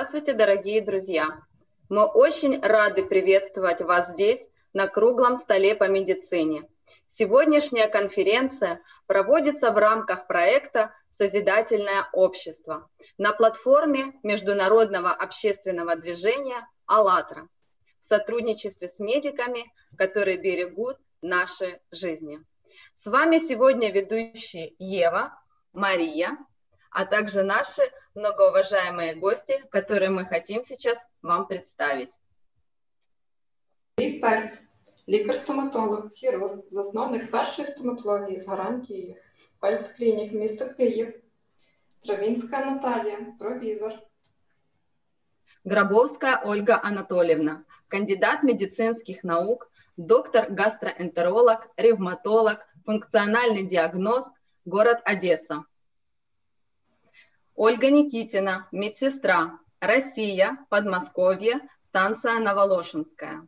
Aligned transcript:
Здравствуйте, 0.00 0.32
дорогие 0.32 0.80
друзья! 0.80 1.42
Мы 1.90 2.06
очень 2.06 2.58
рады 2.62 3.04
приветствовать 3.04 3.82
вас 3.82 4.12
здесь, 4.12 4.46
на 4.72 4.86
круглом 4.86 5.36
столе 5.36 5.74
по 5.74 5.88
медицине. 5.88 6.66
Сегодняшняя 7.06 7.86
конференция 7.86 8.80
проводится 9.06 9.70
в 9.72 9.76
рамках 9.76 10.26
проекта 10.26 10.94
«Созидательное 11.10 12.08
общество» 12.14 12.88
на 13.18 13.32
платформе 13.32 14.14
Международного 14.22 15.10
общественного 15.10 15.96
движения 15.96 16.66
«АЛЛАТРА» 16.86 17.48
в 17.98 18.04
сотрудничестве 18.04 18.88
с 18.88 19.00
медиками, 19.00 19.70
которые 19.98 20.38
берегут 20.38 20.96
наши 21.20 21.78
жизни. 21.90 22.40
С 22.94 23.04
вами 23.04 23.38
сегодня 23.38 23.92
ведущие 23.92 24.74
Ева, 24.78 25.38
Мария, 25.74 26.38
а 26.90 27.04
также 27.04 27.42
наши 27.42 27.82
многоуважаемые 28.15 29.15
гости, 29.15 29.63
которые 29.69 30.09
мы 30.09 30.25
хотим 30.25 30.63
сейчас 30.63 30.97
вам 31.21 31.47
представить. 31.47 32.19
Андрій 33.97 34.19
Перс, 34.19 34.61
лікар-стоматолог, 35.09 36.09
хірург, 36.13 36.57
засновник 36.71 37.31
першої 37.31 37.67
стоматології 37.67 38.39
з 38.39 38.47
гарантією, 38.47 39.15
Пальц 39.59 39.87
клінік, 39.89 40.33
місто 40.33 40.65
Київ, 40.77 41.13
Травінська 41.99 42.65
Наталія, 42.65 43.17
провізор. 43.39 43.93
Гробовская 45.65 46.41
Ольга 46.45 46.75
Анатольевна, 46.83 47.63
кандидат 47.87 48.43
медицинских 48.43 49.23
наук, 49.23 49.71
доктор 49.97 50.47
гастроэнтеролог, 50.51 51.67
ревматолог, 51.77 52.57
функциональный 52.85 53.63
диагност, 53.63 54.31
город 54.65 55.01
Одесса. 55.05 55.63
Ольга 57.62 57.90
Никитина, 57.90 58.68
медсестра, 58.72 59.60
Россия, 59.80 60.56
Подмосковье, 60.70 61.60
станция 61.82 62.38
Новолошинская. 62.38 63.46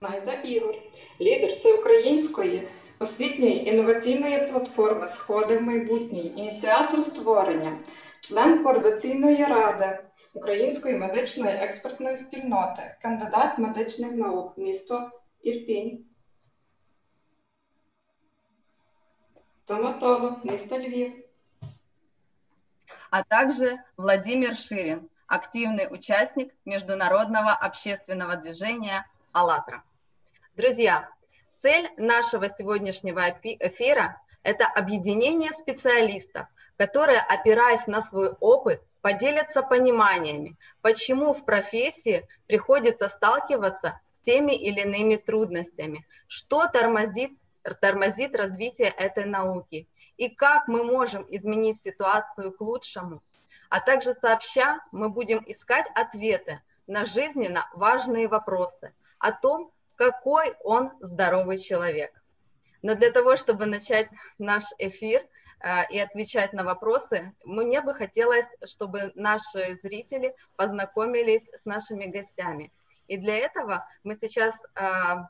Найда 0.00 0.32
Ігор, 0.32 0.74
лідер 1.20 1.50
всеукраїнської 1.50 2.68
освітньої 2.98 3.68
інноваційної 3.68 4.48
платформи 4.48 5.08
Сходи 5.08 5.58
в 5.58 5.62
майбутнє, 5.62 6.18
ініціатор 6.20 7.00
створення, 7.00 7.78
член 8.20 8.64
координаційної 8.64 9.44
ради 9.44 9.98
Української 10.34 10.96
медичної 10.96 11.54
експертної 11.56 12.16
спільноти, 12.16 12.96
кандидат 13.02 13.58
медичних 13.58 14.12
наук, 14.12 14.58
місто 14.58 15.10
Ірпінь. 15.42 16.04
Стоматолог, 19.64 20.32
місто 20.44 20.78
Львів. 20.78 21.25
А 23.16 23.24
также 23.24 23.82
Владимир 23.96 24.54
Ширин, 24.54 25.08
активный 25.26 25.88
участник 25.90 26.52
международного 26.66 27.52
общественного 27.52 28.36
движения 28.36 29.06
«АЛЛАТРА». 29.32 29.82
Друзья, 30.54 31.08
цель 31.54 31.88
нашего 31.96 32.50
сегодняшнего 32.50 33.22
эфира– 33.42 34.20
это 34.42 34.66
объединение 34.66 35.52
специалистов, 35.52 36.46
которые, 36.76 37.20
опираясь 37.20 37.86
на 37.86 38.02
свой 38.02 38.32
опыт, 38.38 38.82
поделятся 39.00 39.62
пониманиями, 39.62 40.54
почему 40.82 41.32
в 41.32 41.46
профессии 41.46 42.28
приходится 42.46 43.08
сталкиваться 43.08 43.98
с 44.10 44.20
теми 44.20 44.52
или 44.52 44.82
иными 44.82 45.16
трудностями, 45.16 46.04
что 46.28 46.66
тормозит, 46.66 47.30
тормозит 47.80 48.36
развитие 48.36 48.90
этой 48.90 49.24
науки 49.24 49.88
и 50.16 50.28
как 50.28 50.68
мы 50.68 50.84
можем 50.84 51.26
изменить 51.28 51.80
ситуацию 51.80 52.52
к 52.52 52.60
лучшему. 52.60 53.22
А 53.68 53.80
также 53.80 54.14
сообща 54.14 54.80
мы 54.92 55.08
будем 55.08 55.42
искать 55.46 55.86
ответы 55.94 56.62
на 56.86 57.04
жизненно 57.04 57.68
важные 57.74 58.28
вопросы 58.28 58.94
о 59.18 59.32
том, 59.32 59.72
какой 59.96 60.54
он 60.62 60.92
здоровый 61.00 61.58
человек. 61.58 62.22
Но 62.82 62.94
для 62.94 63.10
того, 63.10 63.36
чтобы 63.36 63.66
начать 63.66 64.08
наш 64.38 64.64
эфир 64.78 65.26
э, 65.60 65.90
и 65.90 65.98
отвечать 65.98 66.52
на 66.52 66.62
вопросы, 66.62 67.34
мне 67.44 67.80
бы 67.80 67.94
хотелось, 67.94 68.46
чтобы 68.64 69.10
наши 69.14 69.78
зрители 69.82 70.36
познакомились 70.56 71.48
с 71.48 71.64
нашими 71.64 72.06
гостями. 72.06 72.72
И 73.08 73.16
для 73.16 73.36
этого 73.36 73.88
мы 74.04 74.14
сейчас 74.14 74.54
э, 74.64 74.80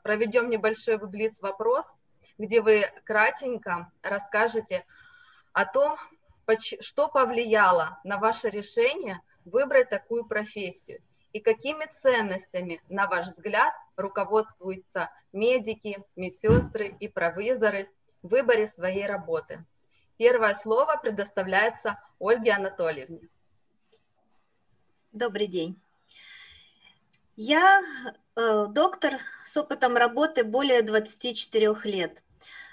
проведем 0.03 0.49
небольшой 0.49 0.97
блиц-вопрос, 0.97 1.85
где 2.37 2.61
вы 2.61 2.85
кратенько 3.03 3.91
расскажете 4.01 4.85
о 5.53 5.65
том, 5.65 5.97
что 6.79 7.07
повлияло 7.07 7.99
на 8.03 8.17
ваше 8.17 8.49
решение 8.49 9.21
выбрать 9.45 9.89
такую 9.89 10.25
профессию 10.25 11.01
и 11.33 11.39
какими 11.39 11.85
ценностями, 11.85 12.81
на 12.89 13.07
ваш 13.07 13.27
взгляд, 13.27 13.73
руководствуются 13.95 15.09
медики, 15.33 16.03
медсестры 16.15 16.87
и 16.87 17.07
провизоры 17.07 17.89
в 18.21 18.29
выборе 18.29 18.67
своей 18.67 19.05
работы. 19.05 19.65
Первое 20.17 20.55
слово 20.55 20.97
предоставляется 20.97 21.99
Ольге 22.19 22.53
Анатольевне. 22.53 23.29
Добрый 25.11 25.47
день. 25.47 25.79
Я 27.35 27.81
э, 28.35 28.65
доктор 28.67 29.13
с 29.45 29.57
опытом 29.57 29.95
работы 29.95 30.43
более 30.43 30.81
24 30.81 31.75
лет. 31.83 32.23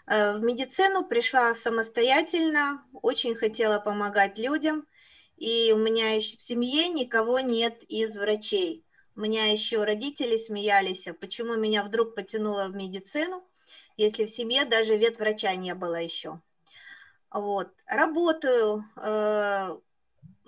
Э, 0.07 0.37
в 0.37 0.43
медицину 0.43 1.05
пришла 1.05 1.55
самостоятельно, 1.55 2.85
очень 3.03 3.35
хотела 3.35 3.79
помогать 3.79 4.39
людям, 4.39 4.87
и 5.37 5.73
у 5.73 5.79
меня 5.79 6.13
еще 6.15 6.37
в 6.37 6.43
семье 6.43 6.89
никого 6.89 7.41
нет 7.41 7.83
из 7.89 8.17
врачей. 8.17 8.85
У 9.17 9.21
меня 9.21 9.47
еще 9.47 9.85
родители 9.85 10.37
смеялись, 10.37 11.07
а 11.07 11.15
почему 11.15 11.57
меня 11.57 11.85
вдруг 11.85 12.15
потянуло 12.15 12.67
в 12.67 12.75
медицину, 12.75 13.47
если 13.97 14.27
в 14.27 14.31
семье 14.31 14.65
даже 14.65 14.97
ветврача 14.97 15.55
не 15.55 15.75
было 15.75 16.01
еще. 16.01 16.41
Вот. 17.31 17.71
Работаю 17.87 18.85
э, 18.97 19.77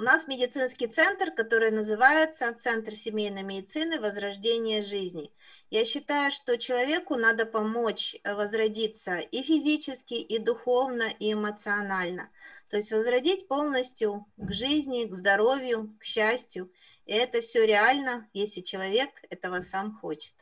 у 0.02 0.04
нас 0.04 0.28
медицинский 0.28 0.88
центр, 0.88 1.30
который 1.30 1.70
называется 1.70 2.56
Центр 2.60 2.94
семейной 2.94 3.44
медицины 3.44 4.00
Возрождение 4.00 4.82
жизни. 4.82 5.32
Я 5.70 5.86
считаю, 5.86 6.32
что 6.32 6.58
человеку 6.58 7.18
надо 7.18 7.46
помочь 7.46 8.16
э, 8.24 8.34
возродиться 8.34 9.20
и 9.20 9.44
физически, 9.44 10.16
и 10.16 10.40
духовно, 10.40 11.04
и 11.20 11.34
эмоционально. 11.34 12.32
То 12.70 12.78
есть 12.78 12.92
возродить 12.92 13.48
полностью 13.48 14.26
к 14.38 14.52
жизни, 14.52 15.06
к 15.06 15.14
здоровью, 15.14 15.96
к 16.00 16.04
счастью. 16.04 16.72
И 17.06 17.14
это 17.14 17.42
все 17.42 17.68
реально, 17.68 18.28
если 18.34 18.62
человек 18.62 19.10
этого 19.30 19.62
сам 19.62 20.00
хочет. 20.02 20.34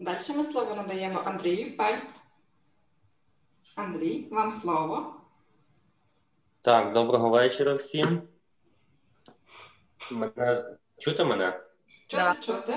Дальше 0.00 0.32
ми 0.32 0.44
слово 0.44 0.74
надаємо 0.74 1.22
Андрію 1.24 1.76
Пальц. 1.76 2.14
Андрій, 3.76 4.28
вам 4.30 4.52
слово. 4.52 5.14
Так, 6.62 6.92
доброго 6.92 7.28
вечора 7.28 7.74
всім. 7.74 8.22
Мене 10.11 10.65
чути 10.97 11.23
мене? 11.23 11.59
Чути, 12.07 12.23
Да. 12.23 12.35
чути. 12.45 12.73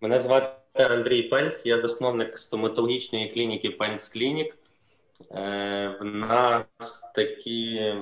Мене 0.00 0.20
звати 0.20 0.82
Андрій 0.82 1.22
Пельс, 1.22 1.66
я 1.66 1.78
засновник 1.78 2.38
стоматологічної 2.38 3.30
клініки 3.30 3.70
Пельс 3.70 4.08
Клінік. 4.08 4.58
Е, 5.30 5.96
В 6.00 6.04
нас 6.04 7.12
такі, 7.14 7.94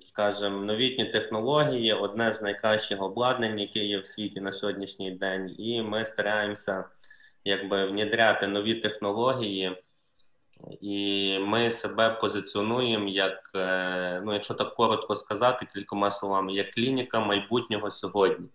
скажімо, 0.00 0.58
новітні 0.64 1.04
технології, 1.04 1.92
одне 1.92 2.32
з 2.32 2.42
найкращих 2.42 3.02
обладнань, 3.02 3.58
яке 3.58 3.78
є 3.78 3.98
в 3.98 4.06
світі 4.06 4.40
на 4.40 4.52
сьогоднішній 4.52 5.10
день, 5.10 5.54
і 5.58 5.82
ми 5.82 6.04
стараємося 6.04 6.84
якби 7.44 7.86
внідряти 7.86 8.46
нові 8.46 8.74
технології. 8.74 9.82
І 10.80 11.38
ми 11.38 11.70
себе 11.70 12.10
позиціонуємо 12.10 13.08
як, 13.08 13.50
е, 13.54 14.22
ну, 14.24 14.32
якщо 14.32 14.54
так 14.54 14.74
коротко 14.74 15.14
сказати, 15.14 15.66
кількома 15.74 16.10
словами, 16.10 16.52
як 16.52 16.70
клініка 16.70 17.20
майбутнього 17.20 17.90
сьогодні. 17.90 18.48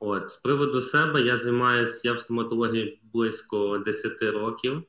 От, 0.00 0.30
з 0.30 0.36
приводу 0.36 0.82
себе 0.82 1.20
я 1.20 1.38
займаюся, 1.38 2.08
я 2.08 2.14
в 2.14 2.20
стоматології 2.20 3.00
близько 3.12 3.78
10 3.78 4.22
років, 4.22 4.82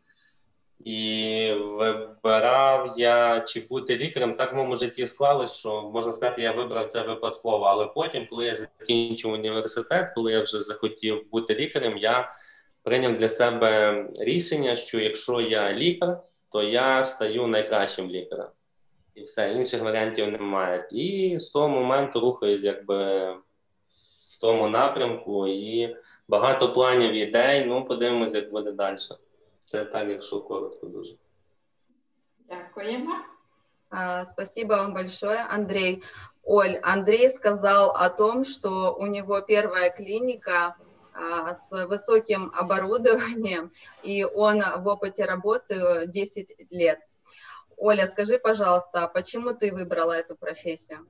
і 0.86 1.54
вибирав 1.60 2.94
я 2.98 3.40
чи 3.40 3.60
бути 3.70 3.98
лікарем. 3.98 4.36
Так 4.36 4.54
в 4.54 4.56
моєму 4.56 4.76
житті 4.76 5.08
склалось, 5.08 5.58
що 5.58 5.82
можна 5.82 6.14
сказати, 6.14 6.42
я 6.42 6.52
вибрав 6.52 6.90
це 6.90 7.02
випадково. 7.02 7.66
Але 7.66 7.86
потім, 7.86 8.28
коли 8.30 8.46
я 8.46 8.56
закінчив 8.56 9.32
університет, 9.32 10.12
коли 10.16 10.32
я 10.32 10.44
вже 10.44 10.62
захотів 10.62 11.30
бути 11.32 11.56
лікарем, 11.56 11.98
я 11.98 12.34
прийняв 12.84 13.18
для 13.18 13.30
себе 13.30 14.06
рішення, 14.20 14.76
що 14.76 15.00
якщо 15.00 15.42
я 15.42 15.74
лікар, 15.74 16.20
то 16.50 16.64
я 16.64 17.04
стаю 17.04 17.48
найкращим 17.48 18.10
лікарем. 18.10 18.48
І 19.16 19.22
все, 19.22 19.54
інших 19.54 19.82
варіантів 19.82 20.32
немає. 20.32 20.88
І 20.92 21.36
з 21.40 21.50
того 21.50 21.68
моменту 21.68 22.20
рухаюсь 22.20 22.64
якби 22.64 23.32
в 23.32 24.42
тому 24.42 24.68
напрямку, 24.68 25.48
і 25.48 25.96
багато 26.28 26.74
планів 26.74 27.14
ідей. 27.14 27.66
Ну, 27.66 27.86
подивимось, 27.86 28.34
як 28.34 28.52
буде 28.52 28.72
далі. 28.72 28.98
Це 29.66 29.86
так, 29.86 30.10
якщо 30.10 30.42
коротко 30.42 30.88
дуже. 30.88 31.16
Дякуємо. 32.50 33.16
Спасибо 34.26 34.76
вам 34.76 34.94
большое, 34.94 35.46
Андрей. 35.50 36.04
Оль, 36.44 36.78
Андрей 36.82 37.30
сказал 37.30 37.92
о 37.92 38.10
том, 38.10 38.46
что 38.46 38.96
у 38.96 39.06
него 39.06 39.42
первая 39.42 39.90
клиника 39.90 40.76
с 41.15 41.87
высоким 41.87 42.53
оборудованием, 42.55 43.71
и 44.03 44.25
он 44.25 44.63
в 44.83 44.87
опыте 44.87 45.25
работы 45.25 46.07
10 46.07 46.49
лет. 46.71 46.99
Оля, 47.79 48.07
скажи, 48.07 48.39
пожалуйста, 48.39 49.09
почему 49.09 49.53
ты 49.55 49.73
выбрала 49.73 50.13
эту 50.13 50.37
профессию? 50.37 51.07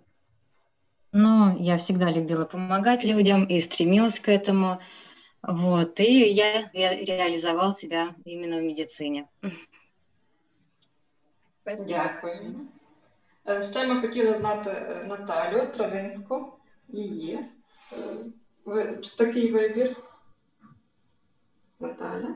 Ну, 1.13 1.57
я 1.59 1.77
всегда 1.77 2.11
любила 2.11 2.45
помогать 2.45 3.05
людям 3.05 3.45
и 3.45 3.59
стремилась 3.61 4.21
к 4.21 4.29
этому. 4.29 4.81
Вот, 5.43 6.01
и 6.01 6.25
я 6.29 6.71
ре- 6.75 7.05
реализовал 7.05 7.73
себя 7.73 8.15
именно 8.25 8.59
в 8.59 8.63
медицине. 8.63 9.27
Спасибо. 11.63 11.89
Дякую. 11.89 12.61
Е, 13.49 13.63
Ще 13.63 13.87
ми 13.87 14.01
хотіли 14.01 14.35
знати 14.35 14.71
е, 14.71 15.05
Наталю 15.09 15.67
Травинську, 15.67 16.53
її. 16.89 17.39
Такий 19.18 19.52
вибір? 19.52 19.96
Наталя. 21.80 22.36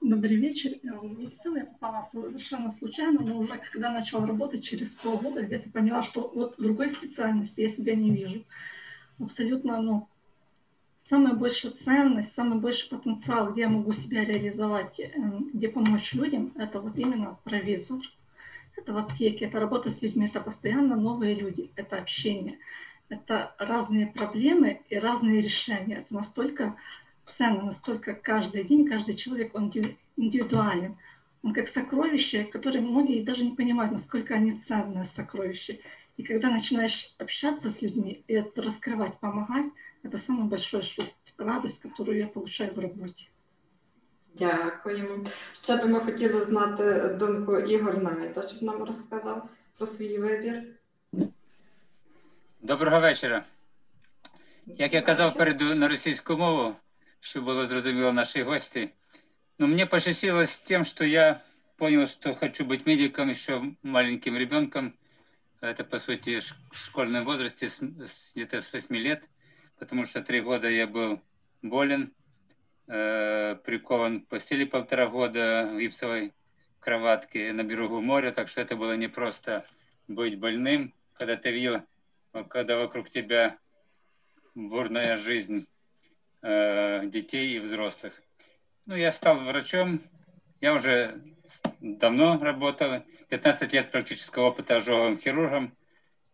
Добрый 0.00 0.36
вечер. 0.36 0.72
В 0.82 1.04
медицину 1.04 1.56
я 1.56 1.64
попала 1.64 2.02
совершенно 2.02 2.72
случайно, 2.72 3.20
но 3.20 3.38
уже 3.38 3.60
когда 3.72 3.90
начала 3.90 4.26
работать 4.26 4.64
через 4.64 4.94
полгода, 4.94 5.42
где-то 5.42 5.70
поняла, 5.70 6.02
что 6.02 6.32
вот 6.34 6.54
другой 6.58 6.88
специальности 6.88 7.60
я 7.60 7.68
себя 7.68 7.94
не 7.94 8.10
вижу. 8.10 8.44
Абсолютно, 9.20 9.82
ну, 9.82 10.08
самая 11.00 11.34
большая 11.34 11.72
ценность, 11.72 12.32
самый 12.32 12.58
больший 12.60 12.88
потенциал, 12.88 13.52
где 13.52 13.60
я 13.62 13.68
могу 13.68 13.92
себя 13.92 14.24
реализовать, 14.24 15.00
э, 15.00 15.10
где 15.52 15.68
помочь 15.68 16.14
людям, 16.14 16.52
это 16.56 16.80
вот 16.80 16.96
именно 16.96 17.36
провизор. 17.44 18.00
Это 18.74 18.94
в 18.94 18.96
аптеке, 18.96 19.44
это 19.44 19.60
работа 19.60 19.90
с 19.90 20.00
людьми, 20.00 20.26
это 20.26 20.40
постоянно 20.40 20.96
новые 20.96 21.34
люди, 21.34 21.70
это 21.76 21.96
общение, 21.98 22.58
это 23.09 23.55
разные 23.59 24.07
проблемы 24.07 24.81
и 24.89 24.97
разные 24.99 25.41
решения. 25.41 25.97
Это 25.99 26.13
настолько 26.13 26.75
ценно, 27.31 27.63
настолько 27.63 28.13
каждый 28.13 28.63
день, 28.63 28.87
каждый 28.87 29.15
человек, 29.15 29.55
он 29.55 29.63
индиву- 29.69 29.95
индивидуален. 30.17 30.95
Он 31.43 31.53
как 31.53 31.67
сокровище, 31.67 32.43
которое 32.43 32.79
многие 32.81 33.23
даже 33.23 33.43
не 33.43 33.55
понимают, 33.55 33.91
насколько 33.91 34.33
они 34.33 34.51
ценные 34.51 35.05
сокровища. 35.05 35.77
И 36.17 36.23
когда 36.23 36.49
начинаешь 36.49 37.15
общаться 37.19 37.69
с 37.69 37.81
людьми 37.81 38.23
и 38.27 38.33
это 38.33 38.61
раскрывать, 38.61 39.19
помогать, 39.19 39.71
это 40.03 40.17
самый 40.17 40.47
большой 40.47 40.81
что- 40.83 41.03
радость, 41.37 41.81
которую 41.81 42.17
я 42.17 42.27
получаю 42.27 42.73
в 42.73 42.79
работе. 42.79 43.25
Дякуємо. 44.35 45.25
Ще 45.53 45.77
би 45.77 45.85
ми 45.87 45.99
хотіли 45.99 46.43
знати 46.43 47.09
думку 47.19 47.57
Ігор 47.57 48.03
Найта, 48.03 48.41
щоб 48.41 48.63
нам 48.63 48.83
розказав 48.83 49.49
про 49.77 49.87
свій 49.87 50.17
вибір. 50.17 50.63
Доброго 52.61 52.99
вечора. 52.99 53.43
Як 54.65 54.93
я 54.93 55.01
казав, 55.01 55.37
перейду 55.37 55.75
на 55.75 55.87
російську 55.87 56.37
мову, 56.37 56.75
щоб 57.19 57.43
було 57.45 57.65
зрозуміло 57.65 58.13
наші 58.13 58.43
гості. 58.43 58.89
Ну, 59.59 59.67
мне 59.67 59.85
посчастливилось 59.85 60.57
тем, 60.59 60.85
что 60.85 61.05
я 61.05 61.41
понял, 61.77 62.07
что 62.07 62.33
хочу 62.33 62.65
быть 62.65 62.85
медиком 62.85 63.29
еще 63.29 63.61
маленьким 63.83 64.37
ребенком. 64.37 64.93
Это, 65.61 65.83
по 65.83 65.99
сути, 65.99 66.41
ш- 66.41 66.55
в 66.71 66.77
школьном 66.77 67.23
возрасте, 67.23 67.69
с- 67.69 67.81
с- 68.05 68.33
где-то 68.35 68.57
с 68.57 68.73
8 68.73 68.97
лет, 68.97 69.29
потому 69.79 70.05
что 70.05 70.21
три 70.21 70.41
года 70.41 70.69
я 70.69 70.87
был 70.87 71.19
болен, 71.61 72.11
э, 72.87 73.55
прикован 73.63 74.19
к 74.19 74.27
постели 74.27 74.65
полтора 74.65 75.07
года 75.07 75.69
в 75.73 75.79
гипсовой 75.79 76.33
кроватке 76.79 77.53
на 77.53 77.63
берегу 77.63 78.01
моря, 78.01 78.31
так 78.31 78.49
что 78.49 78.61
это 78.61 78.75
было 78.75 78.97
непросто 78.97 79.65
быть 80.07 80.37
больным, 80.37 80.93
когда 81.13 81.37
ты 81.37 81.51
видел, 81.51 81.75
э, 81.75 81.83
когда 82.48 82.76
вокруг 82.78 83.10
тебя 83.10 83.58
бурная 84.54 85.16
жизнь 85.16 85.66
э, 86.42 87.06
детей 87.06 87.56
и 87.56 87.58
взрослых. 87.58 88.20
Ну, 88.86 88.96
я 88.96 89.12
стал 89.12 89.36
врачом, 89.36 90.00
я 90.60 90.74
уже 90.74 91.22
давно 91.80 92.38
работал, 92.38 93.02
15 93.28 93.72
лет 93.72 93.90
практического 93.90 94.46
опыта 94.46 94.76
ожоговым 94.76 95.18
хирургом, 95.18 95.76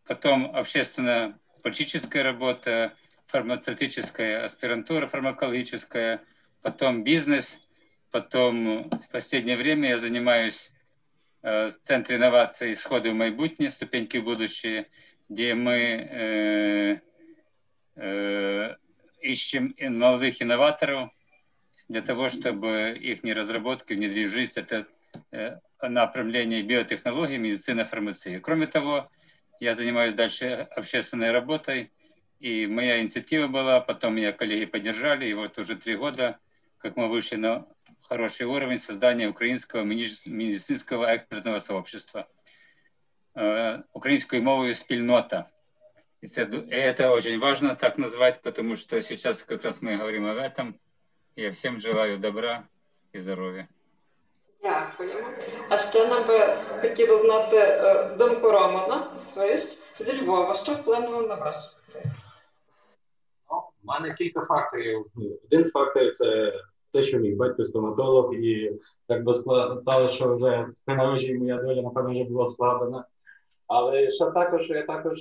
потом 0.06 0.54
общественно-политическая 0.54 2.22
работа, 2.22 2.94
фармацевтическая 3.26 4.44
аспирантура 4.44 5.08
фармакологическая, 5.08 6.22
потом 6.62 7.02
бизнес, 7.02 7.60
потом 8.10 8.88
в 8.90 9.08
последнее 9.10 9.56
время 9.56 9.90
я 9.90 9.98
занимаюсь 9.98 10.72
э, 11.42 11.66
в 11.66 11.72
Центре 11.80 12.16
инноваций 12.16 12.76
«Сходы 12.76 13.10
в 13.10 13.14
майбутнее», 13.14 13.70
«Ступеньки 13.70 14.18
в 14.18 14.24
будущее», 14.24 14.86
где 15.34 15.56
мы 15.56 15.72
э, 15.72 17.00
э, 17.96 18.76
ищем 19.20 19.74
молодых 19.80 20.40
инноваторов 20.40 21.10
для 21.88 22.02
того, 22.02 22.28
чтобы 22.28 22.96
их 22.96 23.24
разработки 23.24 23.94
внедрить 23.94 24.28
в 24.28 24.32
жизнь. 24.32 24.52
Это 24.60 24.86
э, 25.32 25.58
направление 25.82 26.62
биотехнологии, 26.62 27.36
медицина, 27.36 27.84
фармации. 27.84 28.38
Кроме 28.38 28.68
того, 28.68 29.10
я 29.58 29.74
занимаюсь 29.74 30.14
дальше 30.14 30.68
общественной 30.76 31.32
работой, 31.32 31.90
и 32.38 32.68
моя 32.68 33.00
инициатива 33.00 33.48
была, 33.48 33.80
потом 33.80 34.14
меня 34.14 34.30
коллеги 34.30 34.66
поддержали, 34.66 35.26
и 35.26 35.34
вот 35.34 35.58
уже 35.58 35.74
три 35.74 35.96
года, 35.96 36.38
как 36.78 36.96
мы 36.96 37.08
вышли 37.08 37.34
на 37.34 37.66
хороший 38.08 38.46
уровень 38.46 38.78
создания 38.78 39.26
украинского 39.28 39.82
меди- 39.82 40.28
медицинского 40.28 41.16
экспертного 41.16 41.58
сообщества. 41.58 42.28
Э, 43.35 43.79
Українською 43.93 44.43
мовою 44.43 44.75
спільнота. 44.75 45.45
И 46.23 46.27
це 46.27 46.45
ду- 46.45 46.67
и 46.71 46.75
это 46.77 47.11
очень 47.13 47.39
важно 47.39 47.75
так 47.75 47.97
назвать, 47.97 48.41
потому 48.41 48.75
что 48.75 49.01
сейчас 49.01 49.43
как 49.43 49.63
раз 49.63 49.83
мы 49.83 49.97
говорим 49.97 50.25
об 50.25 50.37
этом. 50.37 50.73
Я 51.35 51.49
всем 51.51 51.79
желаю 51.79 52.17
добра 52.17 52.63
и 53.15 53.19
здоровья. 53.19 53.67
Дякуємо. 54.63 55.27
А 55.69 55.77
ще 55.77 56.07
нам 56.07 56.27
би 56.27 56.55
хотіли 56.81 57.17
знати 57.17 57.57
е, 57.57 58.15
думку 58.17 58.51
Романа 58.51 59.17
Свищ 59.19 59.61
з 59.99 60.21
Львова. 60.21 60.53
Що 60.55 60.73
вплинуло 60.73 61.21
на 61.27 61.35
ваш 61.35 61.55
вибір? 61.95 62.11
Ну, 63.51 63.57
У 63.83 63.87
мене 63.87 64.13
кілька 64.15 64.45
факторів. 64.45 65.05
Ну, 65.15 65.37
Один 65.45 65.63
з 65.63 65.71
факторів 65.71 66.11
це 66.15 66.53
те, 66.93 67.03
що 67.03 67.17
мій 67.19 67.35
батько 67.35 67.65
стоматолог, 67.65 68.33
і 68.33 68.71
так 69.07 69.23
би 69.23 69.33
складало, 69.33 70.07
що 70.07 70.35
вже 70.35 70.67
при 70.85 70.95
народженні 70.95 71.33
моя 71.39 71.55
доля, 71.57 71.81
напевно, 71.81 72.11
вже 72.11 72.23
була 72.23 72.45
складена. 72.47 73.05
Але 73.66 74.10
ще 74.10 74.30
також 74.30 74.70
я 74.70 74.82
також 74.82 75.18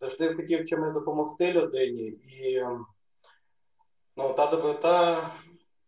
завжди 0.00 0.34
хотів 0.34 0.66
чимось 0.66 0.94
допомогти 0.94 1.52
людині, 1.52 2.02
і 2.02 2.62
ну, 4.16 4.34
та 4.36 4.50
доброта 4.50 5.30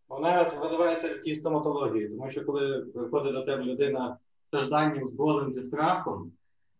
вона 0.09 0.51
виливається 0.61 1.07
в 1.07 1.21
тій 1.21 1.35
стоматології, 1.35 2.09
тому 2.09 2.31
що 2.31 2.45
коли 2.45 2.81
приходить 2.93 3.33
до 3.33 3.41
тебе 3.41 3.63
людина 3.63 4.17
з 4.43 4.47
стражданням, 4.47 5.05
з 5.05 5.13
болем, 5.13 5.53
зі 5.53 5.63
страхом, 5.63 6.31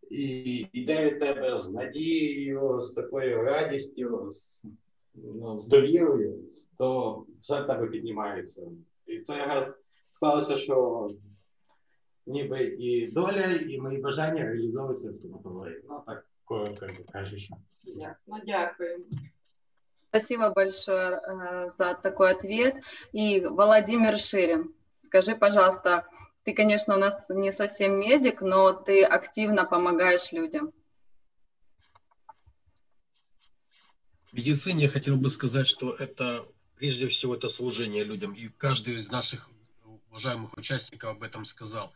і 0.09 0.67
йде 0.73 1.05
від 1.05 1.19
тебе 1.19 1.57
з 1.57 1.71
надією, 1.71 2.79
з 2.79 2.93
такою 2.93 3.43
радістю, 3.43 4.31
з, 4.31 4.65
ну, 5.15 5.59
з 5.59 5.67
довірою, 5.67 6.39
то 6.77 7.17
все 7.41 7.61
в 7.61 7.67
тебе 7.67 7.87
піднімається. 7.87 8.61
І 9.07 9.19
це 9.19 9.37
якраз 9.37 9.77
склалося, 10.09 10.57
що 10.57 11.09
ніби 12.26 12.64
і 12.64 13.06
доля, 13.12 13.44
і 13.68 13.80
мої 13.80 13.98
бажання 13.98 14.42
реалізовуються 14.42 15.10
в 15.10 15.16
стоматології. 15.16 15.80
Ну 15.88 16.02
так 16.06 16.26
коротко 16.44 16.86
кажучи. 17.12 17.48
Дя- 17.98 18.16
Ну, 18.26 18.36
дякуємо. 18.46 19.04
Спасибо 20.10 20.50
большое 20.50 21.10
э, 21.16 21.70
за 21.78 21.94
такой 21.94 22.30
ответ. 22.30 22.74
И 23.14 23.40
Владимир 23.40 24.18
Ширин, 24.18 24.72
скажи, 25.02 25.34
пожалуйста, 25.34 26.06
ты, 26.46 26.54
конечно, 26.54 26.94
у 26.94 26.98
нас 26.98 27.26
не 27.28 27.52
совсем 27.52 28.00
медик, 28.00 28.40
но 28.42 28.72
ты 28.72 29.02
активно 29.04 29.64
помогаешь 29.64 30.32
людям. 30.32 30.72
В 34.32 34.34
медицине 34.34 34.84
я 34.84 34.88
хотел 34.88 35.16
бы 35.16 35.30
сказать, 35.30 35.66
что 35.66 35.94
это 35.94 36.46
прежде 36.76 37.08
всего 37.08 37.34
это 37.34 37.48
служение 37.48 38.04
людям. 38.04 38.32
И 38.34 38.48
каждый 38.48 38.98
из 38.98 39.10
наших 39.10 39.48
уважаемых 40.10 40.56
участников 40.56 41.10
об 41.10 41.22
этом 41.22 41.44
сказал. 41.44 41.92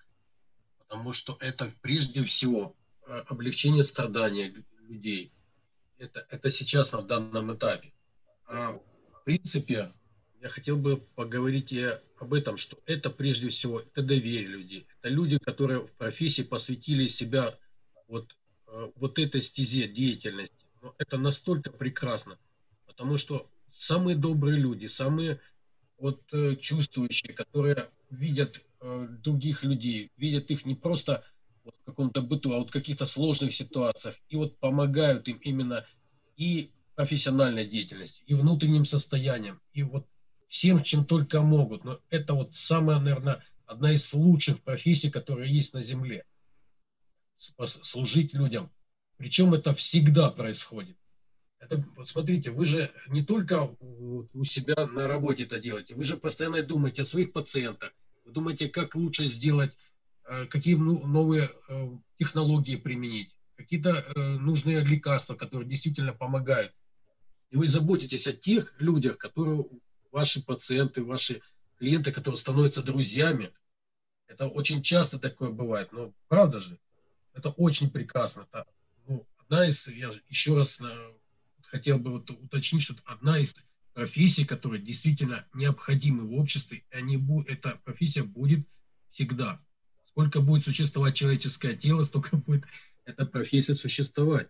Потому 0.88 1.14
что 1.14 1.38
это 1.40 1.72
прежде 1.82 2.24
всего 2.24 2.76
э, 3.06 3.24
облегчение 3.28 3.84
страдания 3.84 4.50
лю- 4.50 4.64
людей. 4.88 5.32
Это, 5.98 6.26
это 6.30 6.50
сейчас 6.50 6.92
на 6.92 7.02
данном 7.02 7.54
этапе. 7.56 7.92
А 8.46 8.72
в 8.72 9.24
принципе, 9.26 9.92
я 10.42 10.50
хотел 10.50 10.78
бы 10.78 10.98
поговорить 10.98 11.74
и 11.74 11.90
об 12.20 12.34
этом, 12.34 12.58
что 12.58 12.80
это 12.86 13.10
прежде 13.10 13.50
всего 13.50 13.82
это 13.82 14.02
доверие 14.02 14.48
людей. 14.48 14.88
Это 15.00 15.10
люди, 15.10 15.38
которые 15.38 15.86
в 15.86 15.92
профессии 15.94 16.44
посвятили 16.44 17.08
себя 17.08 17.58
вот, 18.08 18.36
э, 18.68 18.92
вот 18.96 19.20
этой 19.20 19.42
стезе 19.42 19.88
деятельности. 19.88 20.66
Но 20.82 20.96
это 20.98 21.18
настолько 21.18 21.72
прекрасно, 21.72 22.38
потому 22.86 23.18
что 23.18 23.50
самые 23.76 24.16
добрые 24.16 24.58
люди, 24.58 24.86
самые 24.88 25.40
вот 25.98 26.22
э, 26.32 26.56
чувствующие, 26.56 27.34
которые 27.34 27.90
видят 28.10 28.62
э, 28.82 29.08
других 29.24 29.64
людей, 29.64 30.12
видят 30.18 30.50
их 30.52 30.66
не 30.66 30.76
просто 30.76 31.24
вот 31.64 31.76
в 31.82 31.84
каком-то 31.86 32.22
быту, 32.22 32.54
а 32.54 32.60
вот 32.60 32.70
в 32.70 32.74
каких-то 32.74 33.06
сложных 33.06 33.54
ситуациях, 33.54 34.16
и 34.30 34.36
вот 34.36 34.58
помогают 34.60 35.28
им 35.28 35.38
именно 35.38 35.86
и 36.36 36.72
профессиональной 36.96 37.66
деятельностью, 37.66 38.26
и 38.26 38.34
внутренним 38.34 38.86
состоянием, 38.86 39.62
и 39.74 39.84
вот 39.84 40.08
всем, 40.48 40.84
чем 40.84 41.06
только 41.06 41.42
могут. 41.42 41.84
Но 41.84 42.00
это 42.10 42.34
вот 42.34 42.56
самая, 42.56 43.00
наверное, 43.00 43.44
одна 43.66 43.92
из 43.92 44.14
лучших 44.14 44.64
профессий, 44.64 45.12
которая 45.12 45.48
есть 45.48 45.74
на 45.74 45.82
Земле. 45.82 46.26
Служить 47.38 48.34
людям. 48.34 48.72
Причем 49.18 49.54
это 49.54 49.74
всегда 49.74 50.32
происходит. 50.32 50.98
Это, 51.60 51.84
вот 51.96 52.08
смотрите, 52.08 52.52
вы 52.52 52.66
же 52.66 52.92
не 53.08 53.24
только 53.24 53.76
у 53.80 54.44
себя 54.44 54.88
на 54.88 55.08
работе 55.08 55.44
это 55.44 55.60
делаете, 55.60 55.96
вы 55.96 56.04
же 56.04 56.18
постоянно 56.18 56.62
думаете 56.62 57.02
о 57.02 57.06
своих 57.06 57.34
пациентах, 57.34 57.92
вы 58.28 58.34
думаете, 58.34 58.68
как 58.68 58.94
лучше 58.96 59.26
сделать, 59.26 59.72
э, 60.26 60.46
какие 60.48 60.76
ну, 60.76 61.08
новые 61.08 61.50
э, 61.70 61.90
технологии 62.20 62.76
применить, 62.76 63.34
какие-то 63.56 63.90
э, 63.90 64.20
нужные 64.20 64.82
лекарства, 64.82 65.36
которые 65.36 65.68
действительно 65.68 66.14
помогают. 66.14 66.74
И 67.52 67.56
вы 67.56 67.70
заботитесь 67.70 68.28
о 68.28 68.34
тех 68.34 68.76
людях, 68.80 69.18
которые 69.18 69.66
ваши 70.12 70.44
пациенты, 70.44 71.04
ваши 71.04 71.42
клиенты, 71.80 72.12
которые 72.12 72.38
становятся 72.38 72.84
друзьями. 72.84 73.54
Это 74.28 74.48
очень 74.48 74.84
часто 74.84 75.20
такое 75.20 75.52
бывает, 75.52 75.94
но 75.94 76.12
правда 76.28 76.60
же, 76.60 76.78
это 77.34 77.52
очень 77.52 77.90
прекрасно. 77.90 78.46
Ну, 79.08 79.26
одна 79.38 79.66
из, 79.66 79.88
я 79.88 80.12
еще 80.28 80.58
раз 80.58 80.82
хотел 81.62 81.98
бы 81.98 82.12
вот 82.12 82.30
уточнить, 82.30 82.84
что 82.84 82.96
одна 83.06 83.40
из 83.40 83.56
профессий, 83.98 84.46
которые 84.46 84.80
действительно 84.80 85.48
необходимы 85.56 86.28
в 86.28 86.36
обществе, 86.36 86.84
они, 86.92 87.20
эта 87.48 87.82
профессия 87.84 88.22
будет 88.22 88.68
всегда. 89.10 89.60
Сколько 90.06 90.40
будет 90.40 90.66
существовать 90.66 91.16
человеческое 91.16 91.76
тело, 91.76 92.04
столько 92.04 92.38
будет 92.38 92.64
эта 93.06 93.26
профессия 93.26 93.74
существовать. 93.74 94.50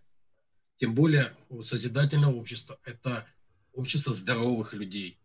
Тем 0.82 0.94
более 0.94 1.34
созидательное 1.62 2.28
общество– 2.28 2.78
это 2.84 3.26
общество 3.72 4.12
здоровых 4.12 4.74
людей. 4.74 5.18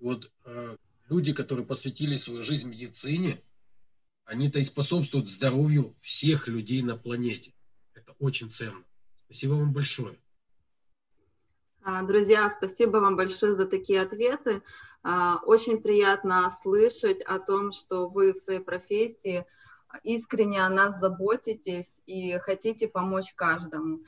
Вот 0.00 0.32
э, 0.44 0.76
люди, 1.08 1.32
которые 1.32 1.64
посвятили 1.64 2.18
свою 2.18 2.42
жизнь 2.42 2.68
медицине, 2.68 3.40
они-то 4.24 4.58
и 4.58 4.64
способствуют 4.64 5.28
здоровью 5.28 5.94
всех 6.00 6.48
людей 6.48 6.82
на 6.82 6.96
планете. 6.96 7.52
Это 7.94 8.10
очень 8.18 8.50
ценно. 8.50 8.82
Спасибо 9.14 9.52
вам 9.52 9.72
большое. 9.72 10.18
А, 11.88 12.02
друзья, 12.02 12.50
спасибо 12.50 12.96
вам 12.96 13.14
большое 13.14 13.54
за 13.54 13.64
такие 13.64 14.02
ответы. 14.02 14.60
А, 15.04 15.38
очень 15.44 15.80
приятно 15.80 16.50
слышать 16.50 17.22
о 17.22 17.38
том, 17.38 17.70
что 17.70 18.08
вы 18.08 18.32
в 18.32 18.38
своей 18.38 18.58
профессии 18.58 19.46
искренне 20.02 20.66
о 20.66 20.68
нас 20.68 20.98
заботитесь 20.98 22.02
и 22.06 22.38
хотите 22.38 22.88
помочь 22.88 23.32
каждому. 23.34 24.00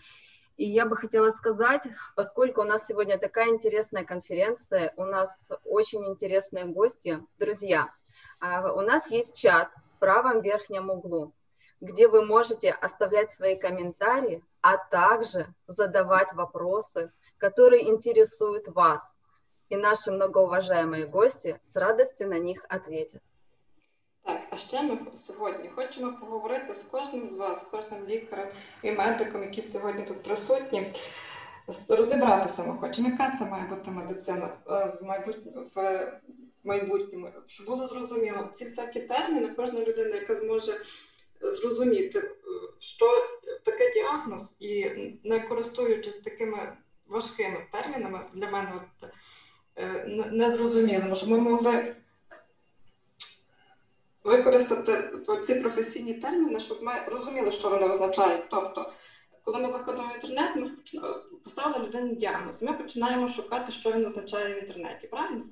И 0.56 0.68
я 0.68 0.86
бы 0.86 0.96
хотела 0.96 1.30
сказать, 1.30 1.86
поскольку 2.16 2.62
у 2.62 2.64
нас 2.64 2.84
сегодня 2.84 3.16
такая 3.16 3.50
интересная 3.50 4.04
конференция, 4.04 4.92
у 4.96 5.04
нас 5.04 5.48
очень 5.64 6.04
интересные 6.04 6.64
гости, 6.64 7.24
друзья, 7.38 7.94
а, 8.40 8.72
у 8.72 8.80
нас 8.80 9.08
есть 9.12 9.36
чат 9.36 9.70
в 9.94 10.00
правом 10.00 10.40
верхнем 10.40 10.90
углу, 10.90 11.32
где 11.80 12.08
вы 12.08 12.26
можете 12.26 12.72
оставлять 12.72 13.30
свои 13.30 13.54
комментарии, 13.56 14.42
а 14.62 14.78
также 14.78 15.46
задавать 15.68 16.32
вопросы 16.32 17.12
которые 17.38 17.88
интересуют 17.88 18.68
вас. 18.68 19.18
І 19.68 19.76
наші 19.76 20.10
многоуважаемые 20.10 21.10
гості 21.10 21.56
з 21.64 21.76
радістю 21.76 22.26
на 22.26 22.38
них 22.38 22.66
ответят. 22.70 23.20
Так, 24.24 24.40
а 24.50 24.56
ще 24.58 24.82
ми 24.82 24.98
сьогодні 25.14 25.68
хочемо 25.68 26.16
поговорити 26.20 26.74
з 26.74 26.82
кожним 26.82 27.28
з 27.28 27.36
вас, 27.36 27.60
з 27.60 27.64
кожним 27.64 28.06
лікарем 28.06 28.48
і 28.82 28.92
медиком, 28.92 29.42
які 29.42 29.62
сьогодні 29.62 30.04
тут 30.04 30.22
присутні. 30.22 30.92
Розібратися 31.88 32.62
ми 32.62 32.78
хочемо, 32.78 33.08
яка 33.08 33.36
це 33.38 33.44
має 33.44 33.64
бути 33.64 33.90
медицина 33.90 34.48
в 34.66 34.98
майбутньому, 35.02 35.66
в 35.74 36.12
майбутньому, 36.64 37.32
щоб 37.46 37.66
було 37.66 37.86
зрозуміло, 37.88 38.50
ці 38.54 38.64
всякі 38.64 39.00
терміни, 39.00 39.48
кожна 39.48 39.80
людина, 39.80 40.16
яка 40.16 40.34
зможе 40.34 40.80
зрозуміти, 41.40 42.30
що 42.78 43.06
таке 43.64 43.92
діагноз, 43.92 44.56
і 44.60 44.90
не 45.24 45.40
користуючись 45.40 46.18
такими 46.18 46.76
важкими 47.08 47.66
термінами 47.72 48.20
для 48.34 48.50
мене 48.50 48.72
от, 48.76 49.10
е, 49.76 50.04
незрозумілими, 50.32 51.14
щоб 51.14 51.28
ми 51.28 51.38
могли 51.38 51.96
використати 54.24 55.10
ці 55.46 55.54
професійні 55.54 56.14
терміни, 56.14 56.60
щоб 56.60 56.82
ми 56.82 56.92
розуміли, 57.06 57.50
що 57.50 57.70
вони 57.70 57.86
означають. 57.88 58.48
Тобто, 58.50 58.92
коли 59.44 59.58
ми 59.58 59.70
заходимо 59.70 60.08
в 60.08 60.14
інтернет, 60.14 60.56
ми 60.56 60.70
поставили 61.44 61.86
людині 61.86 62.14
діагноз, 62.14 62.62
ми 62.62 62.72
починаємо 62.72 63.28
шукати, 63.28 63.72
що 63.72 63.92
він 63.92 64.06
означає 64.06 64.54
в 64.54 64.58
інтернеті, 64.58 65.06
правильно? 65.06 65.44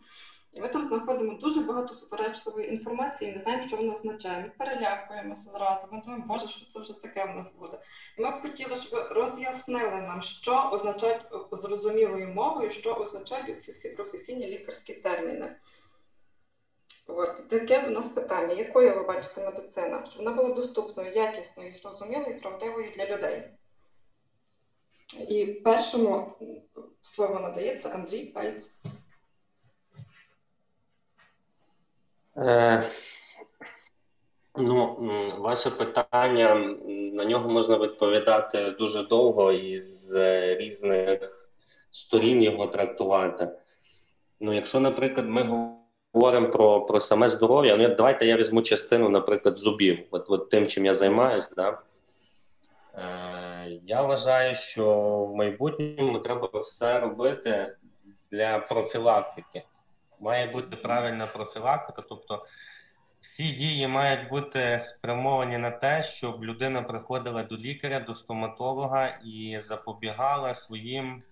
І 0.57 0.61
ми 0.61 0.69
там 0.69 0.85
знаходимо 0.85 1.35
дуже 1.35 1.61
багато 1.61 1.95
суперечливої 1.95 2.73
інформації, 2.73 3.31
і 3.31 3.33
не 3.35 3.39
знаємо, 3.39 3.63
що 3.63 3.77
воно 3.77 3.93
означає. 3.93 4.43
Ми 4.43 4.53
перелякуємося 4.59 5.51
зразу. 5.51 5.89
Ми 5.93 6.01
думаємо, 6.01 6.25
боже, 6.29 6.49
що 6.49 6.67
це 6.67 6.81
вже 6.81 7.03
таке 7.03 7.25
в 7.25 7.37
нас 7.37 7.53
буде. 7.59 7.79
І 8.19 8.23
ми 8.23 8.31
б 8.31 8.43
хотіли, 8.43 8.77
щоб 8.77 9.09
роз'яснили 9.11 10.01
нам, 10.01 10.23
що 10.23 10.71
означають 10.73 11.23
зрозумілою 11.53 12.29
мовою, 12.29 12.71
що 12.71 12.95
означають 12.95 13.65
ці 13.65 13.73
всі 13.73 13.89
професійні 13.89 14.47
лікарські 14.47 14.95
терміни. 14.95 15.57
От 17.09 17.49
таке 17.49 17.79
в 17.79 17.91
нас 17.91 18.09
питання: 18.09 18.55
якою 18.55 18.95
ви 18.95 19.03
бачите 19.03 19.45
медицина? 19.45 20.05
Щоб 20.09 20.25
вона 20.25 20.37
була 20.37 20.55
доступною, 20.55 21.13
якісною, 21.13 21.73
зрозумілою 21.73 22.37
і 22.37 22.41
правдивою 22.41 22.93
для 22.97 23.07
людей. 23.07 23.51
І 25.29 25.47
першому 25.47 26.33
слово 27.03 27.41
надається 27.41 27.89
Андрій 27.89 28.25
Пальць. 28.25 28.71
Е, 32.39 32.83
Ну, 34.59 34.97
ваше 35.39 35.71
питання 35.71 36.55
на 37.13 37.25
нього 37.25 37.51
можна 37.51 37.79
відповідати 37.79 38.71
дуже 38.71 39.03
довго 39.03 39.53
і 39.53 39.83
з 39.83 40.15
різних 40.57 41.49
сторін 41.91 42.43
його 42.43 42.67
трактувати. 42.67 43.49
Ну, 44.41 44.53
якщо, 44.53 44.81
наприклад, 44.81 45.27
ми 45.29 45.43
говоримо 46.13 46.51
про 46.51 46.81
про 46.81 47.01
саме 47.01 47.29
здоров'я, 47.29 47.77
ну 47.77 47.95
давайте 47.95 48.27
я 48.27 48.37
візьму 48.37 48.63
частину, 48.63 49.09
наприклад, 49.09 49.59
зубів, 49.59 50.07
от, 50.11 50.25
от 50.29 50.51
тим, 50.51 50.67
чим 50.67 50.87
я 50.87 50.95
займаюся. 50.95 51.51
Да? 51.57 51.79
Е, 52.95 53.81
Я 53.87 54.03
вважаю, 54.03 54.55
що 54.55 54.99
в 55.25 55.35
майбутньому 55.35 56.19
треба 56.19 56.49
все 56.55 57.01
робити 57.01 57.77
для 58.31 58.59
профілактики 58.59 59.63
має 60.21 60.47
бути 60.47 60.77
правильна 60.77 61.27
профілактика, 61.27 62.03
тобто 62.09 62.45
всі 63.21 63.53
дії 63.53 63.89
мають 63.89 64.29
бути 64.29 64.79
спрямовані 64.81 65.59
на 65.59 65.71
те, 65.71 66.03
щоб 66.03 66.45
людина 66.45 66.83
приходила 66.83 67.43
до 67.43 67.57
лікаря, 67.57 68.01
до 68.01 68.15
стоматолога 68.15 69.21
і 69.25 69.57
запобігала 69.61 70.55
своїм, 70.55 71.23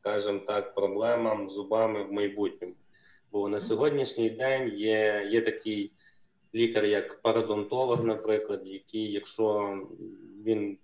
скажімо 0.00 0.38
так, 0.46 0.74
проблемам 0.74 1.48
з 1.48 1.52
зубами 1.52 2.04
в 2.04 2.12
майбутньому. 2.12 2.74
Бо 3.32 3.48
на 3.48 3.60
сьогоднішній 3.60 4.30
день 4.30 4.72
є, 4.76 5.28
є 5.30 5.40
такий 5.40 5.92
лікар, 6.54 6.84
як 6.84 7.22
парадонтолог, 7.22 8.04
наприклад, 8.04 8.60
який, 8.64 9.12
якщо 9.12 9.78
він 10.44 10.78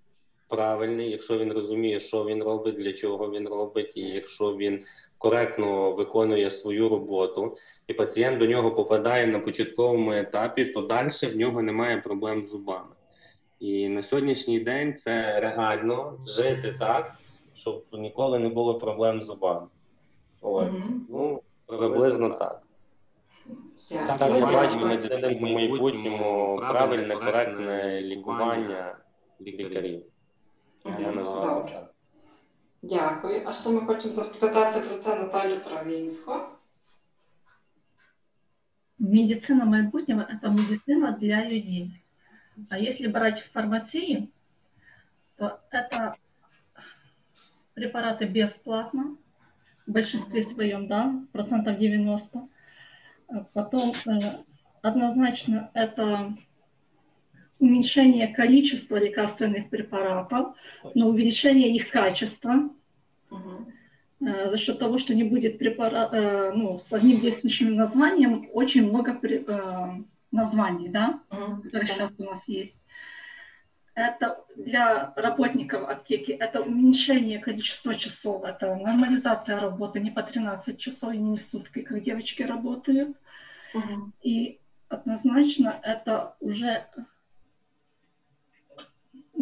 правильний, 0.48 1.10
якщо 1.10 1.38
він 1.38 1.52
розуміє, 1.52 2.00
що 2.00 2.24
він 2.24 2.42
робить, 2.42 2.74
для 2.74 2.92
чого 2.92 3.30
він 3.30 3.48
робить, 3.48 3.92
і 3.94 4.02
якщо 4.02 4.56
він 4.56 4.84
коректно 5.22 5.92
виконує 5.92 6.50
свою 6.50 6.88
роботу, 6.88 7.56
і 7.86 7.94
пацієнт 7.94 8.38
до 8.38 8.46
нього 8.46 8.70
попадає 8.70 9.26
на 9.26 9.38
початковому 9.38 10.12
етапі, 10.12 10.64
то 10.64 10.82
далі 10.82 11.08
в 11.08 11.36
нього 11.36 11.62
немає 11.62 11.96
проблем 11.96 12.44
з 12.44 12.50
зубами. 12.50 12.94
І 13.60 13.88
на 13.88 14.02
сьогоднішній 14.02 14.60
день 14.60 14.94
це 14.94 15.40
реально 15.40 16.18
жити 16.26 16.74
так, 16.80 17.14
щоб 17.54 17.84
ніколи 17.92 18.38
не 18.38 18.48
було 18.48 18.78
проблем 18.78 19.22
з 19.22 19.24
зубами. 19.24 19.66
От. 20.40 20.68
Ну, 21.08 21.42
приблизно 21.66 22.30
так. 22.30 22.62
Так, 24.06 24.18
так 24.18 24.40
бачу 24.40 24.78
в 25.38 25.40
майбутньому 25.40 26.56
правильне, 26.58 27.16
коректне 27.16 28.00
лікування 28.00 28.96
лікарів. 29.40 30.02
Я 30.84 31.12
назвав. 31.12 31.91
Дякую. 32.82 33.42
А 33.46 33.52
ще 33.52 33.70
ми 33.70 33.80
хочемо 33.80 34.14
запитати 34.14 34.80
про 34.80 34.96
це 34.98 35.18
Наталю 35.18 35.56
Травінську. 35.56 36.32
Медицина 38.98 39.64
майбутнего– 39.64 40.20
это 40.30 40.50
медицина 40.50 41.12
для 41.20 41.44
людей. 41.44 42.02
А 42.70 42.78
если 42.78 43.08
брать 43.08 43.40
в 43.40 43.52
фармации, 43.52 44.28
то 45.36 45.60
это 45.70 46.14
препараты 47.74 48.26
бесплатно, 48.26 49.16
в 49.86 49.90
большинстве 49.90 50.44
своем, 50.44 50.86
да, 50.86 51.14
процентов 51.32 51.78
90. 51.78 52.40
Потом 53.52 53.92
э, 54.06 54.18
однозначно 54.82 55.70
это 55.74 56.36
уменьшение 57.62 58.26
количества 58.26 58.96
лекарственных 58.96 59.70
препаратов, 59.70 60.56
но 60.94 61.08
увеличение 61.08 61.74
их 61.74 61.90
качества 61.90 62.70
э, 64.20 64.48
за 64.48 64.56
счет 64.58 64.80
того, 64.80 64.98
что 64.98 65.14
не 65.14 65.22
будет 65.22 65.58
препарат, 65.58 66.12
э, 66.12 66.52
ну, 66.54 66.80
с 66.80 66.92
одним 66.92 67.20
действующим 67.20 67.76
названием 67.76 68.48
очень 68.52 68.88
много 68.88 69.16
э, 69.22 69.90
названий, 70.32 70.88
да, 70.88 71.20
которые 71.30 71.86
сейчас 71.86 72.12
у 72.18 72.24
нас 72.24 72.48
есть. 72.48 72.82
Это 73.94 74.42
для 74.56 75.12
работников 75.16 75.88
аптеки, 75.88 76.32
это 76.32 76.62
уменьшение 76.62 77.38
количества 77.38 77.94
часов, 77.94 78.42
это 78.42 78.74
нормализация 78.74 79.60
работы 79.60 80.00
не 80.00 80.10
по 80.10 80.22
13 80.22 80.78
часов 80.78 81.12
и 81.12 81.18
не 81.18 81.36
сутки, 81.36 81.82
как 81.82 82.02
девочки 82.02 82.42
работают. 82.42 83.16
Угу. 83.74 84.12
И 84.22 84.58
однозначно 84.88 85.78
это 85.82 86.34
уже 86.40 86.86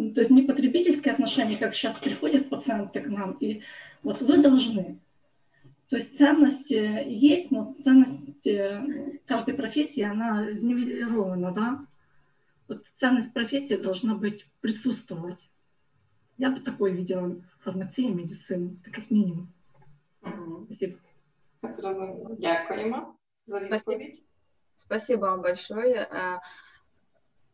то 0.00 0.20
есть 0.20 0.30
не 0.30 0.42
потребительские 0.42 1.14
отношения, 1.14 1.56
как 1.56 1.74
сейчас 1.74 1.98
приходят 1.98 2.48
пациенты 2.48 3.00
к 3.00 3.06
нам, 3.06 3.32
и 3.40 3.62
вот 4.02 4.22
вы 4.22 4.38
должны. 4.38 4.98
То 5.88 5.96
есть 5.96 6.18
ценность 6.18 6.70
есть, 6.70 7.52
но 7.52 7.74
ценность 7.82 8.48
каждой 9.26 9.54
профессии, 9.54 10.02
она 10.02 10.52
знивелирована, 10.52 11.52
да? 11.52 11.86
Вот 12.68 12.84
ценность 12.96 13.32
профессии 13.32 13.76
должна 13.76 14.14
быть, 14.14 14.46
присутствовать. 14.60 15.38
Я 16.38 16.50
бы 16.50 16.60
такой 16.60 16.92
видела 16.92 17.36
фармації, 17.60 18.14
медицину, 18.14 18.76
так 18.84 18.94
как 18.94 19.10
минимум. 19.10 19.48
Угу. 20.22 20.66
Спасибо. 20.66 20.98
Дякуємо 22.38 23.14
за 23.46 23.58
відповідь. 23.58 24.22
Спасибо 24.76 25.26
вам 25.26 25.42
большое. 25.42 26.08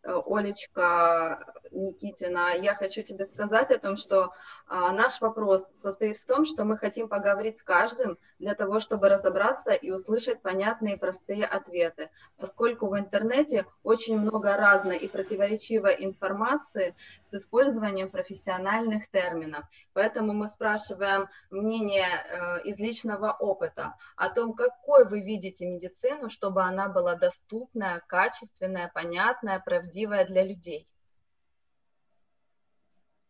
Олечка 0.08 1.54
Никитина, 1.72 2.54
я 2.54 2.76
хочу 2.76 3.04
тебе 3.04 3.26
сказать 3.28 3.72
о 3.72 3.80
том, 3.80 3.98
что 3.98 4.34
а, 4.70 4.92
наш 4.92 5.22
вопрос 5.22 5.66
состоит 5.82 6.18
в 6.18 6.26
том, 6.26 6.46
что 6.46 6.66
мы 6.66 6.78
хотим 6.78 7.08
поговорить 7.08 7.58
с 7.58 7.64
каждым 7.64 8.18
для 8.38 8.54
того, 8.54 8.82
чтобы 8.82 9.08
разобраться 9.08 9.72
и 9.72 9.92
услышать 9.92 10.42
понятные 10.42 10.98
простые 10.98 11.46
ответы, 11.46 12.10
поскольку 12.38 12.88
в 12.88 13.00
интернете 13.00 13.66
очень 13.84 14.20
много 14.20 14.58
разной 14.58 14.98
и 14.98 15.08
противоречивой 15.08 15.96
информации 16.00 16.96
с 17.24 17.34
использованием 17.34 18.10
профессиональных 18.10 19.10
терминов. 19.10 19.64
Поэтому 19.94 20.34
мы 20.34 20.50
спрашиваем 20.50 21.30
мнение 21.50 22.06
э, 22.06 22.64
из 22.64 22.78
личного 22.78 23.32
опыта 23.32 23.96
о 24.18 24.30
том, 24.30 24.54
какой 24.54 25.06
вы 25.06 25.22
видите 25.22 25.66
медицину, 25.66 26.28
чтобы 26.28 26.62
она 26.64 26.90
была 26.90 27.16
доступная, 27.16 28.04
качественная, 28.06 28.92
понятная, 28.94 29.60
правдивая 29.60 30.26
для 30.26 30.44
людей? 30.44 30.90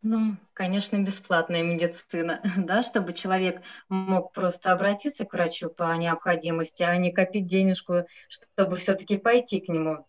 Ну, 0.03 0.37
конечно, 0.53 0.97
бесплатная 0.97 1.63
медицина, 1.63 2.41
да, 2.57 2.83
чтобы 2.83 3.13
человек 3.13 3.61
мог 3.89 4.31
просто 4.31 4.71
обратиться 4.71 5.25
к 5.25 5.33
врачу 5.33 5.69
по 5.69 5.95
необходимости, 5.97 6.83
а 6.83 6.95
не 6.97 7.11
копить 7.11 7.47
денежку, 7.47 8.05
чтобы 8.29 8.77
все-таки 8.77 9.17
пойти 9.17 9.59
к 9.59 9.69
нему. 9.69 10.05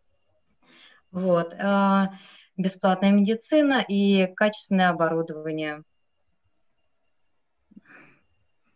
Вот. 1.11 1.55
А, 1.59 2.11
бесплатная 2.57 3.13
медицина 3.13 3.83
и 3.87 4.27
качественное 4.35 4.91
оборудование. 4.91 5.83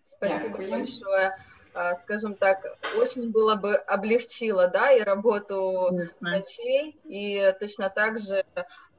Спасибо 0.04 0.57
большое. 0.57 1.37
А, 1.75 1.95
скажем 1.97 2.35
так, 2.35 2.64
очень 2.97 3.31
было 3.31 3.54
бы 3.54 3.75
облегчило, 3.75 4.69
да, 4.69 4.92
и 4.92 5.00
работу 5.02 5.90
врачей, 6.21 7.00
и 7.04 7.54
точно 7.61 7.91
так 7.91 8.21
же 8.21 8.45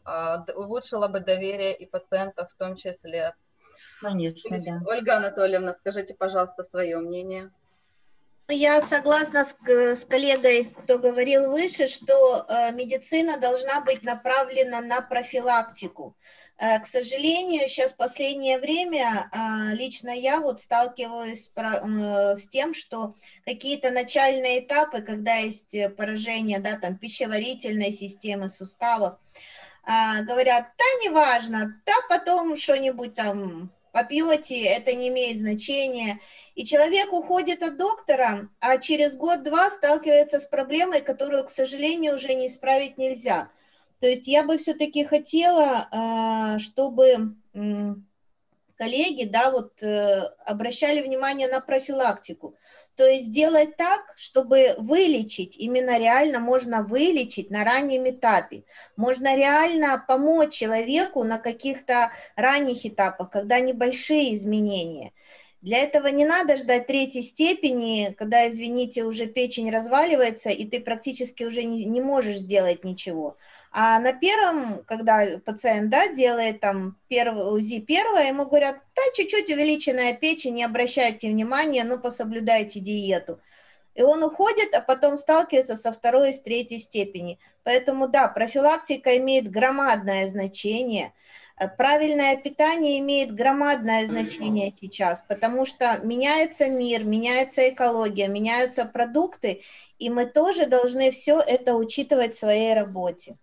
а, 0.05 0.45
улучшило 0.55 1.07
бы 1.07 1.19
доверие 1.19 1.75
и 1.75 1.85
пациентов 1.85 2.51
в 2.51 2.55
том 2.55 2.75
числе. 2.75 3.35
Конечно, 4.01 4.59
да. 4.59 4.81
Ольга 4.85 5.17
Анатольевна, 5.17 5.73
скажите, 5.73 6.13
пожалуйста, 6.13 6.63
свое 6.63 6.97
мнение. 6.97 7.51
Я 8.49 8.81
согласна 8.81 9.45
с, 9.45 9.55
с 9.69 10.03
коллегой, 10.03 10.65
кто 10.65 10.99
говорил 10.99 11.49
выше, 11.49 11.87
что 11.87 12.45
э, 12.47 12.73
медицина 12.73 13.37
должна 13.37 13.79
быть 13.81 14.03
направлена 14.03 14.81
на 14.81 15.01
профилактику. 15.01 16.17
Э, 16.57 16.79
к 16.79 16.85
сожалению, 16.85 17.69
сейчас 17.69 17.93
в 17.93 17.97
последнее 17.97 18.59
время 18.59 19.29
э, 19.31 19.75
лично 19.75 20.09
я 20.09 20.41
вот 20.41 20.59
сталкиваюсь 20.59 21.51
э, 21.55 22.35
с 22.35 22.47
тем, 22.49 22.73
что 22.73 23.15
какие-то 23.45 23.91
начальные 23.91 24.65
этапы, 24.65 25.01
когда 25.01 25.35
есть 25.35 25.75
поражение 25.95 26.59
да, 26.59 26.77
там, 26.77 26.97
пищеварительной 26.97 27.93
системы, 27.93 28.49
суставов, 28.49 29.13
э, 29.13 29.52
говорят, 29.85 30.71
да, 30.77 31.05
неважно, 31.05 31.81
да, 31.85 31.93
потом 32.09 32.55
что-нибудь 32.55 33.15
там 33.15 33.71
попьете, 33.91 34.63
это 34.63 34.93
не 34.93 35.09
имеет 35.09 35.39
значения. 35.39 36.19
И 36.55 36.65
человек 36.65 37.13
уходит 37.13 37.63
от 37.63 37.77
доктора, 37.77 38.49
а 38.59 38.77
через 38.77 39.15
год-два 39.15 39.69
сталкивается 39.69 40.39
с 40.39 40.45
проблемой, 40.45 41.01
которую, 41.01 41.45
к 41.45 41.49
сожалению, 41.49 42.15
уже 42.15 42.33
не 42.33 42.47
исправить 42.47 42.97
нельзя. 42.97 43.49
То 43.99 44.07
есть 44.07 44.27
я 44.27 44.43
бы 44.43 44.57
все-таки 44.57 45.05
хотела, 45.05 45.87
а, 45.91 46.59
чтобы 46.59 47.35
коллеги, 48.77 49.25
да, 49.25 49.51
вот 49.51 49.81
э, 49.81 50.23
обращали 50.45 51.01
внимание 51.01 51.47
на 51.47 51.59
профилактику. 51.59 52.55
То 52.95 53.05
есть 53.07 53.27
сделать 53.27 53.75
так, 53.75 54.01
чтобы 54.15 54.75
вылечить, 54.77 55.57
именно 55.57 55.97
реально 55.97 56.39
можно 56.39 56.83
вылечить 56.83 57.49
на 57.49 57.63
раннем 57.63 58.09
этапе. 58.09 58.63
Можно 58.95 59.35
реально 59.35 60.03
помочь 60.07 60.53
человеку 60.53 61.23
на 61.23 61.39
каких-то 61.39 62.11
ранних 62.35 62.85
этапах, 62.85 63.31
когда 63.31 63.59
небольшие 63.59 64.35
изменения. 64.35 65.11
Для 65.63 65.79
этого 65.79 66.07
не 66.07 66.25
надо 66.25 66.57
ждать 66.57 66.87
третьей 66.87 67.23
степени, 67.23 68.13
когда, 68.17 68.49
извините, 68.49 69.05
уже 69.05 69.27
печень 69.27 69.71
разваливается, 69.71 70.49
и 70.49 70.65
ты 70.65 70.81
практически 70.81 71.45
уже 71.45 71.63
не, 71.63 71.85
не 71.85 72.01
можешь 72.01 72.39
сделать 72.39 72.83
ничего. 72.83 73.37
А 73.75 73.99
на 73.99 74.13
первом, 74.13 74.83
когда 74.85 75.25
пациент 75.43 75.89
да, 75.89 76.07
делает 76.07 76.59
там 76.59 76.95
первый, 77.07 77.51
УЗИ 77.55 77.79
первое, 77.79 78.27
ему 78.27 78.45
говорят, 78.45 78.77
да, 78.95 79.01
чуть-чуть 79.15 79.49
увеличенная 79.49 80.13
печень, 80.13 80.53
не 80.53 80.63
обращайте 80.63 81.27
внимания, 81.27 81.83
ну, 81.83 81.97
пособлюдайте 81.99 82.79
диету. 82.79 83.39
И 83.95 84.03
он 84.03 84.23
уходит, 84.23 84.75
а 84.75 84.81
потом 84.81 85.17
сталкивается 85.17 85.75
со 85.75 85.91
второй 85.91 86.29
и 86.29 86.33
с 86.33 86.41
третьей 86.41 86.77
степени. 86.77 87.39
Поэтому, 87.63 88.07
да, 88.07 88.27
профилактика 88.27 89.17
имеет 89.17 89.49
громадное 89.49 90.29
значение. 90.29 91.11
Правильное 91.75 92.37
питание 92.37 92.99
имеет 92.99 93.33
громадное 93.33 94.07
значение 94.07 94.71
сейчас, 94.81 95.25
потому 95.27 95.65
что 95.65 95.99
меняется 96.03 96.69
мир, 96.69 97.05
меняется 97.05 97.69
экология, 97.69 98.27
меняются 98.27 98.85
продукты, 98.85 99.63
и 99.97 100.11
мы 100.11 100.27
тоже 100.27 100.67
должны 100.67 101.09
все 101.09 101.39
это 101.39 101.73
учитывать 101.73 102.35
в 102.35 102.39
своей 102.39 102.75
работе. 102.75 103.37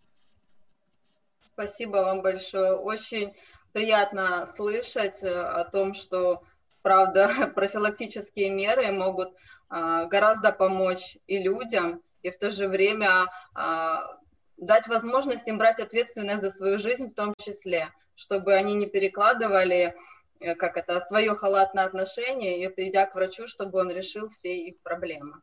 Спасибо 1.60 1.98
вам 1.98 2.22
большое. 2.22 2.72
Очень 2.72 3.36
приятно 3.74 4.46
слышать 4.46 5.22
э, 5.22 5.28
о 5.28 5.64
том, 5.64 5.92
что, 5.92 6.42
правда, 6.80 7.28
профилактические 7.54 8.48
меры 8.48 8.90
могут 8.92 9.34
а, 9.68 10.06
гораздо 10.06 10.52
помочь 10.52 11.18
и 11.26 11.38
людям, 11.38 12.02
и 12.22 12.30
в 12.30 12.38
то 12.38 12.50
же 12.50 12.66
время 12.66 13.26
а, 13.54 14.18
дать 14.56 14.88
возможность 14.88 15.46
им 15.48 15.58
брать 15.58 15.80
ответственность 15.80 16.40
за 16.40 16.50
свою 16.50 16.78
жизнь 16.78 17.10
в 17.10 17.14
том 17.14 17.34
числе, 17.38 17.90
чтобы 18.14 18.54
они 18.54 18.72
не 18.72 18.86
перекладывали 18.86 19.94
э, 20.40 20.54
как 20.54 20.78
это, 20.78 20.98
свое 21.00 21.34
халатное 21.34 21.84
отношение 21.84 22.64
и 22.64 22.68
придя 22.68 23.04
к 23.04 23.14
врачу, 23.14 23.48
чтобы 23.48 23.80
он 23.80 23.90
решил 23.90 24.30
все 24.30 24.56
их 24.56 24.80
проблемы. 24.80 25.42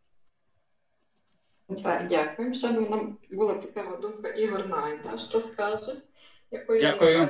Так, 1.68 2.08
дякую. 2.10 2.54
Ще 2.54 2.72
нам 2.72 3.18
була 3.32 3.56
цікава 3.56 3.98
думка 3.98 4.30
Ігор 4.30 4.68
Найда. 4.68 5.18
Що 5.18 5.40
скаже? 5.40 5.94
Якою 6.52 6.80
Дякую. 6.80 7.30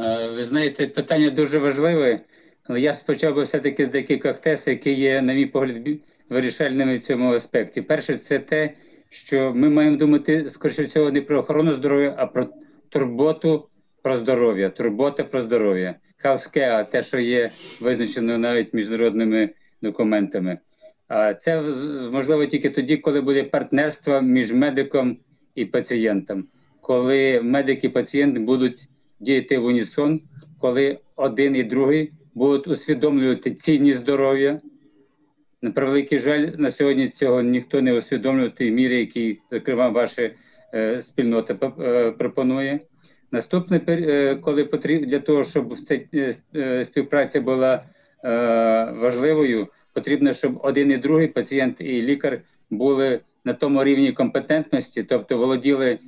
Е, 0.00 0.28
ви 0.28 0.44
знаєте, 0.44 0.86
питання 0.86 1.30
дуже 1.30 1.58
важливе, 1.58 2.20
але 2.64 2.80
я 2.80 2.94
спочав 2.94 3.34
би 3.34 3.42
все-таки 3.42 3.86
з 3.86 3.88
декількох 3.88 4.38
тез, 4.38 4.68
які 4.68 4.92
є, 4.92 5.22
на 5.22 5.34
мій 5.34 5.46
погляд, 5.46 5.88
вирішальними 6.28 6.94
в 6.94 7.00
цьому 7.00 7.34
аспекті. 7.34 7.82
Перше, 7.82 8.14
це 8.14 8.38
те, 8.38 8.74
що 9.08 9.52
ми 9.54 9.68
маємо 9.68 9.96
думати, 9.96 10.50
скоріше 10.50 10.82
всього, 10.82 11.10
не 11.10 11.22
про 11.22 11.38
охорону 11.38 11.74
здоров'я, 11.74 12.14
а 12.18 12.26
про 12.26 12.48
турботу 12.88 13.68
про 14.02 14.16
здоров'я, 14.16 14.70
турбота 14.70 15.24
про 15.24 15.42
здоров'я. 15.42 15.94
Healthcare, 16.24 16.90
те, 16.90 17.02
що 17.02 17.18
є 17.18 17.50
визначено 17.80 18.38
навіть 18.38 18.74
міжнародними 18.74 19.50
документами. 19.82 20.58
Це 21.38 21.62
можливо 22.12 22.46
тільки 22.46 22.70
тоді, 22.70 22.96
коли 22.96 23.20
буде 23.20 23.42
партнерство 23.42 24.20
між 24.20 24.52
медиком 24.52 25.16
і 25.54 25.64
пацієнтом, 25.64 26.48
коли 26.80 27.40
медик 27.42 27.84
і 27.84 27.88
пацієнт 27.88 28.38
будуть 28.38 28.88
діяти 29.20 29.58
в 29.58 29.64
унісон, 29.64 30.20
коли 30.58 30.98
один 31.16 31.56
і 31.56 31.62
другий 31.62 32.12
будуть 32.34 32.66
усвідомлювати 32.66 33.50
цінність 33.50 33.98
здоров'я. 33.98 34.60
На 35.62 35.70
превеликий 35.70 36.18
жаль, 36.18 36.48
на 36.58 36.70
сьогодні 36.70 37.08
цього 37.08 37.42
ніхто 37.42 37.82
не 37.82 37.92
усвідомлює 37.92 38.46
в 38.46 38.50
тій 38.50 38.70
мірі, 38.70 38.98
який, 38.98 39.40
зокрема, 39.50 39.88
ваші 39.88 40.30
спільнота 41.00 41.54
пропонує. 42.18 42.80
Наступне, 43.30 43.80
коли 44.42 44.64
потрібно 44.64 45.06
для 45.06 45.18
того, 45.18 45.44
щоб 45.44 45.74
ця 45.74 46.00
співпраця 46.84 47.40
була 47.40 47.84
важливою, 49.00 49.68
потрібно, 49.94 50.32
щоб 50.32 50.60
один 50.62 50.90
і 50.90 50.98
другий 50.98 51.28
пацієнт 51.28 51.80
і 51.80 52.02
лікар 52.02 52.42
були 52.70 53.20
на 53.44 53.52
тому 53.52 53.84
рівні 53.84 54.12
компетентності, 54.12 55.02
тобто 55.02 55.38
володіли 55.38 55.98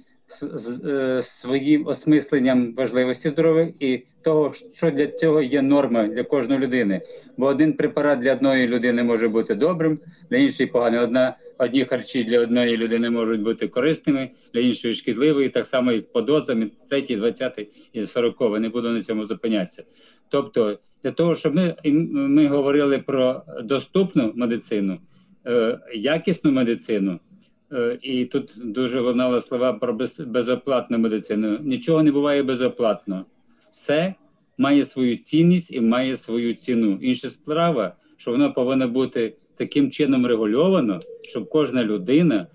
Е, 0.84 1.22
своїм 1.22 1.86
осмисленням 1.86 2.74
важливості 2.74 3.28
здоров'я 3.28 3.72
і 3.80 4.02
того, 4.22 4.54
що 4.74 4.90
для 4.90 5.06
цього 5.06 5.42
є 5.42 5.62
норма 5.62 6.06
для 6.06 6.22
кожної 6.22 6.60
людини. 6.60 7.00
Бо 7.36 7.46
один 7.46 7.72
препарат 7.72 8.18
для 8.18 8.32
одної 8.32 8.66
людини 8.66 9.02
може 9.02 9.28
бути 9.28 9.54
добрим, 9.54 9.98
для 10.30 10.36
іншої 10.36 10.66
поганим. 10.66 11.02
Одна 11.02 11.36
одні 11.58 11.84
харчі 11.84 12.24
для 12.24 12.40
одної 12.40 12.76
людини 12.76 13.10
можуть 13.10 13.42
бути 13.42 13.68
корисними, 13.68 14.30
для 14.54 14.60
іншої 14.60 14.94
шкідливі, 14.94 15.48
так 15.48 15.66
само 15.66 15.92
і 15.92 16.00
по 16.00 16.20
дозам, 16.20 16.70
третій, 16.90 17.16
двадцятий 17.16 17.68
і 17.92 18.06
сороковий. 18.06 18.60
Не 18.60 18.68
буду 18.68 18.90
на 18.90 19.02
цьому 19.02 19.24
зупинятися. 19.24 19.84
Тобто, 20.28 20.78
для 21.06 21.12
того, 21.12 21.34
щоб 21.34 21.54
ми 21.54 21.74
ми 22.12 22.46
говорили 22.46 22.98
про 22.98 23.42
доступну 23.64 24.32
медицину, 24.34 24.96
е, 25.46 25.78
якісну 25.94 26.52
медицину. 26.52 27.20
Е, 27.72 27.98
і 28.02 28.24
тут 28.24 28.52
дуже 28.64 29.00
лунали 29.00 29.40
слова 29.40 29.72
про 29.72 29.92
без, 29.92 30.20
безоплатну 30.20 30.98
медицину. 30.98 31.58
Нічого 31.62 32.02
не 32.02 32.12
буває 32.12 32.42
безоплатно. 32.42 33.24
Все 33.70 34.14
має 34.58 34.84
свою 34.84 35.16
цінність 35.16 35.72
і 35.72 35.80
має 35.80 36.16
свою 36.16 36.54
ціну. 36.54 36.98
Інша 37.02 37.30
справа, 37.30 37.96
що 38.16 38.30
воно 38.30 38.52
повинно 38.52 38.88
бути 38.88 39.36
таким 39.56 39.90
чином 39.90 40.26
регульовано, 40.26 40.98
щоб 41.22 41.48
кожна 41.48 41.84
людина 41.84 42.46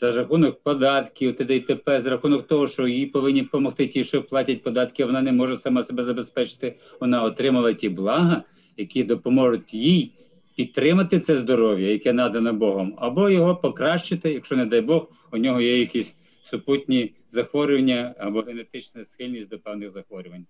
за 0.00 0.12
рахунок 0.12 0.62
податків, 0.62 1.36
ТДТП, 1.36 2.00
за 2.00 2.10
рахунок 2.10 2.46
того, 2.46 2.68
що 2.68 2.86
їй 2.86 3.06
повинні 3.06 3.42
допомогти 3.42 3.86
ті, 3.86 4.04
що 4.04 4.22
платять 4.22 4.62
податки, 4.62 5.04
вона 5.04 5.22
не 5.22 5.32
може 5.32 5.56
сама 5.56 5.82
себе 5.82 6.02
забезпечити. 6.02 6.78
Вона 7.00 7.22
отримала 7.22 7.72
ті 7.72 7.88
блага, 7.88 8.42
які 8.76 9.04
допоможуть 9.04 9.74
їй 9.74 10.12
підтримати 10.56 11.20
це 11.20 11.36
здоров'я, 11.36 11.90
яке 11.90 12.12
надано 12.12 12.52
Богом, 12.52 12.94
або 12.98 13.30
його 13.30 13.56
покращити, 13.56 14.32
якщо, 14.32 14.56
не 14.56 14.66
дай 14.66 14.80
Бог, 14.80 15.08
у 15.32 15.36
нього 15.36 15.60
є 15.60 15.78
якісь 15.78 16.16
супутні 16.42 17.14
захворювання 17.28 18.14
або 18.18 18.40
генетична 18.40 19.04
схильність 19.04 19.48
до 19.48 19.58
певних 19.58 19.90
захворювань. 19.90 20.46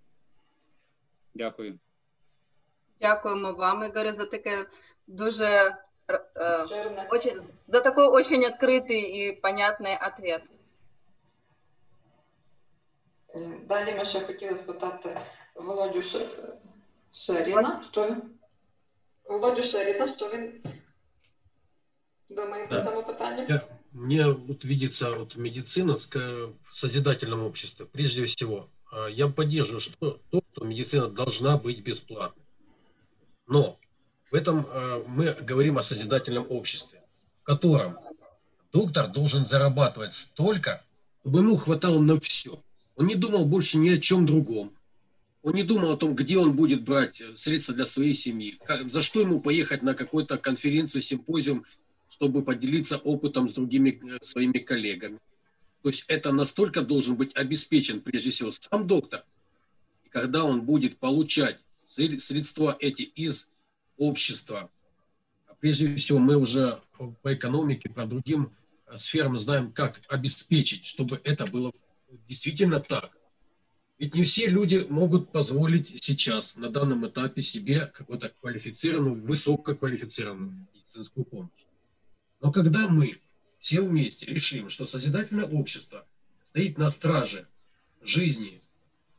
Дякую. 1.35 1.79
Дякуємо 3.01 3.53
вам, 3.53 3.85
Ігоре, 3.85 4.13
за 4.13 4.25
таке 4.25 4.67
дуже 5.07 5.77
очень, 7.12 7.42
за 7.68 7.82
такой 7.82 8.08
очень 8.08 8.46
открытый 8.46 9.02
и 9.02 9.40
понятный 9.42 9.96
ответ. 9.96 10.44
Далі 13.68 13.96
ми 13.98 14.06
ще 14.06 14.22
хотіли 14.22 14.56
спитати 14.56 15.18
Володю 15.56 16.02
Шеріна, 17.12 17.84
що 17.92 18.18
Володю 19.26 19.64
Шеріда, 19.64 20.08
що 20.08 20.30
він 20.30 20.62
думає 22.30 22.68
по 22.68 22.76
цьому 22.82 23.04
питанню? 23.04 23.46
Я, 23.50 23.62
мне 23.92 24.26
вот 24.26 24.66
видится 24.66 25.12
вот 25.12 25.36
медицина 25.36 25.94
в 25.94 26.76
созидательном 26.76 27.44
обществе, 27.44 27.86
прежде 27.86 28.26
всего. 28.26 28.70
Я 29.12 29.28
поддерживаю 29.28 29.80
что, 29.80 30.20
то, 30.32 30.42
что 30.52 30.66
медицина 30.66 31.08
должна 31.08 31.58
быть 31.58 31.84
бесплатной. 31.84 32.46
Но 33.48 33.78
в 34.31 34.35
этом 34.35 34.67
мы 35.07 35.33
говорим 35.41 35.79
о 35.79 35.83
созидательном 35.83 36.47
обществе, 36.49 37.03
в 37.43 37.45
котором 37.45 37.99
доктор 38.73 39.09
должен 39.09 39.47
зарабатывать 39.47 40.15
столько, 40.15 40.85
чтобы 41.21 41.41
ему 41.41 41.57
хватало 41.57 42.01
на 42.01 42.19
все. 42.21 42.63
Он 42.97 43.07
не 43.07 43.15
думал 43.15 43.45
больше 43.47 43.79
ни 43.79 43.91
о 43.91 43.99
чем 43.99 44.27
другом. 44.27 44.73
Он 45.43 45.55
не 45.55 45.63
думал 45.63 45.93
о 45.93 45.97
том, 45.97 46.15
где 46.17 46.37
он 46.37 46.55
будет 46.57 46.83
брать 46.83 47.21
э, 47.21 47.37
средства 47.37 47.75
для 47.75 47.87
своей 47.87 48.13
семьи, 48.13 48.59
как, 48.65 48.91
за 48.91 49.03
что 49.03 49.21
ему 49.21 49.41
поехать 49.41 49.83
на 49.83 49.95
какую-то 49.95 50.37
конференцию, 50.37 51.01
симпозиум, 51.01 51.65
чтобы 52.09 52.43
поделиться 52.43 52.99
опытом 52.99 53.49
с 53.49 53.53
другими 53.53 53.91
э, 53.91 54.19
своими 54.21 54.59
коллегами. 54.59 55.19
То 55.83 55.91
есть 55.91 56.05
это 56.09 56.33
настолько 56.33 56.83
должен 56.83 57.15
быть 57.17 57.37
обеспечен, 57.37 58.01
прежде 58.01 58.31
всего, 58.31 58.51
сам 58.51 58.89
доктор. 58.89 59.25
И 60.05 60.09
когда 60.09 60.45
он 60.45 60.63
будет 60.63 60.99
получать 60.99 61.61
средства 61.87 62.77
эти 62.81 63.03
из 63.03 63.51
общества, 63.99 64.71
прежде 65.61 65.95
всего 65.97 66.19
мы 66.19 66.37
уже 66.37 66.81
по 67.23 67.35
экономике, 67.35 67.89
по 67.89 68.07
другим 68.07 68.53
э, 68.87 68.97
сферам 68.97 69.39
знаем, 69.39 69.73
как 69.73 70.01
обеспечить, 70.09 70.85
чтобы 70.85 71.21
это 71.25 71.47
было 71.47 71.73
действительно 72.27 72.81
так. 72.81 73.17
Ведь 73.99 74.15
не 74.15 74.23
все 74.23 74.47
люди 74.47 74.87
могут 74.89 75.33
позволить 75.33 76.03
сейчас, 76.03 76.55
на 76.55 76.71
данном 76.71 77.07
этапе, 77.07 77.43
себе 77.43 77.87
какую-то 77.87 78.33
квалифицированную, 78.41 79.21
высококвалифицированную 79.21 80.69
медицинскую 80.73 81.25
помощь. 81.25 81.51
Но 82.41 82.53
когда 82.53 82.89
мы 82.89 83.21
все 83.59 83.81
вместе 83.81 84.27
решим, 84.27 84.71
что 84.71 84.87
созидательное 84.87 85.47
общество 85.47 86.07
стоит 86.45 86.79
на 86.79 86.89
страже 86.91 87.49
жизни, 88.01 88.63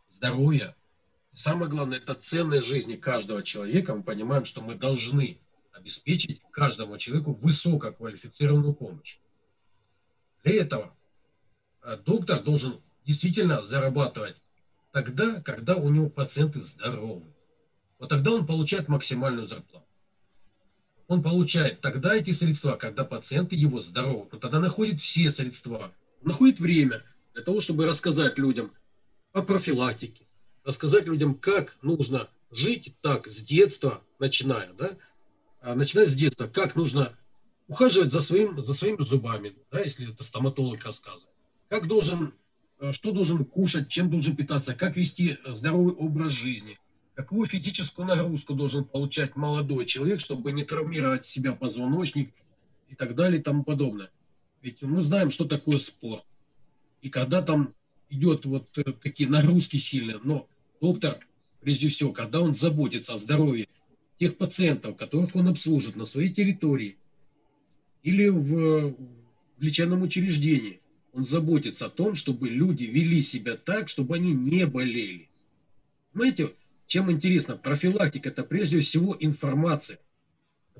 здоровья, 0.07 0.75
самое 1.33 1.69
главное, 1.69 1.97
это 1.97 2.13
ценность 2.13 2.67
жизни 2.67 2.95
каждого 2.95 3.43
человека, 3.43 3.95
мы 3.95 4.03
понимаем, 4.03 4.45
что 4.45 4.61
мы 4.61 4.75
должны 4.75 5.39
обеспечить 5.71 6.41
каждому 6.51 6.97
человеку 6.97 7.33
высококвалифицированную 7.33 8.73
помощь. 8.73 9.17
Для 10.43 10.61
этого 10.61 10.95
э, 11.81 11.97
доктор 11.97 12.41
должен 12.41 12.81
действительно 13.05 13.63
зарабатывать 13.63 14.41
тогда, 14.91 15.41
когда 15.41 15.75
у 15.75 15.89
него 15.89 16.09
пациенты 16.09 16.61
здоровы. 16.61 17.25
Вот 17.97 18.09
тогда 18.09 18.31
он 18.31 18.45
получает 18.45 18.87
максимальную 18.87 19.47
зарплату. 19.47 19.85
Он 21.07 21.23
получает 21.23 21.81
тогда 21.81 22.15
эти 22.15 22.31
средства, 22.31 22.75
когда 22.75 23.03
пациенты 23.03 23.55
его 23.55 23.81
здоровы. 23.81 24.27
Вот 24.31 24.41
тогда 24.41 24.59
находит 24.59 25.01
все 25.01 25.31
средства, 25.31 25.91
находит 26.21 26.59
время 26.59 27.03
для 27.33 27.43
того, 27.43 27.61
чтобы 27.61 27.87
рассказать 27.87 28.37
людям 28.37 28.71
о 29.33 29.41
профилактике, 29.41 30.25
рассказать 30.69 31.05
людям, 31.05 31.35
как 31.35 31.77
нужно 31.81 32.29
жить 32.51 32.95
так 33.01 33.27
с 33.27 33.43
детства, 33.43 34.01
начиная, 34.19 34.71
да, 34.73 34.91
а, 35.61 35.75
начиная 35.75 36.05
с 36.05 36.15
детства, 36.15 36.47
как 36.47 36.75
нужно 36.75 37.17
ухаживать 37.67 38.11
за, 38.11 38.21
своим, 38.21 38.63
за 38.63 38.73
своими 38.73 39.03
зубами, 39.03 39.53
да, 39.71 39.81
если 39.81 40.11
это 40.11 40.23
стоматолог 40.23 40.83
рассказывает, 40.85 41.35
как 41.67 41.87
должен 41.87 42.33
Э, 42.79 42.93
что 42.93 43.11
должен 43.11 43.45
кушать, 43.45 43.89
чем 43.89 44.09
должен 44.09 44.35
питаться, 44.35 44.73
как 44.73 44.95
вести 44.95 45.37
э, 45.43 45.55
здоровый 45.55 45.93
образ 45.93 46.31
жизни, 46.31 46.79
какую 47.13 47.45
физическую 47.45 48.07
нагрузку 48.07 48.53
должен 48.53 48.85
получать 48.85 49.35
молодой 49.35 49.85
человек, 49.85 50.21
чтобы 50.21 50.51
не 50.53 50.63
травмировать 50.63 51.25
себя 51.25 51.53
позвоночник 51.53 52.33
и 52.87 52.95
так 52.95 53.15
далее 53.15 53.39
и 53.39 53.43
тому 53.43 53.63
подобное. 53.63 54.09
Ведь 54.61 54.81
мы 54.81 55.01
знаем, 55.01 55.29
что 55.29 55.45
такое 55.45 55.77
спорт. 55.77 56.23
И 57.01 57.09
когда 57.09 57.41
там 57.41 57.73
идет 58.09 58.45
вот 58.45 58.77
э, 58.77 58.93
такие 59.03 59.29
нагрузки 59.29 59.77
сильные, 59.77 60.19
но 60.23 60.47
доктор, 60.81 61.25
прежде 61.61 61.89
всего, 61.89 62.11
когда 62.11 62.41
он 62.41 62.55
заботится 62.55 63.13
о 63.13 63.17
здоровье 63.17 63.67
тех 64.19 64.37
пациентов, 64.37 64.97
которых 64.97 65.35
он 65.35 65.47
обслужит 65.47 65.95
на 65.95 66.05
своей 66.05 66.29
территории 66.29 66.97
или 68.03 68.27
в, 68.27 68.93
в 68.93 69.61
лечебном 69.61 70.03
учреждении, 70.03 70.81
он 71.13 71.25
заботится 71.25 71.87
о 71.87 71.89
том, 71.89 72.15
чтобы 72.15 72.49
люди 72.49 72.83
вели 72.83 73.21
себя 73.21 73.55
так, 73.55 73.89
чтобы 73.89 74.15
они 74.15 74.33
не 74.33 74.65
болели. 74.65 75.29
Понимаете, 76.13 76.51
чем 76.87 77.11
интересно, 77.11 77.55
профилактика– 77.55 78.29
это 78.29 78.43
прежде 78.43 78.79
всего 78.79 79.15
информация. 79.19 79.99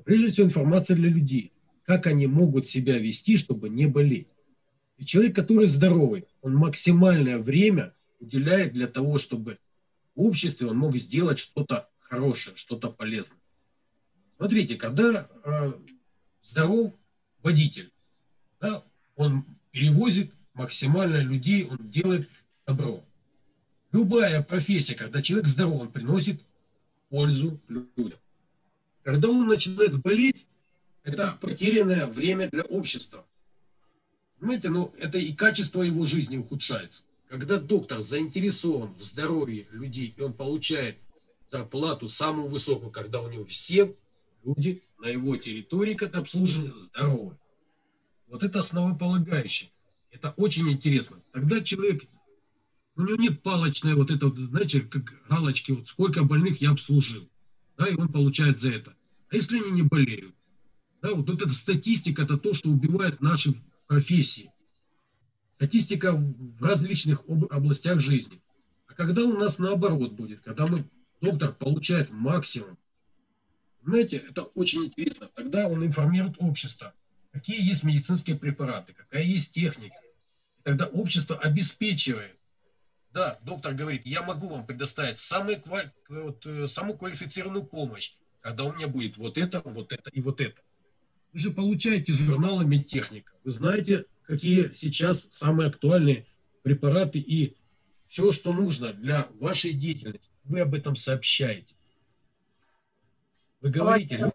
Прежде 0.04 0.30
всего 0.30 0.46
информация 0.46 0.96
для 0.96 1.08
людей. 1.08 1.52
Как 1.84 2.06
они 2.06 2.26
могут 2.26 2.68
себя 2.68 2.98
вести, 2.98 3.36
чтобы 3.36 3.68
не 3.68 3.86
болеть. 3.86 4.28
И 4.98 5.04
человек, 5.04 5.34
который 5.34 5.66
здоровый, 5.66 6.26
он 6.42 6.54
максимальное 6.54 7.38
время 7.38 7.94
уделяет 8.18 8.72
для 8.72 8.86
того, 8.86 9.18
чтобы 9.18 9.58
в 10.14 10.22
обществе 10.22 10.66
он 10.66 10.76
мог 10.76 10.96
сделать 10.96 11.38
что-то 11.38 11.88
хорошее, 11.98 12.56
что-то 12.56 12.90
полезное. 12.90 13.38
Смотрите, 14.36 14.76
когда 14.76 15.28
э, 15.44 15.72
здоров 16.42 16.94
водитель, 17.42 17.92
да, 18.60 18.82
он 19.16 19.44
перевозит 19.70 20.32
максимально 20.54 21.18
людей, 21.18 21.64
он 21.64 21.78
делает 21.90 22.28
добро. 22.66 23.04
Любая 23.92 24.42
профессия, 24.42 24.94
когда 24.94 25.22
человек 25.22 25.48
здоров, 25.48 25.82
он 25.82 25.92
приносит 25.92 26.40
пользу 27.08 27.60
людям. 27.68 28.18
Когда 29.02 29.28
он 29.28 29.46
начинает 29.46 30.00
болеть, 30.00 30.46
это 31.02 31.36
потерянное 31.40 32.06
время 32.06 32.48
для 32.50 32.62
общества. 32.62 33.26
Понимаете, 34.38 34.68
ну 34.68 34.94
это 34.98 35.18
и 35.18 35.32
качество 35.32 35.82
его 35.82 36.04
жизни 36.06 36.36
ухудшается. 36.36 37.02
Когда 37.30 37.60
доктор 37.60 38.02
заинтересован 38.02 38.92
в 38.92 39.04
здоровье 39.04 39.68
людей, 39.70 40.12
и 40.16 40.20
он 40.20 40.32
получает 40.32 40.98
зарплату 41.48 42.08
самую 42.08 42.48
высокую, 42.48 42.90
когда 42.90 43.20
у 43.20 43.30
него 43.30 43.44
все 43.44 43.94
люди 44.44 44.82
на 44.98 45.06
его 45.06 45.36
территории, 45.36 45.94
как 45.94 46.16
обслуживание, 46.16 46.76
здоровы. 46.76 47.38
Вот 48.26 48.42
это 48.42 48.58
основополагающее. 48.58 49.70
Это 50.10 50.34
очень 50.36 50.68
интересно. 50.72 51.22
Тогда 51.30 51.60
человек, 51.60 52.02
у 52.96 53.02
него 53.02 53.14
нет 53.14 53.44
палочной 53.44 53.94
вот 53.94 54.10
это, 54.10 54.28
знаете, 54.28 54.80
как 54.80 55.14
галочки, 55.28 55.70
вот 55.70 55.88
сколько 55.88 56.24
больных 56.24 56.60
я 56.60 56.72
обслужил. 56.72 57.28
Да, 57.78 57.86
и 57.86 57.94
он 57.94 58.08
получает 58.08 58.58
за 58.58 58.70
это. 58.70 58.96
А 59.30 59.36
если 59.36 59.56
они 59.62 59.70
не 59.70 59.82
болеют? 59.82 60.34
Да, 61.00 61.14
вот, 61.14 61.30
эта 61.30 61.48
статистика, 61.50 62.22
это 62.22 62.36
то, 62.36 62.54
что 62.54 62.70
убивает 62.70 63.20
наши 63.20 63.54
профессии. 63.86 64.50
Статистика 65.60 66.14
в 66.14 66.62
различных 66.62 67.22
областях 67.50 68.00
жизни. 68.00 68.40
А 68.86 68.94
когда 68.94 69.24
у 69.24 69.34
нас 69.34 69.58
наоборот 69.58 70.12
будет, 70.12 70.40
когда 70.40 70.66
мы, 70.66 70.88
доктор 71.20 71.52
получает 71.52 72.10
максимум, 72.10 72.78
знаете, 73.84 74.16
это 74.16 74.44
очень 74.44 74.86
интересно. 74.86 75.28
Тогда 75.34 75.68
он 75.68 75.84
информирует 75.84 76.36
общество, 76.38 76.94
какие 77.30 77.62
есть 77.62 77.84
медицинские 77.84 78.38
препараты, 78.38 78.94
какая 78.94 79.22
есть 79.22 79.52
техника. 79.52 79.96
И 80.60 80.62
тогда 80.62 80.86
общество 80.86 81.36
обеспечивает. 81.36 82.38
Да, 83.12 83.38
доктор 83.42 83.74
говорит, 83.74 84.06
я 84.06 84.22
могу 84.22 84.48
вам 84.48 84.64
предоставить 84.64 85.18
самую, 85.18 85.62
вот, 86.08 86.46
э, 86.46 86.68
самую 86.68 86.96
квалифицированную 86.96 87.66
помощь, 87.66 88.14
когда 88.40 88.64
у 88.64 88.72
меня 88.72 88.88
будет 88.88 89.18
вот 89.18 89.36
это, 89.36 89.60
вот 89.66 89.92
это 89.92 90.08
и 90.08 90.22
вот 90.22 90.40
это. 90.40 90.62
Вы 91.34 91.38
же 91.38 91.50
получаете 91.50 92.14
журналы 92.14 92.64
медтехника. 92.64 93.34
Вы 93.44 93.50
знаете, 93.50 94.06
какие 94.30 94.72
сейчас 94.74 95.26
самые 95.32 95.68
актуальные 95.68 96.24
препараты 96.62 97.18
и 97.18 97.56
все, 98.06 98.30
что 98.30 98.52
нужно 98.52 98.92
для 98.92 99.26
вашей 99.40 99.72
деятельности. 99.72 100.30
Вы 100.44 100.60
об 100.60 100.72
этом 100.72 100.94
сообщаете. 100.94 101.74
Вы 103.60 103.70
говорите, 103.70 104.18
ну, 104.18 104.32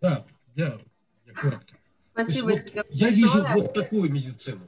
да, 0.00 0.26
я, 0.56 0.80
я 1.26 1.32
коротко. 1.32 1.76
Спасибо 2.12 2.50
есть, 2.50 2.70
тебе 2.70 2.82
вот, 2.82 2.90
Я 2.90 3.10
вижу 3.10 3.44
вот 3.54 3.72
такую 3.72 4.10
медицину. 4.10 4.66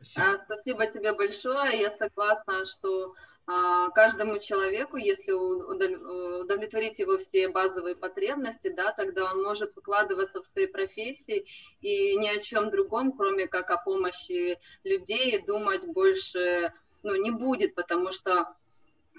Спасибо. 0.00 0.38
Спасибо 0.38 0.86
тебе 0.86 1.12
большое. 1.12 1.78
Я 1.78 1.92
согласна, 1.92 2.64
что 2.64 3.14
каждому 3.46 4.38
человеку, 4.38 4.96
если 4.96 5.32
удовлетворить 5.32 6.98
его 6.98 7.18
все 7.18 7.48
базовые 7.48 7.94
потребности, 7.94 8.68
да, 8.68 8.92
тогда 8.92 9.30
он 9.32 9.42
может 9.42 9.76
выкладываться 9.76 10.40
в 10.40 10.46
своей 10.46 10.66
профессии 10.66 11.44
и 11.82 12.16
ни 12.16 12.28
о 12.28 12.40
чем 12.40 12.70
другом, 12.70 13.12
кроме 13.12 13.46
как 13.46 13.70
о 13.70 13.76
помощи 13.76 14.58
людей, 14.82 15.38
думать 15.44 15.84
больше 15.84 16.72
ну, 17.02 17.16
не 17.16 17.30
будет, 17.30 17.74
потому 17.74 18.12
что 18.12 18.54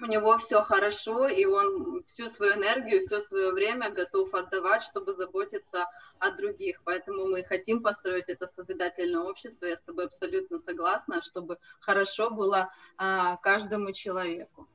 у 0.01 0.05
него 0.05 0.37
все 0.37 0.63
хорошо, 0.63 1.27
и 1.27 1.45
он 1.45 2.03
всю 2.05 2.27
свою 2.27 2.53
энергию, 2.53 3.01
все 3.01 3.21
свое 3.21 3.51
время 3.51 3.91
готов 3.91 4.33
отдавать, 4.33 4.81
чтобы 4.81 5.13
заботиться 5.13 5.85
о 6.19 6.31
других. 6.31 6.81
Поэтому 6.83 7.27
мы 7.27 7.43
хотим 7.43 7.83
построить 7.83 8.29
это 8.29 8.47
созидательное 8.47 9.21
общество. 9.21 9.67
Я 9.67 9.77
с 9.77 9.81
тобой 9.81 10.05
абсолютно 10.05 10.57
согласна, 10.57 11.21
чтобы 11.21 11.57
хорошо 11.79 12.31
было 12.31 12.73
а, 12.97 13.37
каждому 13.37 13.91
человеку. 13.93 14.67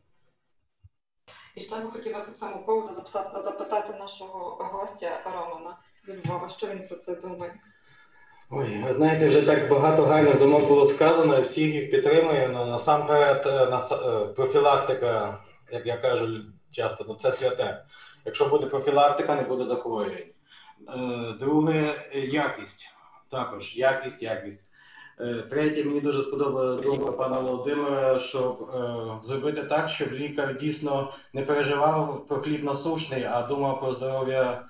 І 1.55 1.61
ще 1.61 1.77
би 1.81 1.91
хотіла 1.91 2.21
по 2.21 2.33
цьому 2.33 2.67
поводу 2.67 2.93
запитати 3.41 3.95
нашого 3.99 4.65
гостя 4.73 5.21
Романа 5.25 5.79
зі 6.07 6.12
Львова, 6.12 6.49
що 6.49 6.67
він 6.67 6.89
про 6.89 6.97
це 6.97 7.15
думає. 7.15 7.61
Ой, 8.54 8.84
ви 8.84 8.94
знаєте, 8.94 9.30
вже 9.30 9.42
так 9.42 9.70
багато 9.70 10.04
гайних 10.04 10.40
думок 10.40 10.68
було 10.68 10.86
сказано, 10.86 11.38
і 11.38 11.42
всіх 11.42 11.74
їх 11.74 11.92
підтримую. 11.92 12.50
Ну, 12.54 12.66
насамперед, 12.66 13.44
е, 13.46 13.66
нас, 13.72 13.92
е, 13.92 14.26
профілактика, 14.26 15.38
як 15.72 15.86
я 15.86 15.98
кажу 15.98 16.28
часто, 16.72 17.06
ну 17.08 17.16
це 17.16 17.32
святе. 17.32 17.84
Якщо 18.26 18.46
буде 18.46 18.66
профілактика, 18.66 19.36
не 19.36 19.42
буде 19.42 19.66
захворювань. 19.66 20.18
Е, 20.18 21.34
друге, 21.40 21.94
якість. 22.14 22.86
Також 23.30 23.78
якість, 23.78 24.24
якість. 24.24 24.64
Третє, 25.50 25.84
мені 25.84 26.02
дуже 26.02 26.22
сподобала 26.22 26.76
думка 26.76 27.12
пана 27.12 27.40
Володимира, 27.40 28.20
щоб 28.20 28.72
зробити 29.24 29.64
так, 29.64 29.90
щоб 29.90 30.12
лікар 30.12 30.58
дійсно 30.58 31.14
не 31.34 31.42
переживав 31.42 32.26
про 32.28 32.38
хліб 32.38 32.64
насущний, 32.64 33.24
а 33.24 33.42
думав 33.42 33.80
про 33.80 33.94
здоров'я 33.94 34.64
Е, 34.64 34.66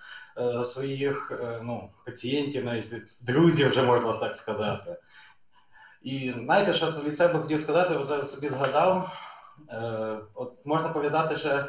своїх 0.64 1.40
е, 1.44 1.60
ну, 1.64 1.90
пацієнтів, 2.06 2.66
навіть 2.66 2.94
друзів, 3.28 3.70
вже 3.70 3.84
можна 3.84 4.14
так 4.14 4.36
сказати. 4.36 4.96
І 6.04 6.34
знаєте, 6.46 6.74
що 6.74 6.86
від 6.86 7.18
себе 7.18 7.40
хотів 7.40 7.62
сказати, 7.62 7.96
от 7.96 8.30
собі 8.30 8.50
згадав, 8.50 9.12
е, 9.70 10.18
от 10.34 10.66
можна 10.66 10.90
повідати 10.90 11.38
ще, 11.38 11.66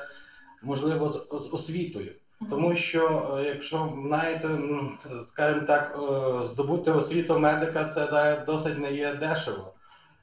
можливо, 0.63 1.09
з, 1.09 1.29
з 1.31 1.55
освітою. 1.55 2.13
Тому 2.51 2.77
що, 2.77 3.39
якщо 3.45 3.93
знаєте, 4.07 4.49
скажімо 5.25 5.67
так, 5.67 5.99
здобути 6.45 6.91
освіту 6.91 7.39
медика, 7.39 7.85
це 7.85 8.45
досить 8.47 8.79
не 8.79 8.93
є 8.93 9.15
дешево. 9.15 9.75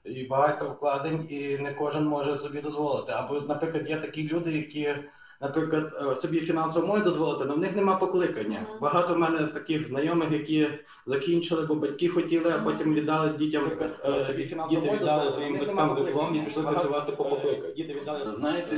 І 0.04 0.24
багато 0.24 0.70
вкладень, 0.70 1.28
і 1.30 1.58
не 1.58 1.74
кожен 1.74 2.06
може 2.06 2.40
собі 2.40 2.62
дозволити. 2.62 3.12
Або, 3.12 3.42
наприклад, 3.42 3.90
є 3.90 3.98
такі 3.98 4.28
люди, 4.28 4.52
які 4.52 4.96
наприклад, 5.42 6.16
е, 6.18 6.22
собі 6.22 6.40
фінансово 6.40 6.88
можуть 6.88 7.04
дозволити, 7.04 7.44
але 7.46 7.56
в 7.56 7.60
них 7.60 7.76
нема 7.76 7.96
покликання. 7.96 8.58
Mm-hmm. 8.58 8.82
Багато 8.82 9.14
в 9.14 9.18
мене 9.18 9.40
таких 9.40 9.88
знайомих, 9.88 10.32
які 10.32 10.68
закінчили, 11.06 11.66
бо 11.66 11.76
батьки 11.76 12.08
хотіли, 12.08 12.54
а 12.56 12.60
потім 12.60 12.94
віддали 12.94 13.30
дітям 13.30 13.64
наприклад, 13.64 14.28
собі 14.28 14.46
фінансово 14.46 14.82
діти 14.82 14.96
віддали 14.96 15.32
своїм 15.32 15.58
батькам 15.58 15.96
диплом 15.96 16.36
і 16.36 16.40
пішли 16.40 16.64
працювати 16.64 17.12
по 17.12 17.26
покликанню. 17.26 17.74
Діти 17.74 17.94
віддали. 17.94 18.34
Знаєте, 18.40 18.76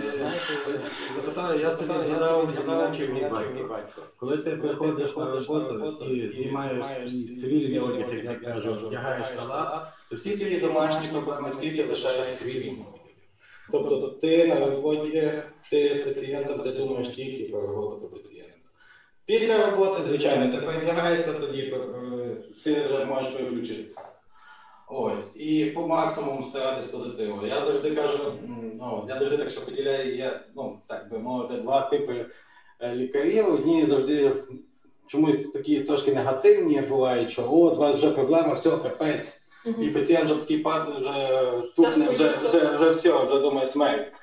запитали, 1.15 1.57
я 1.61 1.75
це 1.75 1.85
згадав, 1.85 2.49
навчив 2.67 3.13
мій 3.13 3.21
батько. 3.21 3.79
Коли 4.17 4.37
ти 4.37 4.51
приходиш 4.51 5.17
на 5.17 5.31
роботу 5.31 6.05
і 6.05 6.27
знімаєш 6.27 6.85
цивільний 7.41 7.79
одяг, 7.79 8.15
як 8.25 8.43
я 8.43 8.53
кажу, 8.53 8.73
вдягаєш 8.73 9.27
халат, 9.37 9.87
то 10.09 10.15
всі 10.15 10.33
свої 10.33 10.59
домашні, 10.59 11.09
тобто 11.13 11.41
на 11.41 11.53
світі 11.53 11.83
лишаєш 11.83 12.37
цивільним. 12.37 12.85
Тобто 13.71 14.07
ти 14.07 14.47
на 14.47 14.65
роботі, 14.65 15.31
ти 15.71 15.97
з 15.97 16.01
пацієнтом, 16.01 16.59
ти 16.59 16.71
думаєш 16.71 17.07
тільки 17.07 17.51
про 17.51 17.61
роботу 17.61 18.07
пацієнта. 18.07 18.55
Після 19.25 19.71
роботи, 19.71 20.01
звичайно, 20.07 20.51
ти 20.53 20.65
передягаєшся, 20.65 21.33
тоді 21.33 21.59
е, 21.61 22.37
ти 22.63 22.85
вже 22.85 23.05
можеш 23.05 23.33
виключитися. 23.33 24.11
Ось. 24.87 25.35
І 25.35 25.65
по 25.65 25.87
максимуму 25.87 26.43
старатись 26.43 26.85
позитиву. 26.85 27.47
Я 27.47 27.65
завжди 27.65 27.91
кажу, 27.91 28.33
ну, 28.79 29.05
я 29.09 29.19
завжди 29.19 29.37
так 29.37 29.49
що 29.49 29.65
поділяю, 29.65 30.15
є, 30.15 30.39
ну, 30.55 30.79
так 30.87 31.09
би 31.11 31.19
мовити, 31.19 31.61
два 31.61 31.81
типи 31.81 32.25
е, 32.79 32.95
лікарів. 32.95 33.53
Одні 33.53 33.85
завжди 33.85 34.31
чомусь 35.07 35.51
такі 35.51 35.81
трошки 35.81 36.13
негативні 36.13 36.81
бувають, 36.81 37.31
що 37.31 37.41
от 37.53 37.77
у 37.77 37.79
вас 37.79 37.95
вже 37.95 38.11
проблема, 38.11 38.53
все, 38.53 38.69
капець. 38.69 39.40
І 39.65 39.87
пацієнт 39.87 40.25
вже 40.29 40.39
такий 40.39 40.57
падає, 40.57 40.99
вже 40.99 41.67
тухне, 41.75 42.09
вже, 42.09 42.33
вже, 42.47 42.77
вже 42.77 42.89
все, 42.89 43.23
вже 43.25 43.39
думає 43.39 43.67
смерть. 43.67 44.13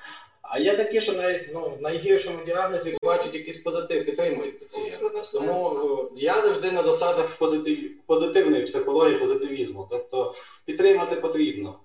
А 0.41 0.59
є 0.59 0.77
такі, 0.77 1.01
що 1.01 1.13
навіть 1.13 1.49
ну, 1.53 1.77
найгіршому 1.81 2.45
діагнозі 2.45 2.97
бачать 3.03 3.35
якийсь 3.35 3.57
позитив, 3.57 4.05
підтримують 4.05 4.59
пацієнта. 4.59 5.23
Тому 5.33 5.69
е, 5.69 6.13
я 6.15 6.41
завжди 6.41 6.71
на 6.71 6.81
досадах 6.81 7.37
позитив, 7.37 7.77
позитивної 8.05 8.63
психології, 8.65 9.19
позитивізму. 9.19 9.87
Тобто 9.91 10.35
підтримати 10.65 11.15
потрібно. 11.15 11.75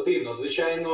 Потрібно, 0.00 0.34
звичайно. 0.34 0.90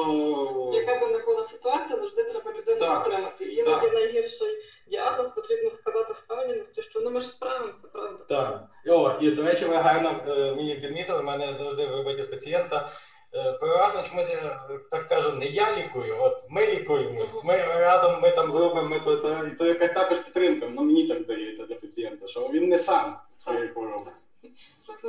Яка 0.74 1.00
би 1.00 1.06
не 1.06 1.18
була 1.18 1.44
ситуація, 1.44 1.98
завжди 1.98 2.24
треба 2.24 2.52
людину 2.58 2.80
так, 2.80 3.04
підтримати. 3.04 3.44
Іноді 3.44 3.90
найгірший 3.94 4.48
діагноз 4.86 5.30
потрібно 5.30 5.70
сказати 5.70 6.14
з 6.14 6.18
впевненістю, 6.18 6.82
що 6.82 7.00
ну 7.00 7.10
ми 7.10 7.20
ж 7.20 7.26
справимося, 7.26 7.88
правда. 7.92 8.24
Так. 8.28 8.64
О, 8.86 9.12
і 9.20 9.30
до 9.30 9.42
речі, 9.42 9.64
ви 9.64 9.76
гарно 9.76 10.20
е, 10.28 10.54
мені 10.54 10.74
підмітили, 10.74 11.22
мене 11.22 11.54
завжди 11.58 11.86
вибиті 11.86 12.22
з 12.22 12.26
пацієнта. 12.26 12.90
Е, 13.34 13.52
переважно 13.52 14.02
чомусь 14.10 14.30
я 14.30 14.60
так 14.90 15.08
кажу, 15.08 15.32
не 15.32 15.46
я 15.46 15.76
лікую, 15.76 16.16
от 16.20 16.36
ми 16.50 16.66
лікуємо. 16.66 17.26
Ми 17.44 17.56
разом 17.56 18.20
ми 18.22 18.30
там 18.30 18.52
зробимо, 18.52 18.88
ми 18.88 19.00
то, 19.00 19.16
то, 19.16 19.50
то 19.58 19.66
якась 19.66 19.92
також 19.92 20.18
підтримка, 20.18 20.68
ну 20.70 20.82
мені 20.82 21.08
так 21.08 21.22
здається 21.22 21.66
для 21.66 21.74
пацієнта, 21.74 22.28
що 22.28 22.48
він 22.48 22.68
не 22.68 22.78
сам 22.78 23.16
своєю 23.36 23.72
хворобою. 23.72 24.16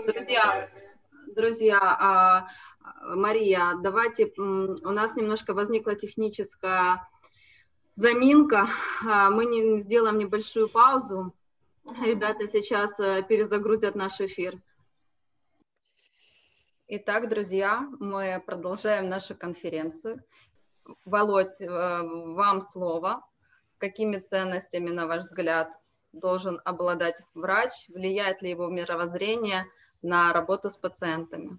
Друзья, 0.08 0.68
друзья, 1.36 1.80
а, 1.82 2.42
Мария, 3.02 3.76
давайте, 3.82 4.32
у 4.38 4.92
нас 4.92 5.16
немножко 5.16 5.54
возникла 5.54 5.96
техническая 5.96 7.08
заминка, 7.94 8.68
а, 9.08 9.30
мы 9.30 9.46
не, 9.46 9.80
сделаем 9.80 10.18
небольшую 10.18 10.70
паузу. 10.70 11.34
Ребята 12.04 12.48
сейчас 12.48 13.00
э, 13.00 13.24
перезагрузят 13.24 13.96
наш 13.96 14.20
эфир. 14.20 14.62
Итак, 16.88 17.30
друзья, 17.30 17.88
мы 18.00 18.44
продолжаем 18.46 19.10
нашу 19.10 19.36
конференцию. 19.36 20.24
Володь, 21.06 21.62
э, 21.62 21.68
вам 21.68 22.62
слово. 22.62 23.26
Какими 23.78 24.18
ценностями, 24.18 24.90
на 24.90 25.08
ваш 25.08 25.24
взгляд, 25.24 25.72
должен 26.12 26.62
обладать 26.66 27.24
врач? 27.34 27.72
Влияет 27.88 28.42
ли 28.42 28.50
его 28.50 28.68
мировоззрение 28.68 29.66
на 30.02 30.34
работу 30.34 30.70
с 30.70 30.78
пациентами? 30.78 31.58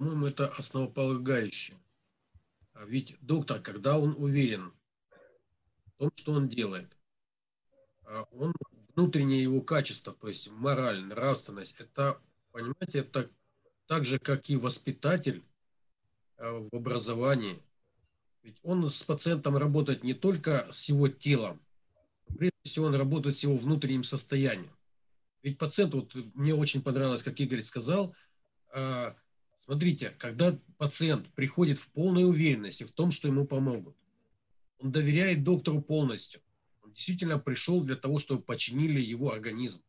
По-моему, 0.00 0.28
это 0.28 0.48
основополагающее. 0.48 1.76
А 2.72 2.86
ведь 2.86 3.18
доктор, 3.20 3.60
когда 3.60 3.98
он 3.98 4.14
уверен 4.16 4.72
в 5.84 5.98
том, 5.98 6.10
что 6.14 6.32
он 6.32 6.48
делает, 6.48 6.96
а 8.04 8.22
он 8.32 8.54
внутреннее 8.96 9.42
его 9.42 9.60
качество, 9.60 10.14
то 10.14 10.28
есть 10.28 10.50
мораль, 10.50 11.04
нравственность, 11.04 11.78
это 11.80 12.18
Понимаете, 12.50 13.00
это 13.00 13.30
так 13.86 14.06
же, 14.06 14.18
как 14.18 14.48
и 14.48 14.56
воспитатель 14.56 15.44
э, 16.38 16.50
в 16.50 16.74
образовании. 16.74 17.62
Ведь 18.42 18.58
он 18.62 18.90
с 18.90 19.02
пациентом 19.02 19.58
работает 19.58 20.02
не 20.02 20.14
только 20.14 20.66
с 20.72 20.88
его 20.88 21.08
телом, 21.08 21.60
прежде 22.38 22.56
всего 22.62 22.86
он 22.86 22.94
работает 22.94 23.36
с 23.36 23.42
его 23.42 23.54
внутренним 23.54 24.02
состоянием. 24.02 24.74
Ведь 25.42 25.58
пациент, 25.58 25.92
вот 25.92 26.14
мне 26.34 26.54
очень 26.54 26.82
понравилось, 26.82 27.22
как 27.22 27.38
Игорь 27.38 27.60
сказал, 27.60 28.14
э, 28.72 29.12
смотрите, 29.60 30.10
когда 30.18 30.58
пациент 30.78 31.28
приходит 31.34 31.78
в 31.78 31.88
полной 31.90 32.24
уверенности 32.24 32.84
в 32.84 32.90
том, 32.90 33.10
что 33.10 33.28
ему 33.28 33.46
помогут, 33.46 33.96
он 34.78 34.90
доверяет 34.90 35.44
доктору 35.44 35.82
полностью, 35.82 36.40
он 36.82 36.92
действительно 36.92 37.38
пришел 37.38 37.82
для 37.82 37.96
того, 37.96 38.18
чтобы 38.18 38.42
починили 38.42 39.00
его 39.00 39.32
организм. 39.32 39.82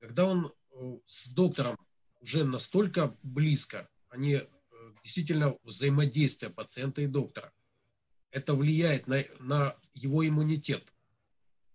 Когда 0.00 0.24
он 0.24 0.52
э, 0.72 0.98
с 1.06 1.28
доктором 1.28 1.76
уже 2.20 2.44
настолько 2.44 3.16
близко, 3.22 3.88
они 4.08 4.34
э, 4.34 4.46
действительно 5.02 5.56
взаимодействие 5.62 6.50
пациента 6.50 7.02
и 7.02 7.06
доктора, 7.06 7.52
это 8.30 8.54
влияет 8.54 9.06
на, 9.06 9.22
на 9.38 9.76
его 9.92 10.26
иммунитет. 10.26 10.92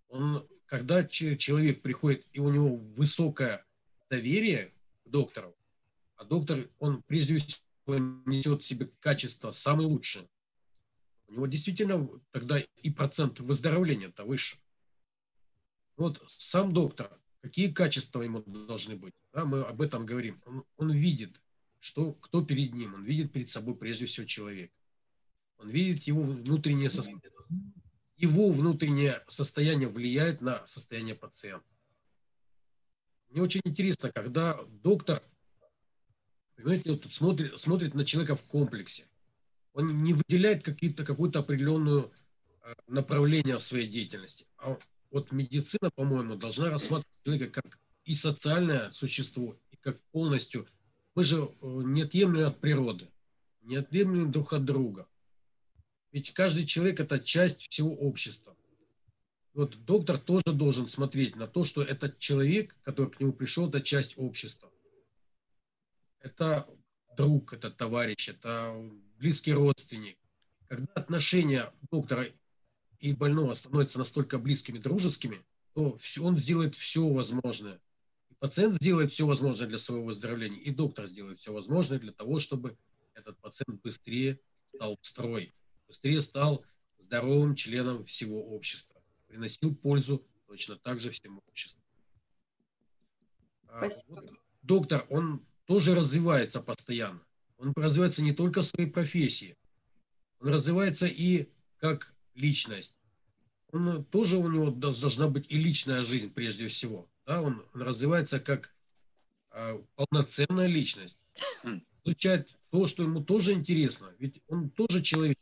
Он, 0.08 0.46
когда 0.66 1.04
человек 1.04 1.82
приходит, 1.82 2.26
и 2.32 2.40
у 2.40 2.50
него 2.50 2.76
высокое 2.76 3.64
доверие 4.10 4.74
к 5.04 5.08
доктору, 5.08 5.56
а 6.20 6.24
доктор, 6.26 6.68
он 6.78 7.02
прежде 7.04 7.38
всего 7.38 7.96
несет 8.26 8.62
в 8.62 8.66
себе 8.66 8.92
качество 9.00 9.52
самое 9.52 9.88
лучшее, 9.88 10.28
у 11.28 11.32
него 11.32 11.46
действительно 11.46 12.06
тогда 12.30 12.60
и 12.60 12.90
процент 12.90 13.40
выздоровления-то 13.40 14.24
выше. 14.24 14.58
Вот 15.96 16.22
сам 16.28 16.74
доктор, 16.74 17.18
какие 17.40 17.72
качества 17.72 18.20
ему 18.20 18.42
должны 18.42 18.96
быть, 18.96 19.14
да, 19.32 19.46
мы 19.46 19.62
об 19.62 19.80
этом 19.80 20.04
говорим. 20.04 20.42
Он, 20.44 20.64
он 20.76 20.92
видит, 20.92 21.40
что, 21.78 22.12
кто 22.12 22.44
перед 22.44 22.74
ним, 22.74 22.94
он 22.94 23.04
видит 23.04 23.32
перед 23.32 23.48
собой 23.48 23.74
прежде 23.74 24.04
всего 24.04 24.26
человека. 24.26 24.74
Он 25.56 25.70
видит 25.70 26.02
его 26.02 26.22
внутреннее 26.22 26.90
состояние. 26.90 27.32
Его 28.16 28.50
внутреннее 28.50 29.24
состояние 29.26 29.88
влияет 29.88 30.42
на 30.42 30.66
состояние 30.66 31.14
пациента. 31.14 31.64
Мне 33.30 33.40
очень 33.40 33.62
интересно, 33.64 34.12
когда 34.12 34.60
доктор, 34.82 35.22
понимаете, 36.60 36.90
вот 36.90 37.12
смотрит, 37.12 37.60
смотрит 37.60 37.94
на 37.94 38.04
человека 38.04 38.34
в 38.36 38.44
комплексе. 38.44 39.04
Он 39.72 40.02
не 40.02 40.14
выделяет 40.14 40.62
какие-то, 40.62 41.04
какую-то 41.04 41.40
определенную 41.40 42.12
э, 42.62 42.74
направление 42.86 43.58
в 43.58 43.62
своей 43.62 43.88
деятельности. 43.88 44.46
А 44.58 44.78
вот 45.10 45.32
медицина, 45.32 45.90
по-моему, 45.94 46.36
должна 46.36 46.70
рассматривать 46.70 47.06
человека 47.24 47.62
как 47.62 47.78
и 48.04 48.14
социальное 48.14 48.90
существо, 48.90 49.56
и 49.70 49.76
как 49.76 50.00
полностью. 50.12 50.66
Мы 51.14 51.24
же 51.24 51.36
э, 51.36 51.48
неотъемлемы 51.60 52.46
от 52.46 52.60
природы, 52.60 53.08
неотъемлемы 53.62 54.30
друг 54.30 54.52
от 54.52 54.64
друга. 54.64 55.06
Ведь 56.12 56.32
каждый 56.32 56.66
человек– 56.66 57.00
это 57.00 57.20
часть 57.20 57.68
всего 57.68 57.94
общества. 57.94 58.56
Вот 59.54 59.84
доктор 59.84 60.18
тоже 60.18 60.52
должен 60.52 60.88
смотреть 60.88 61.36
на 61.36 61.46
то, 61.46 61.64
что 61.64 61.82
этот 61.82 62.18
человек, 62.18 62.76
который 62.82 63.10
к 63.10 63.20
нему 63.20 63.32
пришел, 63.32 63.68
это 63.68 63.80
часть 63.80 64.14
общества. 64.16 64.70
Это 66.20 66.68
друг, 67.16 67.52
это 67.52 67.70
товарищ, 67.70 68.28
это 68.28 68.74
близкий 69.18 69.52
родственник. 69.52 70.18
Когда 70.68 70.92
отношения 70.94 71.72
доктора 71.90 72.26
и 72.98 73.12
больного 73.12 73.54
становятся 73.54 73.98
настолько 73.98 74.38
близкими, 74.38 74.78
дружескими, 74.78 75.44
то 75.74 75.98
он 76.20 76.38
сделает 76.38 76.74
все 76.74 77.08
возможное. 77.08 77.80
И 78.28 78.34
пациент 78.34 78.76
сделает 78.76 79.12
все 79.12 79.26
возможное 79.26 79.66
для 79.66 79.78
своего 79.78 80.04
выздоровления, 80.04 80.58
и 80.58 80.70
доктор 80.70 81.06
сделает 81.06 81.40
все 81.40 81.52
возможное 81.52 81.98
для 81.98 82.12
того, 82.12 82.38
чтобы 82.38 82.76
этот 83.14 83.38
пациент 83.38 83.80
быстрее 83.82 84.38
стал 84.66 84.98
в 85.00 85.06
строй, 85.06 85.54
быстрее 85.86 86.22
стал 86.22 86.64
здоровым 86.98 87.54
членом 87.54 88.04
всего 88.04 88.42
общества, 88.42 89.02
приносил 89.26 89.74
пользу 89.74 90.26
точно 90.46 90.76
так 90.76 91.00
же 91.00 91.10
всему 91.10 91.42
обществу. 91.48 91.80
А 93.68 93.88
вот 94.08 94.30
доктор, 94.62 95.06
он 95.10 95.46
тоже 95.70 95.94
развивается 95.94 96.60
постоянно. 96.60 97.20
Он 97.56 97.72
развивается 97.76 98.22
не 98.22 98.32
только 98.32 98.62
в 98.62 98.66
своей 98.66 98.90
профессии, 98.90 99.56
он 100.40 100.48
развивается 100.48 101.06
и 101.06 101.48
как 101.78 102.12
личность. 102.34 102.96
Он 103.70 104.04
тоже 104.06 104.36
у 104.36 104.50
него 104.50 104.72
должна 104.72 105.28
быть 105.28 105.46
и 105.48 105.56
личная 105.56 106.04
жизнь 106.04 106.28
прежде 106.28 106.66
всего. 106.66 107.08
Да? 107.24 107.40
Он, 107.40 107.64
он 107.72 107.82
развивается 107.82 108.40
как 108.40 108.74
э, 109.52 109.80
полноценная 109.94 110.66
личность. 110.66 111.20
Изучает 112.04 112.48
то, 112.70 112.88
что 112.88 113.04
ему 113.04 113.22
тоже 113.22 113.52
интересно. 113.52 114.12
Ведь 114.18 114.42
он 114.48 114.70
тоже 114.70 115.02
человек. 115.02 115.38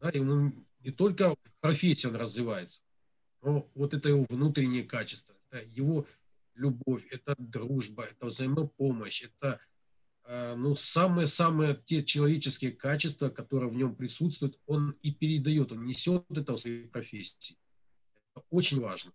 Да? 0.00 0.10
Ему 0.10 0.52
не 0.78 0.92
только 0.92 1.34
в 1.34 1.38
профессии 1.60 2.06
он 2.06 2.14
развивается, 2.14 2.82
но 3.42 3.68
вот 3.74 3.94
это 3.94 4.10
его 4.10 4.26
внутренние 4.28 4.84
качества, 4.84 5.34
это 5.50 5.66
его 5.74 6.06
любовь, 6.56 7.06
это 7.10 7.34
дружба, 7.38 8.04
это 8.04 8.26
взаимопомощь, 8.26 9.22
это 9.22 9.60
Э, 10.28 10.56
ну, 10.56 10.74
самые-самые 10.74 11.80
те 11.86 12.02
человеческие 12.02 12.72
качества, 12.72 13.28
которые 13.28 13.70
в 13.70 13.74
нем 13.74 13.94
присутствуют, 13.94 14.58
он 14.66 14.96
и 15.02 15.12
передает, 15.12 15.70
он 15.70 15.84
несет 15.84 16.24
это 16.30 16.54
в 16.54 16.58
своей 16.58 16.88
профессии. 16.88 17.56
Это 18.34 18.44
очень 18.50 18.80
важно. 18.80 19.12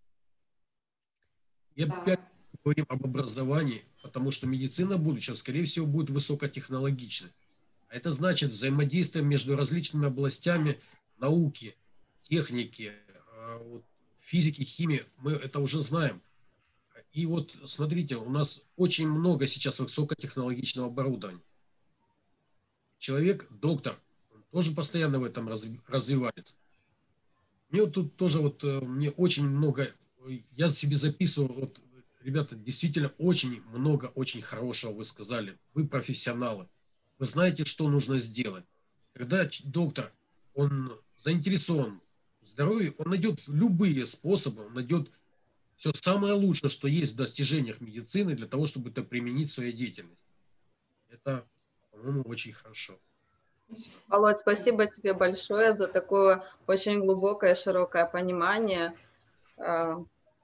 И 1.75 1.83
опять 1.83 2.19
говорим 2.63 2.85
об 2.87 3.03
образовании, 3.03 3.83
потому 4.01 4.31
что 4.31 4.47
медицина 4.47 4.97
будущего, 4.97 5.35
скорее 5.35 5.65
всего, 5.65 5.85
будет 5.85 6.09
высокотехнологичной. 6.09 7.31
А 7.89 7.95
это 7.95 8.13
значит 8.13 8.51
взаимодействие 8.51 9.25
между 9.25 9.57
различными 9.57 10.07
областями 10.07 10.79
науки, 11.17 11.75
техники, 12.21 12.93
э, 13.33 13.81
физики, 14.17 14.63
химии. 14.63 15.03
Мы 15.17 15.33
это 15.33 15.59
уже 15.59 15.81
знаем. 15.81 16.21
И 17.11 17.25
вот 17.25 17.53
смотрите, 17.65 18.15
у 18.15 18.29
нас 18.29 18.61
очень 18.77 19.07
много 19.07 19.47
сейчас 19.47 19.79
высокотехнологичного 19.79 20.87
оборудования. 20.87 21.41
Человек, 22.99 23.47
доктор, 23.49 23.99
тоже 24.51 24.71
постоянно 24.71 25.19
в 25.19 25.23
этом 25.23 25.49
развивается. 25.49 26.55
Мне 27.69 27.81
вот 27.81 27.93
тут 27.93 28.15
тоже 28.15 28.39
вот, 28.39 28.63
э, 28.63 28.81
мне 28.81 29.11
очень 29.11 29.47
много, 29.47 29.93
я 30.51 30.69
себе 30.69 30.97
записываю, 30.97 31.53
вот, 31.53 31.81
ребята, 32.21 32.55
действительно 32.55 33.13
очень 33.17 33.61
много, 33.71 34.11
очень 34.15 34.41
хорошего 34.41 34.91
вы 34.91 35.05
сказали. 35.05 35.57
Вы 35.73 35.87
профессионалы. 35.87 36.67
Вы 37.17 37.27
знаете, 37.27 37.65
что 37.65 37.89
нужно 37.89 38.19
сделать. 38.19 38.65
Когда 39.13 39.49
доктор, 39.63 40.13
он 40.53 40.99
заинтересован 41.17 42.01
в 42.41 42.47
здоровье, 42.47 42.93
он 42.97 43.09
найдет 43.09 43.41
любые 43.47 44.05
способы, 44.05 44.65
он 44.65 44.73
найдет 44.73 45.09
все 45.80 45.92
самое 45.94 46.32
лучшее, 46.32 46.70
что 46.70 46.88
есть 46.88 47.12
в 47.12 47.16
достижениях 47.16 47.80
медицины 47.80 48.34
для 48.34 48.46
того, 48.46 48.66
чтобы 48.66 48.90
это 48.90 49.02
применить 49.02 49.50
в 49.50 49.54
своей 49.54 49.72
деятельности. 49.72 50.24
Это, 51.10 51.44
по-моему, 51.90 52.22
очень 52.22 52.52
хорошо. 52.52 52.98
Володь, 54.08 54.38
спасибо 54.38 54.86
тебе 54.86 55.12
большое 55.12 55.76
за 55.76 55.88
такое 55.88 56.44
очень 56.66 57.00
глубокое, 57.00 57.54
широкое 57.54 58.06
понимание. 58.06 58.94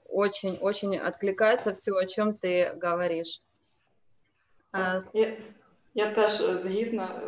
Очень-очень 0.09 0.97
а, 0.97 1.09
откликается 1.09 1.73
все, 1.73 1.93
о 1.93 2.07
чем 2.07 2.35
ты 2.35 2.75
говоришь. 2.75 3.41
А, 4.73 5.01
я, 5.15 5.37
я 5.95 6.13
теж 6.13 6.43
згідна 6.61 7.21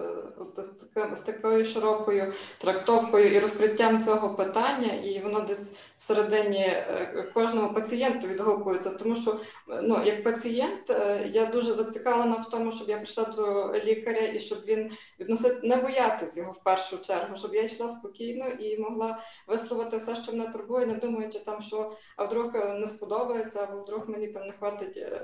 з, 0.57 0.89
з 1.15 1.21
такою 1.21 1.65
широкою 1.65 2.33
трактовкою 2.59 3.35
і 3.35 3.39
розкриттям 3.39 4.03
цього 4.03 4.35
питання, 4.35 4.93
і 4.93 5.21
воно 5.21 5.41
десь 5.41 5.73
всередині 6.00 6.64
е, 6.64 7.32
кожного 7.34 7.74
пацієнта 7.74 8.28
відгукується. 8.28 8.90
Тому 8.90 9.16
що 9.16 9.40
ну, 9.68 10.04
як 10.06 10.24
пацієнт 10.24 10.90
е, 10.90 11.30
я 11.34 11.46
дуже 11.46 11.74
зацікавлена 11.74 12.36
в 12.36 12.50
тому, 12.50 12.72
щоб 12.72 12.90
я 12.90 12.96
прийшла 12.96 13.24
до 13.24 13.74
лікаря 13.84 14.22
і 14.22 14.40
щоб 14.40 14.60
він 14.68 14.92
відносив, 15.20 15.60
не 15.64 15.76
боятись 15.76 16.38
його 16.38 16.52
в 16.52 16.64
першу 16.64 16.98
чергу, 16.98 17.36
щоб 17.36 17.56
я 17.56 17.64
йшла 17.64 17.90
спокійно 17.90 18.48
і 18.48 18.78
могла 18.78 19.20
висловити 19.48 19.98
все, 19.98 20.16
що 20.16 20.32
мене 20.32 20.52
турбує, 20.52 20.86
не 20.86 20.96
думаючи 20.96 21.40
там, 21.40 21.62
що 21.62 21.92
а 22.18 22.24
вдруг 22.24 22.54
не 22.54 22.88
сподобається, 22.88 23.64
або 23.64 23.82
вдруг 23.82 24.10
мені 24.10 24.28
там 24.28 24.48
не 24.48 24.54
е, 24.98 25.22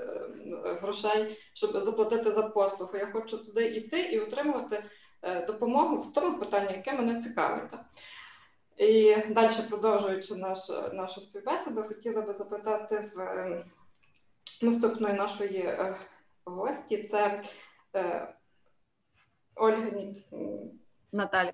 грошей, 0.82 1.36
щоб 1.54 1.84
заплатити 1.84 2.32
за 2.32 2.42
послугу. 2.42 2.98
Я 2.98 3.06
хочу 3.12 3.38
туди 3.38 3.64
йти 3.64 4.00
і 4.00 4.20
отримувати. 4.20 4.82
Е, 5.22 5.46
допомогу 5.46 5.96
в 5.96 6.12
тому 6.12 6.38
питанні, 6.38 6.72
яке 6.72 6.92
мене 6.92 7.22
цікавить. 7.22 7.70
І 8.76 9.16
далі, 9.30 9.52
продовжуючи 9.68 10.34
наш, 10.34 10.58
нашу 10.92 11.20
співбесіду, 11.20 11.82
хотіла 11.82 12.22
би 12.22 12.34
запитати 12.34 13.10
в 13.16 13.20
е, 13.20 13.64
наступної 14.62 15.14
нашої 15.14 15.58
е, 15.58 15.96
гості 16.44 17.02
це 17.02 17.42
Ольга 19.54 19.90
Наталі. 21.12 21.52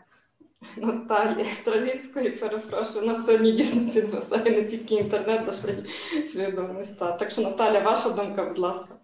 Наталі 0.76 1.44
Стравінської, 1.44 2.30
перепрошую, 2.30 3.06
нас 3.06 3.26
сьогодні 3.26 3.52
дійсно 3.52 3.92
підвисає 3.92 4.50
не 4.50 4.64
тільки 4.64 4.94
інтернет, 4.94 5.48
а 5.48 5.52
ще 5.52 5.84
й 6.12 6.28
свідомість. 6.28 6.98
Так 6.98 7.30
що, 7.30 7.42
Наталя, 7.42 7.78
ваша 7.78 8.10
думка, 8.10 8.44
будь 8.44 8.58
ласка. 8.58 8.94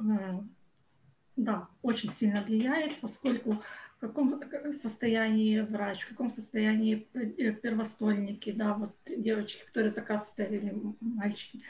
э, 0.00 0.40
да, 1.36 1.68
очень 1.82 2.10
сильно 2.10 2.42
влияет, 2.42 3.00
поскольку 3.00 3.62
каком 4.08 4.40
состоянии 4.74 5.60
врач, 5.60 6.02
в 6.02 6.08
каком 6.08 6.30
состоянии 6.30 7.08
э, 7.14 7.52
первостольники, 7.52 8.52
да, 8.52 8.74
вот 8.74 8.96
девочки, 9.06 9.64
которые 9.66 9.90
заказывали, 9.90 10.56
или 10.56 10.74
мальчики, 11.00 11.62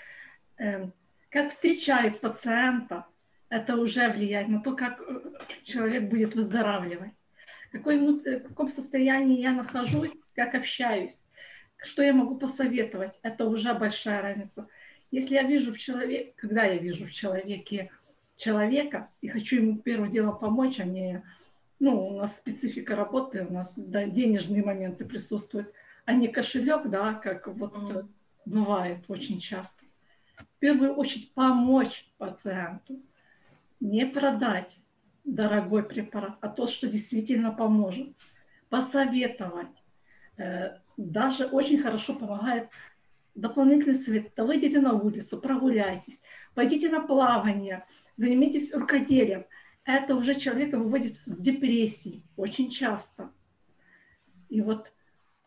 э, 0.58 0.88
как 1.30 1.50
встречают 1.50 2.20
пациента, 2.20 3.06
это 3.48 3.76
уже 3.76 4.08
влияет 4.08 4.48
на 4.48 4.60
то, 4.60 4.74
как 4.74 5.00
э, 5.00 5.20
человек 5.64 6.04
будет 6.10 6.34
выздоравливать. 6.34 7.12
Какой, 7.72 7.98
в 7.98 8.48
каком 8.48 8.70
состоянии 8.70 9.40
я 9.40 9.52
нахожусь, 9.52 10.12
как 10.34 10.54
общаюсь, 10.54 11.24
что 11.76 12.02
я 12.02 12.12
могу 12.12 12.36
посоветовать, 12.36 13.18
это 13.22 13.46
уже 13.46 13.74
большая 13.74 14.22
разница. 14.22 14.68
Если 15.10 15.34
я 15.34 15.42
вижу 15.42 15.72
в 15.72 15.78
человеке, 15.78 16.32
когда 16.36 16.64
я 16.64 16.78
вижу 16.78 17.06
в 17.06 17.12
человеке 17.12 17.90
человека 18.36 19.10
и 19.20 19.28
хочу 19.28 19.56
ему 19.56 19.78
первым 19.78 20.10
делом 20.10 20.38
помочь, 20.38 20.80
а 20.80 20.84
не, 20.84 21.22
ну, 21.84 22.00
у 22.00 22.16
нас 22.16 22.38
специфика 22.38 22.96
работы, 22.96 23.46
у 23.46 23.52
нас 23.52 23.74
да, 23.76 24.06
денежные 24.06 24.64
моменты 24.64 25.04
присутствуют, 25.04 25.70
а 26.06 26.14
не 26.14 26.28
кошелек, 26.28 26.88
да, 26.88 27.12
как 27.12 27.46
вот 27.46 27.74
mm. 27.76 28.08
бывает 28.46 29.04
очень 29.08 29.38
часто. 29.38 29.84
В 30.34 30.46
первую 30.60 30.94
очередь 30.94 31.34
помочь 31.34 32.10
пациенту, 32.16 33.02
не 33.80 34.06
продать 34.06 34.74
дорогой 35.24 35.82
препарат, 35.82 36.38
а 36.40 36.48
то, 36.48 36.66
что 36.66 36.88
действительно 36.88 37.52
поможет, 37.52 38.16
посоветовать. 38.70 39.76
Э, 40.38 40.78
даже 40.96 41.44
очень 41.44 41.82
хорошо 41.82 42.14
помогает 42.14 42.70
дополнительный 43.34 43.94
совет. 43.94 44.32
Да 44.36 44.44
выйдите 44.44 44.80
на 44.80 44.94
улицу, 44.94 45.38
прогуляйтесь, 45.38 46.22
пойдите 46.54 46.88
на 46.88 47.00
плавание, 47.00 47.84
занимайтесь 48.16 48.72
рукоделием. 48.72 49.44
Это 49.84 50.14
уже 50.14 50.34
человека 50.34 50.78
выводит 50.78 51.16
с 51.26 51.36
депрессии 51.36 52.22
очень 52.36 52.70
часто. 52.70 53.30
И 54.48 54.60
вот 54.60 54.90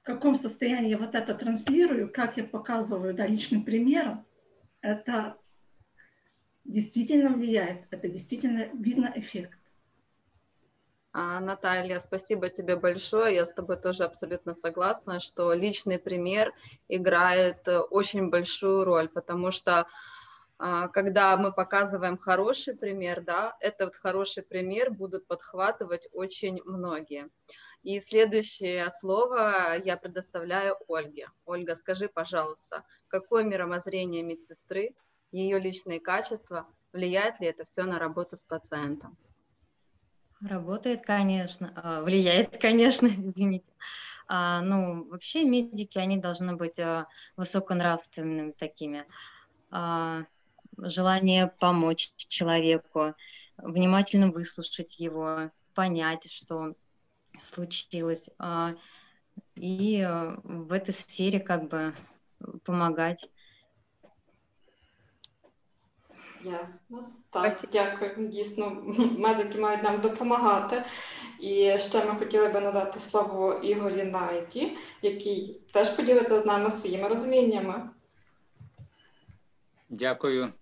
в 0.01 0.03
каком 0.03 0.35
состоянии 0.35 0.89
я 0.89 0.97
вот 0.97 1.15
это 1.15 1.33
транслирую, 1.33 2.11
как 2.11 2.37
я 2.37 2.43
показываю 2.43 3.13
да, 3.13 3.25
личным 3.25 3.63
примером, 3.63 4.25
это 4.81 5.37
действительно 6.63 7.29
влияет, 7.29 7.87
это 7.89 8.07
действительно 8.07 8.69
видно 8.73 9.11
эффект. 9.15 9.57
А, 11.13 11.39
Наталья, 11.39 11.99
спасибо 11.99 12.49
тебе 12.49 12.75
большое. 12.75 13.35
Я 13.35 13.45
с 13.45 13.53
тобой 13.53 13.77
тоже 13.77 14.03
абсолютно 14.03 14.53
согласна, 14.53 15.19
что 15.19 15.51
личный 15.51 15.97
пример 15.97 16.53
играет 16.89 17.67
э, 17.67 17.79
очень 17.79 18.29
большую 18.29 18.83
роль, 18.83 19.09
потому 19.09 19.49
что 19.49 19.87
когда 20.57 21.37
мы 21.37 21.53
показываем 21.53 22.17
хороший 22.17 22.75
пример, 22.75 23.21
да, 23.21 23.55
этот 23.59 23.95
хороший 23.95 24.43
пример 24.43 24.91
будут 24.91 25.27
подхватывать 25.27 26.07
очень 26.13 26.61
многие. 26.65 27.29
И 27.83 28.01
следующее 28.01 28.89
слово 28.91 29.77
я 29.77 29.97
предоставляю 29.97 30.75
Ольге. 30.87 31.29
Ольга, 31.45 31.75
скажи, 31.75 32.09
пожалуйста, 32.09 32.83
какое 33.07 33.43
мировоззрение 33.43 34.23
медсестры, 34.23 34.95
ее 35.31 35.59
личные 35.59 35.99
качества, 35.99 36.67
влияет 36.91 37.39
ли 37.39 37.47
это 37.47 37.63
все 37.63 37.83
на 37.83 37.99
работу 37.99 38.35
с 38.35 38.43
пациентом? 38.43 39.17
Работает, 40.41 41.05
конечно, 41.05 41.71
а, 41.75 42.01
влияет, 42.01 42.57
конечно, 42.61 43.07
извините. 43.07 43.71
А, 44.27 44.61
ну, 44.61 45.07
вообще 45.09 45.45
медики, 45.45 45.97
они 45.97 46.17
должны 46.17 46.55
быть 46.55 46.79
а, 46.79 47.07
высоконравственными 47.37 48.51
такими. 48.51 49.05
Желание 50.78 51.52
помочь 51.60 52.12
человеку, 52.16 53.14
внимательно 53.56 54.30
выслушать 54.30 54.98
его, 54.98 55.50
понять, 55.74 56.30
что 56.30 56.74
случилось. 57.42 58.28
И 59.54 60.02
в 60.44 60.72
этой 60.72 60.94
сфере 60.94 61.40
как 61.40 61.68
бы 61.68 61.94
помогать 62.64 63.28
Ясно. 66.44 67.12
Так, 67.30 67.52
Спасибо. 67.52 67.72
дякую. 67.72 68.28
Дійсно, 68.28 68.70
медики 69.18 69.58
мають 69.58 69.82
нам 69.82 70.00
допомагати. 70.00 70.84
І 71.40 71.78
ще 71.78 72.04
ми 72.04 72.18
хотіли 72.18 72.48
би 72.48 72.60
надати 72.60 73.00
слово 73.00 73.52
Ігорі 73.52 74.04
Найті, 74.04 74.76
який 75.02 75.60
теж 75.72 75.90
поділиться 75.90 76.40
з 76.40 76.46
нами 76.46 76.70
своїми 76.70 77.08
розуміннями. 77.08 77.90
Дякую. 79.88 80.52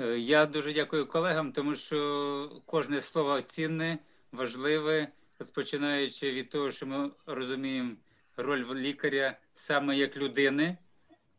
Е, 0.00 0.18
я 0.18 0.46
дуже 0.46 0.72
дякую 0.72 1.06
колегам, 1.06 1.52
тому 1.52 1.74
що 1.74 2.62
кожне 2.66 3.00
слово 3.00 3.40
цінне, 3.40 3.98
важливе, 4.32 5.08
розпочинаючи 5.38 6.30
від 6.30 6.50
того, 6.50 6.70
що 6.70 6.86
ми 6.86 7.10
розуміємо 7.26 7.96
роль 8.36 8.74
лікаря 8.74 9.38
саме 9.52 9.96
як 9.96 10.16
людини 10.16 10.78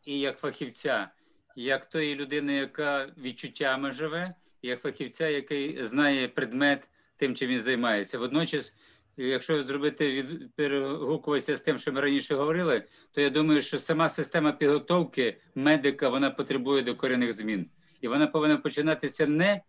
і 0.03 0.19
як 0.19 0.39
фахівця 0.39 1.09
як 1.55 1.85
тої 1.85 2.15
людини, 2.15 2.53
яка 2.53 3.09
відчуттями 3.17 3.91
живе, 3.91 4.33
як 4.61 4.81
фахівця, 4.81 5.27
який 5.27 5.83
знає 5.83 6.27
предмет 6.27 6.89
тим, 7.17 7.35
чим 7.35 7.49
він 7.49 7.61
займається. 7.61 8.17
Водночас, 8.17 8.75
якщо 9.17 9.63
зробити 9.63 10.11
від 10.11 10.55
перегукуватися 10.55 11.57
з 11.57 11.61
тим, 11.61 11.77
що 11.77 11.93
ми 11.93 12.01
раніше 12.01 12.35
говорили, 12.35 12.83
то 13.11 13.21
я 13.21 13.29
думаю, 13.29 13.61
що 13.61 13.79
сама 13.79 14.09
система 14.09 14.51
підготовки 14.51 15.37
медика 15.55 16.09
вона 16.09 16.31
потребує 16.31 16.81
докорінних 16.81 17.33
змін, 17.33 17.69
і 18.03 18.07
вона 18.07 18.27
повинна 18.27 18.57
починатися 18.57 19.27
не 19.27 19.61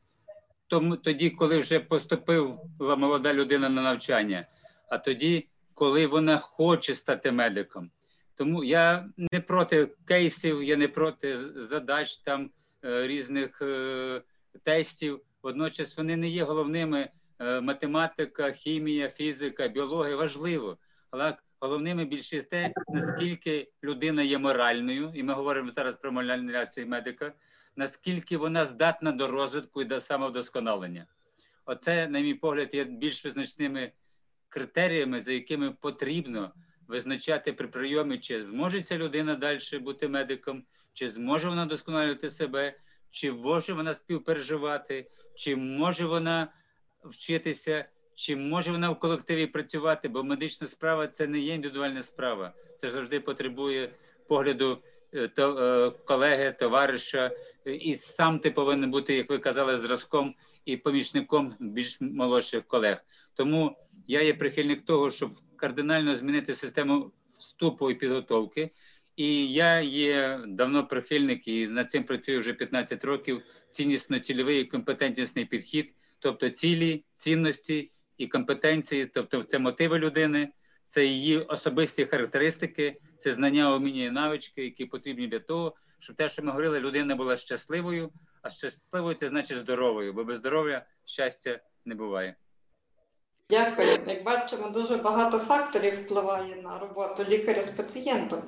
тоді, 1.03 1.31
коли 1.31 1.59
вже 1.59 1.81
поступила 1.81 2.59
молода 2.97 3.35
людина 3.35 3.69
на 3.69 3.83
навчання, 3.83 4.47
а 4.89 4.99
тоді, 4.99 5.49
коли 5.75 6.07
вона 6.07 6.39
хоче 6.39 6.95
стати 6.95 7.33
медиком. 7.33 7.91
Тому 8.35 8.65
я 8.65 9.09
не 9.17 9.41
проти 9.41 9.89
кейсів, 10.05 10.63
я 10.63 10.77
не 10.77 10.89
проти 10.89 11.37
задач 11.63 12.17
там 12.17 12.51
е, 12.85 13.07
різних 13.07 13.63
е, 13.63 14.23
тестів. 14.63 15.21
Водночас 15.43 15.97
вони 15.97 16.17
не 16.17 16.29
є 16.29 16.45
головними. 16.45 17.09
Е, 17.41 17.61
математика, 17.61 18.53
хімія, 18.53 19.09
фізика, 19.09 19.69
біологія 19.69 20.17
важливо, 20.17 20.79
але 21.11 21.37
головними 21.61 22.05
більше 22.05 22.43
те, 22.43 22.73
наскільки 22.89 23.69
людина 23.85 24.23
є 24.23 24.39
моральною, 24.39 25.13
і 25.15 25.23
ми 25.23 25.35
говоримо 25.35 25.71
зараз 25.71 25.97
про 25.97 26.13
моральніацію 26.13 26.87
медика, 26.87 27.33
наскільки 27.77 28.37
вона 28.37 28.67
здатна 28.67 29.13
до 29.13 29.27
розвитку 29.27 29.83
і 29.83 29.85
до 29.85 30.01
самовдосконалення. 30.01 31.07
Оце, 31.67 32.09
на 32.09 32.21
мій 32.21 32.35
погляд, 32.35 32.75
є 32.75 32.85
більш 32.85 33.25
визначними 33.25 33.93
критеріями, 34.49 35.21
за 35.21 35.33
якими 35.33 35.71
потрібно 35.71 36.53
визначати 36.89 37.53
при 37.53 37.69
прийомі, 37.69 38.19
чи 38.19 38.41
зможе 38.41 38.83
ця 38.83 38.99
людина 38.99 39.35
далі 39.35 39.79
бути 39.81 40.09
медиком, 40.09 40.65
чи 40.93 41.09
зможе 41.09 41.49
вона 41.49 41.67
досконалювати 41.67 42.31
себе, 42.31 42.75
чи 43.11 43.33
може 43.33 43.73
вона 43.73 43.95
співпереживати, 43.95 45.11
чи 45.35 45.57
може 45.57 46.07
вона 46.07 46.53
вчитися, 47.05 47.85
чи 48.15 48.37
може 48.37 48.73
вона 48.73 48.91
в 48.91 48.99
колективі 48.99 49.47
працювати, 49.47 50.09
бо 50.09 50.25
медична 50.25 50.67
справа 50.67 51.07
це 51.07 51.27
не 51.27 51.39
є 51.39 51.55
індивідуальна 51.55 52.03
справа. 52.03 52.53
Це 52.77 52.91
завжди 52.91 53.21
потребує 53.21 53.91
погляду 54.29 54.83
колеги, 56.05 56.57
товариша, 56.59 57.31
і 57.67 57.97
сам 57.97 58.39
ти 58.39 58.51
повинен 58.51 58.91
бути, 58.91 59.15
як 59.15 59.31
ви 59.31 59.39
казали, 59.39 59.77
зразком 59.77 60.35
і 60.65 60.77
помічником 60.77 61.55
більш 61.61 62.01
молодших 62.01 62.65
колег. 62.65 63.05
Тому 63.35 63.77
я 64.07 64.23
є 64.23 64.35
прихильник 64.35 64.81
того, 64.81 65.11
щоб 65.11 65.31
кардинально 65.57 66.15
змінити 66.15 66.55
систему 66.55 67.13
вступу 67.39 67.91
і 67.91 67.95
підготовки. 67.95 68.71
І 69.17 69.53
я 69.53 69.81
є 69.81 70.41
давно 70.47 70.87
прихильник 70.87 71.49
і 71.49 71.69
над 71.69 71.91
цим 71.91 72.05
працюю 72.05 72.41
вже 72.41 72.53
15 72.53 73.05
років. 73.05 73.43
Ціннісно-цільовий 73.71 74.61
і 74.61 74.65
компетентнісний 74.65 75.45
підхід, 75.45 75.95
тобто 76.19 76.51
цілі, 76.51 77.05
цінності 77.15 77.91
і 78.19 78.27
компетенції, 78.27 79.07
тобто 79.07 79.43
це 79.43 79.59
мотиви 79.59 79.99
людини, 79.99 80.49
це 80.85 81.05
її 81.05 81.39
особисті 81.39 82.05
характеристики, 82.05 83.01
це 83.19 83.33
знання, 83.33 83.75
уміння 83.75 84.05
і 84.05 84.11
навички, 84.11 84.65
які 84.65 84.85
потрібні 84.85 85.27
для 85.27 85.39
того, 85.39 85.75
щоб 85.99 86.17
те, 86.17 86.29
що 86.29 86.43
ми 86.43 86.51
говорили, 86.51 86.81
людина 86.81 87.17
була 87.17 87.37
щасливою, 87.37 88.11
а 88.43 88.51
щасливою 88.51 89.15
це 89.15 89.29
значить 89.29 89.59
здоровою, 89.59 90.13
бо 90.13 90.25
без 90.25 90.37
здоров'я 90.37 90.87
щастя 91.05 91.61
не 91.85 91.95
буває. 91.95 92.37
Дякую. 93.51 94.01
Як 94.07 94.25
бачимо, 94.25 94.69
дуже 94.69 94.97
багато 94.97 95.39
факторів 95.39 95.95
впливає 96.05 96.57
на 96.57 96.79
роботу 96.79 97.25
лікаря 97.29 97.63
з 97.63 97.69
пацієнтом. 97.69 98.43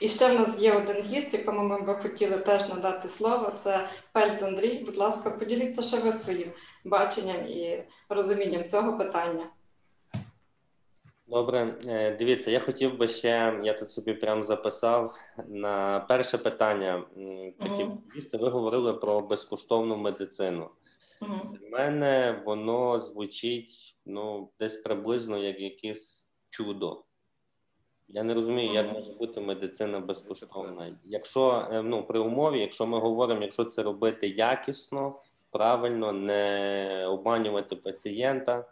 І 0.00 0.08
ще 0.08 0.28
в 0.28 0.40
нас 0.40 0.58
є 0.58 0.72
один 0.72 1.02
гість, 1.02 1.34
якому 1.34 1.62
ми 1.62 1.82
би 1.82 1.94
хотіли 1.94 2.38
теж 2.38 2.68
надати 2.68 3.08
слово. 3.08 3.50
Це 3.50 3.88
Пельс 4.12 4.42
Андрій. 4.42 4.82
Будь 4.86 4.96
ласка, 4.96 5.30
поділіться 5.30 5.82
ще 5.82 6.00
ви 6.00 6.12
своїм 6.12 6.52
баченням 6.84 7.46
і 7.46 7.84
розумінням 8.08 8.64
цього 8.64 8.98
питання. 8.98 9.46
Добре, 11.28 11.76
е, 11.86 12.16
дивіться, 12.16 12.50
я 12.50 12.60
хотів 12.60 12.98
би 12.98 13.08
ще, 13.08 13.60
я 13.62 13.72
тут 13.72 13.90
собі 13.90 14.14
прям 14.14 14.44
записав 14.44 15.14
на 15.48 16.00
перше 16.00 16.38
питання. 16.38 17.04
Хотів, 17.60 17.86
mm-hmm. 17.86 18.38
ви 18.38 18.48
говорили 18.48 18.94
про 18.94 19.20
безкоштовну 19.20 19.96
медицину. 19.96 20.70
Mm-hmm. 21.20 21.70
мене 21.70 22.42
воно 22.46 23.00
звучить 23.00 23.96
ну, 24.06 24.48
десь 24.58 24.76
приблизно 24.76 25.38
як 25.38 25.60
якесь 25.60 26.26
чудо. 26.50 27.04
Я 28.08 28.22
не 28.22 28.34
розумію, 28.34 28.72
як 28.72 28.92
може 28.92 29.12
бути 29.12 29.40
медицина 29.40 30.00
безкоштовна. 30.00 30.96
Якщо 31.04 31.68
е, 31.72 31.82
ну, 31.82 32.02
при 32.06 32.18
умові, 32.18 32.60
якщо 32.60 32.86
ми 32.86 32.98
говоримо, 32.98 33.42
якщо 33.42 33.64
це 33.64 33.82
робити 33.82 34.28
якісно, 34.28 35.20
правильно, 35.50 36.12
не 36.12 37.06
обманювати 37.06 37.76
пацієнта 37.76 38.64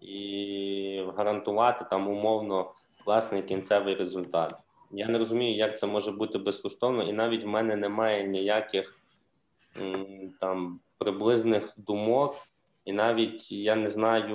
і 0.00 1.06
гарантувати 1.16 1.86
там 1.90 2.08
умовно 2.08 2.70
власний 3.06 3.42
кінцевий 3.42 3.94
результат. 3.94 4.52
Я 4.90 5.08
не 5.08 5.18
розумію, 5.18 5.56
як 5.56 5.78
це 5.78 5.86
може 5.86 6.12
бути 6.12 6.38
безкоштовно, 6.38 7.02
і 7.02 7.12
навіть 7.12 7.44
в 7.44 7.48
мене 7.48 7.76
немає 7.76 8.24
ніяких 8.24 9.00
там 10.40 10.80
приблизних 10.98 11.74
думок, 11.76 12.36
і 12.84 12.92
навіть 12.92 13.52
я 13.52 13.74
не 13.76 13.90
знаю, 13.90 14.28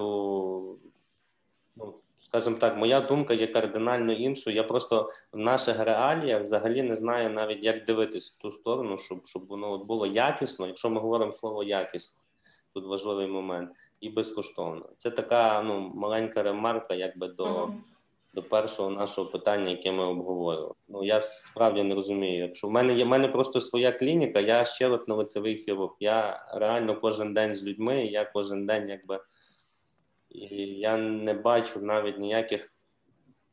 ну, 1.75 1.93
скажімо 2.19 2.57
так, 2.57 2.77
моя 2.77 3.01
думка 3.01 3.33
є 3.33 3.47
кардинально 3.47 4.13
іншою. 4.13 4.55
Я 4.55 4.63
просто 4.63 5.11
в 5.31 5.37
наших 5.37 5.79
реаліях 5.79 6.41
взагалі 6.41 6.83
не 6.83 6.95
знаю 6.95 7.29
навіть, 7.29 7.63
як 7.63 7.85
дивитись 7.85 8.31
в 8.31 8.41
ту 8.41 8.51
сторону, 8.51 8.97
щоб 8.97 9.27
щоб 9.27 9.47
воно 9.47 9.77
було 9.77 10.05
якісно. 10.05 10.67
Якщо 10.67 10.89
ми 10.89 11.01
говоримо 11.01 11.33
слово 11.33 11.63
якісно, 11.63 12.19
тут 12.73 12.85
важливий 12.85 13.27
момент, 13.27 13.71
і 14.01 14.09
безкоштовно. 14.09 14.89
Це 14.97 15.11
така 15.11 15.63
ну, 15.63 15.91
маленька 15.95 16.43
ремарка, 16.43 16.93
якби 16.93 17.27
до 17.27 17.69
до 18.33 18.43
першого 18.43 18.89
нашого 18.89 19.29
питання, 19.29 19.69
яке 19.69 19.91
ми 19.91 20.03
обговорювали. 20.03 20.73
Ну 20.87 21.03
я 21.03 21.21
справді 21.21 21.83
не 21.83 21.95
розумію. 21.95 22.39
Якщо 22.39 22.67
в 22.67 22.71
мене 22.71 22.93
є 22.93 23.05
в 23.05 23.07
мене 23.07 23.27
просто 23.27 23.61
своя 23.61 23.91
клініка, 23.91 24.39
я 24.39 24.65
ще 24.65 24.87
лицевий 25.07 25.57
хірург. 25.57 25.95
Я 25.99 26.45
реально 26.53 26.99
кожен 27.01 27.33
день 27.33 27.55
з 27.55 27.63
людьми, 27.63 28.05
я 28.05 28.25
кожен 28.25 28.65
день 28.65 28.89
якби 28.89 29.19
і 30.29 30.55
я 30.65 30.97
не 30.97 31.33
бачу 31.33 31.81
навіть 31.81 32.19
ніяких 32.19 32.73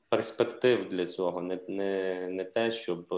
перспектив 0.08 0.88
для 0.88 1.06
цього. 1.06 1.42
Не 1.42 1.58
не, 1.68 2.26
не 2.30 2.44
те, 2.44 2.70
щоб 2.70 3.14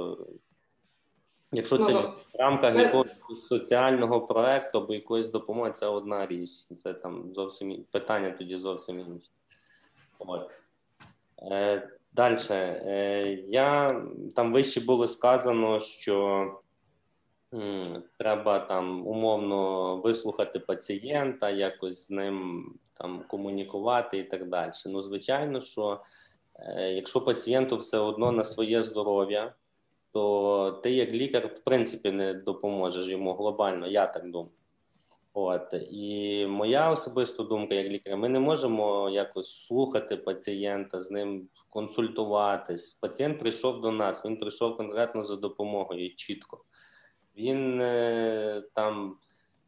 якщо 1.52 1.78
це 1.78 1.92
ну, 1.92 2.00
в 2.34 2.38
рамках 2.38 2.76
якогось 2.76 3.16
соціального 3.48 4.20
проекту 4.20 4.78
або 4.78 4.94
якоїсь 4.94 5.30
допомоги, 5.30 5.72
це 5.72 5.86
одна 5.86 6.26
річ. 6.26 6.50
Це 6.82 6.94
там 6.94 7.34
зовсім 7.34 7.84
питання 7.90 8.30
тоді 8.30 8.56
зовсім 8.56 9.00
інше. 9.00 9.30
От. 10.18 10.50
Е, 11.42 11.88
Далі. 12.12 12.36
Е, 12.50 13.44
я 13.48 14.00
там 14.36 14.52
вище 14.52 14.80
було 14.80 15.08
сказано, 15.08 15.80
що 15.80 16.46
м, 17.54 17.82
треба 18.18 18.58
там 18.58 19.06
умовно 19.06 19.96
вислухати 19.96 20.58
пацієнта, 20.58 21.50
якось 21.50 22.06
з 22.06 22.10
ним 22.10 22.66
там 22.92 23.24
комунікувати 23.28 24.18
і 24.18 24.24
так 24.24 24.48
далі. 24.48 24.72
Ну, 24.86 25.00
звичайно, 25.00 25.60
що 25.60 26.00
е, 26.58 26.92
якщо 26.92 27.20
пацієнту 27.20 27.76
все 27.76 27.98
одно 27.98 28.32
на 28.32 28.44
своє 28.44 28.82
здоров'я, 28.82 29.54
то 30.12 30.80
ти 30.82 30.90
як 30.90 31.12
лікар 31.12 31.46
в 31.46 31.64
принципі 31.64 32.12
не 32.12 32.34
допоможеш 32.34 33.08
йому 33.08 33.34
глобально, 33.34 33.86
я 33.86 34.06
так 34.06 34.30
думаю. 34.30 34.52
От 35.32 35.74
і 35.90 36.46
моя 36.46 36.90
особиста 36.90 37.42
думка, 37.42 37.74
як 37.74 37.86
лікаря, 37.86 38.16
ми 38.16 38.28
не 38.28 38.40
можемо 38.40 39.10
якось 39.10 39.66
слухати 39.66 40.16
пацієнта, 40.16 41.02
з 41.02 41.10
ним 41.10 41.48
консультуватись. 41.70 42.92
Пацієнт 42.92 43.38
прийшов 43.38 43.80
до 43.80 43.92
нас, 43.92 44.24
він 44.24 44.36
прийшов 44.36 44.76
конкретно 44.76 45.24
за 45.24 45.36
допомогою 45.36 46.14
чітко. 46.14 46.64
Він 47.36 47.80
е, 47.80 48.62
там 48.74 49.16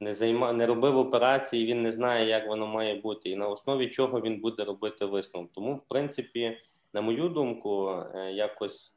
не 0.00 0.14
займа, 0.14 0.52
не 0.52 0.66
робив 0.66 0.98
операції, 0.98 1.66
він 1.66 1.82
не 1.82 1.92
знає, 1.92 2.28
як 2.28 2.48
воно 2.48 2.66
має 2.66 3.00
бути, 3.00 3.30
і 3.30 3.36
на 3.36 3.48
основі 3.48 3.88
чого 3.88 4.20
він 4.20 4.40
буде 4.40 4.64
робити 4.64 5.04
висновок. 5.04 5.50
Тому, 5.52 5.74
в 5.74 5.82
принципі, 5.88 6.58
на 6.92 7.00
мою 7.00 7.28
думку, 7.28 7.90
е, 8.14 8.32
якось 8.32 8.94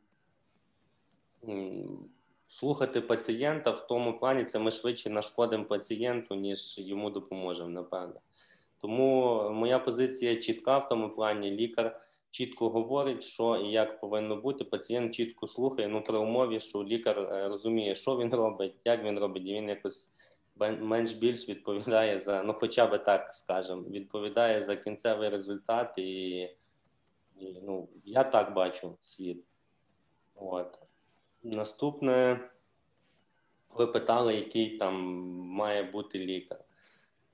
слухати 2.48 3.02
пацієнта 3.02 3.72
в 3.72 3.88
тому 3.88 4.20
плані, 4.20 4.44
це 4.44 4.60
ми 4.60 4.72
швидше 4.72 5.10
нашкодимо 5.10 5.66
пацієнту, 5.66 6.36
ніж 6.36 6.78
йому 6.78 7.10
допоможемо, 7.10 7.70
напевно. 7.70 8.20
Тому 8.82 9.50
моя 9.50 9.80
позиція 9.80 10.36
чітка 10.36 10.78
в 10.78 10.88
тому 10.88 11.10
плані. 11.10 11.52
Лікар 11.52 12.02
чітко 12.32 12.70
говорить, 12.70 13.24
що 13.24 13.58
і 13.58 13.72
як 13.72 14.00
повинно 14.00 14.36
бути. 14.36 14.64
Пацієнт 14.64 15.16
чітко 15.16 15.48
слухає. 15.48 15.88
Ну 15.88 16.04
при 16.04 16.18
умові, 16.18 16.60
що 16.60 16.84
лікар 16.84 17.20
е, 17.20 17.48
розуміє, 17.48 17.96
що 17.96 18.18
він 18.18 18.34
робить, 18.34 18.76
як 18.86 19.04
він 19.04 19.20
робить, 19.20 19.46
і 19.46 19.54
він 19.54 19.70
якось 19.70 20.10
менш 20.56 21.14
більш 21.14 21.50
відповідає 21.50 22.20
за, 22.20 22.44
ну 22.44 22.54
хоча 22.54 22.88
би 22.88 22.98
так 22.98 23.34
скажемо, 23.34 23.82
відповідає 23.82 24.64
за 24.64 24.76
кінцевий 24.76 25.30
результат, 25.30 25.94
і, 25.98 26.40
і 27.36 27.60
ну 27.64 27.90
я 28.06 28.24
так 28.24 28.54
бачу 28.54 28.98
світ. 29.02 29.44
От. 30.36 30.83
Наступне, 31.44 32.40
ви 33.70 33.88
питали, 33.88 34.36
який 34.36 34.78
там 34.78 34.96
має 35.38 35.84
бути 35.84 36.20
лікар. 36.20 36.60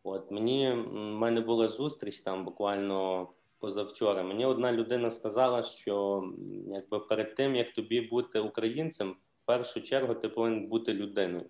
От 0.04 0.32
мені 0.32 0.72
в 0.72 0.94
мене 0.94 1.42
була 1.42 1.68
зустріч 1.68 2.20
там 2.20 2.46
буквально 2.46 3.30
позавчора. 3.60 4.24
Мені 4.24 4.46
одна 4.46 4.72
людина 4.72 5.12
сказала, 5.12 5.64
що 5.64 6.24
якби 6.68 7.00
перед 7.00 7.36
тим 7.36 7.56
як 7.56 7.72
тобі 7.72 8.02
бути 8.02 8.40
українцем, 8.40 9.12
в 9.12 9.46
першу 9.46 9.82
чергу 9.82 10.16
ти 10.16 10.30
повинен 10.30 10.68
бути 10.68 10.94
людиною. 10.94 11.50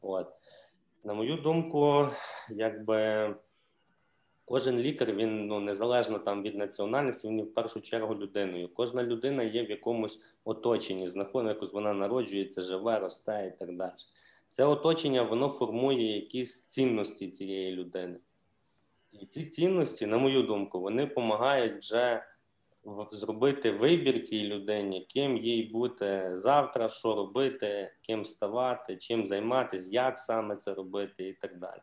От. 0.00 0.28
На 1.04 1.14
мою 1.14 1.36
думку, 1.36 2.08
якби 2.50 3.34
Кожен 4.52 4.78
лікар, 4.78 5.12
він 5.12 5.46
ну 5.46 5.60
незалежно 5.60 6.18
там 6.18 6.42
від 6.42 6.56
національності, 6.56 7.28
він 7.28 7.42
в 7.42 7.54
першу 7.54 7.80
чергу 7.80 8.14
людиною. 8.14 8.68
Кожна 8.74 9.02
людина 9.02 9.42
є 9.42 9.64
в 9.64 9.70
якомусь 9.70 10.20
оточенні, 10.44 11.08
знаходиться, 11.08 11.54
якось 11.54 11.72
вона 11.72 11.92
народжується, 11.92 12.62
живе, 12.62 12.98
росте 12.98 13.52
і 13.54 13.58
так 13.58 13.76
далі. 13.76 13.92
Це 14.48 14.64
оточення 14.64 15.22
воно 15.22 15.48
формує 15.48 16.16
якісь 16.16 16.62
цінності 16.62 17.28
цієї 17.28 17.72
людини. 17.72 18.16
І 19.12 19.26
ці 19.26 19.46
цінності, 19.46 20.06
на 20.06 20.18
мою 20.18 20.42
думку, 20.42 20.80
вони 20.80 21.06
допомагають 21.06 21.78
вже 21.78 22.24
зробити 23.12 23.70
вибір 23.70 24.24
тій 24.24 24.44
людині, 24.44 25.06
ким 25.08 25.36
їй 25.36 25.62
бути 25.62 26.30
завтра, 26.34 26.88
що 26.88 27.14
робити, 27.14 27.92
ким 28.02 28.24
ставати, 28.24 28.96
чим 28.96 29.26
займатися, 29.26 29.88
як 29.90 30.18
саме 30.18 30.56
це 30.56 30.74
робити 30.74 31.28
і 31.28 31.32
так 31.32 31.58
далі. 31.58 31.80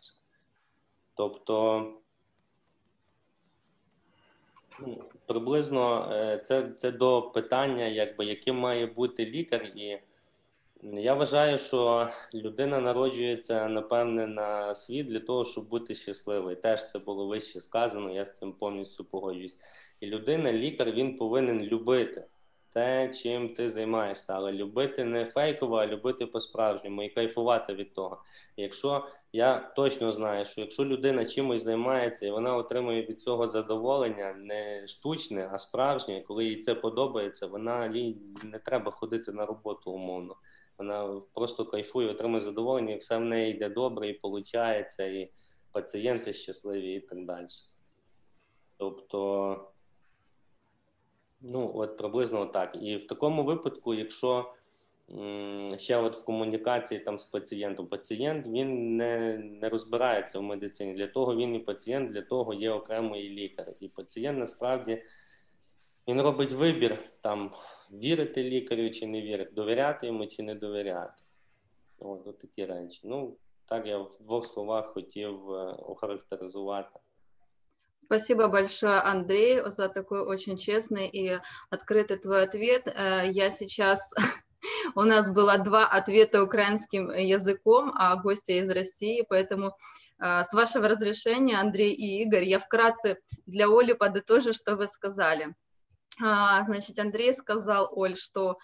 Тобто. 1.16 1.86
Ну, 4.82 5.04
приблизно 5.26 6.12
е, 6.14 6.38
це 6.46 6.70
це 6.78 6.92
до 6.92 7.22
питання, 7.22 7.86
якби 7.86 8.26
яким 8.26 8.56
має 8.56 8.86
бути 8.86 9.26
лікар, 9.26 9.64
і 9.76 9.98
я 10.84 11.14
вважаю, 11.14 11.58
що 11.58 12.10
людина 12.34 12.80
народжується 12.80 13.68
напевне 13.68 14.28
на 14.28 14.76
світ 14.76 15.08
для 15.08 15.20
того, 15.20 15.46
щоб 15.46 15.70
бути 15.70 15.96
щасливою. 15.96 16.56
Теж 16.56 16.92
це 16.92 17.00
було 17.00 17.28
вище 17.28 17.60
сказано. 17.60 18.14
Я 18.14 18.26
з 18.26 18.38
цим 18.38 18.54
повністю 18.54 19.06
погоджуюсь. 19.06 19.56
І 20.00 20.08
людина, 20.08 20.54
лікар, 20.54 20.92
він 20.92 21.18
повинен 21.18 21.62
любити 21.62 22.26
те, 22.74 23.14
чим 23.14 23.54
ти 23.54 23.70
займаєшся, 23.70 24.34
але 24.34 24.52
любити 24.52 25.04
не 25.04 25.26
фейково, 25.26 25.76
а 25.76 25.88
любити 25.88 26.26
по-справжньому 26.26 27.04
і 27.04 27.10
кайфувати 27.10 27.74
від 27.74 27.94
того. 27.94 28.24
Якщо 28.58 29.08
я 29.34 29.60
точно 29.76 30.12
знаю, 30.12 30.46
що 30.46 30.62
якщо 30.62 30.86
людина 30.86 31.26
чимось 31.26 31.64
займається 31.64 32.26
і 32.28 32.32
вона 32.32 32.56
отримує 32.56 33.02
від 33.02 33.22
цього 33.22 33.48
задоволення, 33.48 34.34
не 34.34 34.88
штучне, 34.88 35.50
а 35.54 35.58
справжнє, 35.58 36.22
коли 36.22 36.46
їй 36.46 36.56
це 36.56 36.76
подобається, 36.76 37.48
вона 37.48 37.88
не 38.44 38.60
треба 38.60 38.92
ходити 38.92 39.32
на 39.32 39.46
роботу 39.46 39.92
умовно. 39.92 40.36
Вона 40.78 41.22
просто 41.34 41.66
кайфує, 41.66 42.10
отримує 42.10 42.42
задоволення, 42.42 42.94
і 42.94 42.98
все 42.98 43.18
в 43.18 43.22
неї 43.22 43.56
йде 43.56 43.70
добре, 43.70 44.10
і 44.10 44.20
виходить, 44.24 45.00
і 45.00 45.32
пацієнти 45.72 46.34
щасливі, 46.34 46.94
і 46.94 47.00
так 47.00 47.26
далі. 47.26 47.48
Тобто. 48.78 49.72
Ну, 51.42 51.72
от 51.76 51.98
приблизно 51.98 52.46
так. 52.46 52.78
І 52.82 52.98
в 52.98 53.08
такому 53.08 53.44
випадку, 53.44 53.94
якщо 53.94 54.54
ще 55.78 55.98
от 55.98 56.18
в 56.18 56.26
комунікації 56.26 57.00
там 57.00 57.20
з 57.20 57.26
пацієнтом, 57.26 57.88
пацієнт 57.88 58.48
він 58.48 58.98
не 58.98 59.38
не 59.38 59.70
розбирається 59.70 60.40
в 60.40 60.44
медицині. 60.44 60.94
Для 60.94 61.08
того 61.08 61.36
він 61.36 61.56
і 61.56 61.60
пацієнт, 61.60 62.12
для 62.12 62.22
того 62.22 62.54
є 62.54 62.72
окремий 62.72 63.30
лікар. 63.30 63.74
І 63.80 63.88
пацієнт 63.88 64.40
насправді 64.40 65.04
він 66.08 66.22
робить 66.22 66.52
вибір 66.52 66.98
там 67.22 67.52
вірити 67.92 68.44
лікарю 68.44 68.90
чи 68.90 69.08
не 69.08 69.22
вірити, 69.22 69.52
довіряти 69.52 70.08
йому 70.08 70.28
чи 70.28 70.44
не 70.44 70.56
довіряти. 70.56 71.24
От, 72.00 72.28
от 72.28 72.40
такі 72.40 72.66
речі. 72.66 73.02
Ну, 73.04 73.36
так 73.66 73.88
я 73.88 73.98
в 73.98 74.18
двох 74.20 74.46
словах 74.46 74.86
хотів 74.86 75.52
е, 75.52 75.64
охарактеризувати. 75.72 77.00
Спасибо 78.10 78.48
большое, 78.48 79.02
Андрей, 79.02 79.62
за 79.70 79.88
такой 79.88 80.22
очень 80.22 80.58
честный 80.58 81.08
и 81.08 81.40
открытый 81.70 82.18
твой 82.18 82.42
ответ. 82.42 82.88
Э, 82.88 83.30
я 83.30 83.52
сейчас 83.52 84.00
у 84.96 85.02
нас 85.02 85.30
было 85.30 85.60
два 85.60 85.86
ответа 85.86 86.42
украинским 86.42 87.12
языком, 87.12 87.94
а 87.96 88.16
гости 88.16 88.54
из 88.54 88.68
России, 88.72 89.24
поэтому 89.30 89.78
а, 90.18 90.44
с 90.44 90.54
вашего 90.54 90.88
разрешения, 90.88 91.60
Андрей 91.60 91.94
и 91.94 92.24
Игорь, 92.24 92.46
я 92.46 92.58
вкратце 92.58 93.20
для 93.46 93.68
Оли 93.68 93.94
подытожу, 93.94 94.54
что 94.54 94.76
вы 94.76 94.88
сказали. 94.88 95.54
А, 96.20 96.66
значит, 96.66 96.98
Андрей 96.98 97.32
сказал, 97.36 97.90
Оль, 97.92 98.18
что 98.18 98.58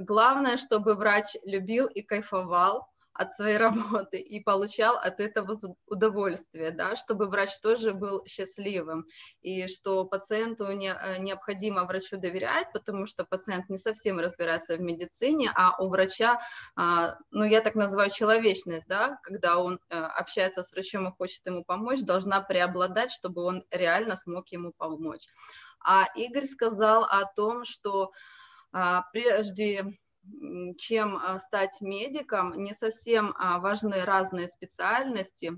главное, 0.00 0.58
чтобы 0.58 0.94
врач 0.94 1.36
любил 1.42 1.86
и 1.86 2.02
кайфовал, 2.02 2.86
от 3.20 3.32
своей 3.32 3.58
работы 3.58 4.16
и 4.16 4.40
получал 4.40 4.96
от 4.96 5.20
этого 5.20 5.54
удовольствие, 5.86 6.70
да, 6.70 6.96
чтобы 6.96 7.26
врач 7.26 7.58
тоже 7.60 7.92
был 7.92 8.24
счастливым, 8.26 9.06
и 9.42 9.66
что 9.66 10.06
пациенту 10.06 10.72
не, 10.72 10.88
э, 10.88 11.18
необходимо 11.18 11.84
врачу 11.84 12.16
доверять, 12.16 12.72
потому 12.72 13.04
что 13.06 13.24
пациент 13.24 13.68
не 13.68 13.76
совсем 13.76 14.18
разбирается 14.18 14.76
в 14.76 14.80
медицине, 14.80 15.52
а 15.54 15.76
у 15.82 15.88
врача, 15.88 16.40
а, 16.76 17.18
ну, 17.30 17.44
я 17.44 17.60
так 17.60 17.74
называю 17.74 18.10
человечность, 18.10 18.86
да, 18.88 19.18
когда 19.22 19.58
он 19.58 19.80
э, 19.90 19.98
общается 19.98 20.62
с 20.62 20.72
врачом 20.72 21.08
и 21.08 21.12
хочет 21.14 21.44
ему 21.44 21.62
помочь, 21.62 22.00
должна 22.00 22.40
преобладать, 22.40 23.10
чтобы 23.10 23.42
он 23.42 23.64
реально 23.70 24.16
смог 24.16 24.48
ему 24.48 24.72
помочь. 24.72 25.26
А 25.84 26.06
Игорь 26.14 26.46
сказал 26.46 27.04
о 27.04 27.26
том, 27.26 27.64
что 27.66 28.12
а, 28.72 29.02
прежде 29.12 29.98
чем 30.76 31.16
а, 31.16 31.38
стать 31.38 31.80
медиком, 31.80 32.62
не 32.62 32.74
совсем 32.74 33.34
а, 33.38 33.58
важны 33.58 34.04
разные 34.04 34.48
специальности, 34.48 35.52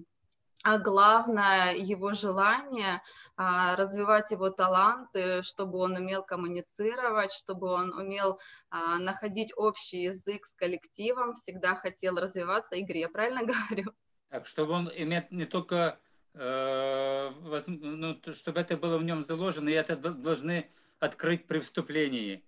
а 0.62 0.78
главное 0.78 1.74
его 1.74 2.14
желание 2.14 3.02
а, 3.36 3.74
развивать 3.76 4.30
его 4.30 4.50
таланты, 4.50 5.42
чтобы 5.42 5.78
он 5.78 5.96
умел 5.96 6.22
коммуницировать, 6.22 7.32
чтобы 7.32 7.68
он 7.68 7.92
умел 7.92 8.38
находить 8.70 9.52
общий 9.56 10.04
язык 10.04 10.46
с 10.46 10.54
коллективом, 10.54 11.34
всегда 11.34 11.74
хотел 11.74 12.16
развиваться. 12.16 12.76
Игорь, 12.76 12.98
я 12.98 13.08
правильно 13.10 13.44
говорю? 13.44 13.92
Так, 14.28 14.46
чтобы 14.46 14.72
он 14.72 14.90
имеет 14.94 15.30
не 15.30 15.44
только, 15.44 15.98
э, 16.34 17.30
ну, 17.66 18.18
чтобы 18.32 18.60
это 18.60 18.76
было 18.76 18.96
в 18.96 19.04
нем 19.04 19.26
заложено, 19.26 19.68
и 19.68 19.72
это 19.72 19.96
должны 19.96 20.70
открыть 21.00 21.46
при 21.46 21.58
вступлении 21.58 22.44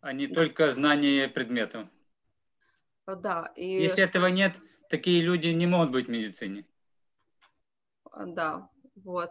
а 0.00 0.12
не 0.12 0.26
только 0.26 0.70
знание 0.70 1.28
предметов. 1.28 1.88
Да. 3.06 3.52
И 3.56 3.64
Если 3.82 4.02
этого 4.02 4.26
нет, 4.26 4.60
такие 4.88 5.22
люди 5.22 5.48
не 5.48 5.66
могут 5.66 5.90
быть 5.90 6.06
в 6.06 6.10
медицине. 6.10 6.66
Да, 8.16 8.70
вот. 8.96 9.30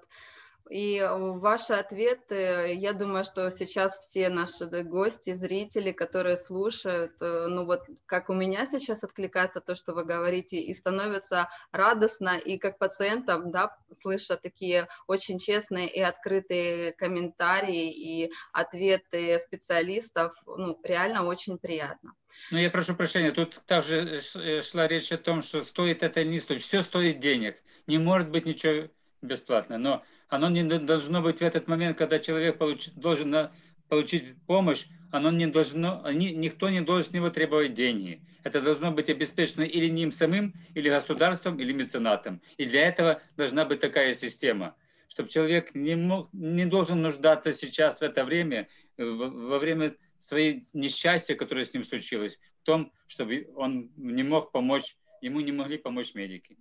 И 0.70 1.00
ваши 1.12 1.74
ответы, 1.74 2.74
я 2.76 2.94
думаю, 2.94 3.24
что 3.24 3.52
сейчас 3.52 4.00
все 4.00 4.30
наши 4.30 4.66
гости, 4.84 5.36
зрители, 5.36 5.92
которые 5.92 6.38
слушают, 6.38 7.14
э, 7.22 7.46
ну 7.48 7.66
вот 7.66 7.84
как 8.08 8.30
у 8.30 8.34
меня 8.34 8.66
сейчас 8.66 9.04
откликается 9.04 9.60
то, 9.60 9.76
что 9.76 9.94
вы 9.94 10.06
говорите, 10.06 10.60
и 10.60 10.74
становится 10.74 11.50
радостно, 11.72 12.38
и 12.38 12.58
как 12.58 12.80
пациентам, 12.80 13.52
да, 13.52 13.78
слыша 13.96 14.38
такие 14.38 14.88
очень 15.06 15.38
честные 15.38 15.88
и 15.88 16.02
открытые 16.02 16.94
комментарии 16.94 17.92
и 17.92 18.32
ответы 18.52 19.40
специалистов, 19.40 20.34
ну, 20.48 20.80
реально 20.84 21.26
очень 21.26 21.60
приятно. 21.60 22.14
Ну, 22.50 22.58
я 22.58 22.72
прошу 22.72 22.96
прощения, 22.96 23.32
тут 23.32 23.62
также 23.66 24.20
э, 24.36 24.62
шла 24.62 24.88
речь 24.88 25.12
о 25.12 25.18
том, 25.18 25.42
что 25.42 25.62
стоит 25.62 26.04
это 26.04 26.24
не 26.24 26.40
стоит. 26.40 26.62
Все 26.62 26.82
стоит 26.82 27.20
денег. 27.20 27.62
Не 27.88 27.98
может 27.98 28.30
быть 28.30 28.46
ничего 28.46 28.90
бесплатно. 29.22 29.78
Но 29.78 30.04
оно 30.30 30.50
не 30.50 30.64
должно 30.64 31.22
быть 31.22 31.40
в 31.40 31.42
этот 31.42 31.68
момент, 31.68 31.98
когда 31.98 32.20
человек 32.20 32.58
получ, 32.58 32.90
должен 32.96 33.30
на, 33.30 33.52
получить 33.90 34.36
помощь, 34.48 34.86
оно 35.12 35.32
не 35.32 35.48
должно, 35.48 36.02
они, 36.04 36.32
никто 36.32 36.70
не 36.70 36.82
должен 36.82 37.10
с 37.10 37.14
него 37.14 37.30
требовать 37.30 37.74
деньги. 37.74 38.22
Это 38.44 38.62
должно 38.62 38.92
быть 38.92 39.10
обеспечено 39.10 39.64
или 39.64 39.88
ним 39.90 40.12
самим, 40.12 40.54
или 40.76 40.90
государством, 40.90 41.60
или 41.60 41.74
меценатом. 41.74 42.42
И 42.58 42.66
для 42.66 42.88
этого 42.88 43.22
должна 43.38 43.66
быть 43.66 43.80
такая 43.80 44.14
система, 44.14 44.76
чтобы 45.08 45.30
человек 45.30 45.74
не, 45.74 45.96
мог, 45.96 46.30
не 46.34 46.66
должен 46.66 47.02
нуждаться 47.02 47.52
сейчас 47.52 48.00
в 48.00 48.04
это 48.04 48.24
время, 48.24 48.68
во 48.98 49.60
время 49.60 49.96
своей 50.20 50.66
несчастья, 50.74 51.36
которое 51.36 51.66
с 51.66 51.74
ним 51.74 51.84
случилось, 51.84 52.40
в 52.62 52.66
том, 52.66 52.92
чтобы 53.08 53.48
он 53.56 53.92
не 53.96 54.24
мог 54.24 54.52
помочь, 54.52 54.98
ему 55.22 55.40
не 55.42 55.52
могли 55.52 55.78
помочь 55.78 56.14
медики. 56.16 56.58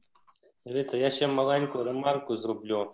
Дивіться, 0.66 0.96
я 0.96 1.10
ще 1.10 1.26
маленьку 1.26 1.84
ремарку 1.84 2.36
зроблю. 2.36 2.92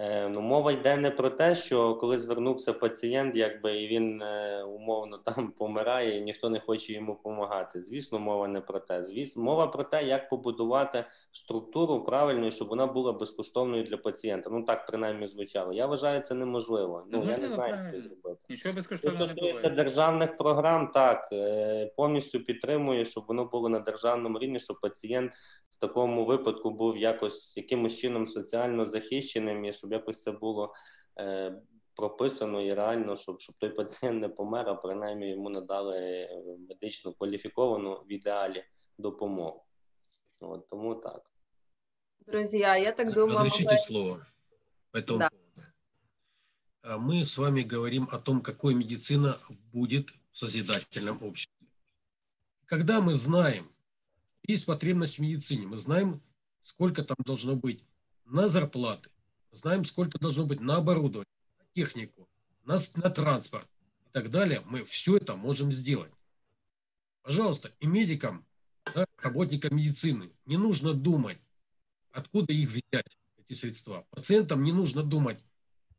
Е, 0.00 0.28
ну, 0.28 0.40
Мова 0.40 0.72
йде 0.72 0.96
не 0.96 1.10
про 1.10 1.30
те, 1.30 1.54
що 1.54 1.94
коли 1.94 2.18
звернувся 2.18 2.72
пацієнт, 2.72 3.36
якби 3.36 3.76
і 3.76 3.88
він 3.88 4.22
е, 4.22 4.62
умовно 4.62 5.18
там 5.24 5.52
помирає, 5.52 6.18
і 6.18 6.20
ніхто 6.20 6.50
не 6.50 6.60
хоче 6.60 6.92
йому 6.92 7.12
допомагати. 7.12 7.82
Звісно, 7.82 8.18
мова 8.18 8.48
не 8.48 8.60
про 8.60 8.80
те. 8.80 9.04
Звісно, 9.04 9.42
мова 9.42 9.66
про 9.66 9.84
те, 9.84 10.04
як 10.04 10.28
побудувати 10.28 11.04
структуру 11.32 12.04
правильно, 12.04 12.50
щоб 12.50 12.68
вона 12.68 12.86
була 12.86 13.12
безкоштовною 13.12 13.84
для 13.84 13.96
пацієнта. 13.96 14.50
Ну 14.50 14.62
так 14.62 14.86
принаймні 14.86 15.26
звучало. 15.26 15.72
Я 15.72 15.86
вважаю, 15.86 16.20
це 16.20 16.34
неможливо. 16.34 17.06
Ну 17.12 17.24
я 17.30 17.38
не 17.38 17.48
знаю, 17.48 17.84
як 17.84 17.94
це 17.94 18.00
зробити. 18.00 18.44
Нічого 18.50 18.74
безкоштовного 18.74 19.32
не. 19.42 19.54
Це 19.54 19.70
державних 19.70 20.36
програм, 20.36 20.90
так 20.94 21.28
е, 21.32 21.92
повністю 21.96 22.40
підтримує, 22.40 23.04
щоб 23.04 23.24
воно 23.28 23.44
було 23.44 23.68
на 23.68 23.78
державному 23.78 24.38
рівні, 24.38 24.60
щоб 24.60 24.80
пацієнт 24.80 25.32
в 25.77 25.79
такому 25.79 26.25
випадку 26.25 26.71
був 26.71 26.97
якось 26.97 27.57
якимось 27.57 27.97
чином 27.97 28.27
соціально 28.27 28.85
захищеним, 28.85 29.65
і 29.65 29.73
щоб 29.73 29.91
якось 29.91 30.21
це 30.21 30.31
було 30.31 30.73
е, 31.19 31.61
прописано 31.95 32.61
і 32.61 32.73
реально, 32.73 33.15
щоб 33.15 33.39
щоб 33.39 33.55
той 33.55 33.69
пацієнт 33.69 34.21
не 34.21 34.29
помер, 34.29 34.69
а 34.69 34.75
принаймні 34.75 35.29
йому 35.29 35.49
надали 35.49 36.29
медично 36.69 37.13
кваліфіковану 37.13 37.93
в 37.93 38.11
ідеалі 38.11 38.63
допомогу. 38.97 39.65
От, 40.39 40.67
Тому 40.67 40.95
так. 40.95 41.31
Друзья, 42.27 42.77
я 42.77 42.91
так 42.91 43.13
думаю... 43.13 43.37
Разрешите 43.37 43.73
мы... 43.73 43.77
слово 43.77 44.25
по 44.91 44.97
этому 44.97 45.19
да. 45.19 45.29
поводу. 45.29 45.43
Мы 46.99 47.25
с 47.25 47.37
вами 47.37 47.61
говорим 47.61 48.09
о 48.11 48.17
том, 48.17 48.41
какой 48.41 48.75
медицина 48.75 49.39
будет 49.73 50.09
в 50.31 50.37
созидательном 50.37 51.23
обществе. 51.23 51.67
Когда 52.65 53.01
мы 53.01 53.13
знаем, 53.13 53.71
есть 54.48 54.66
потребность 54.66 55.18
в 55.18 55.20
медицине. 55.20 55.66
Мы 55.66 55.76
знаем, 55.76 56.22
сколько 56.62 57.04
там 57.04 57.16
должно 57.24 57.54
быть 57.54 57.84
на 58.24 58.48
зарплаты, 58.48 59.10
знаем, 59.52 59.84
сколько 59.84 60.18
должно 60.18 60.46
быть 60.46 60.60
на 60.60 60.76
оборудование, 60.76 61.30
на 61.58 61.66
технику, 61.74 62.28
на, 62.64 62.78
на 62.94 63.10
транспорт 63.10 63.68
и 64.06 64.10
так 64.10 64.30
далее. 64.30 64.62
Мы 64.64 64.84
все 64.84 65.18
это 65.18 65.36
можем 65.36 65.70
сделать. 65.70 66.12
Пожалуйста, 67.22 67.74
и 67.78 67.86
медикам, 67.86 68.46
да, 68.94 69.06
работникам 69.18 69.76
медицины 69.76 70.32
не 70.46 70.56
нужно 70.56 70.94
думать, 70.94 71.38
откуда 72.10 72.52
их 72.54 72.70
взять, 72.70 73.18
эти 73.36 73.52
средства. 73.52 74.06
Пациентам 74.10 74.62
не 74.62 74.72
нужно 74.72 75.02
думать. 75.02 75.44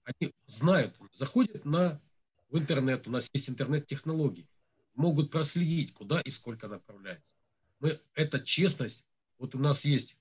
Они 0.04 0.34
знают, 0.48 0.98
заходят 1.12 1.66
на, 1.66 2.02
в 2.50 2.58
интернет, 2.58 3.08
у 3.08 3.12
нас 3.12 3.30
есть 3.32 3.48
интернет-технологии, 3.48 4.50
могут 4.96 5.30
проследить, 5.30 5.94
куда 5.94 6.20
и 6.22 6.32
сколько 6.32 6.68
направляется 6.68 7.39
мы, 7.80 8.00
это 8.14 8.40
честность, 8.40 9.06
вот 9.38 9.56
у 9.56 9.60
нас 9.60 9.86
есть 9.86 10.16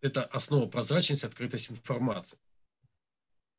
это 0.00 0.24
основа 0.24 0.66
прозрачности, 0.66 1.26
открытость 1.26 1.70
информации. 1.70 2.38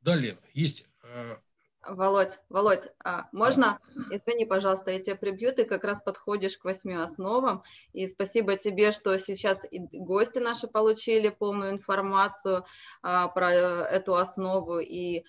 Далее 0.01 0.37
есть... 0.53 0.85
Э, 1.03 1.37
Володь, 1.85 2.39
Володь, 2.47 2.87
а 3.03 3.27
можно, 3.33 3.79
извини, 4.09 4.45
пожалуйста, 4.45 4.91
я 4.91 5.01
тебя 5.01 5.17
прибью, 5.17 5.53
ты 5.53 5.65
как 5.65 5.83
раз 5.83 6.01
подходишь 6.01 6.57
к 6.57 6.63
восьми 6.63 6.93
основам, 6.93 7.63
и 7.91 8.07
спасибо 8.07 8.55
тебе, 8.55 8.93
что 8.93 9.17
сейчас 9.17 9.65
и 9.69 9.79
гости 9.91 10.39
наши 10.39 10.67
получили 10.67 11.27
полную 11.27 11.71
информацию 11.71 12.65
а, 13.01 13.27
про 13.27 13.51
эту 13.51 14.15
основу, 14.15 14.79
и 14.79 15.25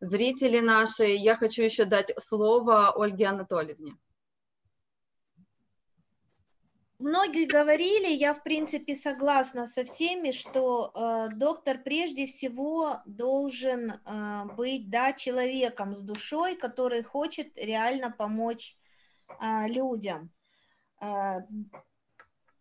зрители 0.00 0.60
наши. 0.60 1.06
Я 1.06 1.36
хочу 1.36 1.62
еще 1.62 1.84
дать 1.84 2.12
слово 2.20 2.92
Ольге 2.92 3.26
Анатольевне. 3.26 3.96
Многие 6.98 7.44
говорили, 7.44 8.08
я 8.08 8.32
в 8.32 8.42
принципе 8.42 8.94
согласна 8.94 9.66
со 9.66 9.84
всеми, 9.84 10.30
что 10.30 10.90
э, 10.94 11.28
доктор 11.34 11.78
прежде 11.82 12.26
всего 12.26 12.88
должен 13.04 13.90
э, 13.90 14.44
быть 14.56 14.88
да, 14.88 15.12
человеком 15.12 15.94
с 15.94 16.00
душой, 16.00 16.56
который 16.56 17.02
хочет 17.02 17.58
реально 17.58 18.10
помочь 18.10 18.78
э, 19.28 19.68
людям. 19.68 20.30
Э, 21.02 21.40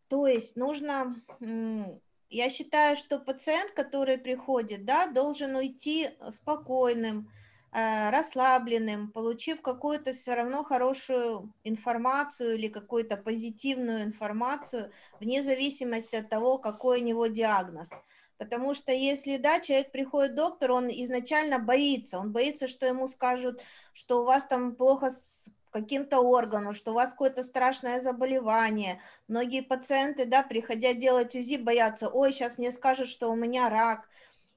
то 0.09 0.27
есть 0.27 0.57
нужно, 0.57 1.15
э, 1.39 1.85
я 2.29 2.49
считаю, 2.49 2.97
что 2.97 3.19
пациент, 3.19 3.71
который 3.71 4.17
приходит, 4.17 4.83
да, 4.83 5.07
должен 5.07 5.55
уйти 5.55 6.09
спокойным, 6.31 7.29
Э, 7.29 7.44
расслабленным, 7.75 9.11
получив 9.11 9.61
какую-то 9.61 10.13
все 10.13 10.33
равно 10.33 10.63
хорошую 10.63 11.51
информацию 11.65 12.55
или 12.55 12.69
какую-то 12.69 13.17
позитивную 13.17 14.03
информацию, 14.03 14.91
вне 15.19 15.43
зависимости 15.43 16.15
от 16.15 16.29
того, 16.29 16.57
какой 16.57 17.01
у 17.01 17.03
него 17.03 17.27
диагноз. 17.27 17.89
Потому 18.37 18.75
что 18.75 18.93
если, 18.93 19.37
да, 19.37 19.59
человек 19.59 19.91
приходит 19.91 20.31
к 20.31 20.35
доктору, 20.35 20.75
он 20.75 20.89
изначально 20.89 21.59
боится, 21.59 22.19
он 22.19 22.31
боится, 22.31 22.67
что 22.67 22.85
ему 22.85 23.07
скажут, 23.07 23.61
что 23.93 24.21
у 24.21 24.25
вас 24.25 24.45
там 24.45 24.75
плохо 24.75 25.11
с 25.11 25.49
каким-то 25.71 26.19
органу, 26.19 26.73
что 26.73 26.91
у 26.91 26.93
вас 26.95 27.09
какое-то 27.09 27.43
страшное 27.43 27.99
заболевание. 27.99 29.01
Многие 29.27 29.61
пациенты, 29.61 30.25
да, 30.25 30.43
приходя 30.43 30.93
делать 30.93 31.35
УЗИ, 31.35 31.57
боятся, 31.57 32.07
ой, 32.07 32.31
сейчас 32.31 32.57
мне 32.57 32.71
скажут, 32.71 33.09
что 33.09 33.29
у 33.29 33.35
меня 33.35 33.69
рак. 33.69 34.07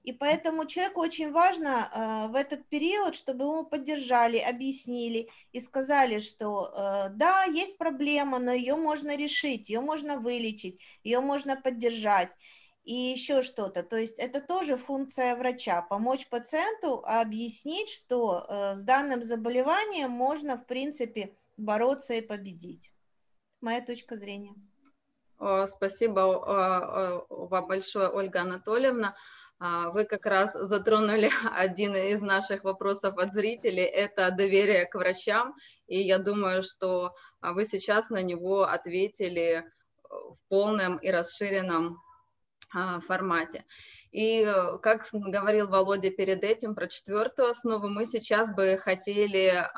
И 0.05 0.13
поэтому 0.13 0.65
человеку 0.65 1.01
очень 1.01 1.33
важно 1.33 1.91
э, 1.93 2.29
в 2.29 2.35
этот 2.35 2.67
период, 2.69 3.15
чтобы 3.15 3.45
ему 3.45 3.65
поддержали, 3.67 4.39
объяснили 4.39 5.29
и 5.53 5.61
сказали, 5.61 6.19
что 6.21 6.67
э, 6.67 7.11
да, 7.11 7.45
есть 7.45 7.77
проблема, 7.77 8.39
но 8.39 8.53
ее 8.53 8.77
можно 8.77 9.17
решить, 9.17 9.69
ее 9.69 9.81
можно 9.81 10.19
вылечить, 10.19 10.81
ее 11.03 11.21
можно 11.21 11.61
поддержать 11.61 12.31
и 12.85 12.95
еще 12.95 13.43
что-то. 13.43 13.83
То 13.83 13.97
есть 13.97 14.19
это 14.19 14.41
тоже 14.41 14.77
функция 14.79 15.37
врача, 15.37 15.83
помочь 15.83 16.27
пациенту 16.29 17.03
объяснить, 17.05 17.91
что 17.91 18.47
э, 18.49 18.77
с 18.77 18.83
данным 18.83 19.23
заболеванием 19.23 20.11
можно, 20.11 20.57
в 20.57 20.65
принципе, 20.65 21.37
бороться 21.59 22.15
и 22.15 22.23
победить. 22.23 22.93
Моя 23.61 23.83
точка 23.83 24.17
зрения. 24.17 24.55
Спасибо 25.69 27.25
вам 27.29 27.67
большое, 27.67 28.09
Ольга 28.09 28.41
Анатольевна. 28.41 29.15
А, 29.61 29.91
вы 29.91 30.05
как 30.05 30.25
раз 30.27 30.53
затронули 30.55 31.31
один 31.53 31.97
из 31.97 32.23
наших 32.23 32.65
вопросов 32.65 33.19
от 33.19 33.33
зрителей, 33.33 33.85
это 33.85 34.31
доверие 34.31 34.87
к 34.87 34.95
врачам, 34.95 35.55
и 35.89 36.01
я 36.01 36.19
думаю, 36.19 36.63
что 36.63 37.15
а, 37.41 37.53
вы 37.53 37.65
сейчас 37.65 38.09
на 38.09 38.23
него 38.23 38.63
ответили 38.63 39.65
в 40.09 40.37
полном 40.49 40.97
и 40.99 41.11
расширенном 41.11 42.01
а, 42.73 43.01
формате. 43.01 43.65
И, 44.11 44.43
э, 44.43 44.79
как 44.79 45.07
говорил 45.13 45.69
Володя 45.69 46.11
перед 46.11 46.43
этим 46.43 46.75
про 46.75 46.87
четвертую 46.87 47.51
основу, 47.51 47.89
мы 47.89 48.07
сейчас 48.07 48.55
бы 48.55 48.79
хотели 48.83 49.69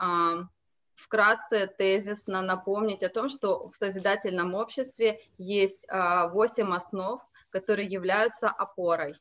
вкратце 0.94 1.66
тезисно 1.66 2.40
напомнить 2.40 3.02
о 3.02 3.08
том, 3.08 3.28
что 3.28 3.68
в 3.68 3.74
созидательном 3.74 4.54
обществе 4.54 5.20
есть 5.36 5.84
восемь 6.30 6.72
основ, 6.72 7.20
которые 7.50 7.88
являются 7.88 8.48
опорой. 8.48 9.16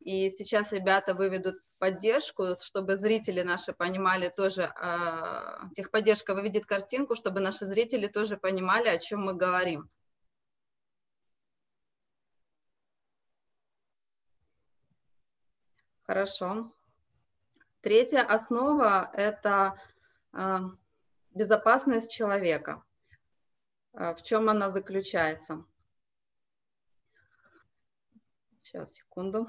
И 0.00 0.30
сейчас 0.30 0.72
ребята 0.72 1.14
выведут 1.14 1.60
поддержку, 1.78 2.56
чтобы 2.60 2.96
зрители 2.96 3.42
наши 3.42 3.72
понимали 3.72 4.28
тоже, 4.28 4.72
э, 4.80 5.58
техподдержка 5.76 6.34
выведет 6.34 6.66
картинку, 6.66 7.14
чтобы 7.14 7.40
наши 7.40 7.66
зрители 7.66 8.06
тоже 8.06 8.36
понимали, 8.36 8.88
о 8.88 8.98
чем 8.98 9.24
мы 9.24 9.34
говорим. 9.34 9.88
Хорошо. 16.02 16.72
Третья 17.82 18.22
основа– 18.22 19.10
это 19.14 19.78
э, 20.32 20.58
безопасность 21.34 22.10
человека. 22.10 22.82
Э, 23.92 24.14
в 24.14 24.22
чем 24.22 24.48
она 24.48 24.70
заключается? 24.70 25.64
Сейчас, 28.62 28.94
секунду. 28.94 29.46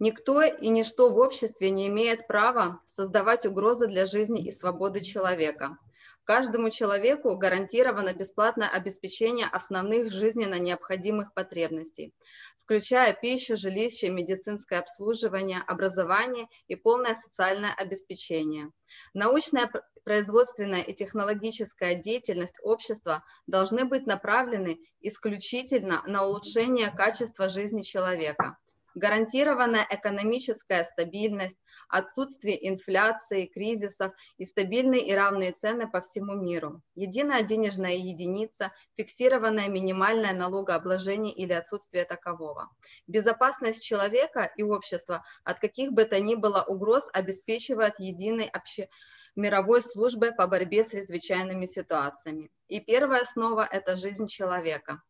Никто 0.00 0.42
и 0.42 0.68
ничто 0.68 1.10
в 1.10 1.18
обществе 1.18 1.70
не 1.70 1.88
имеет 1.88 2.28
права 2.28 2.80
создавать 2.86 3.44
угрозы 3.46 3.88
для 3.88 4.06
жизни 4.06 4.46
и 4.46 4.52
свободы 4.52 5.00
человека. 5.00 5.76
Каждому 6.22 6.70
человеку 6.70 7.34
гарантировано 7.36 8.12
бесплатное 8.12 8.68
обеспечение 8.68 9.46
основных 9.46 10.12
жизненно 10.12 10.56
необходимых 10.60 11.34
потребностей, 11.34 12.14
включая 12.58 13.12
пищу, 13.12 13.56
жилище, 13.56 14.08
медицинское 14.10 14.78
обслуживание, 14.78 15.64
образование 15.66 16.46
и 16.68 16.76
полное 16.76 17.16
социальное 17.16 17.74
обеспечение. 17.74 18.70
Научная, 19.14 19.68
производственная 20.04 20.82
и 20.82 20.94
технологическая 20.94 21.96
деятельность 21.96 22.60
общества 22.62 23.24
должны 23.48 23.84
быть 23.84 24.06
направлены 24.06 24.78
исключительно 25.00 26.04
на 26.06 26.24
улучшение 26.24 26.92
качества 26.92 27.48
жизни 27.48 27.82
человека– 27.82 28.58
гарантированная 28.98 29.86
экономическая 29.88 30.84
стабильность, 30.84 31.58
отсутствие 31.88 32.68
инфляции, 32.68 33.46
кризисов 33.46 34.12
и 34.36 34.44
стабильные 34.44 35.06
и 35.06 35.14
равные 35.14 35.52
цены 35.52 35.88
по 35.88 36.00
всему 36.00 36.34
миру, 36.34 36.82
единая 36.94 37.42
денежная 37.42 37.94
единица, 37.94 38.72
фиксированное 38.96 39.68
минимальное 39.68 40.32
налогообложение 40.32 41.32
или 41.32 41.52
отсутствие 41.52 42.04
такового. 42.04 42.68
Безопасность 43.06 43.84
человека 43.84 44.50
и 44.56 44.62
общества 44.62 45.22
от 45.44 45.60
каких 45.60 45.92
бы 45.92 46.04
то 46.04 46.20
ни 46.20 46.34
было 46.34 46.62
угроз 46.62 47.08
обеспечивает 47.12 47.94
единой 47.98 48.48
обще 48.48 48.88
мировой 49.36 49.82
службой 49.82 50.32
по 50.32 50.46
борьбе 50.46 50.84
с 50.84 50.90
чрезвычайными 50.90 51.66
ситуациями. 51.66 52.50
И 52.66 52.80
первая 52.80 53.22
основа– 53.22 53.66
это 53.70 53.94
жизнь 53.94 54.26
человека. 54.26 55.02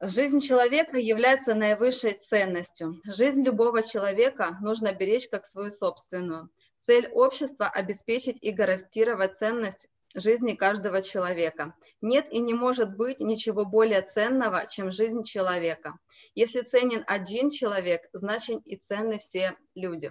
Жизнь 0.00 0.40
человека 0.40 0.98
является 0.98 1.54
наивысшей 1.54 2.12
ценностью. 2.14 2.94
Жизнь 3.04 3.42
любого 3.42 3.82
человека 3.82 4.58
нужно 4.60 4.92
беречь 4.92 5.26
как 5.28 5.46
свою 5.46 5.70
собственную. 5.70 6.50
Цель 6.82 7.08
общества– 7.08 7.66
обеспечить 7.74 8.36
и 8.42 8.52
гарантировать 8.52 9.38
ценность 9.38 9.88
жизни 10.14 10.52
каждого 10.52 11.00
человека. 11.00 11.74
Нет 12.02 12.30
и 12.30 12.40
не 12.40 12.52
может 12.52 12.94
быть 12.94 13.20
ничего 13.20 13.64
более 13.64 14.02
ценного, 14.02 14.66
чем 14.66 14.90
жизнь 14.90 15.24
человека. 15.24 15.98
Если 16.34 16.60
ценен 16.60 17.02
один 17.06 17.50
человек, 17.50 18.02
значит 18.12 18.66
и 18.66 18.76
ценны 18.76 19.18
все 19.18 19.56
люди. 19.74 20.10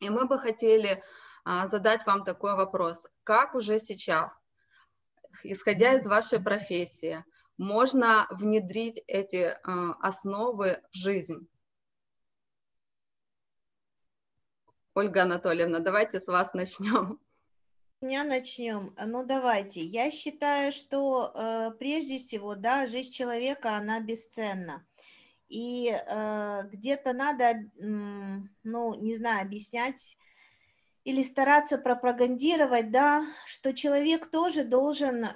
И 0.00 0.10
мы 0.10 0.26
бы 0.26 0.38
хотели 0.38 1.02
а, 1.44 1.66
задать 1.66 2.04
вам 2.04 2.24
такой 2.24 2.56
вопрос. 2.56 3.06
Как 3.24 3.54
уже 3.54 3.78
сейчас, 3.78 4.38
исходя 5.44 5.94
из 5.94 6.06
вашей 6.06 6.40
профессии, 6.40 7.24
можно 7.58 8.26
внедрить 8.30 9.02
эти 9.06 9.36
э, 9.36 9.56
основы 10.00 10.80
в 10.92 10.96
жизнь. 10.96 11.48
Ольга 14.94 15.22
Анатольевна, 15.22 15.80
давайте 15.80 16.20
с 16.20 16.26
вас 16.26 16.54
начнем. 16.54 17.20
Меня 18.00 18.22
начнем. 18.22 18.94
Ну, 19.06 19.24
давайте. 19.24 19.80
Я 19.80 20.12
считаю, 20.12 20.72
что 20.72 21.32
э, 21.34 21.72
прежде 21.78 22.18
всего, 22.18 22.54
да, 22.54 22.86
жизнь 22.86 23.10
человека, 23.10 23.76
она 23.76 23.98
бесценна. 23.98 24.86
И 25.48 25.90
э, 25.90 26.62
где-то 26.70 27.12
надо, 27.12 27.44
э, 27.44 27.62
ну, 28.62 28.94
не 28.94 29.16
знаю, 29.16 29.42
объяснять 29.44 30.16
или 31.08 31.22
стараться 31.22 31.78
пропагандировать, 31.78 32.90
да, 32.90 33.24
что 33.46 33.72
человек 33.72 34.26
тоже 34.26 34.62
должен 34.62 35.24
э, 35.24 35.28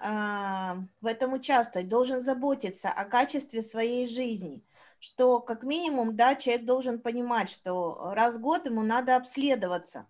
в 1.00 1.06
этом 1.06 1.32
участвовать, 1.32 1.88
должен 1.88 2.20
заботиться 2.20 2.90
о 2.90 3.06
качестве 3.06 3.62
своей 3.62 4.06
жизни, 4.06 4.62
что 4.98 5.40
как 5.40 5.62
минимум, 5.62 6.14
да, 6.14 6.34
человек 6.34 6.66
должен 6.66 7.00
понимать, 7.00 7.48
что 7.48 8.12
раз 8.12 8.36
в 8.36 8.42
год 8.42 8.66
ему 8.66 8.82
надо 8.82 9.16
обследоваться, 9.16 10.06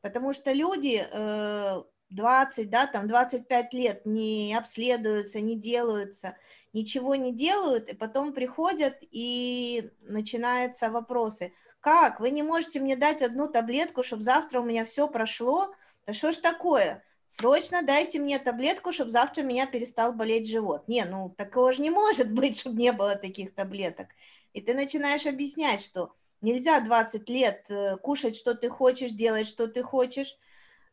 потому 0.00 0.32
что 0.32 0.52
люди 0.52 1.04
э, 1.06 1.82
20, 2.08 2.70
да, 2.70 2.86
там 2.86 3.06
25 3.06 3.74
лет 3.74 4.06
не 4.06 4.54
обследуются, 4.54 5.42
не 5.42 5.60
делаются, 5.60 6.34
ничего 6.72 7.14
не 7.14 7.34
делают, 7.34 7.90
и 7.90 7.94
потом 7.94 8.32
приходят 8.32 8.96
и 9.02 9.90
начинаются 10.00 10.88
вопросы– 10.88 11.52
как? 11.84 12.18
Вы 12.18 12.30
не 12.30 12.42
можете 12.42 12.80
мне 12.80 12.96
дать 12.96 13.20
одну 13.20 13.46
таблетку, 13.46 14.02
чтобы 14.02 14.22
завтра 14.22 14.60
у 14.60 14.64
меня 14.64 14.86
все 14.86 15.06
прошло? 15.06 15.74
Да 16.06 16.14
что 16.14 16.32
ж 16.32 16.38
такое? 16.38 17.04
Срочно 17.26 17.82
дайте 17.82 18.18
мне 18.18 18.38
таблетку, 18.38 18.90
чтобы 18.90 19.10
завтра 19.10 19.42
меня 19.42 19.66
перестал 19.66 20.14
болеть 20.14 20.48
живот. 20.48 20.88
Не, 20.88 21.04
ну 21.04 21.34
такого 21.36 21.74
же 21.74 21.82
не 21.82 21.90
может 21.90 22.32
быть, 22.32 22.58
чтобы 22.60 22.80
не 22.80 22.90
было 22.92 23.16
таких 23.16 23.54
таблеток. 23.54 24.08
И 24.54 24.62
ты 24.62 24.72
начинаешь 24.72 25.26
объяснять, 25.26 25.82
что 25.82 26.14
нельзя 26.40 26.80
20 26.80 27.28
лет 27.28 27.66
э, 27.68 27.98
кушать, 27.98 28.36
что 28.36 28.54
ты 28.54 28.70
хочешь, 28.70 29.12
делать, 29.12 29.46
что 29.46 29.66
ты 29.68 29.82
хочешь, 29.82 30.38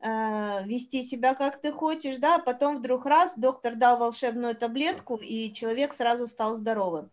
э, 0.02 0.66
вести 0.66 1.04
себя, 1.04 1.36
как 1.36 1.62
ты 1.62 1.72
хочешь, 1.72 2.18
да, 2.18 2.36
а 2.36 2.40
потом 2.40 2.80
вдруг 2.80 3.06
раз 3.06 3.36
доктор 3.38 3.76
дал 3.76 3.98
волшебную 3.98 4.58
таблетку, 4.58 5.16
и 5.16 5.54
человек 5.54 5.94
сразу 5.94 6.28
стал 6.28 6.58
здоровым, 6.58 7.12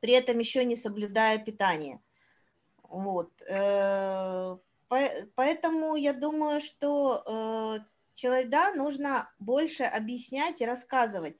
при 0.00 0.14
этом 0.14 0.40
еще 0.40 0.64
не 0.64 0.74
соблюдая 0.74 1.38
питание. 1.38 2.00
Вот. 2.94 3.32
Э, 3.48 4.56
поэтому 5.34 5.96
я 5.96 6.12
думаю, 6.12 6.60
что 6.60 7.24
э, 7.26 7.84
человек, 8.14 8.50
да, 8.50 8.72
нужно 8.72 9.28
больше 9.40 9.82
объяснять 9.82 10.60
и 10.60 10.66
рассказывать. 10.66 11.36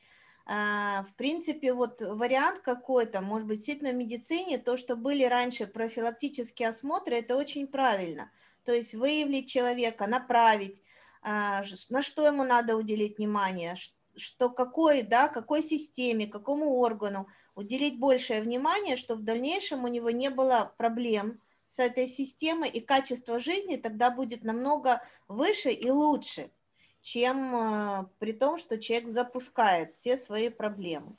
А, 0.47 1.05
в 1.05 1.15
принципе, 1.15 1.73
вот 1.73 2.01
вариант 2.01 2.61
какой-то, 2.63 3.21
может 3.21 3.47
быть, 3.47 3.59
действительно 3.59 3.93
в 3.93 3.95
медицине, 3.95 4.59
то, 4.59 4.77
что 4.77 4.97
были 4.97 5.25
раньше 5.25 5.67
профилактические 5.67 6.69
осмотры, 6.69 7.17
это 7.17 7.37
очень 7.37 7.69
правильно. 7.69 8.31
То 8.65 8.73
есть 8.73 8.95
выявить 8.95 9.49
человека, 9.49 10.09
направить, 10.09 10.83
а, 11.23 11.63
на 11.89 12.03
что 12.03 12.27
ему 12.27 12.43
надо 12.43 12.77
уделить 12.77 13.19
внимание, 13.19 13.77
что 14.17 14.51
какой, 14.51 15.03
да, 15.03 15.29
какой 15.29 15.63
системе, 15.63 16.27
какому 16.27 16.79
органу 16.79 17.29
уделить 17.55 18.01
большее 18.01 18.43
внимание, 18.43 18.97
чтобы 18.97 19.23
в 19.23 19.25
дальнейшем 19.25 19.85
у 19.85 19.89
него 19.89 20.11
не 20.11 20.31
было 20.31 20.75
проблем 20.77 21.41
с 21.75 21.81
этой 21.81 22.07
системой, 22.07 22.69
и 22.69 22.81
качество 22.81 23.41
жизни 23.41 23.75
тогда 23.75 24.13
будет 24.13 24.45
намного 24.45 25.03
выше 25.27 25.71
и 25.71 25.91
лучше, 25.91 26.53
чем 27.01 27.57
э, 27.57 28.07
при 28.21 28.33
том, 28.33 28.59
что 28.59 28.79
человек 28.79 29.09
запускает 29.09 29.93
все 29.93 30.17
свои 30.17 30.51
проблемы. 30.51 31.17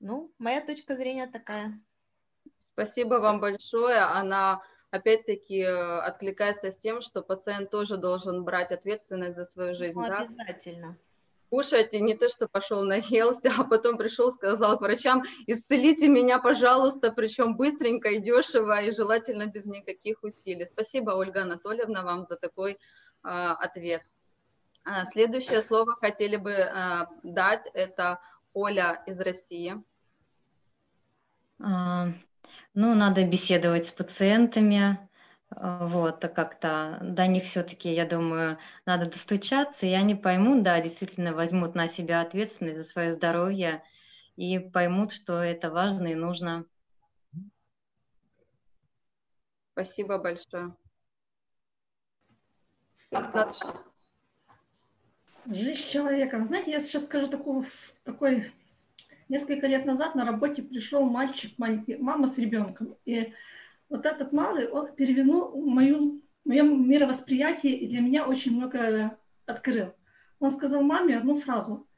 Ну, 0.00 0.32
моя 0.38 0.62
точка 0.62 0.96
зрения 0.96 1.26
такая. 1.26 1.78
Спасибо 2.58 3.16
вам 3.16 3.38
большое. 3.38 3.98
Она 3.98 4.62
опять-таки 4.90 5.60
э, 5.60 5.98
откликается 5.98 6.70
с 6.70 6.78
тем, 6.78 7.02
что 7.02 7.20
пациент 7.20 7.70
тоже 7.70 7.98
должен 7.98 8.42
брать 8.42 8.72
ответственность 8.72 9.36
за 9.36 9.44
свою 9.44 9.74
жизнь. 9.74 9.98
Ну, 9.98 10.06
да? 10.06 10.18
обязательно. 10.18 10.96
Кушать 11.50 11.92
и 11.92 12.00
не 12.00 12.14
то, 12.14 12.28
что 12.28 12.48
пошел 12.48 12.84
наелся, 12.84 13.52
а 13.58 13.64
потом 13.64 13.96
пришел, 13.96 14.30
сказал 14.30 14.78
к 14.78 14.80
врачам, 14.82 15.22
исцелите 15.46 16.08
меня, 16.08 16.38
пожалуйста, 16.38 17.12
причем 17.12 17.56
быстренько 17.56 18.08
и 18.08 18.20
дешево, 18.20 18.82
и 18.82 18.90
желательно 18.90 19.46
без 19.46 19.66
никаких 19.66 20.22
усилий. 20.22 20.66
Спасибо, 20.66 21.12
Ольга 21.12 21.42
Анатольевна, 21.42 22.02
вам 22.02 22.24
за 22.24 22.36
такой 22.36 22.72
э, 22.72 22.76
ответ. 23.24 24.02
А, 24.84 25.04
следующее 25.04 25.62
слово 25.62 25.96
хотели 25.96 26.36
бы 26.36 26.52
э, 26.52 27.06
дать, 27.22 27.68
это 27.74 28.20
Оля 28.52 29.02
из 29.06 29.20
России. 29.20 29.74
Ну, 31.58 32.94
надо 32.94 33.24
беседовать 33.24 33.86
с 33.86 33.92
пациентами, 33.92 35.08
вот, 35.50 36.24
а 36.24 36.28
как-то 36.28 36.98
до 37.02 37.26
них 37.26 37.44
все-таки, 37.44 37.92
я 37.92 38.06
думаю, 38.06 38.58
надо 38.84 39.06
достучаться, 39.06 39.86
и 39.86 39.92
они 39.92 40.14
поймут, 40.14 40.62
да, 40.62 40.80
действительно 40.80 41.32
возьмут 41.32 41.74
на 41.74 41.88
себя 41.88 42.20
ответственность 42.20 42.78
за 42.78 42.84
свое 42.84 43.12
здоровье 43.12 43.82
и 44.36 44.58
поймут, 44.58 45.12
что 45.12 45.42
это 45.42 45.70
важно 45.70 46.08
и 46.08 46.14
нужно. 46.14 46.66
Спасибо 49.72 50.18
большое. 50.18 50.74
Жизнь 55.46 55.88
человека. 55.90 56.42
Знаете, 56.42 56.72
я 56.72 56.80
сейчас 56.80 57.04
скажу 57.04 57.28
такой, 57.28 57.64
такой 58.02 58.52
Несколько 59.28 59.66
лет 59.66 59.84
назад 59.84 60.14
на 60.14 60.24
работе 60.24 60.62
пришел 60.62 61.02
мальчик, 61.02 61.58
маленький, 61.58 61.96
мама 61.96 62.28
с 62.28 62.38
ребенком. 62.38 62.96
И 63.04 63.32
вот 63.88 64.06
этот 64.06 64.32
малый, 64.32 64.68
он 64.68 64.94
перевернул 64.94 65.60
мою, 65.64 66.22
мое 66.44 66.62
мировосприятие 66.62 67.78
и 67.78 67.88
для 67.88 68.00
меня 68.00 68.26
очень 68.26 68.56
много 68.56 69.18
открыл. 69.46 69.94
Он 70.38 70.50
сказал 70.50 70.82
маме 70.82 71.16
одну 71.16 71.36
фразу. 71.36 71.88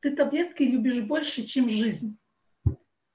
Ты 0.00 0.14
таблетки 0.14 0.62
любишь 0.62 1.00
больше, 1.00 1.44
чем 1.44 1.68
жизнь. 1.68 2.18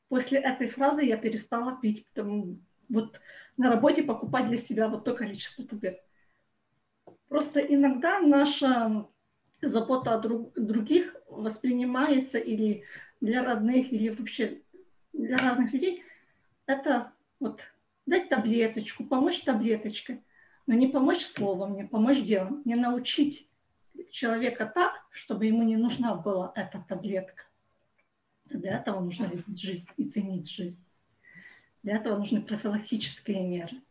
После 0.09 0.39
этой 0.39 0.67
фразы 0.67 1.03
я 1.03 1.17
перестала 1.17 1.79
пить, 1.79 2.05
потому 2.07 2.59
вот 2.89 3.19
на 3.57 3.69
работе 3.69 4.03
покупать 4.03 4.47
для 4.47 4.57
себя 4.57 4.87
вот 4.87 5.05
то 5.05 5.13
количество 5.13 5.65
таблеток. 5.65 6.01
Просто 7.27 7.61
иногда 7.61 8.19
наша 8.19 9.07
забота 9.61 10.13
о 10.13 10.19
друг, 10.19 10.53
других 10.53 11.15
воспринимается 11.27 12.37
или 12.37 12.83
для 13.21 13.43
родных 13.43 13.91
или 13.91 14.09
вообще 14.09 14.61
для 15.13 15.37
разных 15.37 15.71
людей, 15.73 16.03
это 16.65 17.13
вот 17.39 17.61
дать 18.05 18.29
таблеточку, 18.29 19.05
помочь 19.05 19.41
таблеточкой, 19.41 20.23
но 20.67 20.73
не 20.73 20.87
помочь 20.87 21.21
словом, 21.21 21.75
не 21.75 21.85
помочь 21.85 22.21
делом, 22.21 22.61
не 22.65 22.75
научить 22.75 23.49
человека 24.11 24.65
так, 24.65 24.93
чтобы 25.11 25.45
ему 25.45 25.63
не 25.63 25.75
нужна 25.75 26.15
была 26.15 26.51
эта 26.55 26.83
таблетка. 26.87 27.45
Для 28.45 28.77
этого 28.77 28.99
нужно 28.99 29.25
любить 29.25 29.59
жизнь 29.59 29.89
и 29.97 30.05
ценить 30.05 30.49
жизнь. 30.49 30.83
Для 31.81 31.97
этого 31.97 32.17
нужны 32.17 32.41
профилактические 32.41 33.41
меры. 33.41 33.81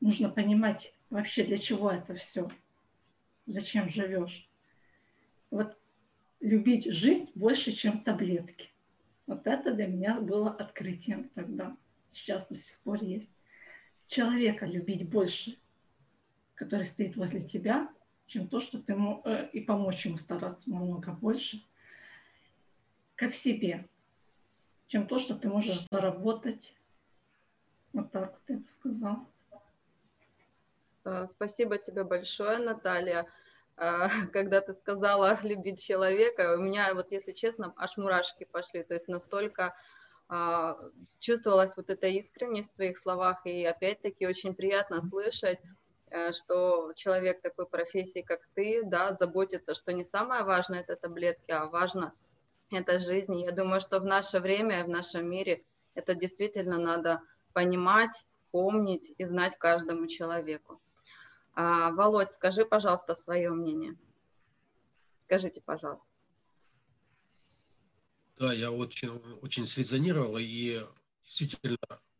Нужно 0.00 0.30
понимать 0.30 0.94
вообще, 1.10 1.44
для 1.44 1.58
чего 1.58 1.90
это 1.90 2.14
все, 2.14 2.50
зачем 3.46 3.88
живешь. 3.88 4.48
Вот 5.50 5.78
любить 6.40 6.90
жизнь 6.92 7.30
больше, 7.34 7.72
чем 7.72 8.00
таблетки. 8.00 8.70
Вот 9.26 9.46
это 9.46 9.72
для 9.72 9.86
меня 9.86 10.20
было 10.20 10.50
открытием 10.50 11.30
тогда. 11.30 11.76
Сейчас 12.14 12.46
до 12.46 12.54
сих 12.54 12.78
пор 12.80 13.02
есть. 13.02 13.30
Человека 14.06 14.66
любить 14.66 15.08
больше, 15.08 15.58
который 16.54 16.84
стоит 16.84 17.16
возле 17.16 17.40
тебя, 17.40 17.92
чем 18.26 18.48
то, 18.48 18.60
что 18.60 18.80
ты 18.80 18.94
э, 19.24 19.48
и 19.52 19.60
помочь 19.60 20.06
ему 20.06 20.16
стараться 20.16 20.70
намного 20.70 21.12
больше, 21.12 21.62
как 23.16 23.34
себе, 23.34 23.88
чем 24.86 25.06
то, 25.06 25.18
что 25.18 25.34
ты 25.34 25.48
можешь 25.48 25.86
заработать. 25.90 26.74
Вот 27.92 28.10
так 28.12 28.32
вот 28.32 28.42
я 28.48 28.56
бы 28.58 28.68
сказала. 28.68 29.26
Э, 31.04 31.26
спасибо 31.26 31.78
тебе 31.78 32.04
большое, 32.04 32.58
Наталья. 32.58 33.26
А, 33.76 34.08
когда 34.32 34.60
ты 34.60 34.74
сказала 34.74 35.38
любить 35.42 35.82
человека, 35.82 36.56
у 36.56 36.62
меня 36.62 36.94
вот, 36.94 37.12
если 37.12 37.32
честно, 37.32 37.72
аж 37.76 37.96
мурашки 37.96 38.44
пошли, 38.44 38.82
то 38.82 38.94
есть 38.94 39.08
настолько 39.08 39.66
а, 39.66 39.74
чувствовалась 41.18 41.76
вот 41.76 41.90
эта 41.90 42.06
искренность 42.06 42.72
в 42.72 42.76
твоих 42.76 42.98
словах, 42.98 43.44
и 43.44 43.64
опять-таки 43.64 44.26
очень 44.26 44.54
приятно 44.54 45.02
слышать, 45.02 45.58
э, 46.10 46.32
что 46.32 46.92
человек 46.94 47.42
такой 47.42 47.66
профессии, 47.66 48.22
как 48.22 48.40
ты, 48.54 48.82
да, 48.84 49.14
заботится, 49.14 49.74
что 49.74 49.92
не 49.92 50.04
самое 50.04 50.44
важное 50.44 50.80
это 50.80 50.96
таблетки, 50.96 51.50
а 51.50 51.66
важно 51.66 52.12
это 52.70 52.98
жизнь. 52.98 53.38
Я 53.40 53.52
думаю, 53.52 53.80
что 53.80 54.00
в 54.00 54.04
наше 54.04 54.40
время, 54.40 54.84
в 54.84 54.88
нашем 54.88 55.28
мире 55.28 55.62
это 55.94 56.14
действительно 56.14 56.78
надо 56.78 57.20
понимать, 57.52 58.24
помнить 58.50 59.12
и 59.18 59.24
знать 59.24 59.58
каждому 59.58 60.06
человеку. 60.06 60.80
А, 61.54 61.90
Володь, 61.92 62.30
скажи, 62.30 62.64
пожалуйста, 62.64 63.14
свое 63.14 63.50
мнение. 63.50 63.96
Скажите, 65.20 65.60
пожалуйста. 65.60 66.13
Да, 68.36 68.52
я 68.52 68.70
очень, 68.70 69.10
очень 69.42 69.66
срезонировал, 69.66 70.36
и 70.38 70.84
действительно, 71.24 71.78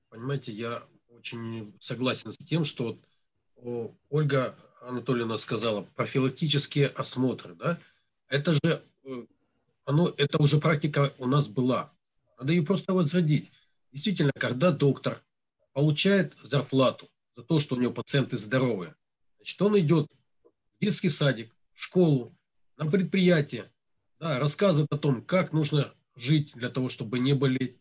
понимаете, 0.09 0.53
я 0.53 0.83
очень 1.09 1.75
согласен 1.81 2.33
с 2.33 2.37
тем, 2.37 2.65
что 2.65 2.99
Ольга 4.11 4.57
Анатольевна 4.81 5.37
сказала, 5.39 5.83
профилактические 5.97 6.89
осмотры, 6.89 7.55
да, 7.55 7.79
это 8.29 8.53
же, 8.53 8.83
э, 9.05 9.27
оно, 9.85 10.13
это 10.17 10.43
уже 10.43 10.59
практика 10.59 11.13
у 11.19 11.27
нас 11.27 11.49
была. 11.49 11.93
Надо 12.39 12.53
ее 12.53 12.63
просто 12.63 12.93
возродить. 12.93 13.51
Действительно, 13.93 14.33
когда 14.37 14.71
доктор 14.71 15.23
получает 15.73 16.35
зарплату 16.43 17.09
за 17.37 17.43
то, 17.43 17.61
что 17.61 17.77
у 17.77 17.81
него 17.81 17.93
пациенты 17.93 18.37
здоровые, 18.37 18.95
Значит, 19.45 19.61
он 19.61 19.79
идет 19.79 20.11
в 20.43 20.81
детский 20.81 21.11
садик, 21.11 21.55
в 21.75 21.83
школу, 21.83 22.35
на 22.79 22.91
предприятие, 22.91 23.71
да, 24.19 24.39
рассказывает 24.39 24.91
о 24.91 24.97
том, 24.97 25.23
как 25.23 25.53
нужно 25.53 25.93
жить 26.17 26.53
для 26.55 26.71
того, 26.71 26.89
чтобы 26.89 27.19
не 27.19 27.35
болеть, 27.35 27.79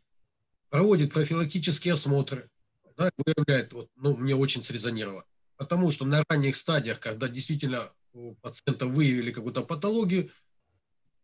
проводит 0.70 1.14
профилактические 1.14 1.94
осмотры, 1.94 2.50
да, 2.98 3.10
выявляет, 3.26 3.74
вот, 3.74 3.90
ну, 3.96 4.16
мне 4.18 4.36
очень 4.36 4.64
срезонировало, 4.64 5.26
потому 5.56 5.92
что 5.92 6.06
на 6.06 6.24
ранних 6.30 6.56
стадиях, 6.56 7.00
когда 7.00 7.28
действительно 7.28 7.92
у 8.14 8.36
пациента 8.36 8.86
выявили 8.86 9.32
какую-то 9.32 9.64
патологию, 9.64 10.32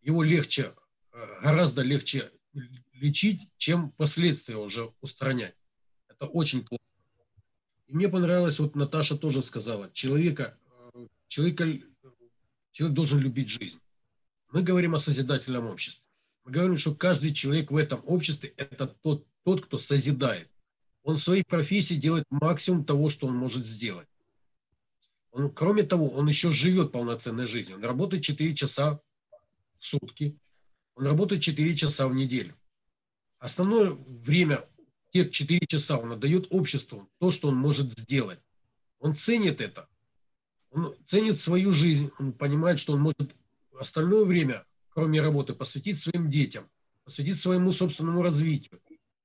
его 0.02 0.24
легче, 0.24 0.74
э, 1.14 1.42
гораздо 1.42 1.82
легче 1.82 2.32
лечить, 2.94 3.50
чем 3.58 3.92
последствия 3.92 4.58
уже 4.58 4.92
устранять. 5.02 5.56
Это 6.08 6.26
очень 6.26 6.66
плохо. 6.66 6.84
И 7.88 7.94
мне 7.94 8.08
понравилось, 8.10 8.60
вот 8.60 8.76
Наташа 8.76 9.18
тоже 9.18 9.44
сказала, 9.44 9.92
человека, 9.92 10.58
э, 10.94 11.08
человека, 11.28 11.66
человек 12.72 12.96
должен 12.96 13.20
любить 13.20 13.50
жизнь. 13.50 13.80
Мы 14.52 14.64
говорим 14.64 14.96
о 14.96 15.00
созидательном 15.00 15.68
обществе. 15.68 16.04
Мы 16.50 16.54
говорим, 16.54 16.78
что 16.80 16.96
каждый 16.96 17.32
человек 17.32 17.70
в 17.70 17.78
этом 17.78 18.02
обществе– 18.08 18.52
это 18.58 18.88
тот, 18.88 19.24
тот, 19.44 19.64
кто 19.64 19.78
созидает. 19.78 20.50
Он 21.04 21.16
в 21.16 21.22
своей 21.22 21.44
профессии 21.44 21.94
делает 21.94 22.26
максимум 22.32 22.86
того, 22.86 23.12
что 23.12 23.28
он 23.28 23.36
может 23.36 23.68
сделать. 23.68 24.08
Он, 25.30 25.52
кроме 25.52 25.84
того, 25.84 26.10
он 26.10 26.28
еще 26.28 26.50
живет 26.50 26.92
полноценной 26.92 27.46
жизнью. 27.46 27.78
Он 27.78 27.84
работает 27.84 28.24
4 28.24 28.56
часа 28.56 29.00
в 29.78 29.86
сутки, 29.86 30.40
он 30.96 31.06
работает 31.06 31.44
4 31.44 31.76
часа 31.76 32.08
в 32.08 32.16
неделю. 32.16 32.56
Основное 33.38 33.92
время 33.92 34.68
те 35.12 35.30
4 35.30 35.68
часа 35.68 36.00
он 36.00 36.14
отдает 36.14 36.48
обществу 36.50 37.08
то, 37.20 37.30
что 37.30 37.50
он 37.50 37.58
может 37.58 37.92
сделать. 37.92 38.40
Он 38.98 39.16
ценит 39.16 39.62
это. 39.62 39.88
Он 40.72 40.96
ценит 41.06 41.40
свою 41.40 41.74
жизнь. 41.74 42.10
Он 42.18 42.34
понимает, 42.34 42.80
что 42.80 42.94
он 42.94 43.02
может 43.02 43.36
остальное 43.80 44.26
время, 44.26 44.66
кроме 44.90 45.22
работы, 45.22 45.54
посвятить 45.54 46.00
своим 46.00 46.30
детям, 46.30 46.70
посвятить 47.04 47.40
своему 47.40 47.72
собственному 47.72 48.22
развитию. 48.22 48.82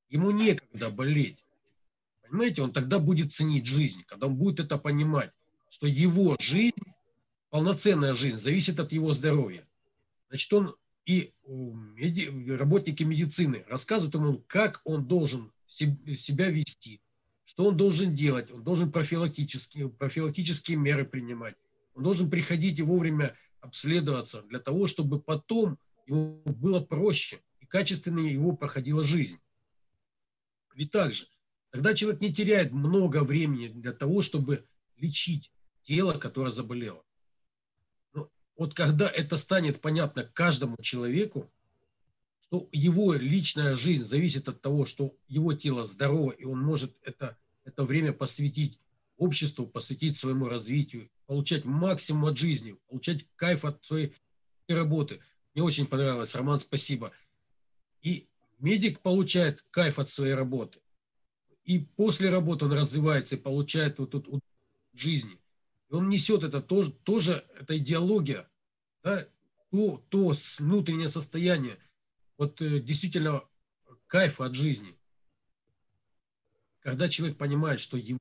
Ему 0.08 0.30
некогда 0.30 0.90
болеть. 0.90 1.44
Понимаете, 2.22 2.62
он 2.62 2.72
тогда 2.72 2.98
будет 2.98 3.32
ценить 3.32 3.66
жизнь, 3.66 4.02
когда 4.06 4.26
он 4.26 4.36
будет 4.36 4.60
это 4.60 4.78
понимать, 4.78 5.32
что 5.70 5.86
его 5.86 6.36
жизнь, 6.40 6.74
полноценная 7.50 8.14
жизнь, 8.14 8.38
зависит 8.38 8.78
от 8.80 8.92
его 8.92 9.12
здоровья. 9.12 9.66
Значит, 10.28 10.52
он 10.52 10.76
и 11.04 11.32
работники 12.48 13.02
медицины 13.02 13.64
рассказывают 13.68 14.14
ему, 14.14 14.38
как 14.46 14.80
он 14.84 15.06
должен 15.06 15.52
себя 15.66 16.48
вести, 16.50 17.00
Что 17.44 17.66
он 17.66 17.76
должен 17.76 18.14
делать? 18.14 18.50
Он 18.50 18.62
должен 18.62 18.90
профилактические, 18.90 19.88
профилактические 19.88 20.76
меры 20.76 21.04
принимать. 21.04 21.56
Он 21.94 22.02
должен 22.02 22.30
приходить 22.30 22.78
и 22.78 22.82
вовремя 22.82 23.36
обследоваться 23.64 24.42
для 24.42 24.60
того, 24.60 24.86
чтобы 24.86 25.20
потом 25.20 25.78
ему 26.06 26.42
было 26.44 26.80
проще 26.80 27.40
и 27.60 27.66
качественнее 27.66 28.32
его 28.32 28.54
проходила 28.54 29.02
жизнь. 29.02 29.38
Ведь 30.74 30.90
также, 30.90 31.26
тогда 31.70 31.94
человек 31.94 32.20
не 32.20 32.32
теряет 32.32 32.72
много 32.72 33.24
времени 33.24 33.68
для 33.68 33.92
того, 33.92 34.22
чтобы 34.22 34.66
лечить 34.96 35.50
тело, 35.82 36.18
которое 36.18 36.52
заболело. 36.52 37.02
Но 38.12 38.30
вот 38.56 38.74
когда 38.74 39.08
это 39.08 39.36
станет 39.36 39.80
понятно 39.80 40.24
каждому 40.24 40.76
человеку, 40.82 41.50
что 42.40 42.68
его 42.70 43.14
личная 43.14 43.76
жизнь 43.76 44.04
зависит 44.04 44.48
от 44.48 44.60
того, 44.60 44.84
что 44.84 45.16
его 45.26 45.54
тело 45.54 45.86
здорово, 45.86 46.32
и 46.32 46.44
он 46.44 46.60
может 46.60 46.96
это, 47.02 47.38
это 47.64 47.84
время 47.84 48.12
посвятить 48.12 48.78
обществу, 49.24 49.66
посвятить 49.66 50.18
своему 50.18 50.48
развитию, 50.48 51.10
получать 51.26 51.64
максимум 51.64 52.26
от 52.26 52.38
жизни, 52.38 52.76
получать 52.88 53.26
кайф 53.36 53.64
от 53.64 53.84
своей 53.84 54.12
работы. 54.68 55.20
Мне 55.54 55.64
очень 55.64 55.86
понравилось, 55.86 56.34
Роман, 56.34 56.60
спасибо. 56.60 57.12
И 58.02 58.28
медик 58.58 59.00
получает 59.00 59.64
кайф 59.70 59.98
от 59.98 60.10
своей 60.10 60.34
работы. 60.34 60.80
И 61.64 61.78
после 61.78 62.30
работы 62.30 62.66
он 62.66 62.72
развивается 62.72 63.36
и 63.36 63.38
получает 63.38 63.98
вот 63.98 64.10
тут 64.10 64.28
жизни. 64.92 65.38
И 65.90 65.94
он 65.94 66.08
несет 66.08 66.42
это 66.42 66.60
тоже, 66.60 66.92
тоже 66.92 67.44
это 67.58 67.78
идеология, 67.78 68.48
да, 69.02 69.26
то, 69.70 70.04
то 70.08 70.34
внутреннее 70.58 71.08
состояние, 71.08 71.78
вот 72.36 72.60
э, 72.60 72.80
действительно 72.80 73.42
кайф 74.06 74.40
от 74.40 74.54
жизни. 74.54 74.96
Когда 76.80 77.08
человек 77.08 77.38
понимает, 77.38 77.80
что 77.80 77.96
его 77.96 78.18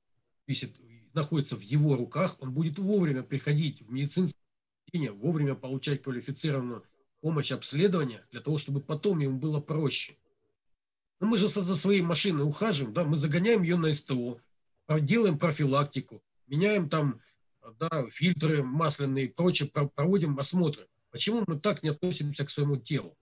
висит, 0.47 0.75
находится 1.13 1.55
в 1.55 1.61
его 1.61 1.95
руках, 1.95 2.37
он 2.39 2.51
будет 2.51 2.79
вовремя 2.79 3.23
приходить 3.23 3.81
в 3.81 3.91
медицинское 3.91 4.39
учреждение, 4.87 5.11
вовремя 5.11 5.55
получать 5.55 6.01
квалифицированную 6.01 6.83
помощь, 7.21 7.51
обследование, 7.51 8.25
для 8.31 8.41
того, 8.41 8.57
чтобы 8.57 8.81
потом 8.81 9.19
ему 9.19 9.37
было 9.37 9.59
проще. 9.59 10.17
Но 11.19 11.27
мы 11.27 11.37
же 11.37 11.47
за 11.47 11.75
своей 11.75 12.01
машиной 12.01 12.43
ухаживаем, 12.43 12.93
да, 12.93 13.03
мы 13.03 13.17
загоняем 13.17 13.61
ее 13.61 13.77
на 13.77 13.93
СТО, 13.93 14.39
делаем 14.89 15.39
профилактику, 15.39 16.21
меняем 16.47 16.89
там 16.89 17.21
да, 17.79 18.09
фильтры 18.09 18.61
масляные 18.61 19.25
и 19.25 19.29
прочее, 19.29 19.69
проводим 19.69 20.37
осмотры. 20.37 20.87
Почему 21.11 21.43
мы 21.47 21.59
так 21.59 21.81
не 21.83 21.89
относимся 21.89 22.45
к 22.45 22.49
своему 22.49 22.75
телу? 22.75 23.17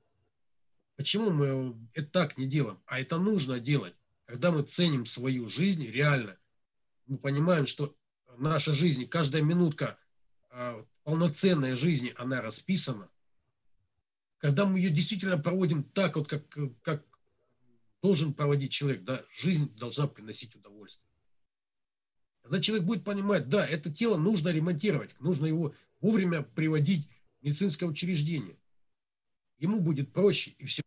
Почему 0.96 1.30
мы 1.30 1.76
это 1.94 2.10
так 2.10 2.38
не 2.38 2.48
делаем? 2.48 2.80
А 2.86 3.00
это 3.00 3.18
нужно 3.18 3.60
делать. 3.60 3.94
Когда 4.26 4.52
мы 4.52 4.64
ценим 4.64 5.06
свою 5.06 5.50
жизнь, 5.50 5.86
реально, 5.86 6.38
мы 7.08 7.18
понимаем, 7.18 7.66
что 7.66 7.96
наша 8.38 8.74
жизнь, 8.74 9.08
каждая 9.08 9.42
минутка 9.42 9.98
э, 10.52 10.84
полноценной 11.04 11.76
жизни, 11.76 12.14
она 12.18 12.42
расписана. 12.42 13.10
Когда 14.38 14.66
мы 14.66 14.80
ее 14.80 14.90
действительно 14.90 15.38
проводим 15.38 15.84
так, 15.84 16.16
вот 16.16 16.28
как, 16.28 16.44
как 16.82 17.06
должен 18.02 18.34
проводить 18.34 18.72
человек, 18.72 19.04
да, 19.04 19.24
жизнь 19.34 19.76
должна 19.78 20.08
приносить 20.08 20.56
удовольствие. 20.56 21.08
Когда 22.42 22.60
человек 22.60 22.86
будет 22.86 23.04
понимать, 23.04 23.50
да, 23.50 23.66
это 23.66 23.92
тело 23.92 24.18
нужно 24.18 24.50
ремонтировать, 24.50 25.20
нужно 25.20 25.46
его 25.46 25.76
вовремя 26.00 26.42
приводить 26.42 27.08
в 27.40 27.46
медицинское 27.46 27.86
учреждение. 27.86 28.58
Ему 29.60 29.80
будет 29.80 30.12
проще, 30.12 30.52
и 30.58 30.66
все 30.66 30.82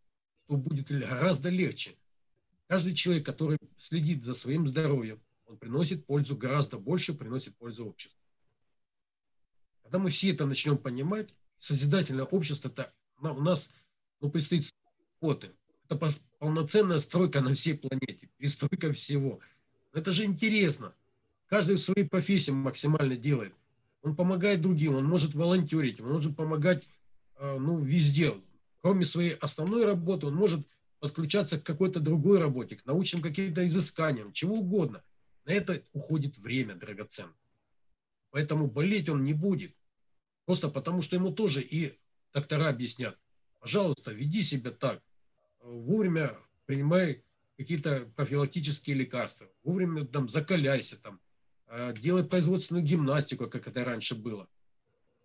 будет 0.48 0.88
гораздо 0.88 1.48
легче. 1.48 1.96
Каждый 2.66 2.94
человек, 2.94 3.24
который 3.24 3.58
следит 3.78 4.24
за 4.24 4.34
своим 4.34 4.66
здоровьем, 4.66 5.22
он 5.54 5.58
приносит 5.58 6.04
пользу 6.04 6.36
гораздо 6.36 6.78
больше, 6.78 7.14
приносит 7.14 7.56
пользу 7.56 7.86
обществу. 7.86 8.18
Когда 9.82 9.98
мы 9.98 10.10
все 10.10 10.32
это 10.32 10.46
начнем 10.46 10.76
понимать, 10.76 11.34
созидательное 11.58 12.24
общество, 12.24 12.68
это 12.68 12.92
у 13.20 13.40
нас 13.40 13.70
ну, 14.20 14.30
предстоит 14.30 14.70
работы. 15.20 15.52
Это 15.88 16.12
полноценная 16.38 16.98
стройка 16.98 17.40
на 17.40 17.54
всей 17.54 17.74
планете, 17.74 18.28
перестройка 18.36 18.92
всего. 18.92 19.40
Это 19.92 20.10
же 20.10 20.24
интересно. 20.24 20.94
Каждый 21.46 21.76
в 21.76 21.80
своей 21.80 22.08
профессии 22.08 22.50
максимально 22.50 23.16
делает. 23.16 23.54
Он 24.02 24.16
помогает 24.16 24.60
другим, 24.60 24.96
он 24.96 25.04
может 25.04 25.34
волонтерить, 25.34 26.00
он 26.00 26.12
может 26.12 26.36
помогать 26.36 26.84
э, 27.36 27.58
ну, 27.58 27.78
везде 27.78 28.34
кроме 28.84 29.06
своей 29.06 29.32
основной 29.36 29.86
работы, 29.86 30.26
он 30.26 30.34
может 30.34 30.60
подключаться 31.00 31.58
к 31.58 31.64
какой-то 31.64 32.00
другой 32.00 32.38
работе, 32.38 32.76
к 32.76 32.84
научным 32.84 33.22
каким-то 33.22 33.66
изысканиям, 33.66 34.32
чего 34.32 34.56
угодно. 34.56 35.02
На 35.44 35.52
это 35.52 35.82
уходит 35.92 36.38
время 36.38 36.74
драгоценное. 36.74 37.34
Поэтому 38.30 38.66
болеть 38.66 39.08
он 39.08 39.24
не 39.24 39.34
будет. 39.34 39.76
Просто 40.44 40.68
потому, 40.68 41.02
что 41.02 41.16
ему 41.16 41.32
тоже 41.32 41.62
и 41.62 41.98
доктора 42.32 42.68
объяснят. 42.68 43.18
Пожалуйста, 43.60 44.12
веди 44.12 44.42
себя 44.42 44.70
так. 44.70 45.02
Вовремя 45.60 46.36
принимай 46.66 47.22
какие-то 47.56 48.10
профилактические 48.16 48.96
лекарства. 48.96 49.48
Вовремя 49.62 50.04
там 50.06 50.28
закаляйся, 50.28 50.96
там, 50.96 51.20
э, 51.68 51.94
делай 51.98 52.24
производственную 52.24 52.84
гимнастику, 52.84 53.48
как 53.48 53.66
это 53.66 53.84
раньше 53.84 54.14
было. 54.14 54.48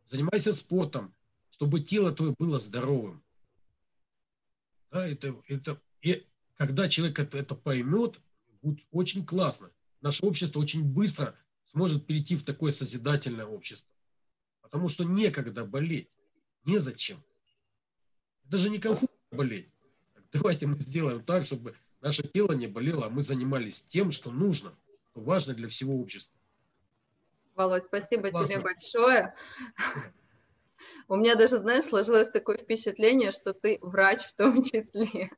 Занимайся 0.06 0.54
спортом, 0.54 1.14
чтобы 1.52 1.82
тело 1.82 2.12
твое 2.12 2.34
было 2.38 2.60
здоровым. 2.60 3.24
Да, 4.92 5.08
это, 5.08 5.36
это, 5.48 5.82
и 6.02 6.26
когда 6.56 6.90
человек 6.90 7.20
это, 7.20 7.38
это 7.38 7.56
поймет, 7.56 8.20
будет 8.62 8.86
очень 8.92 9.26
классно. 9.26 9.72
Наше 10.02 10.26
общество 10.26 10.60
очень 10.60 10.84
быстро 10.84 11.36
сможет 11.66 12.08
перейти 12.08 12.36
в 12.36 12.44
такое 12.44 12.72
созидательное 12.72 13.46
общество. 13.46 13.92
Потому 14.62 14.90
что 14.90 15.04
некогда 15.04 15.66
болеть. 15.66 16.10
Незачем. 16.66 17.24
Это 18.48 18.58
же 18.58 18.70
некомфортно 18.70 19.18
болеть. 19.32 19.70
давайте 20.32 20.68
мы 20.68 20.80
сделаем 20.80 21.24
так, 21.24 21.46
чтобы 21.46 21.76
наше 22.02 22.24
тело 22.24 22.54
не 22.54 22.68
болело, 22.68 23.06
а 23.06 23.10
мы 23.10 23.24
занимались 23.24 23.82
тем, 23.82 24.12
что 24.12 24.32
нужно, 24.32 24.76
что 25.12 25.22
важно 25.22 25.54
для 25.54 25.68
всего 25.68 26.00
общества. 26.00 26.38
Володь, 27.56 27.84
спасибо 27.84 28.30
Классно. 28.30 28.56
тебе 28.56 28.64
большое. 28.64 29.36
У 31.08 31.16
меня 31.16 31.36
даже, 31.36 31.60
знаешь, 31.60 31.86
сложилось 31.86 32.30
такое 32.30 32.58
впечатление, 32.58 33.32
что 33.32 33.54
ты 33.54 33.80
врач 33.82 34.24
в 34.24 34.34
том 34.36 34.64
числе. 34.64 35.32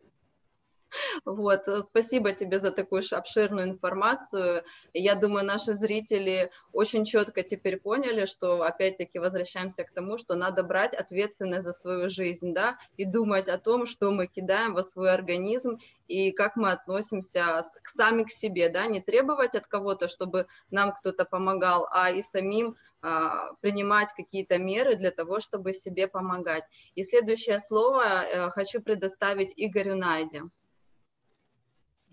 Вот, 1.25 1.67
э, 1.67 1.81
спасибо 1.83 2.33
тебе 2.33 2.59
за 2.59 2.71
такую 2.71 3.03
обширную 3.11 3.67
информацию. 3.67 4.63
Я 4.93 5.15
думаю, 5.15 5.45
наши 5.45 5.73
зрители 5.73 6.51
очень 6.73 7.05
четко 7.05 7.43
теперь 7.43 7.79
поняли, 7.79 8.25
что 8.25 8.61
опять-таки 8.63 9.19
возвращаемся 9.19 9.83
к 9.83 9.91
тому, 9.91 10.17
что 10.17 10.35
надо 10.35 10.63
брать 10.63 10.93
ответственность 10.93 11.63
за 11.63 11.73
свою 11.73 12.09
жизнь, 12.09 12.53
да, 12.53 12.77
и 12.97 13.05
думать 13.05 13.49
о 13.49 13.57
том, 13.57 13.85
что 13.85 14.11
мы 14.11 14.27
кидаем 14.27 14.73
во 14.73 14.83
свой 14.83 15.11
организм 15.11 15.79
и 16.07 16.31
как 16.31 16.55
мы 16.55 16.71
относимся 16.71 17.63
к, 17.81 17.89
сами 17.89 18.23
к 18.23 18.31
себе, 18.31 18.69
да, 18.69 18.85
не 18.87 19.01
требовать 19.01 19.55
от 19.55 19.67
кого-то, 19.67 20.07
чтобы 20.07 20.47
нам 20.69 20.93
кто-то 20.93 21.25
помогал, 21.25 21.87
а 21.91 22.11
и 22.11 22.21
самим 22.21 22.75
а, 23.01 23.53
принимать 23.61 24.13
какие-то 24.13 24.57
меры 24.57 24.95
для 24.95 25.11
того, 25.11 25.39
чтобы 25.39 25.73
себе 25.73 26.07
помогать. 26.07 26.63
И 26.95 27.03
следующее 27.03 27.59
слово 27.59 28.03
э, 28.03 28.49
хочу 28.51 28.81
предоставить 28.81 29.53
Игорю 29.55 29.95
Найде. 29.95 30.43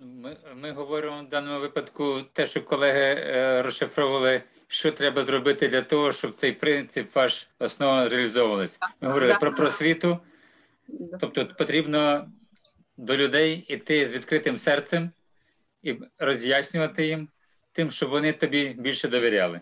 Ми 0.01 0.37
ми 0.55 0.73
говоримо 0.73 1.23
в 1.23 1.29
даному 1.29 1.61
випадку 1.61 2.23
те, 2.33 2.47
що 2.47 2.63
колеги 2.63 3.01
е, 3.01 3.63
розшифровували, 3.63 4.43
що 4.69 4.93
треба 4.93 5.23
зробити 5.23 5.69
для 5.69 5.83
того, 5.83 6.13
щоб 6.13 6.33
цей 6.33 6.53
принцип 6.53 7.15
ваш 7.15 7.49
основа 7.59 8.09
реалізовувалась. 8.09 8.79
Ми 9.01 9.09
говорили 9.09 9.33
да. 9.33 9.39
про 9.39 9.55
просвіту, 9.55 10.19
тобто 11.21 11.47
потрібно 11.47 12.33
до 12.97 13.17
людей 13.17 13.65
йти 13.69 14.07
з 14.07 14.13
відкритим 14.13 14.59
серцем 14.59 15.11
і 15.83 15.97
роз'яснювати 16.19 17.07
їм 17.07 17.29
тим, 17.73 17.91
щоб 17.91 18.11
вони 18.11 18.33
тобі 18.33 18.75
більше 18.79 19.09
довіряли. 19.09 19.61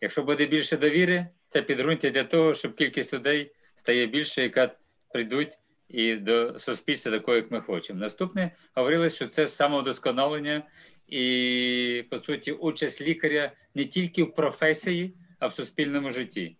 Якщо 0.00 0.22
буде 0.22 0.46
більше 0.46 0.76
довіри, 0.76 1.26
це 1.48 1.62
підґрунтя 1.62 2.10
для 2.10 2.24
того, 2.24 2.54
щоб 2.54 2.74
кількість 2.74 3.14
людей 3.14 3.52
стає 3.74 4.06
більше, 4.06 4.42
яка 4.42 4.70
прийдуть 5.12 5.58
і 5.88 6.14
до 6.14 6.58
суспільства, 6.58 7.12
такого, 7.12 7.36
як 7.36 7.50
ми 7.50 7.60
хочемо. 7.60 8.00
Наступне 8.00 8.50
говорили, 8.74 9.10
що 9.10 9.26
це 9.26 9.46
самовдосконалення 9.46 10.62
і, 11.06 12.04
по 12.10 12.18
суті, 12.18 12.52
участь 12.52 13.00
лікаря 13.00 13.52
не 13.74 13.84
тільки 13.84 14.22
в 14.22 14.34
професії, 14.34 15.14
а 15.38 15.46
в 15.46 15.52
суспільному 15.52 16.10
житті. 16.10 16.56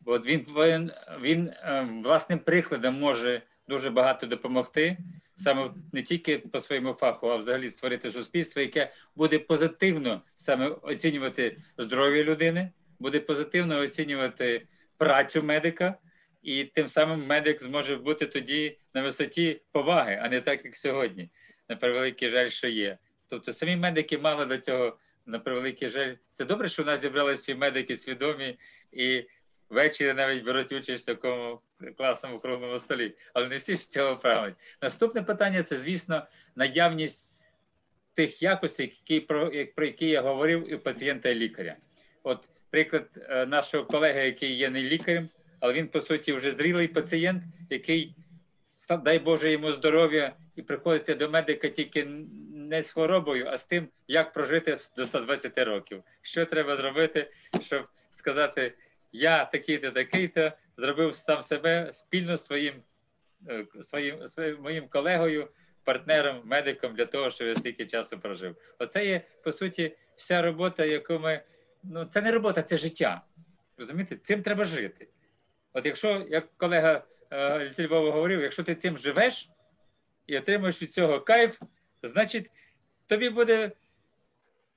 Бо 0.00 0.18
він 0.18 0.46
він, 0.56 0.90
він 1.22 1.52
власним 2.02 2.38
прикладом 2.38 2.94
може 2.94 3.42
дуже 3.68 3.90
багато 3.90 4.26
допомогти, 4.26 4.98
саме 5.34 5.70
не 5.92 6.02
тільки 6.02 6.38
по 6.38 6.60
своєму 6.60 6.92
фаху, 6.92 7.28
а 7.28 7.36
взагалі 7.36 7.70
створити 7.70 8.10
суспільство, 8.10 8.62
яке 8.62 8.92
буде 9.16 9.38
позитивно 9.38 10.22
саме 10.34 10.68
оцінювати 10.68 11.56
здоров'я 11.78 12.24
людини, 12.24 12.70
буде 12.98 13.20
позитивно 13.20 13.78
оцінювати 13.78 14.66
працю 14.96 15.42
медика 15.42 15.94
і 16.44 16.64
тим 16.64 16.86
самим 16.88 17.26
медик 17.26 17.62
зможе 17.62 17.96
бути 17.96 18.26
тоді 18.26 18.78
на 18.94 19.02
висоті 19.02 19.60
поваги, 19.72 20.20
а 20.22 20.28
не 20.28 20.40
так, 20.40 20.64
як 20.64 20.76
сьогодні. 20.76 21.30
На 21.68 21.76
превеликий 21.76 22.30
жаль, 22.30 22.48
що 22.48 22.68
є. 22.68 22.98
Тобто 23.28 23.52
самі 23.52 23.76
медики 23.76 24.18
мали 24.18 24.46
до 24.46 24.58
цього 24.58 24.98
на 25.26 25.38
превеликий 25.38 25.88
жаль. 25.88 26.14
Це 26.32 26.44
добре, 26.44 26.68
що 26.68 26.82
у 26.82 26.86
нас 26.86 27.00
зібралися 27.00 27.54
медики 27.54 27.96
свідомі 27.96 28.58
і 28.92 29.24
ввечері 29.68 30.12
навіть 30.12 30.44
беруть 30.44 30.72
участь 30.72 31.08
в 31.08 31.14
такому 31.14 31.60
класному 31.96 32.38
круглому 32.38 32.78
столі, 32.78 33.14
але 33.34 33.48
не 33.48 33.56
всі 33.56 33.74
з 33.74 33.90
цього 33.90 34.16
прагнуть. 34.16 34.54
Наступне 34.82 35.22
питання 35.22 35.62
це, 35.62 35.76
звісно, 35.76 36.26
наявність 36.56 37.30
тих 38.14 38.42
якостей, 38.42 38.86
які, 38.86 39.20
про, 39.20 39.52
про 39.74 39.86
які 39.86 40.06
я 40.06 40.22
говорив 40.22 40.72
і 40.72 40.76
пацієнта 40.76 41.28
і 41.28 41.34
лікаря. 41.34 41.76
От 42.22 42.48
приклад 42.70 43.08
е, 43.16 43.46
нашого 43.46 43.84
колеги, 43.84 44.24
який 44.24 44.52
є 44.52 44.70
не 44.70 44.82
лікарем, 44.82 45.28
але 45.64 45.72
він, 45.72 45.88
по 45.88 46.00
суті, 46.00 46.32
вже 46.32 46.50
зрілий 46.50 46.88
пацієнт, 46.88 47.42
який, 47.70 48.16
дай 49.04 49.18
Боже, 49.18 49.52
йому 49.52 49.72
здоров'я, 49.72 50.32
і 50.56 50.62
приходити 50.62 51.14
до 51.14 51.30
медика 51.30 51.68
тільки 51.68 52.04
не 52.54 52.82
з 52.82 52.92
хворобою, 52.92 53.46
а 53.48 53.56
з 53.56 53.64
тим, 53.64 53.88
як 54.08 54.32
прожити 54.32 54.78
до 54.96 55.06
120 55.06 55.58
років. 55.58 56.02
Що 56.22 56.46
треба 56.46 56.76
зробити, 56.76 57.30
щоб 57.62 57.86
сказати, 58.10 58.72
я 59.12 59.44
такий-то, 59.44 59.90
такий-то, 59.90 60.52
зробив 60.76 61.14
сам 61.14 61.42
себе 61.42 61.90
спільно 61.92 62.36
з 62.36 62.44
своїм, 62.44 62.74
е, 63.48 63.66
своїм, 63.80 64.28
своїм 64.28 64.62
моїм 64.62 64.88
колегою, 64.88 65.48
партнером, 65.84 66.42
медиком 66.44 66.94
для 66.94 67.06
того, 67.06 67.30
щоб 67.30 67.48
я 67.48 67.54
стільки 67.54 67.86
часу 67.86 68.18
прожив. 68.18 68.56
Оце 68.78 69.06
є, 69.06 69.20
по 69.44 69.52
суті, 69.52 69.96
вся 70.16 70.42
робота, 70.42 70.84
яку 70.84 71.18
ми. 71.18 71.42
Ну, 71.82 72.04
це 72.04 72.22
не 72.22 72.32
робота, 72.32 72.62
це 72.62 72.76
життя. 72.76 73.22
Розумієте? 73.78 74.16
Цим 74.16 74.42
треба 74.42 74.64
жити. 74.64 75.08
От 75.74 75.86
якщо, 75.86 76.26
як 76.30 76.48
колега 76.56 77.04
е, 77.32 77.68
зі 77.68 77.86
Львова 77.86 78.10
говорив, 78.10 78.40
якщо 78.40 78.62
ти 78.62 78.74
цим 78.74 78.98
живеш 78.98 79.48
і 80.26 80.38
отримуєш 80.38 80.82
від 80.82 80.92
цього 80.92 81.20
кайф, 81.20 81.60
значить 82.02 82.50
тобі 83.06 83.30
буде 83.30 83.72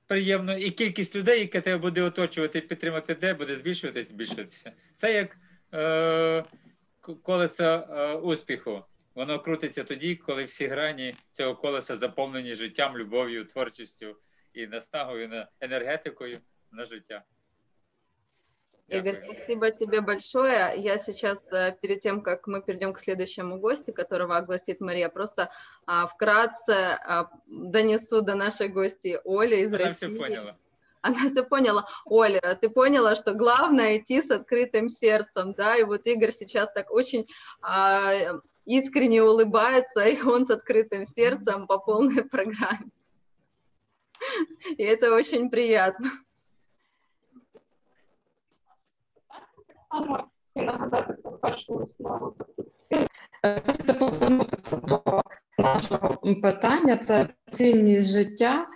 приємно, 0.07 0.57
і 0.57 0.71
кількість 0.71 1.15
людей, 1.15 1.39
яка 1.39 1.61
тебе 1.61 1.77
буде 1.77 2.01
оточувати 2.01 2.59
і 2.59 2.61
підтримати, 2.61 3.15
де 3.15 3.33
буде 3.33 3.55
збільшуватися, 3.55 4.09
збільшуватися. 4.09 4.71
Це 4.95 5.13
як 5.13 5.37
е, 5.73 6.43
колесо 7.21 7.63
е, 7.63 8.13
успіху. 8.13 8.83
Воно 9.15 9.39
крутиться 9.39 9.83
тоді, 9.83 10.15
коли 10.15 10.43
всі 10.43 10.67
грані 10.67 11.15
цього 11.31 11.55
колеса 11.55 11.95
заповнені 11.95 12.55
життям, 12.55 12.97
любов'ю, 12.97 13.45
творчістю 13.45 14.15
і 14.53 14.67
наснагою, 14.67 15.29
на 15.29 15.47
енергетикою 15.59 16.37
на 16.71 16.85
життя. 16.85 17.23
Игорь, 18.89 19.15
спасибо 19.15 19.69
тебе 19.71 19.99
большое. 19.99 20.73
Я 20.77 20.97
сейчас, 20.97 21.43
э, 21.51 21.75
перед 21.81 21.99
тем, 21.99 22.21
как 22.21 22.47
мы 22.47 22.61
перейдем 22.61 22.93
к 22.93 22.99
следующему 22.99 23.59
гостю, 23.59 23.91
которого 23.93 24.37
огласит 24.37 24.79
Мария, 24.79 25.09
просто 25.09 25.51
а, 25.85 26.07
вкратце 26.07 26.71
а, 26.71 27.29
донесу 27.47 28.21
до 28.21 28.35
нашей 28.35 28.69
гости 28.69 29.19
Оли 29.25 29.57
из 29.57 29.73
Она 29.73 29.85
России. 29.85 30.07
все 30.07 30.19
поняла. 30.19 30.57
Она 31.01 31.29
все 31.29 31.43
поняла. 31.43 31.85
Оля, 32.05 32.57
ты 32.61 32.69
поняла, 32.69 33.17
что 33.17 33.33
главное 33.33 33.97
идти 33.97 34.21
с 34.21 34.31
открытым 34.31 34.87
сердцем, 34.87 35.53
да, 35.53 35.75
и 35.75 35.83
вот 35.83 36.05
Игорь 36.05 36.31
сейчас 36.31 36.71
так 36.71 36.89
очень 36.89 37.27
а, 37.61 38.39
искренне 38.63 39.21
улыбается, 39.21 40.05
и 40.05 40.21
он 40.21 40.45
с 40.45 40.49
открытым 40.49 41.05
сердцем 41.05 41.67
по 41.67 41.77
полной 41.77 42.23
программе. 42.29 42.89
И 44.77 44.83
это 44.83 45.13
очень 45.13 45.49
приятно. 45.49 46.09
Само 49.91 50.23
і 50.55 50.61
нагадати 50.61 51.13
про 51.13 51.31
першу 51.31 51.75
основу. 51.75 52.35
Хочеться 53.65 53.93
повернутися 53.93 54.75
до 54.77 55.23
нашого 55.59 56.17
питання, 56.41 56.97
це 56.97 57.29
цінність 57.51 58.09
життя 58.09 58.67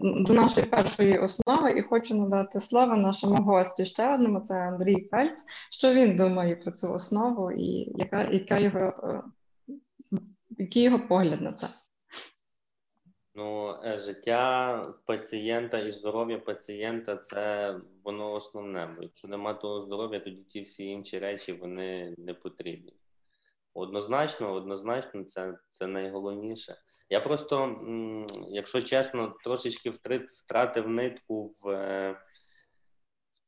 до 0.00 0.34
нашої 0.34 0.66
першої 0.66 1.18
основи, 1.18 1.70
і 1.70 1.82
хочу 1.82 2.14
надати 2.14 2.60
слово 2.60 2.96
нашому 2.96 3.42
гості 3.42 3.86
ще 3.86 4.14
одному, 4.14 4.40
це 4.40 4.54
Андрій 4.54 4.96
Пельц. 4.96 5.38
Що 5.70 5.94
він 5.94 6.16
думає 6.16 6.56
про 6.56 6.72
цю 6.72 6.92
основу 6.92 7.50
і 7.50 7.92
яка, 7.98 8.22
яка 8.22 8.58
його, 8.58 8.78
е, 8.78 9.22
який 10.50 10.82
його 10.82 10.98
погляд 10.98 11.40
на 11.40 11.52
це? 11.52 11.68
Ну, 13.36 13.78
е, 13.84 13.98
життя 13.98 14.94
пацієнта 15.06 15.78
і 15.78 15.92
здоров'я 15.92 16.38
пацієнта 16.38 17.16
це 17.16 17.74
воно 18.04 18.32
основне. 18.32 18.94
Бо 18.96 19.02
якщо 19.02 19.28
немає 19.28 19.56
того 19.56 19.80
здоров'я, 19.80 20.20
тоді 20.20 20.42
ті 20.42 20.62
всі 20.62 20.86
інші 20.86 21.18
речі 21.18 21.52
вони 21.52 22.14
не 22.18 22.34
потрібні. 22.34 22.92
Однозначно, 23.74 24.52
однозначно, 24.52 25.24
це 25.24 25.58
це 25.72 25.86
найголовніше. 25.86 26.76
Я 27.10 27.20
просто, 27.20 27.74
якщо 28.48 28.82
чесно, 28.82 29.34
трошечки 29.44 29.92
втратив 30.44 30.88
нитку 30.88 31.54
в, 31.62 31.68
е, 31.68 32.16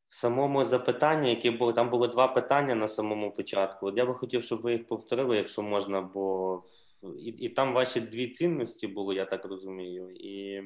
в 0.08 0.14
самому 0.14 0.64
запитанні, 0.64 1.30
яке 1.30 1.50
було 1.50 1.72
там 1.72 1.90
було 1.90 2.06
два 2.06 2.28
питання 2.28 2.74
на 2.74 2.88
самому 2.88 3.34
початку. 3.34 3.86
От 3.86 3.96
я 3.96 4.06
би 4.06 4.14
хотів, 4.14 4.44
щоб 4.44 4.60
ви 4.60 4.72
їх 4.72 4.86
повторили, 4.86 5.36
якщо 5.36 5.62
можна, 5.62 6.02
бо 6.02 6.62
і 7.02 7.28
і 7.28 7.48
там 7.48 7.72
ваші 7.72 8.00
дві 8.00 8.28
цінності 8.28 8.86
було, 8.86 9.12
я 9.12 9.24
так 9.24 9.44
розумію. 9.44 10.10
І 10.10 10.62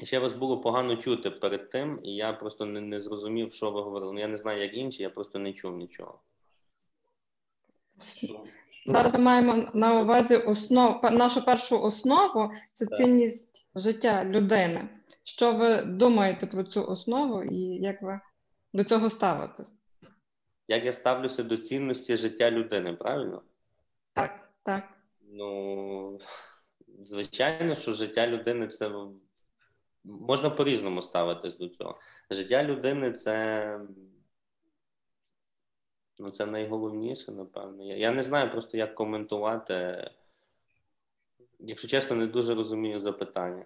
і 0.00 0.06
ще 0.06 0.18
вас 0.18 0.32
було 0.32 0.60
погано 0.60 0.96
чути 0.96 1.30
перед 1.30 1.70
тим, 1.70 2.00
і 2.02 2.14
я 2.14 2.32
просто 2.32 2.64
не 2.66 2.80
не 2.80 2.98
зрозумів, 2.98 3.52
що 3.52 3.70
ви 3.70 3.82
говорили. 3.82 4.12
Ну, 4.12 4.20
я 4.20 4.28
не 4.28 4.36
знаю, 4.36 4.62
як 4.62 4.74
інші, 4.74 5.02
я 5.02 5.10
просто 5.10 5.38
не 5.38 5.52
чув 5.52 5.76
нічого. 5.76 6.20
Зараз 8.86 9.12
ми 9.14 9.18
маємо 9.18 9.70
на 9.74 10.00
увазі 10.00 10.36
основ, 10.36 11.00
нашу 11.12 11.44
першу 11.44 11.82
основу 11.82 12.52
це 12.74 12.86
так. 12.86 12.98
цінність 12.98 13.66
життя 13.74 14.24
людини. 14.24 14.88
Що 15.24 15.52
ви 15.52 15.82
думаєте 15.82 16.46
про 16.46 16.64
цю 16.64 16.86
основу 16.86 17.42
і 17.42 17.58
як 17.60 18.02
ви 18.02 18.20
до 18.72 18.84
цього 18.84 19.10
ставитесь? 19.10 19.74
Як 20.68 20.84
я 20.84 20.92
ставлюся 20.92 21.42
до 21.42 21.56
цінності 21.56 22.16
життя 22.16 22.50
людини, 22.50 22.92
правильно? 22.92 23.42
Так, 24.14 24.48
так. 24.62 24.84
Ну, 25.20 26.18
звичайно, 27.04 27.74
що 27.74 27.92
життя 27.92 28.26
людини 28.26 28.68
це 28.68 28.90
можна 30.04 30.50
по-різному 30.50 31.02
ставитись 31.02 31.58
до 31.58 31.68
цього. 31.68 31.98
Життя 32.30 32.64
людини 32.64 33.12
це. 33.12 33.80
Ну, 36.18 36.30
це 36.30 36.46
найголовніше, 36.46 37.32
напевно. 37.32 37.84
Я, 37.84 37.96
я 37.96 38.10
не 38.10 38.22
знаю 38.22 38.50
просто, 38.50 38.76
як 38.76 38.94
коментувати. 38.94 40.10
Якщо 41.58 41.88
чесно, 41.88 42.16
не 42.16 42.26
дуже 42.26 42.54
розумію 42.54 43.00
запитання. 43.00 43.64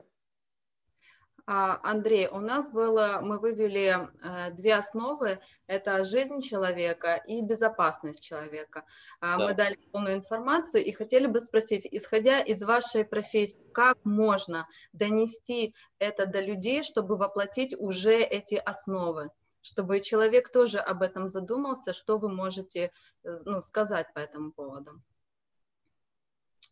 Андрей, 1.50 2.28
у 2.28 2.40
нас 2.40 2.70
было, 2.70 3.20
мы 3.22 3.38
вывели 3.38 3.96
э, 4.22 4.50
две 4.52 4.74
основы, 4.74 5.40
это 5.66 6.04
жизнь 6.04 6.42
человека 6.42 7.14
и 7.26 7.40
безопасность 7.40 8.22
человека. 8.22 8.84
Да. 9.22 9.38
Мы 9.38 9.54
дали 9.54 9.76
полную 9.90 10.16
информацию 10.16 10.84
и 10.84 10.92
хотели 10.92 11.26
бы 11.26 11.40
спросить, 11.40 11.88
исходя 11.90 12.40
из 12.40 12.62
вашей 12.62 13.02
профессии, 13.06 13.58
как 13.72 13.96
можно 14.04 14.68
донести 14.92 15.74
это 15.98 16.26
до 16.26 16.40
людей, 16.40 16.82
чтобы 16.82 17.16
воплотить 17.16 17.74
уже 17.78 18.20
эти 18.20 18.56
основы? 18.56 19.30
чтобы 19.60 20.00
человек 20.00 20.50
тоже 20.50 20.78
об 20.78 21.02
этом 21.02 21.28
задумался, 21.28 21.92
что 21.92 22.16
вы 22.16 22.30
можете 22.30 22.90
э, 23.24 23.38
ну, 23.44 23.60
сказать 23.60 24.06
по 24.14 24.18
этому 24.18 24.52
поводу? 24.52 24.92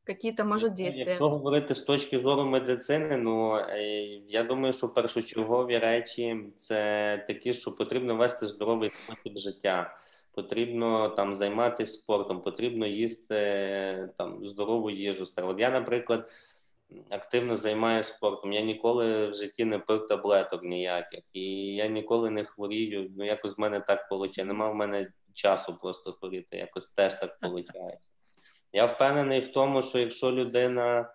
Какие-то, 0.06 0.44
може, 0.44 0.68
дійствия? 0.68 1.04
Якщо 1.08 1.28
говорити 1.28 1.74
з 1.74 1.80
точки 1.80 2.18
зору 2.18 2.44
медицини, 2.44 3.16
ну 3.16 3.60
я 4.28 4.42
думаю, 4.42 4.72
що 4.72 4.88
першочергові 4.88 5.78
речі 5.78 6.36
це 6.56 7.24
такі, 7.26 7.52
що 7.52 7.76
потрібно 7.76 8.16
вести 8.16 8.46
здоровий 8.46 8.88
спосіб 8.88 9.38
життя, 9.38 9.98
потрібно 10.32 11.08
там 11.08 11.34
займатися 11.34 11.92
спортом, 11.92 12.42
потрібно 12.42 12.86
їсти 12.86 14.08
там 14.18 14.46
здорову 14.46 14.90
їжу. 14.90 15.24
От 15.36 15.60
я, 15.60 15.70
наприклад, 15.70 16.28
активно 17.10 17.56
займаюся 17.56 18.12
спортом. 18.12 18.52
Я 18.52 18.60
ніколи 18.60 19.26
в 19.28 19.34
житті 19.34 19.64
не 19.64 19.78
пив 19.78 20.06
таблеток 20.06 20.62
ніяких, 20.62 21.20
і 21.32 21.74
я 21.74 21.86
ніколи 21.86 22.30
не 22.30 22.44
хворію. 22.44 23.10
Ну 23.16 23.24
якось 23.24 23.56
в 23.56 23.60
мене 23.60 23.80
так 23.80 24.10
виходить. 24.10 24.46
Нема 24.46 24.70
в 24.70 24.74
мене 24.74 25.12
часу 25.34 25.76
просто 25.80 26.12
хворіти, 26.12 26.56
якось 26.56 26.86
теж 26.86 27.14
так 27.14 27.38
виходить. 27.42 28.15
Я 28.76 28.86
впевнений 28.86 29.40
в 29.40 29.52
тому, 29.52 29.82
що 29.82 29.98
якщо 29.98 30.32
людина 30.32 31.14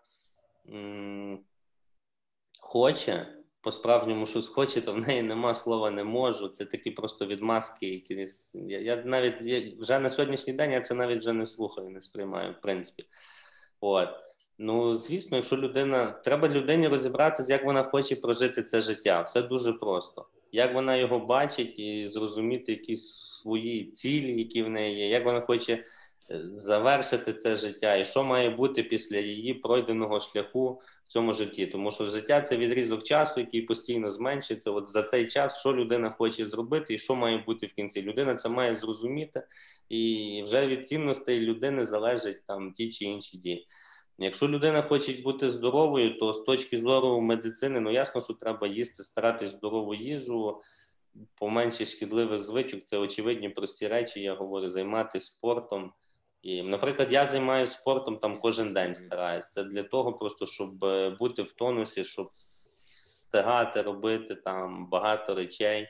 м- 0.69 1.39
хоче, 2.59 3.27
по-справжньому 3.61 4.25
щось 4.25 4.47
хоче, 4.47 4.81
то 4.81 4.93
в 4.93 4.97
неї 4.97 5.21
нема 5.21 5.55
слова 5.55 5.91
не 5.91 6.03
можу. 6.03 6.47
Це 6.47 6.65
такі 6.65 6.91
просто 6.91 7.25
відмазки, 7.25 7.87
які 7.89 8.27
я, 8.53 8.79
я 8.79 8.95
навіть 9.05 9.41
я, 9.41 9.71
вже 9.79 9.99
на 9.99 10.09
сьогоднішній 10.09 10.53
день 10.53 10.71
я 10.71 10.81
це 10.81 10.93
навіть 10.93 11.19
вже 11.19 11.33
не 11.33 11.45
слухаю, 11.45 11.89
не 11.89 12.01
сприймаю, 12.01 12.51
в 12.51 12.61
принципі. 12.61 13.05
От. 13.81 14.09
Ну, 14.57 14.95
звісно, 14.95 15.37
якщо 15.37 15.57
людина, 15.57 16.11
треба 16.11 16.47
людині 16.47 16.87
розібратися, 16.87 17.53
як 17.53 17.65
вона 17.65 17.83
хоче 17.83 18.15
прожити 18.15 18.63
це 18.63 18.81
життя. 18.81 19.21
Все 19.21 19.41
дуже 19.41 19.73
просто. 19.73 20.25
Як 20.51 20.73
вона 20.73 20.95
його 20.95 21.19
бачить, 21.19 21.79
і 21.79 22.07
зрозуміти 22.07 22.71
якісь 22.71 23.13
свої 23.13 23.91
цілі, 23.91 24.39
які 24.39 24.63
в 24.63 24.69
неї 24.69 24.97
є, 24.97 25.09
як 25.09 25.25
вона 25.25 25.41
хоче 25.41 25.83
завершити 26.51 27.33
це 27.33 27.55
життя, 27.55 27.95
і 27.95 28.05
що 28.05 28.23
має 28.23 28.49
бути 28.49 28.83
після 28.83 29.17
її 29.17 29.53
пройденого 29.53 30.19
шляху 30.19 30.81
в 31.05 31.09
цьому 31.09 31.33
житті. 31.33 31.67
Тому 31.67 31.91
що 31.91 32.05
життя 32.05 32.41
це 32.41 32.57
відрізок 32.57 33.03
часу, 33.03 33.39
який 33.39 33.61
постійно 33.61 34.11
зменшується. 34.11 34.71
От 34.71 34.89
за 34.89 35.03
цей 35.03 35.27
час, 35.27 35.59
що 35.59 35.73
людина 35.73 36.09
хоче 36.09 36.45
зробити, 36.45 36.93
і 36.93 36.97
що 36.97 37.15
має 37.15 37.37
бути 37.37 37.67
в 37.67 37.73
кінці. 37.73 38.01
Людина 38.01 38.35
це 38.35 38.49
має 38.49 38.75
зрозуміти, 38.75 39.43
і 39.89 40.43
вже 40.45 40.67
від 40.67 40.87
цінностей 40.87 41.39
людини 41.39 41.85
залежать 41.85 42.45
там 42.45 42.73
ті 42.73 42.89
чи 42.89 43.05
інші 43.05 43.37
дії. 43.37 43.67
Якщо 44.17 44.47
людина 44.47 44.81
хоче 44.81 45.21
бути 45.21 45.49
здоровою, 45.49 46.17
то 46.17 46.33
з 46.33 46.41
точки 46.41 46.81
зору 46.81 47.21
медицини, 47.21 47.79
ну 47.79 47.91
ясно, 47.91 48.21
що 48.21 48.33
треба 48.33 48.67
їсти, 48.67 49.03
старатись 49.03 49.49
здорову 49.49 49.93
їжу, 49.93 50.61
поменше 51.35 51.85
шкідливих 51.85 52.43
звичок. 52.43 52.83
Це 52.83 52.97
очевидні 52.97 53.49
прості 53.49 53.87
речі. 53.87 54.21
Я 54.21 54.35
говорю, 54.35 54.69
займатися 54.69 55.25
спортом. 55.25 55.91
І, 56.41 56.63
наприклад, 56.63 57.11
я 57.11 57.25
займаюся 57.25 57.73
спортом 57.73 58.17
там 58.17 58.39
кожен 58.39 58.73
день 58.73 58.95
стараюсь. 58.95 59.49
Це 59.49 59.63
для 59.63 59.83
того, 59.83 60.13
просто 60.13 60.45
щоб 60.45 60.85
е, 60.85 61.09
бути 61.09 61.43
в 61.43 61.51
тонусі, 61.51 62.03
щоб 62.03 62.29
встигати 62.31 63.81
робити 63.81 64.35
там 64.35 64.89
багато 64.89 65.35
речей. 65.35 65.87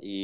І 0.00 0.14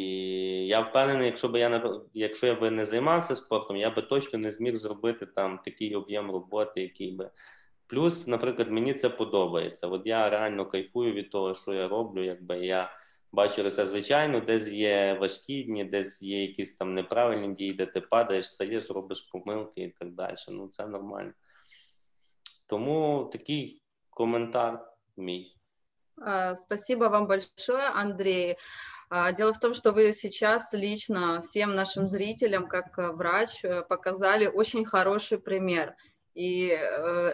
я 0.67 0.81
впевнений, 0.81 1.27
якщо 1.27 1.49
б 1.49 1.57
я 1.57 2.01
якщо 2.15 2.47
я 2.47 2.55
би 2.55 2.71
не 2.71 2.85
займався 2.85 3.35
спортом, 3.35 3.77
я 3.77 3.91
би 3.91 4.03
точно 4.03 4.39
не 4.39 4.53
зміг 4.53 4.77
зробити 4.77 5.27
там 5.27 5.61
такий 5.65 5.95
об'єм 5.95 6.31
роботи, 6.31 6.83
який 6.83 7.13
би. 7.13 7.31
Плюс, 7.87 8.27
наприклад, 8.27 8.71
мені 8.71 8.95
це 8.95 9.09
подобається. 9.09 9.87
От 9.87 10.03
я 10.05 10.31
реально 10.31 10.67
кайфую 10.67 11.13
від 11.13 11.31
того, 11.31 11.55
що 11.55 11.73
я 11.73 11.89
роблю, 11.89 12.25
якби 12.25 12.59
я 12.59 12.91
бачу 13.32 13.70
це, 13.70 13.86
звичайно, 13.86 14.40
десь 14.40 14.68
є 14.68 15.18
важкі 15.22 15.64
дні, 15.64 15.84
десь 15.86 16.22
є 16.22 16.42
якісь 16.42 16.76
там 16.76 16.94
неправильні 16.94 17.54
дії, 17.54 17.74
де 17.74 17.86
ти 17.86 18.02
падаєш, 18.02 18.48
стаєш, 18.48 18.92
робиш 18.92 19.22
помилки 19.22 19.82
і 19.82 19.90
так 20.00 20.12
далі. 20.12 20.36
Ну, 20.50 20.68
це 20.68 20.88
нормально. 20.88 21.32
Тому 22.68 23.30
такий 23.32 23.82
коментар 24.10 24.92
мій. 25.18 25.54
Спасибо 26.58 27.10
вам 27.10 27.28
большое, 27.28 27.90
Андрей. 27.90 28.58
Дело 29.38 29.54
в 29.54 29.60
том, 29.60 29.74
что 29.74 29.92
вы 29.92 30.14
сейчас 30.14 30.74
лично 30.74 31.42
всем 31.42 31.76
нашим 31.76 32.08
зрителям, 32.08 32.68
как 32.68 32.98
врач, 32.98 33.64
э, 33.64 33.84
показали 33.84 34.48
очень 34.48 34.84
хороший 34.84 35.38
пример. 35.38 35.96
и 36.35 36.71
э, 36.71 36.77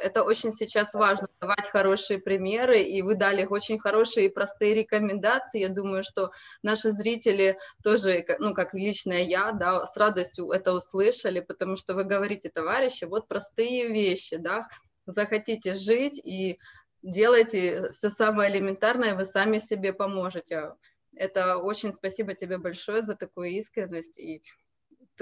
это 0.03 0.25
очень 0.25 0.53
сейчас 0.53 0.93
важно, 0.95 1.29
давать 1.41 1.69
хорошие 1.69 2.19
примеры, 2.19 2.81
и 2.81 3.01
вы 3.03 3.15
дали 3.15 3.45
очень 3.45 3.79
хорошие 3.79 4.27
и 4.27 4.33
простые 4.33 4.75
рекомендации. 4.75 5.61
Я 5.61 5.69
думаю, 5.69 6.03
что 6.03 6.33
наши 6.63 6.91
зрители 6.91 7.59
тоже, 7.85 8.25
ну, 8.41 8.55
как 8.55 8.75
лично 8.75 9.13
я, 9.13 9.53
да, 9.53 9.87
с 9.87 9.97
радостью 9.97 10.51
это 10.51 10.73
услышали, 10.73 11.41
потому 11.41 11.77
что 11.77 11.95
вы 11.95 12.05
говорите, 12.05 12.51
товарищи, 12.51 13.05
вот 13.05 13.29
простые 13.29 13.89
вещи, 13.89 14.37
да, 14.37 14.67
захотите 15.07 15.75
жить 15.75 16.21
и 16.25 16.59
делайте 17.03 17.91
все 17.91 18.11
самое 18.11 18.51
элементарное, 18.51 19.15
вы 19.15 19.27
сами 19.27 19.59
себе 19.59 19.93
поможете. 19.93 20.75
Это 21.15 21.59
очень 21.59 21.93
спасибо 21.93 22.35
тебе 22.35 22.59
большое 22.59 23.03
за 23.03 23.15
такую 23.15 23.51
искренность 23.51 24.19
и 24.19 24.43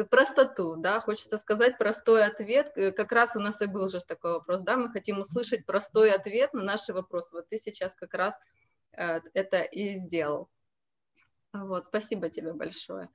простоту, 0.10 0.76
да, 0.76 1.00
хочется 1.00 1.38
сказать 1.38 1.78
простой 1.78 2.24
ответ, 2.26 2.72
э, 2.76 2.92
как 2.92 3.12
раз 3.12 3.36
у 3.36 3.40
нас 3.40 3.62
и 3.62 3.66
был 3.66 3.88
же 3.88 4.00
такой 4.00 4.34
вопрос, 4.34 4.62
да, 4.62 4.78
мы 4.78 4.90
хотим 4.90 5.20
услышать 5.20 5.66
простой 5.66 6.12
ответ 6.12 6.54
на 6.54 6.64
наши 6.64 6.94
вопросы, 6.94 7.36
вот 7.36 7.48
ты 7.48 7.58
сейчас 7.58 7.94
как 7.96 8.14
раз 8.14 8.36
э, 8.94 9.22
это 9.34 9.62
и 9.62 9.98
сделал. 9.98 10.50
Вот, 11.54 11.86
спасибо 11.86 12.30
тебе 12.30 12.54
большое. 12.54 13.10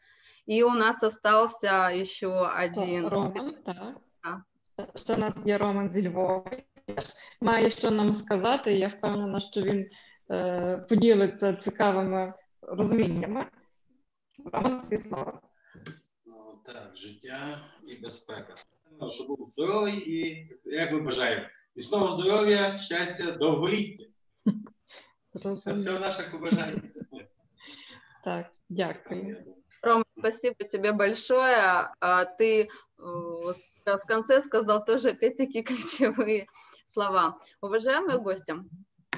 І 0.47 0.65
у 0.65 0.71
нас 0.71 1.03
остался 1.03 1.91
еще 1.91 2.47
один. 2.47 3.09
Роман, 3.09 3.55
так. 3.65 4.43
Ще 4.95 5.15
у 5.15 5.19
нас 5.19 5.47
є 5.47 5.59
Роман 5.59 5.91
зі 5.93 6.09
Львова. 6.09 6.51
Має 7.41 7.71
що 7.71 7.91
нам 7.91 8.15
сказати. 8.15 8.75
Я 8.75 8.89
впевнена, 8.89 9.41
що 9.41 9.61
він 9.63 9.89
е, 10.31 10.77
поділиться 10.89 11.53
цікавими 11.53 12.35
розуміннями. 12.63 13.45
Роман, 14.53 14.81
тобі 14.81 14.99
слово. 14.99 15.41
Так, 16.71 16.93
життя 16.97 17.61
і 17.87 17.97
безпека. 17.97 18.55
Щоб 19.11 19.27
був 19.27 19.53
здоровий 19.57 19.95
і, 19.95 20.49
як 20.65 20.93
ми 20.93 21.01
бажаємо, 21.01 21.47
міцного 21.77 22.13
здоров'я, 22.13 22.79
щастя, 22.79 23.33
довголіття. 23.33 24.05
Це 25.43 25.73
все 25.73 25.99
наше 26.01 26.31
побажання. 26.31 26.83
Так, 28.25 28.47
дякую. 28.69 29.45
Рома, 29.83 30.05
спасибо 30.19 30.55
тебе 30.71 30.93
большое. 30.93 31.91
А 32.01 32.25
ты 32.25 32.69
в 32.99 34.07
конце 34.09 34.43
сказал 34.43 34.85
тоже 34.85 35.11
опять-таки 35.11 35.63
ключевые 35.63 36.47
слова. 36.87 37.41
Уважаемые 37.61 38.19
гости, 38.19 38.55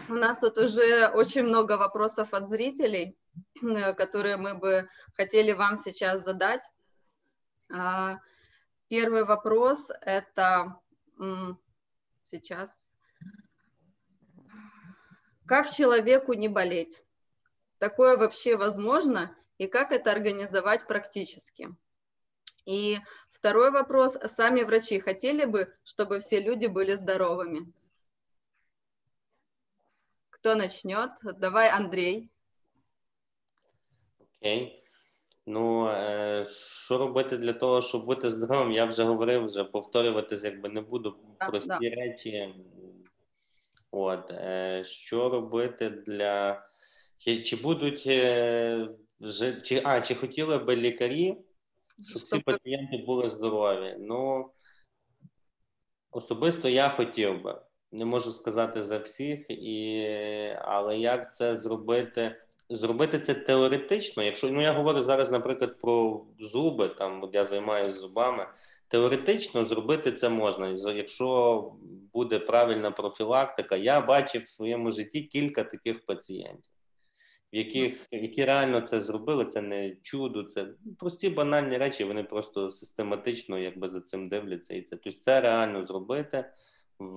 у 0.08 0.14
нас 0.14 0.40
тут 0.40 0.58
уже 0.58 1.08
очень 1.08 1.44
много 1.44 1.76
вопросов 1.76 2.28
от 2.32 2.48
зрителей, 2.48 3.16
которые 3.96 4.36
мы 4.36 4.54
бы 4.54 4.88
хотели 5.16 5.52
вам 5.52 5.76
сейчас 5.78 6.24
задать. 6.24 6.62
А, 7.75 8.19
первый 8.87 9.25
вопрос– 9.25 9.89
это 10.01 10.79
сейчас. 12.23 12.69
Как 15.47 15.71
человеку 15.71 16.33
не 16.33 16.47
болеть? 16.47 17.03
Такое 17.79 18.15
вообще 18.15 18.55
возможно? 18.57 19.35
И 19.57 19.65
как 19.65 19.91
это 19.91 20.11
организовать 20.11 20.85
практически? 20.87 21.75
И 22.65 22.99
второй 23.31 23.71
вопрос. 23.71 24.17
Сами 24.35 24.61
врачи 24.61 24.99
хотели 24.99 25.45
бы, 25.45 25.75
чтобы 25.83 26.19
все 26.19 26.39
люди 26.39 26.67
были 26.67 26.93
здоровыми? 26.93 27.73
Кто 30.29 30.53
начнет? 30.53 31.11
Давай, 31.23 31.69
Андрей. 31.69 32.29
Окей. 34.19 34.79
Okay. 34.79 34.82
Ну, 35.45 35.87
е, 35.87 36.45
що 36.49 36.97
робити 36.97 37.37
для 37.37 37.53
того, 37.53 37.81
щоб 37.81 38.05
бути 38.05 38.29
здоровим, 38.29 38.71
я 38.71 38.85
вже 38.85 39.03
говорив, 39.03 39.45
вже 39.45 39.63
повторюватись 39.63 40.43
якби 40.43 40.69
не 40.69 40.81
буду 40.81 41.17
прості 41.39 41.89
да. 41.89 41.89
речі. 41.89 42.55
От, 43.91 44.31
е, 44.31 44.83
Що 44.85 45.29
робити 45.29 45.89
для. 45.89 46.63
Чи, 47.17 47.41
чи 47.41 47.55
будуть 47.55 48.03
е, 48.07 48.89
чи, 49.63 49.81
а, 49.85 50.01
чи 50.01 50.15
хотіли 50.15 50.57
би 50.57 50.75
лікарі, 50.75 51.37
щоб 52.07 52.21
всі 52.21 52.39
пацієнти 52.39 52.97
були 52.97 53.29
здорові? 53.29 53.95
Ну, 53.99 54.51
особисто 56.11 56.69
я 56.69 56.89
хотів 56.89 57.41
би. 57.41 57.61
Не 57.91 58.05
можу 58.05 58.31
сказати 58.31 58.83
за 58.83 58.97
всіх, 58.97 59.45
і, 59.49 60.07
але 60.61 60.97
як 60.97 61.33
це 61.33 61.57
зробити? 61.57 62.42
Зробити 62.69 63.19
це 63.19 63.33
теоретично, 63.33 64.23
якщо 64.23 64.49
ну 64.49 64.61
я 64.61 64.73
говорю 64.73 65.01
зараз, 65.01 65.31
наприклад, 65.31 65.79
про 65.79 66.25
зуби, 66.39 66.87
там 66.87 67.29
я 67.33 67.45
займаюся 67.45 68.01
зубами. 68.01 68.47
Теоретично 68.87 69.65
зробити 69.65 70.11
це 70.11 70.29
можна, 70.29 70.67
якщо 70.95 71.71
буде 72.13 72.39
правильна 72.39 72.91
профілактика. 72.91 73.75
Я 73.75 74.01
бачив 74.01 74.41
в 74.41 74.47
своєму 74.47 74.91
житті 74.91 75.21
кілька 75.21 75.63
таких 75.63 76.05
пацієнтів, 76.05 76.71
яких 77.51 78.07
які 78.11 78.45
реально 78.45 78.81
це 78.81 79.01
зробили. 79.01 79.45
Це 79.45 79.61
не 79.61 79.95
чудо, 80.01 80.43
це 80.43 80.67
прості 80.99 81.29
банальні 81.29 81.77
речі. 81.77 82.03
Вони 82.03 82.23
просто 82.23 82.69
систематично 82.69 83.59
якби 83.59 83.89
за 83.89 84.01
цим 84.01 84.29
дивляться, 84.29 84.73
і 84.73 84.81
це 84.81 84.95
тобто 84.95 85.19
це 85.19 85.41
реально 85.41 85.85
зробити 85.85 86.45
в, 86.99 87.15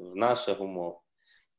в 0.00 0.16
наших 0.16 0.60
умовах. 0.60 1.05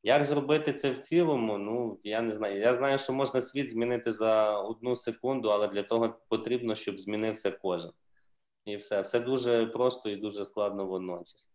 Як 0.04 0.24
зробити 0.24 0.74
це 0.74 0.92
в 0.92 0.98
цілому? 0.98 1.58
Ну 1.58 2.00
я 2.04 2.22
не 2.22 2.34
знаю. 2.34 2.60
Я 2.60 2.76
знаю, 2.76 2.98
що 2.98 3.14
можна 3.14 3.42
світ 3.42 3.70
змінити 3.70 4.12
за 4.12 4.60
одну 4.60 4.96
секунду, 4.96 5.50
але 5.50 5.68
для 5.68 5.84
того 5.84 6.20
потрібно, 6.30 6.76
щоб 6.76 7.00
змінився 7.00 7.52
кожен. 7.52 7.92
І 8.66 8.78
все. 8.78 9.02
Все 9.02 9.20
дуже 9.20 9.66
просто 9.66 10.10
і 10.10 10.16
дуже 10.16 10.46
складно 10.46 10.86
водночас. 10.86 11.48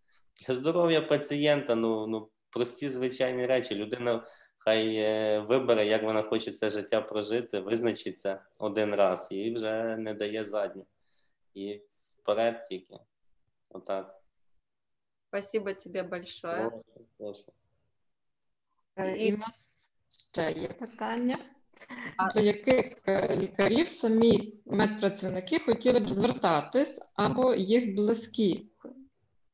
Для 0.47 0.55
здоров'я 0.55 1.03
пацієнта, 1.03 1.75
ну 1.75 2.07
ну 2.07 2.31
прості 2.51 2.89
звичайні 2.89 3.47
речі. 3.47 3.75
Людина 3.75 4.25
хай 4.59 4.97
е, 4.97 5.41
вибере, 5.41 5.87
як 5.87 6.03
вона 6.03 6.23
хоче 6.23 6.53
це 6.53 6.71
життя 6.71 7.01
прожити, 7.01 7.61
визначиться 7.61 8.45
один 8.59 8.95
раз 8.95 9.29
і 9.31 9.55
вже 9.55 9.97
не 9.97 10.15
дає 10.15 10.45
задню. 10.45 10.87
І 11.55 11.83
вперед 12.19 12.63
тільки. 12.69 12.99
Отак. 13.69 14.23
Спасибо 15.29 15.73
тебе 15.73 16.03
большое. 16.03 16.71
Прошу, 16.71 16.85
прошу. 17.19 17.53
Е, 18.97 19.17
і 19.17 19.35
в 19.35 19.39
нас 19.39 19.91
ще 20.33 20.53
є 20.53 20.69
питання. 20.69 21.39
До 22.35 22.41
яких 22.41 22.87
е, 23.07 23.37
лікарів 23.37 23.89
самі 23.89 24.55
медпрацівники 24.67 25.59
хотіли 25.59 26.01
б 26.01 26.13
звертатись 26.13 27.01
або 27.15 27.55
їх 27.55 27.95
близькі 27.95 28.67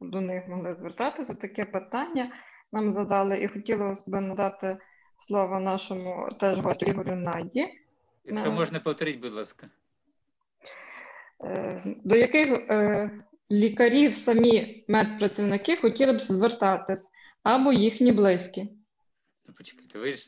до 0.01 0.21
них 0.21 0.49
могли 0.49 0.75
звертатися? 0.75 1.35
Таке 1.35 1.65
питання 1.65 2.33
нам 2.73 2.93
задали 2.93 3.43
і 3.43 3.49
хотілося 3.49 4.11
б 4.11 4.21
надати 4.21 4.79
слово 5.19 5.61
нашому 5.61 6.29
теж 6.41 6.59
гостю 6.59 6.87
Ігорю 6.87 7.17
Наді. 7.17 7.69
Якщо 8.25 8.53
можна 8.53 8.81
повторіть, 8.81 9.21
будь 9.21 9.35
ласка. 9.35 9.67
До 11.85 12.17
яких 12.17 12.49
лікарі, 13.51 14.13
самі 14.13 14.85
медпрацівники 14.89 15.77
хотіли 15.77 16.13
б 16.13 16.21
звертатись 16.21 17.11
або 17.43 17.73
їхні 17.73 18.13
близькі. 18.13 18.78
Ну, 19.49 19.55
почекайте, 19.55 19.99
ви 19.99 20.13
ж 20.13 20.27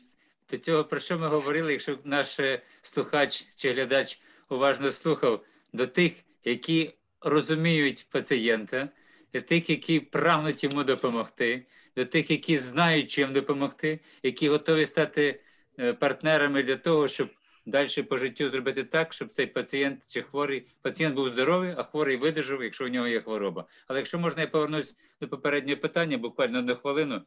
до 0.51 0.57
цього 0.57 0.83
про 0.83 0.99
що 0.99 1.19
ми 1.19 1.27
говорили, 1.27 1.71
якщо 1.71 1.97
наш 2.03 2.39
е, 2.39 2.61
слухач 2.81 3.45
чи 3.55 3.71
глядач 3.73 4.19
уважно 4.49 4.91
слухав, 4.91 5.45
до 5.73 5.87
тих, 5.87 6.13
які 6.43 6.93
розуміють 7.21 8.07
пацієнта, 8.09 8.89
до 9.33 9.41
тих, 9.41 9.69
які 9.69 9.99
прагнуть 9.99 10.63
йому 10.63 10.83
допомогти, 10.83 11.65
до 11.95 12.05
тих, 12.05 12.31
які 12.31 12.57
знають, 12.57 13.11
чим 13.11 13.33
допомогти, 13.33 13.99
які 14.23 14.49
готові 14.49 14.85
стати 14.85 15.41
е, 15.79 15.93
партнерами 15.93 16.63
для 16.63 16.75
того, 16.75 17.07
щоб 17.07 17.29
далі 17.65 18.03
по 18.03 18.17
життю 18.17 18.49
зробити 18.49 18.83
так, 18.83 19.13
щоб 19.13 19.29
цей 19.29 19.47
пацієнт 19.47 20.07
чи 20.07 20.21
хворий 20.21 20.67
пацієнт 20.81 21.15
був 21.15 21.29
здоровий, 21.29 21.73
а 21.77 21.83
хворий 21.83 22.17
видержав, 22.17 22.63
якщо 22.63 22.85
у 22.85 22.87
нього 22.87 23.07
є 23.07 23.21
хвороба. 23.21 23.65
Але 23.87 23.99
якщо 23.99 24.19
можна, 24.19 24.41
я 24.41 24.47
повернусь 24.47 24.95
до 25.21 25.27
попереднього 25.27 25.81
питання, 25.81 26.17
буквально 26.17 26.59
одну 26.59 26.75
хвилину. 26.75 27.21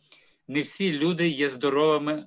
Не 0.49 0.61
всі 0.61 0.93
люди 0.93 1.29
є 1.29 1.51
здоровими 1.51 2.27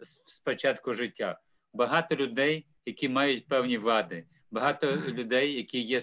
з 0.00 0.40
початку 0.40 0.94
життя. 0.94 1.40
Багато 1.72 2.16
людей, 2.16 2.66
які 2.86 3.08
мають 3.08 3.48
певні 3.48 3.78
вади, 3.78 4.24
багато 4.50 4.96
людей, 4.96 5.54
які 5.54 5.80
є 5.80 6.00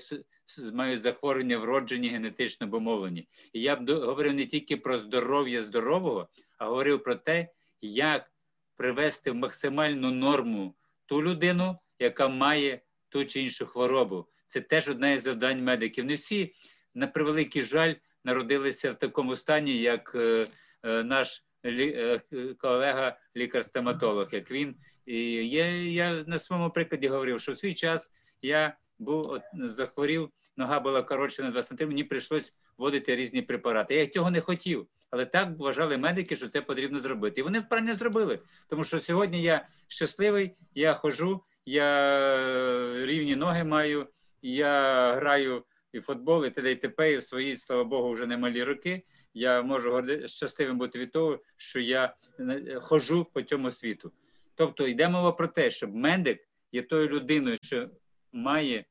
мають 0.74 1.02
захворювання 1.02 1.58
вроджені, 1.58 2.10
генетично 2.10 2.68
обумовлені. 2.68 3.28
І 3.54 3.62
я 3.62 3.76
б 3.76 3.92
говорив 3.92 4.34
не 4.34 4.46
тільки 4.46 4.78
про 4.78 4.98
здоров'я 4.98 5.64
здорового, 5.64 6.28
а 6.58 6.66
говорив 6.66 7.04
про 7.04 7.16
те, 7.16 7.48
як 7.82 8.32
привести 8.76 9.32
в 9.32 9.36
максимальну 9.36 10.12
норму 10.12 10.76
ту 11.06 11.24
людину, 11.24 11.78
яка 12.00 12.28
має 12.28 12.82
ту 13.10 13.26
чи 13.26 13.42
іншу 13.42 13.66
хворобу. 13.66 14.28
Це 14.46 14.62
теж 14.62 14.90
одне 14.90 15.14
із 15.14 15.22
завдань 15.22 15.64
медиків. 15.64 16.06
Не 16.06 16.16
всі, 16.16 16.54
на 16.94 17.08
превеликий 17.08 17.62
жаль, 17.62 17.94
народилися 18.24 18.92
в 18.92 18.96
такому 18.96 19.36
стані, 19.36 19.78
як 19.78 20.12
е, 20.16 20.48
наш 20.86 21.44
е, 21.66 22.20
колега, 22.58 23.18
лікар-стоматолог, 23.36 24.28
як 24.32 24.52
він. 24.52 24.76
І 25.06 25.22
є, 25.46 25.94
я 25.94 26.24
на 26.28 26.40
своєму 26.40 26.70
прикладі 26.70 27.08
говорив, 27.08 27.42
що 27.42 27.52
в 27.52 27.58
свій 27.58 27.74
час 27.74 28.14
я 28.42 28.78
був 29.00 29.30
от, 29.30 29.42
захворів, 29.54 30.30
нога 30.58 30.80
була 30.80 31.02
коротша 31.02 31.44
на 31.44 31.52
2 31.52 31.64
см, 31.64 31.88
мені 31.88 32.04
прийшлось 32.04 32.54
вводити 32.78 33.16
різні 33.16 33.42
препарати. 33.42 33.96
Я 33.96 34.08
цього 34.08 34.32
не 34.32 34.42
хотів, 34.42 34.88
але 35.10 35.26
так 35.26 35.50
вважали 35.60 35.98
медики, 35.98 36.36
що 36.36 36.48
це 36.48 36.62
потрібно 36.62 37.00
зробити. 37.00 37.42
І 37.42 37.44
вони 37.44 37.62
правильно 37.62 37.96
зробили. 37.96 38.40
Тому 38.70 38.84
що 38.84 39.00
сьогодні 39.00 39.42
я 39.42 39.68
щасливий, 39.88 40.56
я 40.76 40.94
хожу, 40.94 41.42
я 41.66 43.06
рівні 43.06 43.36
ноги 43.36 43.64
маю, 43.64 44.08
я 44.42 45.14
граю 45.16 45.64
і 45.94 46.00
футбол, 46.00 46.46
і 46.46 46.50
т.д. 46.50 46.72
і 46.72 46.76
т.п. 46.76 47.12
і 47.12 47.18
в 47.18 47.22
свої, 47.24 47.58
слава 47.58 47.84
Богу, 47.84 48.12
вже 48.12 48.26
немалі 48.26 48.64
роки 48.64 49.04
Я 49.35 49.63
можу 49.63 50.05
щасливим 50.29 50.79
бути 50.79 50.99
від 50.99 51.13
того, 51.13 51.39
що 51.57 51.81
я 51.81 52.15
е, 52.41 52.79
хожу 52.81 53.25
по 53.25 53.43
цьому 53.43 53.71
світу. 53.71 54.13
Тобто 54.55 54.87
йде 54.87 55.09
мова 55.09 55.33
про 55.33 55.49
те, 55.49 55.71
щоб 55.71 55.95
медик 55.95 56.49
є 56.73 56.83
тою 56.83 57.09
людиною, 57.09 57.57
що 57.63 57.91
має 58.33 58.85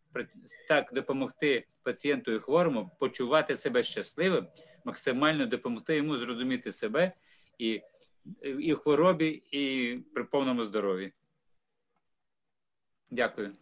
так 0.68 0.94
допомогти 0.94 1.68
пацієнту 1.84 2.32
і 2.32 2.40
хворому 2.40 2.92
почувати 3.00 3.56
себе 3.56 3.84
щасливим, 3.84 4.48
максимально 4.86 5.46
допомогти 5.46 5.96
йому 5.96 6.18
зрозуміти 6.18 6.72
себе 6.72 7.12
і 7.58 7.82
і 8.42 8.74
в 8.74 8.78
хворобі, 8.78 9.44
і 9.52 9.96
при 10.14 10.24
повному 10.24 10.64
здоров'ї. 10.64 11.14
Дякую. 13.12 13.56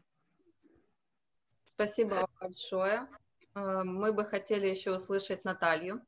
Спасибо 1.65 2.15
вам 2.15 2.29
большое. 2.41 3.07
Э, 3.55 3.83
мы 3.83 4.13
бы 4.13 4.25
хотели 4.25 4.67
еще 4.67 4.91
услышать 4.91 5.45
Наталью. 5.45 6.01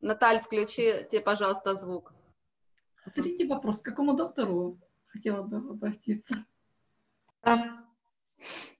Наталь, 0.00 0.40
включите, 0.40 1.20
пожалуйста, 1.20 1.74
звук. 1.74 2.12
Повторите 3.04 3.46
вопрос, 3.46 3.80
к 3.80 3.84
какому 3.84 4.14
доктору 4.14 4.78
хотела 5.06 5.42
бы 5.42 5.56
обратиться? 5.56 6.44
А. 7.42 7.56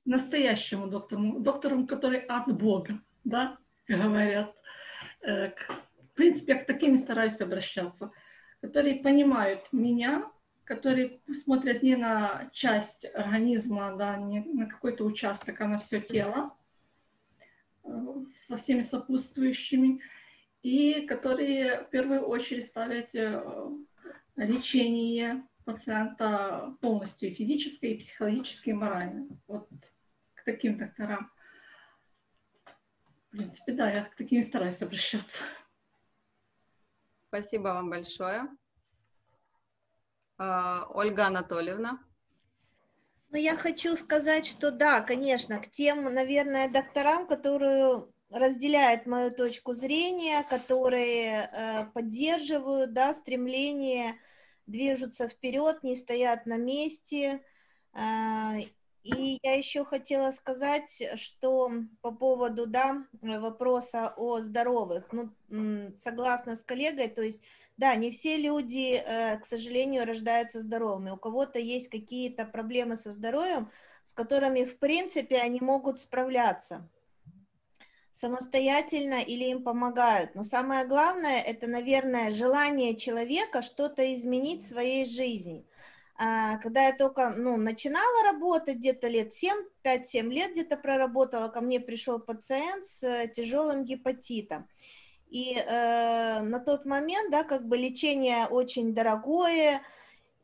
Настоящему 0.04 0.86
доктору, 0.86 1.40
доктору, 1.40 1.86
который 1.86 2.20
от 2.20 2.46
Бога, 2.56 3.00
да, 3.24 3.58
говорят. 3.88 4.54
Э, 5.22 5.50
в 5.50 6.14
принципе, 6.14 6.52
я 6.52 6.62
к 6.62 6.66
таким 6.66 6.96
стараюсь 6.96 7.40
обращаться, 7.40 8.12
которые 8.60 8.96
понимают 8.96 9.66
меня, 9.72 10.30
которые 10.64 11.20
смотрят 11.32 11.82
не 11.82 11.96
на 11.96 12.48
часть 12.52 13.06
организма, 13.14 13.96
да, 13.96 14.16
не 14.16 14.40
на 14.40 14.66
какой-то 14.66 15.04
участок, 15.04 15.60
а 15.60 15.66
на 15.66 15.78
все 15.78 16.00
тело 16.00 16.54
э, 17.84 17.90
со 18.32 18.56
всеми 18.56 18.82
сопутствующими, 18.82 20.00
и 20.68 21.06
которые 21.06 21.84
в 21.84 21.90
первую 21.90 22.26
очередь 22.26 22.66
ставят 22.66 23.14
э, 23.14 23.42
лечение 24.36 25.48
пациента 25.64 26.76
полностью 26.82 27.30
и 27.30 27.34
физически, 27.34 27.86
и 27.86 27.98
психологически, 27.98 28.70
и 28.70 28.74
морально. 28.74 29.28
Вот 29.46 29.68
к 30.34 30.44
таким 30.44 30.76
докторам. 30.78 31.32
В 32.64 33.30
принципе, 33.30 33.72
да, 33.72 33.90
я 33.90 34.04
к 34.04 34.16
таким 34.16 34.42
стараюсь 34.42 34.82
обращаться. 34.82 35.42
Спасибо 37.28 37.68
вам 37.68 37.88
большое. 37.90 38.48
А, 40.36 40.86
Ольга 40.90 41.26
Анатольевна. 41.26 41.98
Ну, 43.30 43.38
я 43.38 43.56
хочу 43.56 43.96
сказать, 43.96 44.46
что 44.46 44.70
да, 44.70 45.00
конечно, 45.00 45.60
к 45.60 45.68
тем, 45.70 46.04
наверное, 46.04 46.70
докторам, 46.70 47.26
которые 47.26 48.06
разделяют 48.30 49.06
мою 49.06 49.30
точку 49.30 49.72
зрения, 49.74 50.42
которые 50.44 51.50
э, 51.50 51.84
поддерживают, 51.94 52.92
да, 52.92 53.14
стремление 53.14 54.14
движутся 54.66 55.28
вперед, 55.28 55.82
не 55.82 55.96
стоят 55.96 56.46
на 56.46 56.56
месте. 56.58 57.42
А, 57.92 58.54
и 59.02 59.38
я 59.42 59.54
еще 59.54 59.84
хотела 59.84 60.32
сказать, 60.32 61.02
что 61.16 61.70
по 62.02 62.12
поводу 62.12 62.66
да, 62.66 63.06
вопроса 63.22 64.12
о 64.16 64.40
здоровых, 64.40 65.10
ну, 65.12 65.32
согласна 65.96 66.56
с 66.56 66.62
коллегой, 66.62 67.08
то 67.08 67.22
есть, 67.22 67.42
да, 67.78 67.94
не 67.94 68.10
все 68.10 68.36
люди, 68.36 69.02
э, 69.02 69.38
к 69.38 69.46
сожалению, 69.46 70.04
рождаются 70.04 70.60
здоровыми. 70.60 71.10
У 71.10 71.16
кого-то 71.16 71.58
есть 71.58 71.88
какие-то 71.88 72.44
проблемы 72.44 72.96
со 72.98 73.10
здоровьем, 73.10 73.70
с 74.04 74.12
которыми, 74.12 74.64
в 74.64 74.78
принципе, 74.78 75.38
они 75.38 75.60
могут 75.60 76.00
справляться 76.00 76.90
самостоятельно 78.18 79.22
или 79.22 79.44
им 79.44 79.62
помогают. 79.62 80.34
Но 80.34 80.42
самое 80.42 80.86
главное, 80.86 81.40
это, 81.40 81.66
наверное, 81.66 82.32
желание 82.32 82.96
человека 82.96 83.62
что-то 83.62 84.14
изменить 84.14 84.62
в 84.62 84.68
своей 84.68 85.06
жизни. 85.06 85.64
А, 86.16 86.56
когда 86.58 86.86
я 86.88 86.96
только 86.96 87.30
ну, 87.30 87.56
начинала 87.56 88.24
работать, 88.24 88.78
где-то 88.78 89.06
лет 89.06 89.32
7, 89.32 89.56
5-7 89.84 90.28
лет 90.30 90.50
где-то 90.50 90.76
проработала, 90.76 91.48
ко 91.48 91.60
мне 91.60 91.78
пришел 91.78 92.18
пациент 92.18 92.86
с 92.86 93.28
тяжелым 93.28 93.84
гепатитом. 93.84 94.68
И 95.30 95.54
э, 95.54 96.40
на 96.40 96.58
тот 96.58 96.86
момент, 96.86 97.30
да, 97.30 97.44
как 97.44 97.68
бы 97.68 97.76
лечение 97.76 98.46
очень 98.46 98.94
дорогое, 98.94 99.80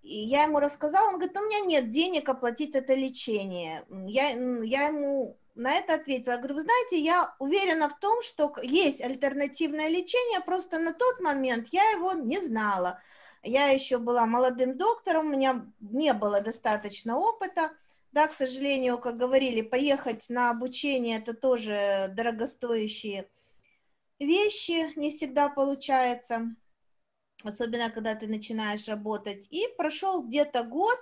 и 0.02 0.16
я 0.16 0.44
ему 0.44 0.60
рассказала, 0.60 1.09
он 1.09 1.14
говорит, 1.14 1.36
у 1.36 1.46
меня 1.46 1.60
нет 1.60 1.90
денег 1.90 2.28
оплатить 2.28 2.74
это 2.76 2.94
лечение. 2.94 3.84
Я, 4.06 4.28
я 4.62 4.88
ему 4.88 5.38
на 5.55 5.72
это 5.72 5.94
ответила. 5.94 6.32
Я 6.32 6.39
говорю, 6.39 6.55
вы 6.56 6.62
знаете, 6.62 6.98
я 6.98 7.35
уверена 7.39 7.89
в 7.89 7.98
том, 7.98 8.22
что 8.22 8.55
есть 8.62 9.01
альтернативное 9.01 9.89
лечение, 9.89 10.40
просто 10.40 10.78
на 10.78 10.93
тот 10.93 11.20
момент 11.20 11.68
я 11.70 11.82
его 11.90 12.12
не 12.12 12.40
знала. 12.40 13.01
Я 13.43 13.68
еще 13.68 13.98
была 13.98 14.26
молодым 14.26 14.76
доктором, 14.76 15.26
у 15.26 15.31
меня 15.31 15.66
не 15.81 16.12
было 16.14 16.40
достаточно 16.40 17.16
опыта. 17.18 17.72
Да, 18.12 18.26
к 18.28 18.32
сожалению, 18.32 18.98
как 18.98 19.16
говорили, 19.16 19.60
поехать 19.60 20.28
на 20.28 20.51
обучение 20.51 21.18
это 21.18 21.35
тоже 21.35 22.12
дорогостоящие 22.14 23.28
вещи, 24.18 24.97
не 24.97 25.10
всегда 25.10 25.48
получается, 25.48 26.55
особенно 27.43 27.90
когда 27.90 28.14
ты 28.14 28.26
начинаешь 28.28 28.89
работать. 28.89 29.47
И 29.51 29.66
прошел 29.76 30.22
где-то 30.22 30.62
год, 30.62 30.98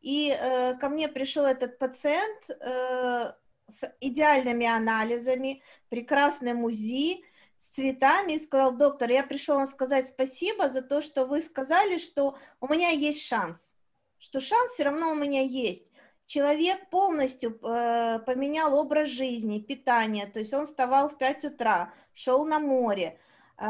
и 0.00 0.36
э, 0.38 0.74
ко 0.74 0.88
мне 0.88 1.08
пришел 1.08 1.44
этот 1.44 1.78
пациент 1.78 2.50
э, 2.50 3.32
с 3.70 3.96
идеальными 4.00 4.66
анализами, 4.66 5.62
прекрасным 5.88 6.64
УЗИ, 6.64 7.24
с 7.56 7.68
цветами. 7.68 8.32
И 8.32 8.38
сказал, 8.38 8.72
доктор, 8.72 9.10
я 9.10 9.22
пришел 9.22 9.56
вам 9.56 9.66
сказать 9.66 10.08
спасибо 10.08 10.68
за 10.68 10.82
то, 10.82 11.02
что 11.02 11.26
вы 11.26 11.42
сказали, 11.42 11.98
что 11.98 12.36
у 12.60 12.68
меня 12.68 12.88
есть 12.88 13.26
шанс, 13.26 13.74
что 14.18 14.40
шанс 14.40 14.72
все 14.72 14.84
равно 14.84 15.12
у 15.12 15.14
меня 15.14 15.42
есть. 15.42 15.90
Человек 16.26 16.90
полностью 16.90 17.58
э, 17.60 18.20
поменял 18.20 18.78
образ 18.78 19.08
жизни, 19.08 19.58
питание, 19.58 20.26
то 20.26 20.38
есть 20.38 20.54
он 20.54 20.64
вставал 20.64 21.08
в 21.08 21.18
5 21.18 21.46
утра, 21.46 21.92
шел 22.14 22.46
на 22.46 22.60
море, 22.60 23.18
э, 23.58 23.64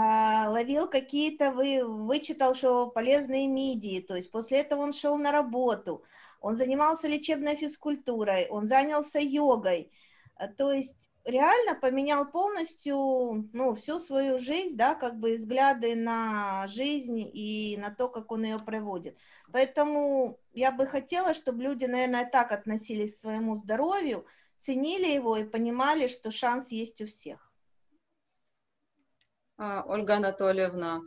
ловил 0.46 0.86
какие-то, 0.86 1.52
вы, 1.52 1.82
вычитал, 1.82 2.54
что 2.54 2.88
полезные 2.88 3.46
мидии, 3.46 4.00
то 4.00 4.14
есть 4.14 4.30
после 4.30 4.58
этого 4.58 4.82
он 4.82 4.92
шел 4.92 5.16
на 5.16 5.32
работу, 5.32 6.04
он 6.40 6.56
занимался 6.56 7.08
лечебной 7.08 7.56
физкультурой, 7.56 8.48
он 8.48 8.66
занялся 8.66 9.18
йогой. 9.18 9.92
Э, 10.38 10.48
то 10.48 10.72
есть 10.72 11.10
реально 11.24 11.78
поменял 11.78 12.30
полностью, 12.30 13.48
ну, 13.52 13.74
всю 13.74 14.00
свою 14.00 14.38
жизнь, 14.38 14.76
да, 14.76 14.94
как 14.94 15.18
бы 15.18 15.34
взгляды 15.34 15.94
на 15.94 16.66
жизнь 16.68 17.20
и 17.20 17.76
на 17.78 17.90
то, 17.90 18.08
как 18.08 18.32
он 18.32 18.44
ее 18.44 18.58
проводит. 18.58 19.16
Поэтому 19.52 20.38
я 20.52 20.72
бы 20.72 20.86
хотела, 20.86 21.34
чтобы 21.34 21.62
люди, 21.62 21.84
наверное, 21.84 22.28
так 22.28 22.52
относились 22.52 23.16
к 23.16 23.20
своему 23.20 23.56
здоровью, 23.56 24.26
ценили 24.58 25.08
его 25.08 25.36
и 25.36 25.44
понимали, 25.44 26.08
что 26.08 26.30
шанс 26.30 26.70
есть 26.70 27.00
у 27.00 27.06
всех. 27.06 27.52
А, 29.58 29.84
Ольга 29.86 30.16
Анатольевна, 30.16 31.02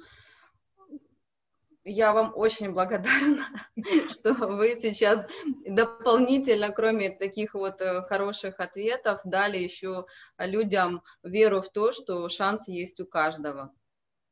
я 1.86 2.14
вам 2.14 2.32
очень 2.36 2.72
благодарна, 2.72 3.48
что 4.12 4.34
вы 4.34 4.80
сейчас 4.80 5.28
дополнительно, 5.66 6.70
кроме 6.70 7.10
таких 7.10 7.54
вот 7.54 7.82
э, 7.82 8.02
хороших 8.04 8.60
ответов, 8.60 9.22
дали 9.24 9.58
еще 9.58 10.06
людям 10.38 11.04
веру 11.24 11.62
в 11.62 11.70
то, 11.70 11.92
что 11.92 12.30
шанс 12.30 12.68
есть 12.68 13.00
у 13.00 13.06
каждого. 13.06 13.74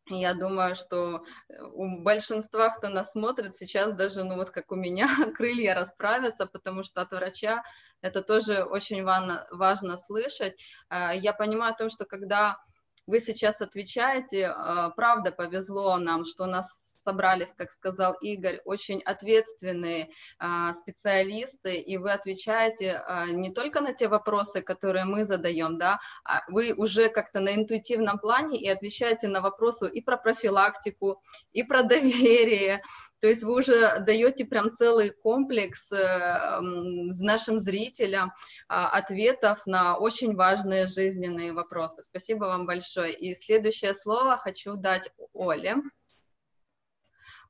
Я 0.09 0.33
думаю, 0.33 0.75
что 0.75 1.23
э, 1.49 1.61
у 1.73 2.01
большинства, 2.01 2.69
кто 2.69 2.89
нас 2.89 3.11
смотрит, 3.11 3.55
сейчас 3.55 3.93
даже, 3.95 4.23
ну 4.23 4.35
вот 4.35 4.49
как 4.49 4.71
у 4.71 4.75
меня, 4.75 5.07
крылья 5.35 5.75
расправятся, 5.75 6.47
потому 6.47 6.83
что 6.83 7.01
от 7.01 7.11
врача 7.11 7.63
это 8.01 8.21
тоже 8.21 8.63
очень 8.63 9.03
важно, 9.03 9.47
важно 9.51 9.97
слышать. 9.97 10.55
А, 10.89 11.13
я 11.13 11.33
понимаю 11.33 11.73
о 11.73 11.77
том, 11.77 11.89
что 11.89 12.05
когда 12.05 12.57
вы 13.05 13.19
сейчас 13.19 13.61
отвечаете, 13.61 14.47
а, 14.47 14.89
правда 14.91 15.31
повезло 15.31 15.97
нам, 15.97 16.25
что 16.25 16.45
нас 16.45 16.90
собрались, 17.03 17.53
как 17.55 17.71
сказал 17.71 18.13
Игорь, 18.21 18.61
очень 18.65 19.01
ответственные 19.01 20.09
а, 20.39 20.73
специалисты, 20.73 21.75
и 21.75 21.97
вы 21.97 22.11
отвечаете 22.11 23.01
а, 23.05 23.25
не 23.25 23.53
только 23.53 23.81
на 23.81 23.93
те 23.93 24.07
вопросы, 24.07 24.61
которые 24.61 25.05
мы 25.05 25.25
задаем, 25.25 25.77
да, 25.77 25.99
а 26.23 26.41
вы 26.47 26.73
уже 26.73 27.09
как-то 27.09 27.39
на 27.39 27.55
интуитивном 27.55 28.19
плане 28.19 28.59
и 28.59 28.69
отвечаете 28.69 29.27
на 29.27 29.41
вопросы 29.41 29.89
и 29.89 30.01
про 30.01 30.17
профилактику, 30.17 31.21
и 31.53 31.63
про 31.63 31.83
доверие, 31.83 32.81
то 33.21 33.27
есть 33.27 33.43
вы 33.43 33.53
уже 33.59 33.99
даете 33.99 34.45
прям 34.45 34.75
целый 34.75 35.11
комплекс 35.11 35.91
э, 35.91 36.59
нашим 36.59 37.59
зрителям 37.59 38.33
а, 38.67 38.89
ответов 38.89 39.67
на 39.67 39.95
очень 39.95 40.35
важные 40.35 40.87
жизненные 40.87 41.53
вопросы. 41.53 42.01
Спасибо 42.01 42.45
вам 42.45 42.65
большое. 42.65 43.13
И 43.13 43.35
следующее 43.35 43.93
слово 43.93 44.37
хочу 44.37 44.75
дать 44.75 45.11
Оле. 45.33 45.75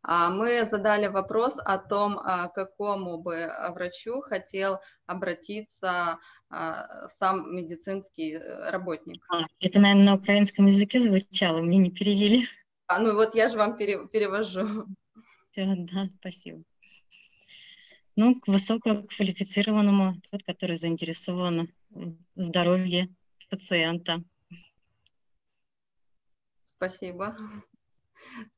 А, 0.04 0.30
мы 0.30 0.66
задали 0.66 1.08
вопрос 1.08 1.60
о 1.64 1.78
том, 1.78 2.18
а, 2.18 2.48
к 2.48 2.56
какому 2.56 3.18
бы 3.18 3.44
а, 3.44 3.72
врачу 3.72 4.22
хотел 4.22 4.80
обратиться 5.06 6.20
сам 7.08 7.56
медицинский 7.56 8.34
э, 8.34 8.72
работник. 8.72 9.26
Это, 9.62 9.80
наверное, 9.80 10.04
на 10.04 10.16
украинском 10.16 10.66
языке 10.66 11.00
звучало, 11.00 11.62
мне 11.62 11.78
не 11.78 11.92
перевели. 11.92 12.46
А, 12.88 13.00
ну 13.00 13.16
вот 13.16 13.36
я 13.36 13.48
же 13.48 13.58
вам 13.58 13.78
перевожу. 13.78 14.86
Все, 15.50 15.76
да, 15.78 16.10
спасибо. 16.20 16.62
Ну, 18.18 18.38
к 18.38 18.50
высококвалифицированному, 18.50 20.16
тот, 20.30 20.44
который 20.44 20.76
заинтересован 20.76 21.72
в 21.92 22.18
здоровье 22.36 23.08
пациента. 23.50 24.22
Спасибо. 26.66 27.38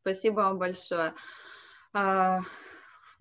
Спасибо 0.02 0.42
вам 0.42 0.58
большое. 0.58 1.14
А, 1.94 2.42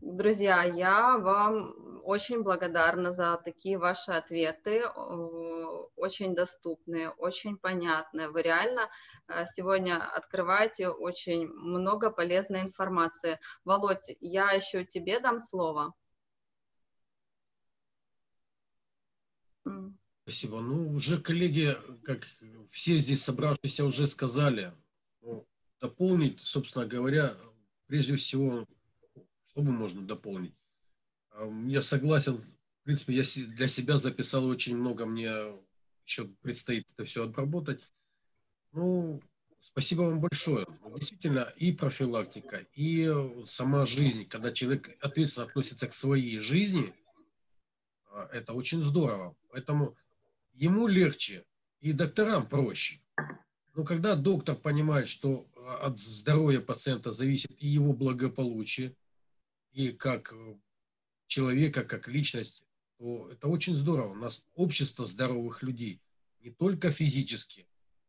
друзья, 0.01 0.65
я 0.65 1.19
вам 1.19 1.75
очень 2.05 2.43
благодарна 2.43 3.13
за 3.13 3.41
такие 3.45 3.79
ваши 3.79 4.13
ответы, 4.13 4.87
очень 5.97 6.35
доступные, 6.35 7.11
очень 7.11 7.57
понятные. 7.57 8.29
Вы 8.29 8.43
реально 8.43 8.89
а, 9.27 9.47
сегодня 9.47 10.03
открываете 10.05 10.89
очень 10.89 11.49
много 11.49 12.11
полезной 12.11 12.63
информации. 12.63 13.39
Володь, 13.65 14.17
я 14.21 14.51
еще 14.53 14.85
тебе 14.85 15.21
дам 15.21 15.41
слово. 15.41 15.95
Спасибо. 20.23 20.61
Ну, 20.61 20.93
уже 20.93 21.21
коллеги, 21.21 21.77
как 22.05 22.27
все 22.71 22.99
здесь 22.99 23.23
собравшиеся 23.25 23.85
уже 23.85 24.07
сказали, 24.07 24.73
дополнить, 25.83 26.41
собственно 26.41 26.87
говоря, 26.87 27.37
прежде 27.87 28.15
всего, 28.17 28.67
что 29.49 29.63
бы 29.63 29.73
можно 29.73 30.01
дополнить? 30.01 30.55
Я 31.67 31.83
согласен, 31.83 32.37
в 32.37 32.85
принципе, 32.85 33.15
я 33.15 33.25
для 33.49 33.67
себя 33.67 33.99
записал 33.99 34.47
очень 34.47 34.77
много, 34.77 35.07
мне 35.07 35.33
еще 36.07 36.29
предстоит 36.41 36.87
это 36.95 37.05
все 37.05 37.29
отработать. 37.29 37.89
Ну, 38.71 39.21
спасибо 39.61 40.03
вам 40.03 40.21
большое. 40.21 40.67
Действительно, 40.95 41.53
и 41.57 41.73
профилактика, 41.73 42.65
и 42.75 43.13
сама 43.47 43.85
жизнь, 43.85 44.27
когда 44.27 44.53
человек 44.53 44.97
ответственно 45.01 45.47
относится 45.47 45.89
к 45.89 45.95
своей 45.95 46.39
жизни, 46.39 46.95
а, 48.07 48.29
это 48.33 48.53
очень 48.53 48.81
здорово. 48.81 49.35
Поэтому 49.51 49.97
ему 50.55 50.87
легче, 50.87 51.45
и 51.81 51.93
докторам 51.93 52.47
проще. 52.47 53.01
Но 53.75 53.85
когда 53.85 54.15
доктор 54.15 54.55
понимает, 54.55 55.09
что 55.09 55.49
от 55.81 56.01
здоровья 56.01 56.61
пациента 56.61 57.13
зависит 57.13 57.51
и 57.59 57.67
его 57.67 57.93
благополучие, 57.93 58.97
и 59.73 59.91
как 59.91 60.35
человека, 61.27 61.85
как 61.85 62.09
личность, 62.09 62.63
то 62.99 63.31
это 63.31 63.49
очень 63.49 63.75
здорово. 63.75 64.13
У 64.13 64.17
нас 64.17 64.45
общество 64.55 65.07
здоровых 65.07 65.63
людей, 65.63 66.01
не 66.41 66.51
только 66.51 66.93
физически, 66.93 67.67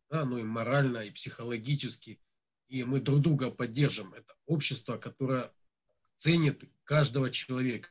да, 0.10 0.26
но 0.26 0.38
и 0.38 0.44
морально, 0.44 1.00
и 1.00 1.12
психологически. 1.12 2.20
И 2.68 2.84
мы 2.84 3.02
друг 3.02 3.22
друга 3.22 3.50
поддержим. 3.50 4.14
Это 4.14 4.36
общество, 4.46 4.98
которое 4.98 5.52
ценит 6.18 6.64
каждого 6.84 7.30
человека. 7.32 7.90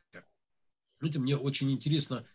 Знаете, 0.99 1.19
мне 1.19 1.37
очень 1.37 1.71
интересно 1.71 2.25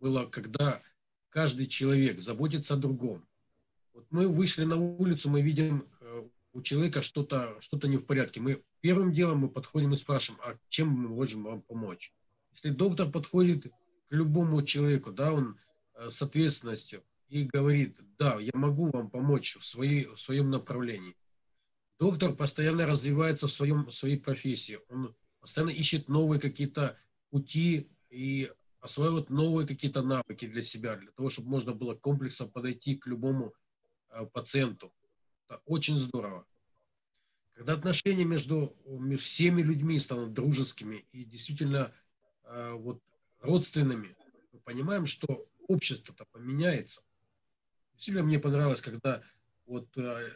было, 0.00 0.26
когда 0.26 0.82
каждый 1.28 1.66
человек 1.66 2.20
заботится 2.20 2.74
о 2.74 2.78
другом. 2.78 3.26
Вот 3.92 4.06
мы 4.10 4.28
вышли 4.28 4.64
на 4.64 4.76
улицу, 4.76 5.28
мы 5.30 5.42
видим 5.42 5.88
у 6.54 6.62
человека 6.62 7.02
что-то 7.02 7.56
что 7.60 7.76
не 7.86 7.96
в 7.96 8.06
порядке. 8.06 8.40
Мы 8.40 8.62
первым 8.80 9.12
делом 9.12 9.40
мы 9.40 9.48
подходим 9.50 9.92
и 9.92 9.96
спрашиваем, 9.96 10.40
а 10.44 10.56
чем 10.68 10.88
мы 10.88 11.08
можем 11.08 11.42
вам 11.42 11.60
помочь? 11.62 12.12
Если 12.52 12.70
доктор 12.70 13.10
подходит 13.10 13.66
к 13.66 13.70
любому 14.10 14.62
человеку, 14.62 15.12
да, 15.12 15.32
он 15.32 15.58
э, 15.94 16.08
с 16.08 16.22
ответственностью 16.22 17.02
и 17.28 17.42
говорит, 17.42 17.98
да, 18.18 18.38
я 18.38 18.52
могу 18.54 18.90
вам 18.90 19.10
помочь 19.10 19.56
в, 19.56 19.64
своей, 19.64 20.06
в 20.06 20.16
своем 20.16 20.50
направлении. 20.50 21.16
Доктор 21.98 22.34
постоянно 22.34 22.86
развивается 22.86 23.48
в, 23.48 23.52
своем, 23.52 23.86
в 23.86 23.92
своей 23.92 24.18
профессии. 24.18 24.78
Он 24.88 25.14
постоянно 25.40 25.70
ищет 25.70 26.08
новые 26.08 26.40
какие-то 26.40 26.96
пути 27.30 27.90
и 28.10 28.50
осваивает 28.80 29.30
новые 29.30 29.66
какие-то 29.66 30.02
навыки 30.02 30.46
для 30.46 30.62
себя, 30.62 30.96
для 30.96 31.10
того, 31.10 31.30
чтобы 31.30 31.48
можно 31.48 31.72
было 31.72 31.94
комплексно 31.94 32.46
подойти 32.46 32.94
к 32.94 33.08
любому 33.08 33.54
э, 34.10 34.24
пациенту. 34.26 34.92
Очень 35.64 35.98
здорово. 35.98 36.46
Когда 37.54 37.74
отношения 37.74 38.24
между, 38.24 38.76
между 38.86 39.24
всеми 39.24 39.62
людьми 39.62 39.98
станут 40.00 40.32
дружескими 40.32 41.06
и 41.12 41.24
действительно 41.24 41.92
э, 42.44 42.72
вот, 42.72 43.02
родственными, 43.40 44.16
мы 44.52 44.60
понимаем, 44.60 45.06
что 45.06 45.46
общество-то 45.68 46.24
поменяется. 46.26 47.02
Действительно, 47.92 48.24
мне 48.24 48.40
понравилось, 48.40 48.80
когда 48.80 49.22
вот 49.66 49.88
э, 49.96 50.30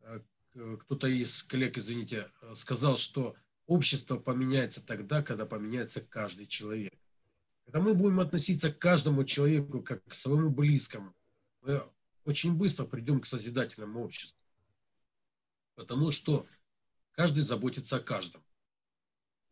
э, 0.00 0.20
кто-то 0.80 1.06
из 1.06 1.42
коллег, 1.42 1.76
извините, 1.76 2.30
сказал, 2.54 2.96
что 2.96 3.36
общество 3.66 4.16
поменяется 4.16 4.80
тогда, 4.80 5.22
когда 5.22 5.44
поменяется 5.44 6.00
каждый 6.00 6.46
человек. 6.46 6.94
Когда 7.66 7.80
мы 7.80 7.94
будем 7.94 8.20
относиться 8.20 8.72
к 8.72 8.78
каждому 8.78 9.24
человеку 9.24 9.82
как 9.82 10.04
к 10.04 10.14
своему 10.14 10.50
близкому, 10.50 11.14
мы 11.60 11.86
очень 12.26 12.54
быстро 12.54 12.84
придем 12.84 13.20
к 13.20 13.26
созидательному 13.26 14.04
обществу. 14.04 14.36
Потому 15.76 16.10
что 16.10 16.46
каждый 17.12 17.44
заботится 17.44 17.96
о 17.96 18.00
каждом. 18.00 18.42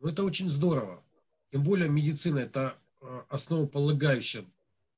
Но 0.00 0.08
это 0.08 0.24
очень 0.24 0.48
здорово. 0.48 1.04
Тем 1.52 1.62
более 1.62 1.88
медицина– 1.88 2.38
это 2.40 2.76
а, 3.00 3.24
основополагающая, 3.28 4.44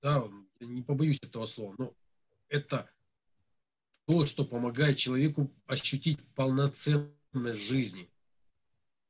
да, 0.00 0.26
не 0.60 0.82
побоюсь 0.82 1.18
этого 1.20 1.44
слова, 1.46 1.74
но 1.76 1.94
это 2.48 2.90
то, 4.06 4.24
что 4.24 4.44
помогает 4.44 4.96
человеку 4.96 5.52
ощутить 5.66 6.18
полноценность 6.34 7.60
жизни. 7.60 8.08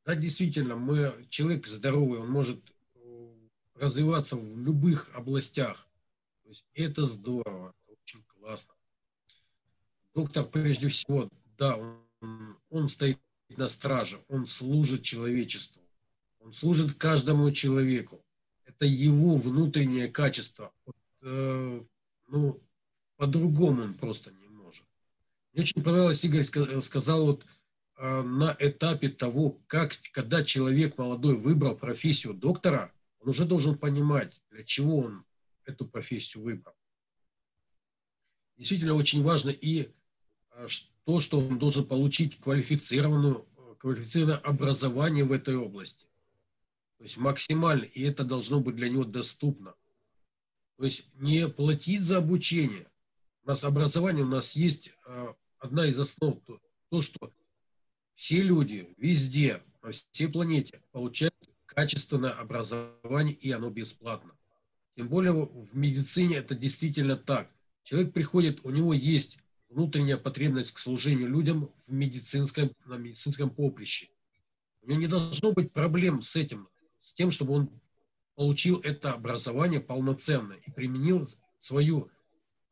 Да, 0.05 0.17
действительно, 0.17 0.77
мы, 0.77 1.27
человек 1.29 1.67
здоровый, 1.67 2.21
он 2.21 2.31
может 2.31 2.59
э, 2.95 3.35
развиваться 3.75 4.37
в 4.37 4.59
любых 4.59 5.11
областях. 5.15 5.87
То 6.43 6.49
есть 6.49 6.65
это 6.75 7.05
здорово 7.05 7.75
классно. 8.47 8.75
Доктор, 10.15 10.45
прежде 10.45 10.89
всего, 10.89 11.29
да, 11.59 11.77
он, 11.77 12.57
он 12.71 12.89
стоит 12.89 13.19
на 13.49 13.67
страже, 13.67 14.21
он 14.29 14.47
служит 14.47 15.03
человечеству. 15.03 15.83
Он 16.39 16.53
служит 16.53 16.97
каждому 16.97 17.51
человеку. 17.51 18.25
Это 18.65 18.87
его 18.87 19.37
внутреннее 19.37 20.07
качество. 20.07 20.73
Вот, 20.85 20.97
э, 21.23 21.83
ну, 22.29 22.63
по-другому 23.17 23.83
он 23.83 23.95
просто 23.95 24.31
не 24.31 24.49
может. 24.49 24.85
Мне 25.53 25.63
очень 25.63 25.83
понравилось, 25.83 26.23
Игорь 26.25 26.45
сказал 26.83 27.27
вот 27.27 27.45
э, 27.97 28.23
на 28.23 28.57
этапе 28.61 29.09
того, 29.09 29.61
как, 29.67 29.99
когда 30.13 30.45
человек 30.45 30.99
молодой 30.99 31.37
выбрал 31.37 31.75
профессию 31.75 32.33
доктора, 32.33 32.93
он 33.19 33.31
уже 33.31 33.45
должен 33.45 33.77
понимать, 33.77 34.41
для 34.51 34.63
чего 34.63 34.99
он 34.99 35.25
эту 35.65 35.85
профессию 35.85 36.45
выбрал. 36.45 36.76
Действительно 38.57 38.95
очень 38.95 39.23
важно 39.23 39.51
и 39.51 39.91
э, 40.53 40.67
то, 41.05 41.21
что 41.21 41.39
он 41.39 41.59
должен 41.59 41.85
получить 41.85 42.39
квалифицированную, 42.41 43.47
квалифицированное 43.79 44.39
образование 44.39 45.25
в 45.25 45.33
этой 45.33 45.57
области. 45.57 46.07
То 46.99 47.05
есть 47.05 47.17
максимально, 47.19 47.85
и 47.85 48.03
это 48.03 48.25
должно 48.25 48.61
быть 48.61 48.77
для 48.77 48.89
него 48.89 49.05
доступно. 49.05 49.75
То 50.79 50.85
есть 50.85 51.07
не 51.15 51.49
платить 51.49 52.03
за 52.03 52.19
обучение. 52.19 52.91
У 53.45 53.49
нас 53.49 53.65
образование, 53.65 54.25
у 54.25 54.29
нас 54.29 54.57
есть 54.57 54.93
э, 55.07 55.35
одна 55.59 55.87
из 55.87 55.99
основ, 56.01 56.41
то, 56.45 56.61
то, 56.89 57.03
что 57.03 57.33
все 58.15 58.43
люди 58.43 58.95
везде, 58.97 59.63
на 59.83 59.93
всей 59.93 60.29
планете 60.29 60.83
получают 60.93 61.35
качественное 61.67 62.33
образование, 62.33 63.35
и 63.35 63.51
оно 63.53 63.71
бесплатно. 63.71 64.37
Тем 64.97 65.09
более 65.09 65.33
в 65.33 65.77
медицине 65.77 66.37
это 66.37 66.55
действительно 66.55 67.17
так. 67.17 67.51
Человек 67.87 68.13
приходит, 68.13 68.65
у 68.65 68.71
него 68.71 68.93
есть 68.93 69.39
внутренняя 69.69 70.17
потребность 70.17 70.73
к 70.73 70.79
служению 70.81 71.29
людям 71.29 71.71
в 71.87 71.93
медицинском, 71.93 72.73
на 72.85 72.97
медицинском 72.97 73.49
поприще. 73.49 74.09
У 74.83 74.89
него 74.89 74.99
не 74.99 75.07
должно 75.07 75.53
быть 75.53 75.73
проблем 75.73 76.21
с 76.21 76.35
этим, 76.35 76.69
с 76.99 77.13
тем, 77.13 77.31
чтобы 77.31 77.53
он 77.53 77.81
получил 78.35 78.81
это 78.81 79.13
образование 79.13 79.81
полноценно 79.81 80.55
и 80.55 80.71
применил 80.73 81.31
свою 81.61 82.11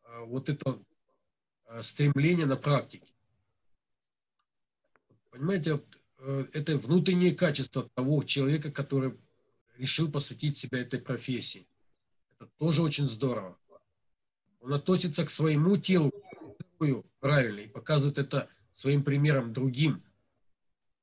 а, 0.02 0.24
вот 0.24 0.48
это 0.48 0.82
а, 1.66 1.84
стремление 1.84 2.46
на 2.46 2.56
практике. 2.56 3.14
Понимаете, 5.30 5.80
э, 6.18 6.46
это 6.54 6.76
внутреннее 6.76 7.36
качество 7.36 7.88
того 7.94 8.24
человека, 8.24 8.72
который 8.72 9.16
решил 9.76 10.10
посвятить 10.10 10.58
себя 10.58 10.80
этой 10.80 10.98
профессии. 10.98 11.68
Это 12.40 12.50
тоже 12.58 12.82
очень 12.82 13.06
здорово. 13.06 13.56
Он 14.64 14.72
относится 14.72 15.26
к 15.26 15.30
своему 15.30 15.76
телу 15.76 16.10
правильно 17.20 17.60
и 17.60 17.68
показывает 17.68 18.16
это 18.16 18.48
своим 18.72 19.04
примером 19.04 19.52
другим, 19.52 20.02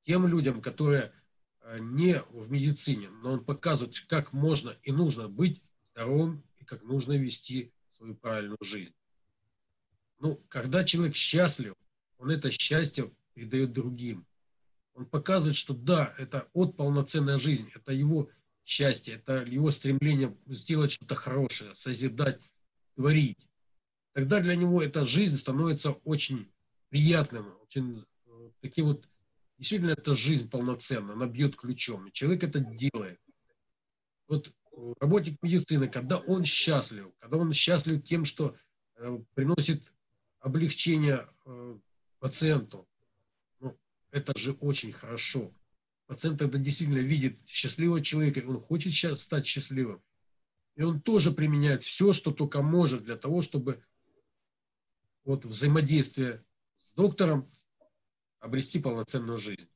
тем 0.04 0.26
людям, 0.26 0.64
которые 0.64 1.14
э, 1.62 1.78
не 1.80 2.24
в 2.32 2.50
медицине, 2.50 3.10
но 3.10 3.34
он 3.34 3.46
показывает, 3.46 4.00
как 4.08 4.34
можно 4.34 4.76
и 4.82 4.92
нужно 4.92 5.28
быть 5.28 5.62
здоровым 5.92 6.44
и 6.58 6.66
как 6.66 6.82
нужно 6.82 7.14
вести 7.14 7.72
свою 7.96 8.16
правильную 8.16 8.58
жизнь. 8.62 8.96
Ну, 10.18 10.44
когда 10.50 10.84
человек 10.84 11.16
счастлив, 11.16 11.76
он 12.18 12.32
это 12.32 12.50
счастье 12.50 13.12
передает 13.36 13.74
другим. 13.74 14.26
Он 14.96 15.06
показывает, 15.06 15.56
что 15.56 15.76
да, 15.76 16.16
это 16.18 16.48
от 16.54 16.76
полноценная 16.76 17.38
жизнь, 17.38 17.70
это 17.76 17.92
его 17.94 18.28
счастье, 18.66 19.16
это 19.16 19.44
его 19.44 19.70
стремление 19.70 20.36
сделать 20.48 20.92
что-то 20.92 21.14
хорошее, 21.14 21.76
созидать, 21.76 22.42
творить. 22.96 23.51
Тогда 24.14 24.42
для 24.42 24.56
него 24.56 24.82
эта 24.82 25.06
жизнь 25.06 25.38
становится 25.38 25.92
очень 25.92 26.52
приятным, 26.90 27.54
очень 27.64 28.06
э, 28.26 28.50
таким 28.60 28.88
вот, 28.88 29.08
действительно, 29.58 29.92
эта 29.92 30.14
жизнь 30.14 30.50
полноценна, 30.50 31.14
она 31.14 31.28
бьет 31.28 31.56
ключом, 31.56 32.08
и 32.08 32.12
человек 32.12 32.44
это 32.44 32.60
делает. 32.60 33.20
Вот 34.28 34.48
э, 34.48 34.94
работник 35.00 35.42
медицины, 35.42 35.88
когда 35.88 36.18
он 36.18 36.44
счастлив, 36.44 37.08
когда 37.20 37.38
он 37.38 37.54
счастлив 37.54 38.04
тем, 38.04 38.26
что 38.26 38.56
э, 38.96 39.20
приносит 39.34 39.82
облегчение 40.42 41.28
э, 41.46 41.78
пациенту, 42.20 42.88
ну, 43.62 43.78
это 44.12 44.38
же 44.38 44.52
очень 44.60 44.92
хорошо. 44.92 45.54
Пациент 46.08 46.40
тогда 46.40 46.58
действительно 46.58 46.98
видит 46.98 47.40
счастливого 47.48 48.02
человека, 48.02 48.44
он 48.46 48.60
хочет 48.60 48.92
сейчас 48.92 49.22
стать 49.22 49.46
счастливым. 49.46 50.02
И 50.76 50.84
он 50.84 51.02
тоже 51.02 51.32
применяет 51.32 51.84
все, 51.84 52.12
что 52.12 52.32
только 52.32 52.62
может 52.62 53.04
для 53.04 53.16
того, 53.16 53.42
чтобы 53.42 53.82
вот 55.24 55.46
взаимодействие 55.46 56.44
с 56.78 56.94
доктором 56.94 57.52
обрести 58.40 58.80
полноценную 58.80 59.38
жизнь. 59.38 59.68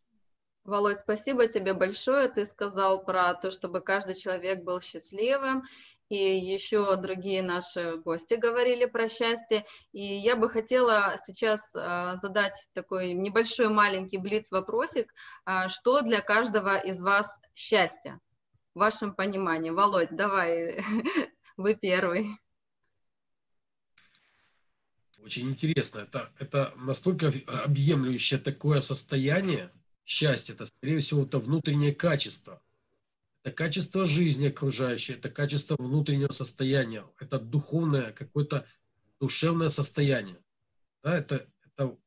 Володь, 0.63 0.99
спасибо 0.99 1.47
тебе 1.47 1.73
большое. 1.75 2.27
Ты 2.27 2.45
сказал 2.45 3.03
про 3.03 3.35
то, 3.35 3.51
чтобы 3.51 3.81
каждый 3.81 4.15
человек 4.15 4.63
был 4.63 4.81
счастливым, 4.81 5.63
и 6.09 6.15
еще 6.15 6.95
другие 6.95 7.43
наши 7.43 7.97
гости 7.97 8.33
говорили 8.33 8.85
про 8.85 9.07
счастье. 9.07 9.65
И 9.91 10.01
я 10.01 10.35
бы 10.35 10.49
хотела 10.49 11.17
сейчас 11.25 11.61
а, 11.75 12.15
задать 12.15 12.59
такой 12.73 13.13
небольшой 13.13 13.69
маленький 13.69 14.17
блиц-вопросик. 14.17 15.13
А, 15.45 15.69
что 15.69 16.01
для 16.01 16.21
каждого 16.21 16.77
из 16.77 17.01
вас 17.01 17.39
счастье? 17.53 18.19
В 18.73 18.79
вашем 18.79 19.15
понимании. 19.15 19.69
Володь, 19.69 20.15
давай, 20.15 20.83
вы 21.57 21.75
первый. 21.75 22.39
Очень 25.25 25.49
интересно. 25.49 25.99
Это, 25.99 26.31
это 26.37 26.71
настолько 26.77 27.33
объемлющее 27.47 28.39
такое 28.39 28.81
состояние 28.81 29.71
счастья. 30.05 30.53
Это, 30.53 30.65
скорее 30.65 30.99
всего, 30.99 31.23
это 31.23 31.39
внутреннее 31.39 31.95
качество. 31.95 32.61
Это 33.41 33.55
качество 33.55 34.05
жизни 34.05 34.47
окружающей, 34.49 35.13
это 35.13 35.31
качество 35.31 35.75
внутреннего 35.79 36.31
состояния, 36.31 37.05
это 37.19 37.39
духовное, 37.39 38.11
какое-то 38.11 38.67
душевное 39.19 39.69
состояние. 39.69 40.37
Да, 41.03 41.17
это, 41.17 41.47
это 41.63 41.97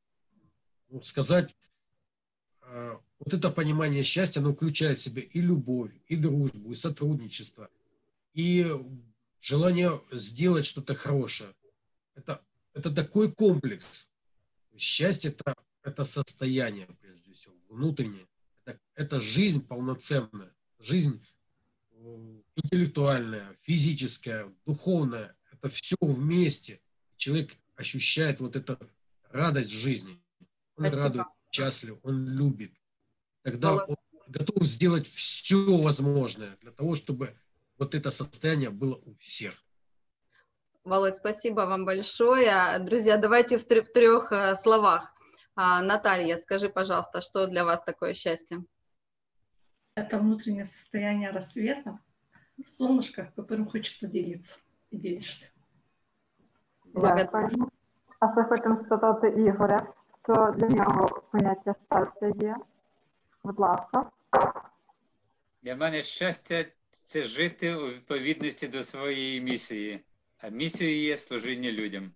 ну, 0.88 1.02
сказать, 1.02 1.56
э, 2.62 2.98
вот 3.18 3.34
это 3.34 3.50
понимание 3.50 4.04
счастья, 4.04 4.40
оно 4.40 4.52
включает 4.52 5.00
в 5.00 5.02
себя 5.02 5.22
и 5.22 5.40
любовь, 5.40 5.92
и 6.06 6.14
дружбу, 6.16 6.72
и 6.72 6.76
сотрудничество, 6.76 7.68
и 8.34 8.76
желание 9.40 10.00
сделать 10.12 10.66
что-то 10.66 10.94
хорошее. 10.94 11.50
Это 12.16 12.42
это 12.78 12.90
такой 12.90 13.32
комплекс. 13.32 14.08
Счастье 14.76 15.30
это, 15.30 15.54
это 15.82 16.04
состояние, 16.04 16.86
прежде 17.00 17.32
всего, 17.32 17.54
внутреннее. 17.68 18.26
Это, 18.64 18.78
это 18.94 19.20
жизнь 19.20 19.66
полноценная, 19.66 20.54
жизнь 20.78 21.24
э, 21.90 22.40
интеллектуальная, 22.56 23.56
физическая, 23.60 24.54
духовная. 24.64 25.36
Это 25.50 25.68
все 25.68 25.96
вместе. 26.00 26.80
Человек 27.16 27.56
ощущает 27.74 28.40
вот 28.40 28.54
эту 28.54 28.78
радость 29.30 29.72
жизни. 29.72 30.22
Он 30.76 30.84
Спасибо. 30.84 31.02
радует, 31.02 31.26
счастлив, 31.50 31.98
он 32.02 32.28
любит. 32.28 32.72
Тогда 33.42 33.74
он 33.74 33.96
готов 34.28 34.64
сделать 34.64 35.08
все 35.08 35.78
возможное 35.78 36.56
для 36.60 36.70
того, 36.70 36.94
чтобы 36.94 37.36
вот 37.76 37.94
это 37.94 38.12
состояние 38.12 38.70
было 38.70 38.94
у 38.94 39.14
всех. 39.16 39.64
Володь, 40.87 41.15
спасибо 41.15 41.61
вам 41.61 41.85
большое. 41.85 42.77
Друзья, 42.79 43.17
давайте 43.17 43.57
в, 43.57 43.65
тр- 43.65 43.81
в 43.81 43.91
трех 43.91 44.31
э, 44.31 44.55
словах. 44.57 45.13
А, 45.55 45.81
Наталья, 45.81 46.37
скажи, 46.37 46.67
пожалуйста, 46.67 47.21
что 47.21 47.47
для 47.47 47.63
вас 47.63 47.81
такое 47.83 48.13
счастье? 48.13 48.63
Это 49.95 50.17
внутреннее 50.17 50.65
состояние 50.65 51.29
рассвета, 51.29 51.99
солнышко, 52.65 53.31
которым 53.35 53.69
хочется 53.69 54.07
делиться 54.07 54.57
и 54.89 54.97
делишься. 54.97 55.51
Дякую. 56.85 57.49
А 58.19 58.31
ще 58.31 58.43
хочемо 58.43 58.83
спитати 58.85 59.27
Ігоря, 59.27 59.93
що 60.23 60.53
для 60.57 60.67
нього 60.67 61.23
поняття 61.31 61.75
щастя 61.91 62.45
є. 62.45 62.55
Будь 63.43 63.59
ласка. 63.59 64.11
Для 65.61 65.75
мене 65.75 66.03
щастя 66.03 66.65
це 67.03 67.23
жити 67.23 67.75
у 67.75 67.87
відповідності 67.87 68.67
до 68.67 68.83
своєї 68.83 69.41
місії. 69.41 70.05
А 70.40 70.48
місією 70.48 71.02
є 71.02 71.16
служіння 71.16 71.72
людям. 71.72 72.10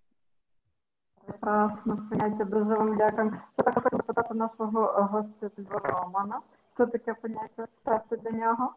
Поняття 2.09 2.43
дуже 2.43 2.75
вам 2.75 2.97
дякую. 2.97 3.33
Я 3.65 3.71
хочу 3.71 3.97
запитати 3.97 4.33
нашого 4.33 5.07
гостя 5.11 5.49
Романа. 5.69 6.41
Що 6.73 6.87
таке 6.87 7.13
поняття 7.13 7.67
щастя 7.81 8.15
для 8.15 8.31
нього? 8.31 8.73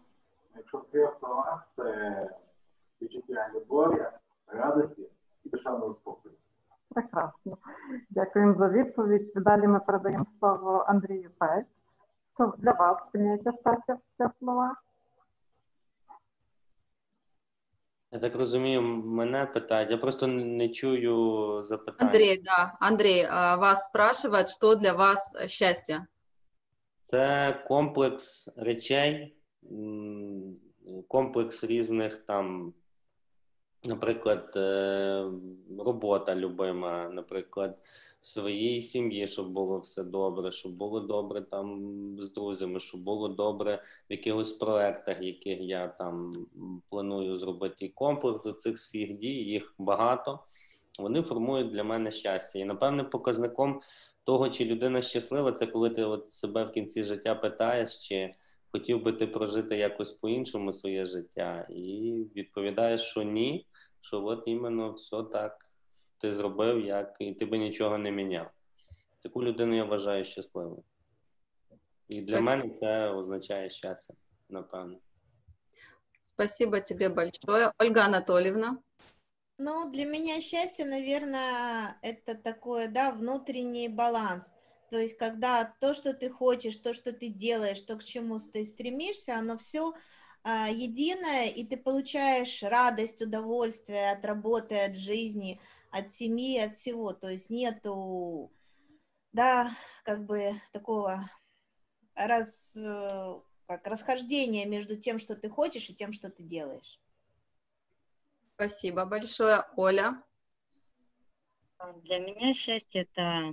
Якщо 0.56 0.78
в 0.78 0.90
трьох 0.90 1.18
словах, 1.20 1.68
це 1.77 2.31
відчуття 3.02 3.51
любові, 3.55 4.05
радості 4.47 5.10
і 5.44 5.48
душевного 5.48 5.94
спокою. 5.94 6.35
Прекрасно. 6.89 7.56
Дякуємо 8.10 8.55
за 8.59 8.68
відповідь. 8.68 9.32
Далі 9.35 9.66
ми 9.66 9.81
передаємо 9.81 10.27
слово 10.39 10.85
Андрію 10.89 11.31
Пець. 11.39 11.66
Що 12.35 12.55
для 12.59 12.73
вас 12.73 12.98
поняття 13.12 13.52
щастя 13.52 13.94
в 13.94 14.16
трьох 14.18 14.32
словах? 14.39 14.85
Я 18.12 18.19
так 18.19 18.37
розумію, 18.37 18.83
мене 18.83 19.47
питають. 19.47 19.91
Я 19.91 19.97
просто 19.97 20.27
не 20.27 20.69
чую 20.69 21.62
запитання. 21.62 22.11
Андрей, 22.11 22.43
да. 22.43 22.77
Андрей, 22.81 23.27
вас 23.59 23.85
спрашивают, 23.85 24.49
что 24.49 24.74
для 24.74 24.93
вас 24.93 25.33
счастье? 25.49 26.07
Це 27.05 27.53
комплекс 27.69 28.55
речей, 28.57 29.37
комплекс 31.09 31.65
різних 31.65 32.16
там, 32.16 32.74
наприклад, 33.85 34.53
е, 34.57 35.31
робота 35.78 36.36
любима, 36.36 37.09
наприклад, 37.09 37.78
в 38.20 38.27
своїй 38.27 38.82
сім'ї, 38.82 39.27
щоб 39.27 39.53
було 39.53 39.78
все 39.78 40.05
добре, 40.05 40.53
щоб 40.53 40.73
було 40.73 41.01
добре 41.01 41.40
там 41.40 41.81
з 42.20 42.32
друзями, 42.32 42.81
щоб 42.81 43.05
було 43.05 43.28
добре 43.28 43.82
в 44.11 44.12
якихось 44.12 44.51
проектах, 44.51 45.23
яких 45.23 45.61
я 45.61 45.89
там 45.89 46.32
планую 46.90 47.36
зробити. 47.36 47.85
І 47.85 47.89
комплекс 47.89 48.55
цих 48.62 48.77
всіх 48.77 49.19
дій, 49.19 49.44
їх 49.44 49.74
багато. 49.78 50.40
Вони 50.98 51.23
формують 51.23 51.70
для 51.70 51.85
мене 51.85 52.11
щастя. 52.11 52.59
І 52.59 52.65
напевне, 52.65 53.05
показником 53.05 53.81
того, 54.24 54.48
чи 54.48 54.65
людина 54.65 55.03
щаслива, 55.03 55.53
це 55.53 55.66
коли 55.66 55.90
ти 55.90 56.05
от 56.05 56.31
себе 56.31 56.65
в 56.65 56.70
кінці 56.70 57.05
життя 57.05 57.35
питаєш, 57.35 58.09
чи 58.09 58.32
хотів 58.72 59.02
би 59.02 59.12
ти 59.12 59.26
прожити 59.26 59.76
якось 59.76 60.12
по-іншому 60.12 60.72
своє 60.72 61.06
життя, 61.06 61.66
і 61.70 62.12
відповідаєш, 62.36 63.01
що 63.01 63.22
ні, 63.22 63.66
що 64.01 64.24
от 64.24 64.43
іменно 64.47 64.90
все 64.90 65.22
так 65.22 65.56
ти 66.18 66.32
зробив, 66.32 66.86
як 66.86 67.16
і 67.20 67.32
ти 67.32 67.47
би 67.47 67.59
нічого 67.59 67.98
не 67.98 68.10
міняв. 68.10 68.51
Таку 69.22 69.44
людину 69.44 69.76
я 69.76 69.84
вважаю 69.84 70.24
щасливою. 70.24 70.82
І 72.09 72.22
для 72.22 72.40
мене 72.40 72.70
це 72.70 73.10
означає 73.10 73.70
щастя, 73.70 74.14
напевно. 74.48 74.98
Спасибо 76.22 76.80
тебе 76.80 77.09
большое. 77.09 77.72
Ольга 77.78 78.05
Анатольевна. 78.05 78.78
Ну, 79.59 79.90
для 79.90 80.05
меня 80.05 80.40
счастье, 80.43 80.84
наверное, 80.84 81.97
это 82.02 82.34
такое, 82.34 82.88
да, 82.88 83.10
внутренний 83.10 83.88
баланс. 83.88 84.52
То 84.90 84.98
есть, 84.98 85.16
когда 85.16 85.64
то, 85.80 85.94
что 85.94 86.14
ты 86.14 86.30
хочешь, 86.30 86.76
то, 86.76 86.94
что 86.94 87.12
ты 87.12 87.28
делаешь, 87.28 87.80
то, 87.80 87.96
к 87.96 88.04
чему 88.04 88.38
ты 88.38 88.64
стремишься, 88.64 89.36
оно 89.36 89.58
все 89.58 89.94
а, 90.42 90.68
единое, 90.68 91.48
и 91.48 91.64
ты 91.64 91.76
получаешь 91.76 92.62
радость, 92.62 93.20
удовольствие 93.20 94.12
от 94.12 94.24
работы, 94.24 94.78
от 94.78 94.96
жизни, 94.96 95.60
от 95.90 96.12
семьи, 96.12 96.58
от 96.60 96.76
всего. 96.76 97.12
То 97.12 97.28
есть 97.30 97.50
нету, 97.50 98.52
да, 99.32 99.70
как 100.04 100.24
бы 100.24 100.52
такого 100.72 101.28
раз, 102.14 102.72
как 103.66 103.86
расхождения 103.86 104.66
между 104.66 104.96
тем, 104.96 105.18
что 105.18 105.34
ты 105.34 105.48
хочешь, 105.48 105.90
и 105.90 105.94
тем, 105.94 106.12
что 106.12 106.30
ты 106.30 106.42
делаешь. 106.42 107.00
Спасибо 108.54 109.04
большое. 109.04 109.64
Оля? 109.76 110.22
Для 112.02 112.20
меня 112.20 112.54
счастье– 112.54 113.02
это 113.12 113.52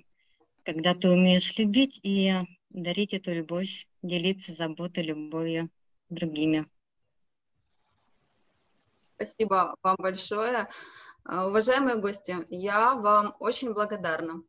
когда 0.64 0.94
ты 0.94 1.10
умеешь 1.10 1.58
любить 1.58 2.00
и 2.04 2.34
дарить 2.70 3.14
эту 3.14 3.34
любовь, 3.34 3.88
делиться 4.02 4.52
заботой, 4.54 5.04
любовью 5.04 5.70
другими. 6.10 6.66
Спасибо 9.16 9.76
вам 9.84 9.96
большое. 10.00 10.68
А, 11.26 11.48
уважаемые 11.48 11.98
гости, 11.98 12.36
я 12.50 12.96
вам 12.96 13.36
очень 13.40 13.74
благодарна 13.74 14.44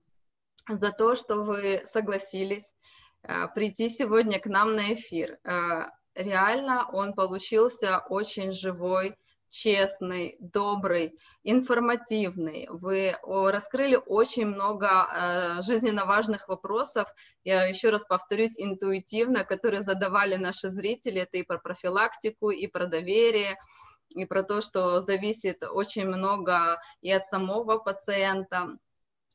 за 0.69 0.91
то, 0.91 1.15
что 1.15 1.43
вы 1.43 1.83
согласились 1.87 2.75
а, 3.23 3.49
прийти 3.49 3.91
сегодня 3.91 4.41
к 4.41 4.47
нам 4.47 4.75
на 4.75 4.95
эфир. 4.95 5.39
А, 5.45 5.91
реально 6.15 6.89
он 6.91 7.13
получился 7.13 7.99
очень 8.09 8.53
живой, 8.53 9.17
честный, 9.55 10.37
добрый, 10.41 11.17
информативный. 11.45 12.67
Вы 12.71 13.15
раскрыли 13.23 14.01
очень 14.05 14.47
много 14.47 14.89
э, 14.89 15.63
жизненно 15.63 16.07
важных 16.07 16.49
вопросов, 16.49 17.07
я 17.45 17.65
еще 17.65 17.91
раз 17.91 18.05
повторюсь, 18.05 18.55
интуитивно, 18.59 19.45
которые 19.45 19.83
задавали 19.83 20.35
наши 20.35 20.71
зрители. 20.71 21.21
Это 21.21 21.37
и 21.37 21.45
про 21.45 21.59
профилактику, 21.59 22.51
и 22.51 22.67
про 22.67 22.87
доверие, 22.87 23.57
и 24.17 24.25
про 24.25 24.43
то, 24.43 24.61
что 24.61 25.01
зависит 25.01 25.63
очень 25.63 26.07
много 26.07 26.81
и 27.01 27.13
от 27.13 27.27
самого 27.27 27.79
пациента. 27.79 28.77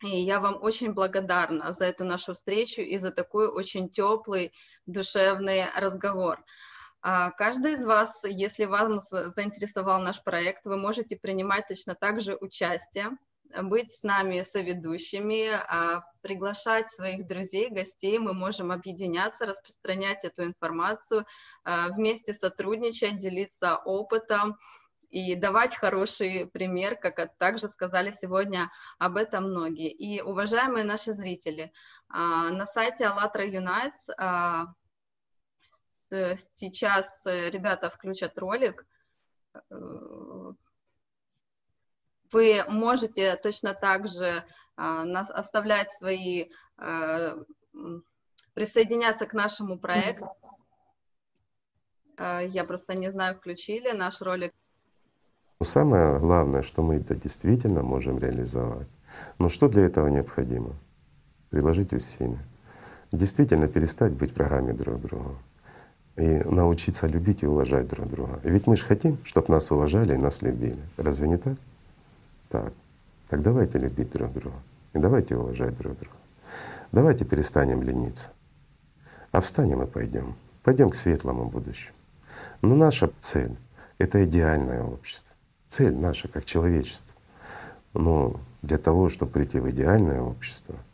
И 0.03 0.17
я 0.17 0.41
вам 0.41 0.61
очень 0.61 0.93
благодарна 0.93 1.71
за 1.71 1.85
эту 1.85 2.03
нашу 2.03 2.33
встречу 2.33 2.81
и 2.81 2.97
за 2.97 3.11
такой 3.11 3.47
очень 3.47 3.89
теплый, 3.89 4.51
душевный 4.85 5.65
разговор. 5.75 6.43
А, 7.01 7.31
каждый 7.31 7.73
из 7.73 7.85
вас, 7.85 8.21
если 8.23 8.65
вам 8.65 8.99
заинтересовал 9.01 10.01
наш 10.01 10.23
проект, 10.23 10.65
вы 10.65 10.77
можете 10.77 11.15
принимать 11.15 11.67
точно 11.67 11.95
так 11.95 12.21
же 12.21 12.35
участие, 12.35 13.11
быть 13.63 13.91
с 13.91 14.03
нами 14.03 14.43
соведущими, 14.43 15.49
а, 15.49 16.03
приглашать 16.21 16.89
своих 16.91 17.25
друзей, 17.27 17.69
гостей, 17.69 18.19
мы 18.19 18.33
можем 18.33 18.71
объединяться, 18.71 19.45
распространять 19.45 20.23
эту 20.23 20.43
информацию, 20.43 21.25
а, 21.63 21.89
вместе 21.89 22.33
сотрудничать, 22.33 23.17
делиться 23.17 23.77
опытом 23.77 24.57
и 25.09 25.33
давать 25.35 25.75
хороший 25.75 26.45
пример, 26.45 26.95
как 26.95 27.35
также 27.37 27.67
сказали 27.67 28.11
сегодня 28.11 28.69
об 28.99 29.17
этом 29.17 29.45
многие. 29.45 29.89
И, 29.89 30.21
уважаемые 30.21 30.83
наши 30.83 31.13
зрители, 31.13 31.71
на 32.09 32.65
сайте 32.67 33.05
АЛЛАТРА 33.05 33.45
Э, 34.19 34.65
сейчас 36.55 37.07
э, 37.25 37.49
ребята 37.49 37.89
включат 37.89 38.37
ролик. 38.37 38.85
Э, 39.53 40.53
вы 42.31 42.63
можете 42.67 43.35
точно 43.37 43.73
так 43.73 44.07
же 44.07 44.43
нас 44.77 45.31
оставлять 45.31 45.91
свои, 45.91 46.45
присоединяться 48.53 49.25
к 49.25 49.33
нашему 49.33 49.79
проекту. 49.79 50.29
Я 52.17 52.63
просто 52.65 52.93
не 52.93 53.11
знаю, 53.11 53.35
включили 53.35 53.91
наш 53.91 54.21
ролик. 54.21 54.53
Самое 55.61 56.19
главное, 56.19 56.61
что 56.61 56.83
мы 56.83 56.97
это 56.97 57.15
действительно 57.15 57.81
можем 57.81 58.19
реализовать. 58.19 58.87
Но 59.39 59.49
что 59.49 59.67
для 59.67 59.87
этого 59.87 60.07
необходимо? 60.07 60.75
Приложить 61.49 61.91
усилия. 61.91 62.45
Действительно 63.11 63.67
перестать 63.67 64.13
быть 64.13 64.35
врагами 64.35 64.71
друг 64.71 65.01
друга 65.01 65.35
и 66.19 66.43
научиться 66.43 67.07
любить 67.07 67.43
и 67.43 67.47
уважать 67.47 67.87
друг 67.87 68.09
друга. 68.09 68.39
Ведь 68.43 68.67
мы 68.67 68.75
же 68.75 68.85
хотим, 68.85 69.17
чтобы 69.23 69.53
нас 69.53 69.71
уважали 69.71 70.13
и 70.13 70.17
нас 70.17 70.41
любили. 70.41 70.79
Разве 70.97 71.29
не 71.29 71.37
так? 71.37 71.57
Так. 72.49 72.73
Так 73.29 73.41
давайте 73.41 73.77
любить 73.77 74.11
друг 74.11 74.33
друга. 74.33 74.57
И 74.93 74.99
давайте 74.99 75.37
уважать 75.37 75.77
друг 75.77 75.97
друга. 75.97 76.15
Давайте 76.91 77.23
перестанем 77.23 77.81
лениться. 77.83 78.31
А 79.31 79.39
встанем 79.39 79.81
и 79.81 79.87
пойдем. 79.87 80.35
Пойдем 80.63 80.89
к 80.89 80.95
светлому 80.95 81.45
будущему. 81.45 81.95
Но 82.61 82.75
наша 82.75 83.09
цель— 83.19 83.55
это 83.97 84.25
идеальное 84.25 84.83
общество. 84.83 85.33
Цель 85.67 85.95
наша 85.95 86.27
как 86.27 86.43
человечество. 86.43 87.15
Но 87.93 88.41
для 88.61 88.77
того, 88.77 89.07
чтобы 89.07 89.31
прийти 89.31 89.59
в 89.59 89.69
идеальное 89.69 90.21
общество— 90.21 90.75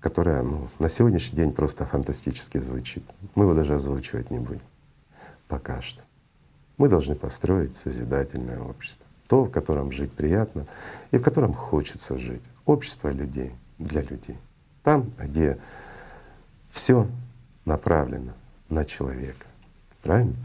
которая 0.00 0.42
ну, 0.42 0.68
на 0.78 0.88
сегодняшний 0.88 1.36
день 1.36 1.52
просто 1.52 1.86
фантастически 1.86 2.58
звучит. 2.58 3.04
Мы 3.34 3.44
его 3.44 3.54
даже 3.54 3.74
озвучивать 3.74 4.30
не 4.30 4.38
будем 4.38 4.62
пока 5.50 5.82
что. 5.82 6.00
Мы 6.78 6.88
должны 6.88 7.14
построить 7.14 7.76
созидательное 7.76 8.60
общество, 8.60 9.04
то, 9.28 9.44
в 9.44 9.50
котором 9.50 9.92
жить 9.92 10.12
приятно 10.12 10.66
и 11.10 11.18
в 11.18 11.22
котором 11.22 11.52
хочется 11.52 12.16
жить. 12.16 12.40
Общество 12.64 13.10
людей 13.10 13.52
для 13.78 14.00
людей. 14.00 14.38
Там, 14.82 15.10
где 15.18 15.58
все 16.70 17.06
направлено 17.64 18.32
на 18.70 18.84
человека. 18.84 19.46
Правильно? 20.02 20.36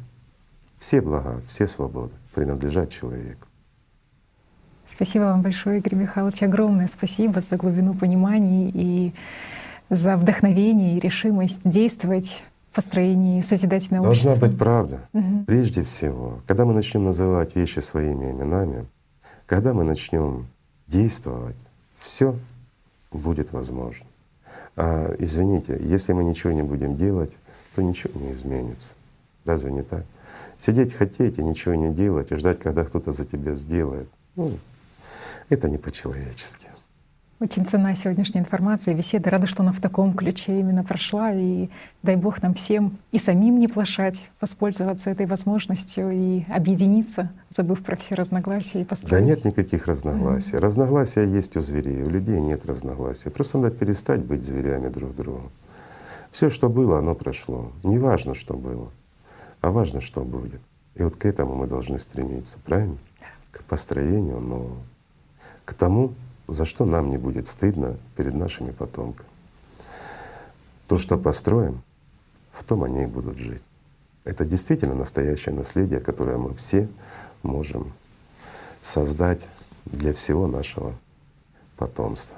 Все 0.77 1.02
блага, 1.02 1.41
все 1.48 1.68
свободы 1.68 2.14
принадлежат 2.34 2.90
человеку. 2.90 3.45
Спасибо 4.88 5.24
вам 5.24 5.41
большое, 5.41 5.80
Игорь 5.80 5.95
Михайлович. 5.95 6.44
Огромное 6.44 6.88
спасибо 6.88 7.41
за 7.41 7.57
глубину 7.57 7.94
понимания 7.94 8.70
и 8.70 9.14
за 9.90 10.16
вдохновение 10.16 10.98
и 10.98 10.99
решимость 10.99 11.62
действовать 11.64 12.44
в 12.72 12.76
построении 12.76 13.41
созидательного 13.41 14.06
Должна 14.06 14.32
общества. 14.34 14.48
быть 14.48 14.57
правда. 14.57 14.99
Угу. 15.14 15.45
Прежде 15.48 15.84
всего, 15.84 16.41
когда 16.45 16.66
мы 16.66 16.74
начнем 16.74 17.03
называть 17.03 17.56
вещи 17.56 17.80
своими 17.80 18.32
именами, 18.32 18.86
когда 19.45 19.74
мы 19.74 19.84
начнем 19.84 20.48
действовать, 20.88 21.56
все 21.98 22.36
будет 23.12 23.53
возможно. 23.53 24.06
А, 24.76 25.16
извините, 25.20 25.78
если 25.80 26.14
мы 26.14 26.24
ничего 26.24 26.52
не 26.52 26.64
будем 26.64 26.98
делать, 26.98 27.32
то 27.76 27.82
ничего 27.82 28.20
не 28.20 28.34
изменится. 28.34 28.94
Разве 29.45 29.72
не 29.72 29.84
так? 29.84 30.03
Сидеть 30.57 30.94
хотеть 30.94 31.38
и 31.38 31.44
ничего 31.44 31.76
не 31.76 31.91
делать, 31.91 32.32
и 32.32 32.36
ждать, 32.36 32.60
когда 32.60 32.84
кто-то 32.84 33.14
за 33.14 33.26
тебя 33.26 33.56
сделает, 33.56 34.07
ну, 34.36 34.52
это 35.50 35.70
не 35.70 35.78
по-человечески. 35.78 36.68
Очень 37.42 37.66
цена 37.66 37.94
сегодняшняя 37.96 38.40
информация, 38.40 38.94
беседа. 38.94 39.30
Рада, 39.30 39.46
что 39.46 39.62
она 39.62 39.74
в 39.74 39.82
таком 39.82 40.14
ключе 40.14 40.58
именно 40.58 40.86
прошла. 40.86 41.34
И 41.34 41.70
дай 42.02 42.16
Бог 42.16 42.42
нам 42.42 42.54
всем 42.54 42.98
и 43.12 43.20
самим 43.20 43.60
не 43.60 43.68
плашать, 43.68 44.30
воспользоваться 44.40 45.10
этой 45.10 45.26
возможностью 45.26 46.12
и 46.12 46.46
объединиться, 46.50 47.34
забыв 47.50 47.84
про 47.84 47.98
все 47.98 48.16
разногласия 48.16 48.82
и 48.82 48.86
построить. 48.86 49.12
Да 49.12 49.20
нет 49.20 49.44
никаких 49.44 49.88
разногласий. 49.88 50.54
Mm-hmm. 50.54 50.60
Разногласия 50.60 51.26
есть 51.26 51.58
у 51.58 51.60
зверей, 51.60 52.04
у 52.04 52.10
людей 52.10 52.40
нет 52.40 52.66
разногласий. 52.66 53.30
Просто 53.30 53.58
надо 53.58 53.76
перестать 53.76 54.22
быть 54.24 54.42
зверями 54.42 54.88
друг 54.88 55.14
другу. 55.14 55.52
Все, 56.32 56.50
что 56.50 56.70
было, 56.70 57.00
оно 57.00 57.16
прошло. 57.16 57.74
Неважно, 57.84 58.34
что 58.34 58.54
было. 58.54 58.92
а 59.60 59.72
важно, 59.72 60.00
что 60.00 60.22
будет. 60.22 60.62
И 60.96 61.04
вот 61.04 61.18
к 61.18 61.26
этому 61.26 61.56
мы 61.56 61.68
должны 61.68 62.00
стремиться, 62.00 62.60
правильно? 62.66 62.98
К 63.52 63.64
построению 63.66 64.40
нового, 64.40 64.78
к 65.66 65.74
тому, 65.74 66.14
за 66.48 66.66
что 66.66 66.86
нам 66.86 67.10
не 67.10 67.18
будет 67.18 67.48
стыдно 67.48 67.98
перед 68.16 68.36
нашими 68.36 68.72
потомками. 68.72 69.28
То, 70.88 70.98
что 70.98 71.18
построим, 71.18 71.82
в 72.52 72.64
том 72.64 72.84
они 72.84 73.04
и 73.04 73.08
будут 73.08 73.38
жить. 73.38 73.64
Это 74.24 74.46
действительно 74.46 74.96
настоящее 74.96 75.54
наследие, 75.54 76.00
которое 76.00 76.38
мы 76.38 76.54
все 76.56 76.88
можем 77.44 77.92
создать 78.82 79.48
для 79.86 80.14
всего 80.14 80.48
нашего 80.48 80.94
потомства. 81.78 82.38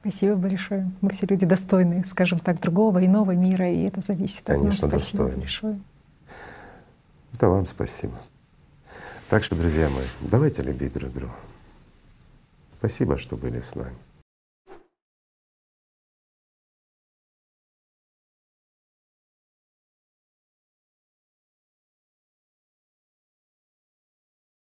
Спасибо 0.00 0.34
большое. 0.34 0.90
Мы 1.02 1.10
все 1.10 1.26
люди 1.26 1.44
достойные, 1.44 2.04
скажем 2.06 2.38
так, 2.38 2.60
другого 2.60 3.04
иного 3.04 3.32
мира, 3.32 3.70
и 3.70 3.82
это 3.82 4.00
зависит 4.00 4.42
Конечно, 4.44 4.86
от 4.86 4.92
нас. 4.92 5.02
Спасибо 5.02 5.24
достойны. 5.24 5.40
большое. 5.40 5.80
Это 7.34 7.48
вам 7.48 7.66
спасибо. 7.66 8.14
Так 9.28 9.44
что, 9.44 9.56
друзья 9.56 9.88
мои, 9.90 10.06
давайте 10.20 10.62
любить 10.62 10.94
друг 10.94 11.12
друга. 11.12 11.34
Спасибо, 12.80 13.18
что 13.18 13.36
были 13.36 13.60
с 13.60 13.74
нами. 13.74 13.98